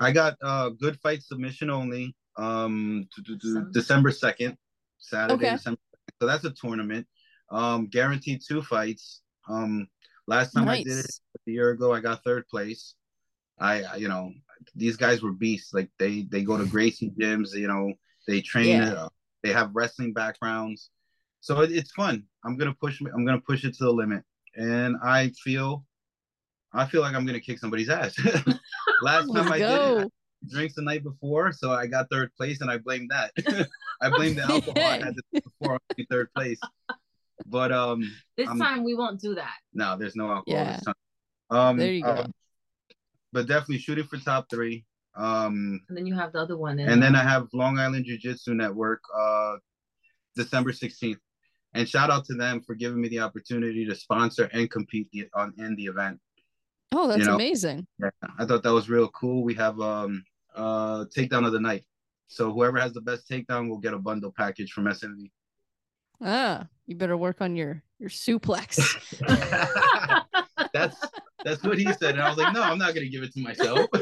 I 0.01 0.13
got 0.13 0.37
uh 0.43 0.71
good 0.71 0.99
fight 1.01 1.23
submission 1.23 1.71
only. 1.71 2.15
Um, 2.37 3.09
December 3.73 4.11
second, 4.11 4.57
Saturday, 4.99 5.35
Okay. 5.47 5.57
December. 5.57 5.79
2nd. 5.79 6.15
So 6.21 6.27
that's 6.27 6.45
a 6.45 6.51
tournament. 6.51 7.07
Um, 7.51 7.87
guaranteed 7.89 8.41
two 8.47 8.63
fights. 8.63 9.21
Um, 9.49 9.87
last 10.27 10.53
time 10.53 10.67
I 10.69 10.83
did 10.83 10.99
it 11.05 11.11
a 11.47 11.51
year 11.51 11.71
ago, 11.71 11.93
I 11.93 12.01
got 12.01 12.25
third 12.25 12.49
place. 12.49 12.95
I, 13.61 13.83
I- 13.83 13.97
you 13.97 14.09
know, 14.09 14.33
these 14.75 14.97
guys 14.97 15.21
were 15.23 15.33
beasts. 15.33 15.75
Like 15.75 15.91
they, 15.99 16.23
they 16.23 16.43
go 16.43 16.57
to 16.57 16.65
Gracie 16.75 17.13
gyms. 17.21 17.55
You 17.55 17.69
know, 17.69 17.93
they 18.27 18.41
train. 18.41 18.69
Yeah. 18.79 18.93
Uh, 18.95 19.09
they 19.43 19.53
have 19.53 19.71
wrestling 19.75 20.13
backgrounds, 20.15 20.89
so 21.43 21.61
it, 21.61 21.71
it's 21.73 21.93
fun. 21.93 22.25
I'm 22.45 22.57
gonna 22.57 22.75
push. 22.81 23.01
I'm 23.15 23.27
gonna 23.27 23.41
push 23.41 23.65
it 23.65 23.75
to 23.77 23.85
the 23.85 23.91
limit, 23.93 24.23
and 24.57 24.97
I 25.05 25.29
feel, 25.45 25.85
I 26.73 26.87
feel 26.87 27.03
like 27.03 27.15
I'm 27.15 27.27
gonna 27.27 27.41
kick 27.41 27.59
somebody's 27.59 27.91
ass. 27.91 28.15
last 29.03 29.29
Let's 29.29 29.45
time 29.47 29.53
I 29.53 29.59
did 29.59 29.71
it. 30.03 30.07
I 30.07 30.49
drinks 30.51 30.75
the 30.75 30.83
night 30.83 31.05
before, 31.05 31.53
so 31.53 31.71
I 31.73 31.87
got 31.87 32.09
third 32.11 32.33
place, 32.35 32.61
and 32.63 32.71
I 32.71 32.79
blame 32.79 33.07
that. 33.11 33.31
I 34.01 34.09
blame 34.09 34.35
the 34.35 34.43
alcohol 34.43 34.73
I 34.77 34.99
had 34.99 35.15
the 35.15 35.23
night 35.35 35.45
before 35.45 35.75
I 35.91 35.95
got 35.99 36.07
third 36.11 36.29
place. 36.35 36.59
But 37.47 37.71
um, 37.73 38.01
This 38.37 38.49
I'm- 38.49 38.59
time 38.59 38.83
we 38.85 38.95
won't 38.95 39.21
do 39.21 39.35
that. 39.37 39.55
no, 39.75 39.97
there's 39.97 40.17
no 40.17 40.31
alcohol 40.31 40.45
Yeah. 40.47 40.73
this 40.77 40.85
time. 40.85 40.95
Um, 41.51 41.77
There 41.77 41.93
you 41.93 42.03
go. 42.03 42.11
um, 42.11 42.33
but 43.33 43.47
definitely 43.47 43.79
shooting 43.79 44.05
for 44.05 44.17
top 44.19 44.47
three. 44.51 44.85
Um, 45.17 45.81
And 45.89 45.97
then 45.99 46.07
you 46.07 46.15
have 46.15 46.33
the 46.33 46.39
other 46.41 46.57
one. 46.57 46.79
and 46.79 47.03
then 47.03 47.15
uh, 47.15 47.21
I 47.21 47.23
have 47.25 47.47
Long 47.53 47.79
Island 47.79 48.05
Jiu 48.07 48.17
Jitsu 48.19 48.55
Network, 48.55 49.01
uh, 49.17 49.57
December 50.37 50.73
16th. 50.73 51.19
And 51.75 51.89
shout 51.89 52.11
out 52.11 52.25
to 52.27 52.35
them 52.35 52.61
for 52.61 52.75
giving 52.75 53.01
me 53.01 53.09
the 53.09 53.21
opportunity 53.21 53.87
to 53.87 53.95
sponsor 53.95 54.51
and 54.53 54.71
compete 54.71 55.09
on 55.35 55.55
in 55.59 55.75
the 55.77 55.87
event. 55.87 56.21
Oh, 56.95 57.09
that's 57.09 57.27
know, 57.27 57.35
amazing. 57.35 57.87
Yeah, 57.99 58.11
I 58.39 58.45
thought 58.45 58.63
that 58.63 58.73
was 58.73 58.91
real 58.91 59.09
cool. 59.09 59.43
We 59.43 59.55
have 59.55 59.81
um 59.81 60.25
uh 60.55 61.07
takedown 61.17 61.47
of 61.47 61.53
the 61.53 61.61
night. 61.61 61.85
So 62.29 62.53
whoever 62.53 62.79
has 62.79 62.93
the 62.93 63.01
best 63.01 63.29
takedown 63.29 63.69
will 63.69 63.79
get 63.79 63.95
a 63.95 63.99
bundle 63.99 64.33
package 64.37 64.73
from 64.73 64.85
SNV. 64.85 65.31
Ah, 66.21 66.67
you 66.87 66.95
better 66.95 67.17
work 67.17 67.41
on 67.41 67.57
your 67.57 67.83
your 67.99 68.11
suplex. 68.11 68.79
that's 70.73 70.97
that's 71.45 71.63
what 71.63 71.79
he 71.79 71.85
said, 71.95 72.15
and 72.15 72.23
I 72.23 72.29
was 72.29 72.39
like, 72.39 72.55
no, 72.55 72.63
I'm 72.63 72.79
not 72.79 72.95
gonna 72.95 73.09
give 73.09 73.23
it 73.23 73.33
to 73.35 73.41
myself. 73.41 73.89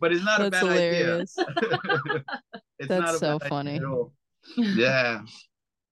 but 0.00 0.12
it's 0.12 0.24
not 0.24 0.40
a 0.40 0.50
bad 0.50 0.62
hilarious. 0.62 1.36
idea. 1.38 2.24
it's 2.78 2.88
That's 2.88 3.00
not 3.00 3.14
a 3.14 3.18
so 3.18 3.38
funny. 3.38 3.80
Yeah. 4.56 5.22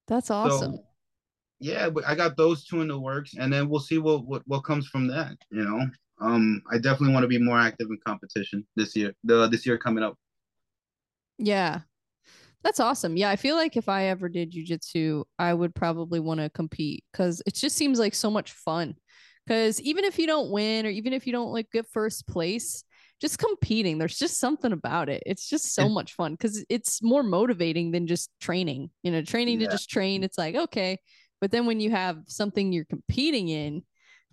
That's 0.08 0.30
awesome. 0.30 0.76
So, 0.76 0.84
yeah, 1.60 1.90
but 1.90 2.06
I 2.06 2.14
got 2.14 2.36
those 2.36 2.64
two 2.64 2.80
in 2.80 2.88
the 2.88 2.98
works, 2.98 3.34
and 3.38 3.52
then 3.52 3.68
we'll 3.68 3.80
see 3.80 3.98
what 3.98 4.24
what, 4.26 4.42
what 4.46 4.60
comes 4.60 4.88
from 4.88 5.06
that. 5.08 5.36
You 5.50 5.64
know, 5.64 5.86
um, 6.20 6.62
I 6.70 6.78
definitely 6.78 7.14
want 7.14 7.24
to 7.24 7.28
be 7.28 7.38
more 7.38 7.58
active 7.58 7.88
in 7.90 7.98
competition 8.04 8.66
this 8.76 8.96
year. 8.96 9.12
The 9.24 9.48
this 9.48 9.66
year 9.66 9.78
coming 9.78 10.04
up. 10.04 10.16
Yeah. 11.38 11.80
That's 12.62 12.78
awesome. 12.78 13.16
Yeah, 13.16 13.30
I 13.30 13.36
feel 13.36 13.56
like 13.56 13.76
if 13.76 13.88
I 13.88 14.04
ever 14.06 14.28
did 14.28 14.52
jujitsu, 14.52 15.24
I 15.38 15.52
would 15.52 15.74
probably 15.74 16.20
want 16.20 16.40
to 16.40 16.48
compete 16.50 17.04
because 17.12 17.42
it 17.44 17.54
just 17.54 17.76
seems 17.76 17.98
like 17.98 18.14
so 18.14 18.30
much 18.30 18.52
fun. 18.52 18.94
Because 19.44 19.80
even 19.80 20.04
if 20.04 20.18
you 20.18 20.28
don't 20.28 20.50
win 20.50 20.86
or 20.86 20.90
even 20.90 21.12
if 21.12 21.26
you 21.26 21.32
don't 21.32 21.52
like 21.52 21.70
get 21.72 21.86
first 21.92 22.28
place, 22.28 22.84
just 23.22 23.38
competing. 23.38 23.98
There's 23.98 24.18
just 24.18 24.40
something 24.40 24.72
about 24.72 25.08
it. 25.08 25.22
It's 25.24 25.48
just 25.48 25.74
so 25.74 25.88
much 25.88 26.14
fun 26.14 26.32
because 26.32 26.64
it's 26.68 27.00
more 27.02 27.22
motivating 27.22 27.92
than 27.92 28.08
just 28.08 28.30
training. 28.40 28.90
You 29.04 29.12
know, 29.12 29.22
training 29.22 29.60
yeah. 29.60 29.68
to 29.68 29.72
just 29.72 29.88
train. 29.88 30.24
It's 30.24 30.36
like 30.36 30.56
okay, 30.56 30.98
but 31.40 31.52
then 31.52 31.64
when 31.64 31.78
you 31.78 31.92
have 31.92 32.18
something 32.26 32.72
you're 32.72 32.84
competing 32.84 33.48
in, 33.48 33.84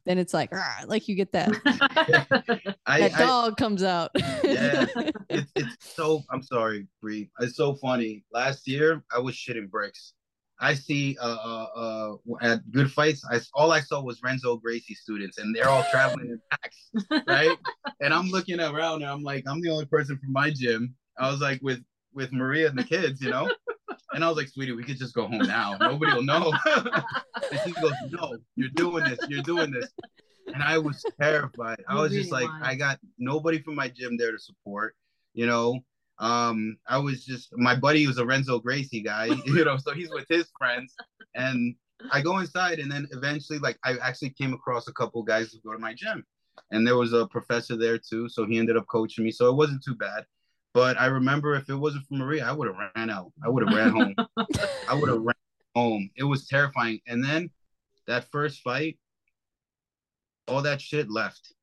then 0.07 0.17
it's 0.17 0.33
like 0.33 0.49
ah, 0.53 0.83
like 0.87 1.07
you 1.07 1.13
get 1.13 1.31
that 1.33 1.49
I, 2.87 3.01
that 3.01 3.17
dog 3.19 3.53
I, 3.53 3.61
comes 3.61 3.83
out. 3.83 4.09
yeah, 4.43 4.87
it's, 5.29 5.51
it's 5.55 5.95
so. 5.95 6.23
I'm 6.31 6.41
sorry, 6.41 6.87
Bre. 6.99 7.29
It's 7.39 7.55
so 7.55 7.75
funny. 7.75 8.25
Last 8.33 8.67
year 8.67 9.03
I 9.15 9.19
was 9.19 9.35
shitting 9.35 9.69
bricks. 9.69 10.13
I 10.59 10.73
see 10.73 11.17
uh, 11.21 11.37
uh, 11.43 11.67
uh, 11.75 12.15
at 12.41 12.69
good 12.71 12.91
fights. 12.91 13.23
I 13.29 13.39
all 13.53 13.71
I 13.71 13.79
saw 13.79 14.01
was 14.01 14.21
Renzo 14.21 14.57
Gracie 14.57 14.95
students, 14.95 15.37
and 15.37 15.55
they're 15.55 15.69
all 15.69 15.85
traveling 15.91 16.27
in 16.27 16.41
packs, 16.51 17.23
right? 17.27 17.57
and 18.01 18.13
I'm 18.13 18.27
looking 18.27 18.59
around, 18.59 19.01
and 19.01 19.11
I'm 19.11 19.23
like, 19.23 19.45
I'm 19.47 19.61
the 19.61 19.69
only 19.69 19.85
person 19.85 20.17
from 20.17 20.33
my 20.33 20.51
gym. 20.51 20.95
I 21.17 21.29
was 21.31 21.39
like 21.39 21.59
with 21.61 21.81
with 22.13 22.31
Maria 22.31 22.67
and 22.67 22.77
the 22.77 22.83
kids, 22.83 23.21
you 23.21 23.29
know. 23.29 23.49
And 24.13 24.23
I 24.23 24.27
was 24.27 24.37
like, 24.37 24.47
sweetie, 24.47 24.71
we 24.71 24.83
could 24.83 24.97
just 24.97 25.13
go 25.13 25.27
home 25.27 25.37
now. 25.39 25.77
Nobody 25.79 26.13
will 26.13 26.23
know. 26.23 26.51
and 26.65 27.61
she 27.63 27.71
goes, 27.73 27.93
no, 28.09 28.37
you're 28.55 28.69
doing 28.69 29.03
this. 29.03 29.19
You're 29.27 29.43
doing 29.43 29.71
this. 29.71 29.89
And 30.47 30.63
I 30.63 30.79
was 30.79 31.05
terrified. 31.21 31.83
I 31.87 31.95
was 31.95 32.11
just 32.11 32.31
like, 32.31 32.49
I 32.61 32.73
got 32.73 32.99
nobody 33.19 33.61
from 33.61 33.75
my 33.75 33.87
gym 33.87 34.17
there 34.17 34.31
to 34.31 34.39
support, 34.39 34.95
you 35.33 35.45
know. 35.45 35.79
Um, 36.19 36.77
I 36.87 36.97
was 36.97 37.25
just 37.25 37.49
my 37.53 37.75
buddy 37.75 38.05
was 38.05 38.17
a 38.17 38.25
Renzo 38.25 38.59
Gracie 38.59 39.01
guy, 39.01 39.25
you 39.45 39.63
know, 39.63 39.77
so 39.77 39.93
he's 39.93 40.09
with 40.09 40.25
his 40.29 40.49
friends. 40.57 40.93
And 41.35 41.75
I 42.11 42.21
go 42.21 42.39
inside 42.39 42.79
and 42.79 42.91
then 42.91 43.07
eventually 43.11 43.59
like 43.59 43.77
I 43.83 43.97
actually 44.01 44.31
came 44.31 44.53
across 44.53 44.87
a 44.87 44.93
couple 44.93 45.23
guys 45.23 45.51
who 45.51 45.59
go 45.69 45.73
to 45.73 45.79
my 45.79 45.93
gym. 45.93 46.25
And 46.71 46.85
there 46.85 46.97
was 46.97 47.13
a 47.13 47.27
professor 47.27 47.77
there 47.77 47.97
too. 47.97 48.27
So 48.29 48.45
he 48.45 48.57
ended 48.57 48.77
up 48.77 48.85
coaching 48.87 49.23
me. 49.23 49.31
So 49.31 49.49
it 49.49 49.55
wasn't 49.55 49.83
too 49.83 49.95
bad. 49.95 50.25
But 50.73 50.99
I 50.99 51.07
remember 51.07 51.55
if 51.55 51.69
it 51.69 51.75
wasn't 51.75 52.05
for 52.05 52.15
Maria, 52.15 52.45
I 52.45 52.51
would 52.51 52.67
have 52.67 52.77
ran 52.95 53.09
out. 53.09 53.31
I 53.43 53.49
would 53.49 53.67
have 53.67 53.75
ran 53.75 53.89
home. 53.89 54.15
I 54.89 54.93
would 54.93 55.09
have 55.09 55.21
ran 55.21 55.35
home. 55.75 56.09
It 56.15 56.23
was 56.23 56.47
terrifying. 56.47 56.99
And 57.07 57.23
then 57.23 57.49
that 58.07 58.25
first 58.31 58.61
fight, 58.61 58.99
all 60.47 60.61
that 60.61 60.81
shit 60.81 61.09
left. 61.09 61.53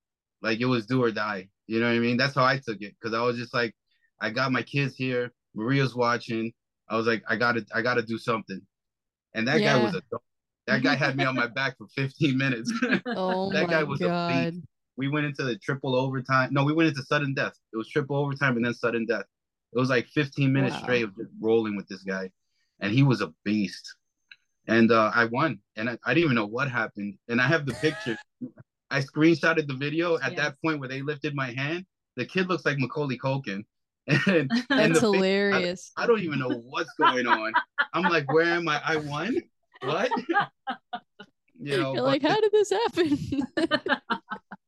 Like 0.42 0.60
it 0.60 0.66
was 0.66 0.86
do 0.86 1.02
or 1.02 1.10
die. 1.10 1.48
You 1.66 1.80
know 1.80 1.86
what 1.86 1.96
I 1.96 2.00
mean? 2.00 2.16
That's 2.16 2.34
how 2.34 2.44
I 2.44 2.58
took 2.58 2.80
it. 2.80 2.94
Cause 3.02 3.14
I 3.14 3.22
was 3.22 3.36
just 3.36 3.54
like, 3.54 3.74
I 4.20 4.30
got 4.30 4.52
my 4.52 4.62
kids 4.62 4.96
here. 4.96 5.32
Maria's 5.54 5.94
watching. 5.94 6.52
I 6.88 6.96
was 6.96 7.06
like, 7.06 7.22
I 7.28 7.36
gotta, 7.36 7.64
I 7.74 7.82
gotta 7.82 8.02
do 8.02 8.18
something. 8.18 8.60
And 9.34 9.46
that 9.48 9.60
yeah. 9.60 9.76
guy 9.76 9.84
was 9.84 9.94
a 9.94 10.02
that 10.66 10.82
guy 10.82 10.94
had 10.96 11.16
me 11.16 11.24
on 11.24 11.36
my 11.36 11.46
back 11.46 11.78
for 11.78 11.86
15 11.94 12.36
minutes. 12.38 12.72
Oh 13.06 13.52
that 13.52 13.68
guy 13.68 13.82
was 13.82 14.00
God. 14.00 14.30
a 14.30 14.50
beast. 14.50 14.64
We 14.96 15.08
went 15.08 15.26
into 15.26 15.44
the 15.44 15.56
triple 15.58 15.94
overtime. 15.94 16.48
No, 16.52 16.64
we 16.64 16.72
went 16.72 16.88
into 16.88 17.02
sudden 17.02 17.34
death. 17.34 17.52
It 17.72 17.76
was 17.76 17.88
triple 17.88 18.16
overtime 18.16 18.56
and 18.56 18.64
then 18.64 18.74
sudden 18.74 19.06
death. 19.06 19.24
It 19.72 19.78
was 19.78 19.90
like 19.90 20.06
15 20.08 20.52
minutes 20.52 20.74
wow. 20.76 20.82
straight 20.82 21.04
of 21.04 21.16
just 21.16 21.30
rolling 21.40 21.76
with 21.76 21.86
this 21.86 22.02
guy. 22.02 22.30
And 22.80 22.92
he 22.92 23.02
was 23.02 23.20
a 23.20 23.32
beast. 23.44 23.94
And 24.66 24.90
uh, 24.90 25.12
I 25.14 25.26
won. 25.26 25.60
And 25.76 25.90
I, 25.90 25.98
I, 26.04 26.14
didn't 26.14 26.24
even 26.24 26.34
know 26.34 26.46
what 26.46 26.70
happened. 26.70 27.18
And 27.28 27.40
I 27.40 27.46
have 27.46 27.66
the 27.66 27.74
picture. 27.74 28.16
I 28.90 29.00
screenshotted 29.00 29.66
the 29.66 29.74
video 29.74 30.18
at 30.18 30.34
that 30.36 30.54
point 30.64 30.80
where 30.80 30.88
they 30.88 31.02
lifted 31.02 31.34
my 31.34 31.52
hand. 31.52 31.84
The 32.16 32.24
kid 32.24 32.48
looks 32.48 32.64
like 32.64 32.78
Macaulay 32.78 33.18
Culkin. 33.18 33.64
And, 34.26 34.50
That's 34.68 34.70
and 34.70 34.96
hilarious. 34.96 35.92
I, 35.96 36.04
I, 36.04 36.06
don't 36.06 36.20
even 36.20 36.38
know 36.38 36.62
what's 36.68 36.92
going 36.98 37.26
on. 37.26 37.52
I'm 37.92 38.04
like, 38.04 38.32
where 38.32 38.44
am 38.44 38.68
I? 38.68 38.80
I 38.84 38.96
won? 38.96 39.36
What? 39.82 40.10
you 41.60 41.76
know, 41.76 41.94
You're 41.94 42.02
like, 42.02 42.22
how 42.22 42.40
did 42.40 42.52
this 42.52 42.70
happen? 42.70 43.18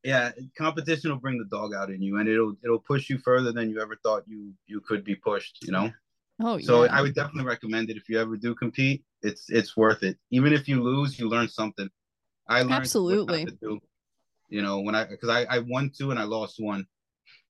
yeah, 0.03 0.33
competition 0.57 1.11
will 1.11 1.19
bring 1.19 1.39
the 1.39 1.45
dog 1.45 1.73
out 1.73 1.91
in 1.91 2.03
you, 2.03 2.19
and 2.19 2.29
it'll 2.29 2.57
it'll 2.65 2.81
push 2.81 3.09
you 3.09 3.19
further 3.19 3.53
than 3.53 3.71
you 3.71 3.81
ever 3.81 3.97
thought 4.03 4.25
you 4.27 4.53
you 4.67 4.81
could 4.81 5.05
be 5.05 5.15
pushed. 5.15 5.59
You 5.63 5.73
know. 5.73 5.93
Oh, 6.41 6.59
so 6.59 6.85
yeah. 6.85 6.97
I 6.97 7.03
would 7.03 7.15
definitely 7.15 7.45
recommend 7.45 7.91
it 7.91 7.97
if 7.97 8.09
you 8.09 8.21
ever 8.21 8.37
do 8.37 8.55
compete. 8.55 9.05
It's 9.23 9.51
it's 9.51 9.77
worth 9.77 10.03
it. 10.03 10.17
Even 10.31 10.53
if 10.53 10.69
you 10.69 10.83
lose, 10.83 11.19
you 11.19 11.29
learn 11.29 11.49
something. 11.49 11.89
I 12.49 12.63
learned 12.63 12.75
absolutely. 12.75 13.47
do, 13.61 13.81
you 14.49 14.63
know, 14.63 14.81
when 14.81 14.95
I 14.95 15.05
because 15.05 15.29
I 15.29 15.45
I 15.45 15.59
won 15.61 15.91
two 15.97 16.11
and 16.11 16.19
I 16.19 16.25
lost 16.25 16.57
one, 16.59 16.87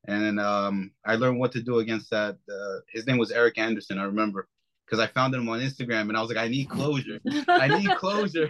and 0.08 0.40
um 0.40 0.90
I 1.04 1.14
learned 1.14 1.38
what 1.38 1.52
to 1.52 1.62
do 1.62 1.78
against 1.78 2.10
that. 2.10 2.36
Uh, 2.50 2.80
his 2.92 3.06
name 3.06 3.18
was 3.18 3.30
Eric 3.30 3.58
Anderson. 3.58 3.98
I 3.98 4.04
remember 4.04 4.48
because 4.86 4.98
I 4.98 5.06
found 5.06 5.34
him 5.34 5.48
on 5.48 5.60
Instagram 5.60 6.08
and 6.08 6.16
I 6.16 6.20
was 6.20 6.30
like, 6.30 6.38
I 6.38 6.48
need 6.48 6.68
closure. 6.68 7.20
I 7.46 7.68
need 7.68 7.90
closure. 7.96 8.48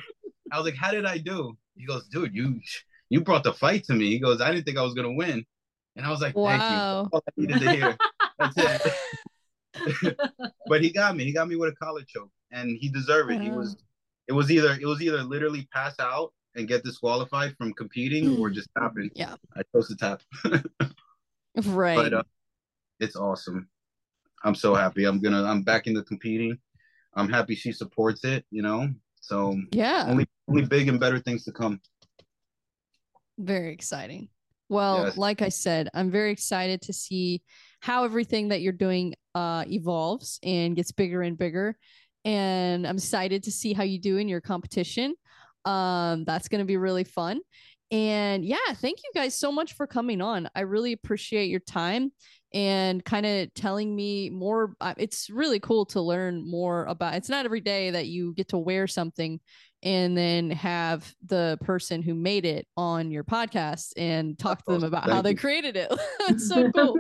I 0.53 0.57
was 0.57 0.65
like, 0.65 0.77
how 0.77 0.93
did 0.93 1.05
I 1.05 1.19
do? 1.19 1.59
He 1.77 1.85
goes, 1.85 2.07
dude, 2.09 2.35
you 2.35 2.61
you 3.11 3.21
brought 3.21 3.43
the 3.43 3.53
fight 3.53 3.85
to 3.85 3.93
me. 3.93 4.09
He 4.11 4.19
goes, 4.21 4.41
I 4.41 4.53
didn't 4.53 4.65
think 4.65 4.79
I 4.79 4.83
was 4.83 4.95
gonna 4.95 5.13
win. 5.13 5.45
And 5.97 6.07
I 6.07 6.11
was 6.11 6.21
like, 6.21 6.35
thank 6.35 6.61
wow. 6.61 7.03
you. 7.03 7.09
All 7.13 7.25
I 7.27 7.33
needed 7.37 7.61
to 7.61 7.71
hear. 7.73 7.97
That's 8.39 8.55
it. 8.57 10.17
but 10.67 10.81
he 10.81 10.91
got 10.91 11.17
me. 11.17 11.25
He 11.25 11.33
got 11.33 11.49
me 11.49 11.57
with 11.57 11.73
a 11.73 11.77
collar 11.77 12.03
choke, 12.07 12.31
and 12.53 12.77
he 12.79 12.89
deserved 12.89 13.33
it. 13.33 13.39
Wow. 13.39 13.43
He 13.43 13.51
was. 13.51 13.77
It 14.29 14.33
was 14.33 14.51
either 14.51 14.79
it 14.81 14.87
was 14.87 15.03
either 15.03 15.23
literally 15.25 15.67
pass 15.73 15.99
out 15.99 16.33
and 16.55 16.69
get 16.69 16.85
disqualified 16.85 17.57
from 17.57 17.73
competing, 17.73 18.39
or 18.39 18.49
just 18.51 18.69
tapping. 18.79 19.11
Yeah. 19.15 19.35
I 19.57 19.63
chose 19.75 19.89
to 19.89 19.97
tap. 19.97 20.23
right. 21.67 21.97
But 21.97 22.15
uh, 22.15 22.23
it's 23.01 23.17
awesome. 23.17 23.69
I'm 24.45 24.55
so 24.55 24.75
happy. 24.75 25.05
I'm 25.05 25.21
gonna. 25.21 25.43
I'm 25.45 25.63
back 25.63 25.87
into 25.87 26.03
competing. 26.03 26.59
I'm 27.15 27.29
happy 27.29 27.55
she 27.55 27.73
supports 27.73 28.25
it. 28.25 28.45
You 28.51 28.63
know. 28.63 28.89
So 29.21 29.57
yeah. 29.73 30.05
Only 30.07 30.27
only 30.49 30.65
big 30.65 30.89
and 30.89 31.01
better 31.01 31.19
things 31.19 31.45
to 31.45 31.53
come. 31.53 31.81
Very 33.39 33.73
exciting. 33.73 34.29
Well, 34.69 35.07
yes. 35.07 35.17
like 35.17 35.43
I 35.43 35.49
said, 35.49 35.89
I'm 35.95 36.11
very 36.11 36.31
excited 36.31 36.83
to 36.83 36.93
see 36.93 37.43
how 37.81 38.05
everything 38.05 38.49
that 38.49 38.61
you're 38.61 38.73
doing 38.73 39.15
uh, 39.35 39.65
evolves 39.67 40.39
and 40.43 40.77
gets 40.77 40.93
bigger 40.93 41.23
and 41.23 41.39
bigger. 41.39 41.77
And 42.25 42.87
I'm 42.87 42.97
excited 42.97 43.45
to 43.45 43.53
see 43.53 43.73
how 43.73 43.85
you 43.85 43.99
do 43.99 44.19
in 44.19 44.29
your 44.29 44.41
competition. 44.41 45.15
Um, 45.65 46.25
that's 46.25 46.49
going 46.49 46.61
to 46.61 46.67
be 46.67 46.77
really 46.77 47.05
fun. 47.05 47.41
And 47.91 48.45
yeah, 48.45 48.57
thank 48.75 48.99
you 49.03 49.11
guys 49.15 49.39
so 49.39 49.51
much 49.51 49.73
for 49.75 49.87
coming 49.87 50.21
on. 50.21 50.49
I 50.55 50.61
really 50.61 50.93
appreciate 50.93 51.49
your 51.49 51.61
time 51.61 52.13
and 52.53 53.05
kind 53.05 53.25
of 53.25 53.53
telling 53.55 53.95
me 53.95 54.31
more. 54.31 54.75
Uh, 54.81 54.95
it's 54.99 55.31
really 55.31 55.61
cool 55.61 55.87
to 55.87 56.01
learn 56.01 56.49
more 56.49 56.85
about. 56.85 57.15
It's 57.15 57.29
not 57.29 57.47
every 57.47 57.61
day 57.61 57.91
that 57.91 58.07
you 58.07 58.35
get 58.35 58.49
to 58.49 58.59
wear 58.59 58.87
something 58.87 59.41
and 59.83 60.17
then 60.17 60.51
have 60.51 61.15
the 61.27 61.57
person 61.63 62.03
who 62.03 62.15
made 62.15 62.45
it 62.45 62.67
on 62.77 63.11
your 63.11 63.25
podcast 63.25 63.93
and 63.97 64.39
talk 64.39 64.65
to 64.65 64.73
them 64.73 64.83
about 64.83 65.05
thank 65.05 65.13
how 65.13 65.19
you. 65.19 65.23
they 65.23 65.35
created 65.35 65.77
it. 65.77 65.93
That's 66.27 66.49
so 66.49 66.71
cool. 66.75 66.99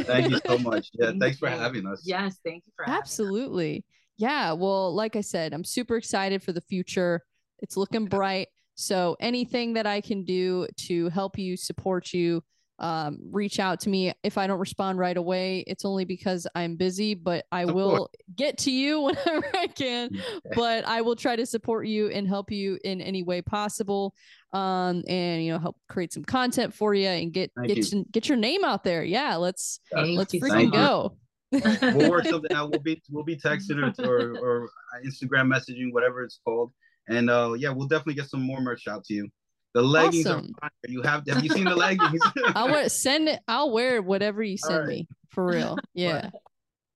thank 0.00 0.30
you 0.30 0.40
so 0.46 0.58
much. 0.58 0.90
Yeah, 1.00 1.06
thank 1.06 1.20
thanks 1.22 1.38
for 1.38 1.48
having 1.48 1.86
us. 1.86 2.02
Yes, 2.04 2.38
thank 2.44 2.64
you 2.66 2.72
for 2.76 2.88
Absolutely. 2.88 3.84
Yeah, 4.18 4.52
well, 4.52 4.94
like 4.94 5.16
I 5.16 5.22
said, 5.22 5.54
I'm 5.54 5.64
super 5.64 5.96
excited 5.96 6.42
for 6.42 6.52
the 6.52 6.60
future. 6.60 7.22
It's 7.60 7.76
looking 7.76 8.04
bright. 8.04 8.48
So 8.74 9.16
anything 9.20 9.74
that 9.74 9.86
I 9.86 10.00
can 10.00 10.24
do 10.24 10.66
to 10.86 11.08
help 11.10 11.38
you 11.38 11.56
support 11.56 12.12
you 12.12 12.42
um, 12.80 13.18
reach 13.30 13.60
out 13.60 13.80
to 13.80 13.90
me. 13.90 14.12
If 14.22 14.38
I 14.38 14.46
don't 14.46 14.58
respond 14.58 14.98
right 14.98 15.16
away, 15.16 15.62
it's 15.66 15.84
only 15.84 16.04
because 16.04 16.46
I'm 16.54 16.76
busy, 16.76 17.14
but 17.14 17.44
I 17.52 17.62
of 17.62 17.74
will 17.74 17.96
course. 17.96 18.10
get 18.34 18.58
to 18.58 18.70
you 18.70 19.00
whenever 19.02 19.44
I 19.54 19.66
can. 19.66 20.10
but 20.54 20.86
I 20.86 21.02
will 21.02 21.16
try 21.16 21.36
to 21.36 21.46
support 21.46 21.86
you 21.86 22.08
and 22.08 22.26
help 22.26 22.50
you 22.50 22.78
in 22.82 23.00
any 23.00 23.22
way 23.22 23.42
possible. 23.42 24.14
Um, 24.52 25.04
and 25.06 25.44
you 25.44 25.52
know, 25.52 25.58
help 25.58 25.76
create 25.88 26.12
some 26.12 26.24
content 26.24 26.74
for 26.74 26.92
you 26.94 27.06
and 27.06 27.32
get 27.32 27.52
Thank 27.54 27.68
get 27.68 27.76
you. 27.76 27.82
Some, 27.82 28.04
get 28.10 28.28
your 28.28 28.38
name 28.38 28.64
out 28.64 28.82
there. 28.82 29.04
Yeah, 29.04 29.36
let's 29.36 29.80
Thank 29.92 30.18
let's 30.18 30.34
freaking 30.34 30.72
go. 30.72 31.16
we'll 31.52 32.10
work 32.10 32.26
something 32.26 32.52
out. 32.54 32.70
We'll 32.70 32.80
be 32.80 33.00
we'll 33.10 33.24
be 33.24 33.36
texting 33.36 33.78
or, 33.78 34.04
or 34.04 34.38
or 34.38 34.70
Instagram 35.04 35.52
messaging, 35.52 35.92
whatever 35.92 36.24
it's 36.24 36.40
called. 36.44 36.72
And 37.10 37.28
uh 37.28 37.54
yeah, 37.58 37.70
we'll 37.70 37.88
definitely 37.88 38.14
get 38.14 38.30
some 38.30 38.42
more 38.42 38.60
merch 38.60 38.88
out 38.88 39.04
to 39.04 39.14
you. 39.14 39.28
The 39.74 39.82
leggings 39.82 40.26
awesome. 40.26 40.54
are 40.62 40.70
fire. 40.70 40.70
You 40.88 41.02
have 41.02 41.26
have 41.28 41.44
you 41.44 41.50
seen 41.50 41.64
the 41.64 41.76
leggings? 41.76 42.20
I'll 42.54 42.68
wear 42.68 42.88
send 42.88 43.28
it. 43.28 43.40
I'll 43.46 43.70
wear 43.70 44.00
whatever 44.00 44.42
you 44.42 44.56
send 44.56 44.78
right. 44.78 44.88
me 44.88 45.08
for 45.28 45.44
real. 45.44 45.76
Yeah. 45.94 46.30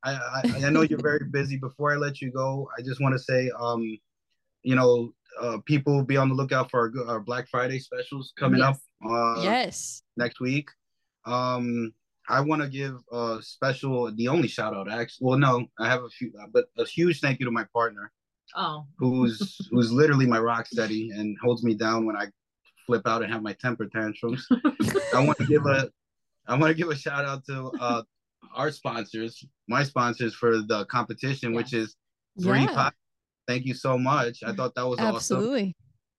I, 0.07 0.13
I, 0.13 0.67
I 0.67 0.71
know 0.71 0.83
you're 0.83 1.01
very 1.01 1.25
busy. 1.31 1.57
Before 1.57 1.91
I 1.91 1.97
let 1.97 2.21
you 2.21 2.31
go, 2.31 2.69
I 2.79 2.83
just 2.83 3.01
want 3.01 3.15
to 3.15 3.19
say, 3.19 3.51
um, 3.59 3.99
you 4.63 4.75
know, 4.75 5.15
uh, 5.41 5.59
people 5.65 6.03
be 6.03 6.19
on 6.19 6.29
the 6.29 6.35
lookout 6.35 6.71
for 6.71 6.93
our, 7.07 7.09
our 7.15 7.21
Black 7.21 7.49
Friday 7.49 7.79
specials 7.79 8.35
coming 8.39 8.61
yes. 8.61 8.69
up. 8.69 8.77
Uh, 9.11 9.43
yes. 9.43 10.03
Next 10.17 10.41
week. 10.41 10.69
Um, 11.25 11.95
I 12.29 12.41
want 12.41 12.63
to 12.63 12.69
give 12.69 12.99
a 13.13 13.39
special, 13.41 14.15
the 14.15 14.29
only 14.29 14.49
shout 14.49 14.75
out, 14.75 14.91
actually. 14.91 15.27
Well, 15.27 15.39
no, 15.39 15.67
I 15.79 15.89
have 15.89 16.03
a 16.03 16.09
few, 16.09 16.33
but 16.53 16.67
a 16.79 16.85
huge 16.85 17.21
thank 17.21 17.41
you 17.41 17.47
to 17.47 17.53
my 17.53 17.65
partner. 17.73 18.13
Oh. 18.55 18.87
Who's 18.99 19.69
who's 19.71 19.93
literally 19.93 20.27
my 20.27 20.39
rock 20.39 20.67
steady 20.67 21.11
and 21.11 21.37
holds 21.43 21.63
me 21.65 21.75
down 21.75 22.07
when 22.07 22.17
I 22.17 22.27
flip 22.87 23.07
out 23.07 23.23
and 23.23 23.33
have 23.33 23.43
my 23.43 23.55
temper 23.55 23.87
tantrums. 23.87 24.47
I 25.15 25.25
want 25.25 25.39
to 25.39 25.47
give 25.47 25.67
a 25.67 25.91
I 26.47 26.57
want 26.57 26.71
to 26.71 26.75
give 26.75 26.89
a 26.89 26.97
shout 26.97 27.25
out 27.25 27.45
to 27.47 27.71
uh, 27.81 28.03
our 28.55 28.71
sponsors, 28.71 29.43
my 29.69 29.83
sponsors 29.83 30.35
for 30.35 30.59
the 30.63 30.85
competition, 30.87 31.53
yeah. 31.53 31.57
which 31.57 31.73
is 31.73 31.97
three 32.43 32.63
yeah. 32.63 32.91
Thank 33.47 33.67
you 33.67 33.75
so 33.75 33.99
much. 33.99 34.43
I 34.45 34.53
thought 34.55 34.75
that 34.75 34.87
was 34.87 34.99
absolutely. 34.99 35.77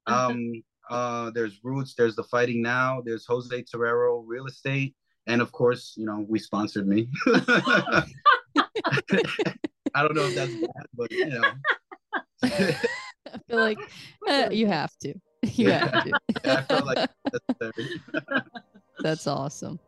Awesome. 0.07 0.37
Um, 0.37 0.63
uh, 0.89 1.31
there's 1.31 1.59
Roots, 1.63 1.95
there's 1.95 2.15
the 2.15 2.23
Fighting 2.23 2.61
Now, 2.61 3.01
there's 3.03 3.25
Jose 3.25 3.63
Torero 3.63 4.19
Real 4.19 4.45
Estate, 4.45 4.93
and 5.25 5.41
of 5.41 5.51
course, 5.51 5.95
you 5.97 6.05
know, 6.05 6.23
we 6.27 6.37
sponsored 6.37 6.87
me. 6.87 7.09
I 9.95 10.01
don't 10.01 10.13
know 10.13 10.25
if 10.25 10.35
that's 10.35 10.53
bad, 10.53 10.85
but 10.93 11.11
you 11.11 11.25
know. 11.25 11.41
I 12.43 12.75
feel 13.49 13.59
like 13.59 13.77
uh, 14.29 14.49
you 14.51 14.67
have 14.67 14.91
to. 15.01 15.13
You 15.43 15.67
Yeah. 15.69 15.89
have 15.89 16.03
to. 16.05 16.13
I 16.57 16.61
felt 16.63 16.85
like 16.87 17.09
that's, 17.59 17.73
That's 19.03 19.27
awesome. 19.27 19.79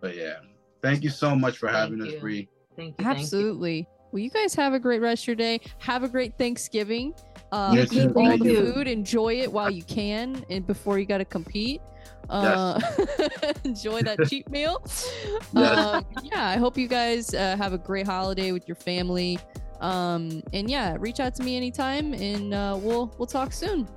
but 0.00 0.16
yeah, 0.16 0.38
thank 0.82 1.04
you 1.04 1.10
so 1.10 1.36
much 1.36 1.58
for 1.58 1.68
having 1.68 2.00
Thank 2.00 2.14
us. 2.14 2.20
Bre. 2.20 2.28
Thank 2.30 2.38
you. 2.40 2.48
thank 2.76 3.00
you. 3.00 3.06
Absolutely. 3.06 3.86
Well, 4.10 4.20
you 4.20 4.30
guys 4.30 4.54
have 4.54 4.72
a 4.74 4.78
great 4.80 5.00
rest 5.00 5.24
of 5.24 5.28
your 5.28 5.36
day. 5.36 5.60
Have 5.78 6.02
a 6.02 6.08
great 6.08 6.36
Thanksgiving. 6.38 7.14
Uh, 7.52 7.74
Yes, 7.76 7.92
eat 7.92 8.10
all 8.16 8.38
the 8.38 8.44
you. 8.44 8.72
food. 8.72 8.88
Enjoy 8.88 9.34
it 9.40 9.52
while 9.52 9.70
you 9.70 9.82
can, 9.84 10.44
and 10.50 10.66
before 10.66 10.98
you 10.98 11.06
got 11.06 11.18
to 11.18 11.24
compete. 11.24 11.80
Uh, 12.30 12.80
enjoy 13.64 14.02
that 14.02 14.18
cheap 14.28 14.48
meal. 14.48 14.82
Yes. 15.54 15.54
Um, 15.54 16.04
yeah, 16.24 16.46
I 16.46 16.56
hope 16.56 16.76
you 16.76 16.88
guys 16.88 17.32
uh, 17.34 17.56
have 17.56 17.72
a 17.72 17.78
great 17.78 18.06
holiday 18.06 18.50
with 18.52 18.66
your 18.66 18.74
family. 18.76 19.38
Um, 19.80 20.42
and 20.52 20.68
yeah, 20.70 20.96
reach 20.98 21.20
out 21.20 21.34
to 21.36 21.42
me 21.42 21.56
anytime, 21.56 22.14
and 22.14 22.52
uh, 22.54 22.78
we'll 22.80 23.14
we'll 23.18 23.26
talk 23.26 23.52
soon. 23.52 23.88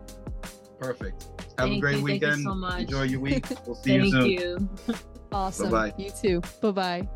Perfect. 0.80 1.24
Have 1.58 1.68
Thank 1.70 1.78
a 1.78 1.80
great 1.80 1.98
you, 1.98 2.08
thank 2.08 2.22
you 2.22 2.28
weekend. 2.28 2.44
so 2.44 2.56
much. 2.56 2.82
Enjoy 2.82 3.04
your 3.04 3.20
week. 3.20 3.46
We'll 3.66 3.76
see 3.84 3.94
you 3.96 4.02
Thank 4.02 4.14
soon. 4.14 4.26
you. 4.26 4.70
Awesome. 5.32 5.70
Bye-bye. 5.72 5.94
You 5.98 6.12
too. 6.12 6.42
Bye 6.62 6.72
bye. 6.72 7.08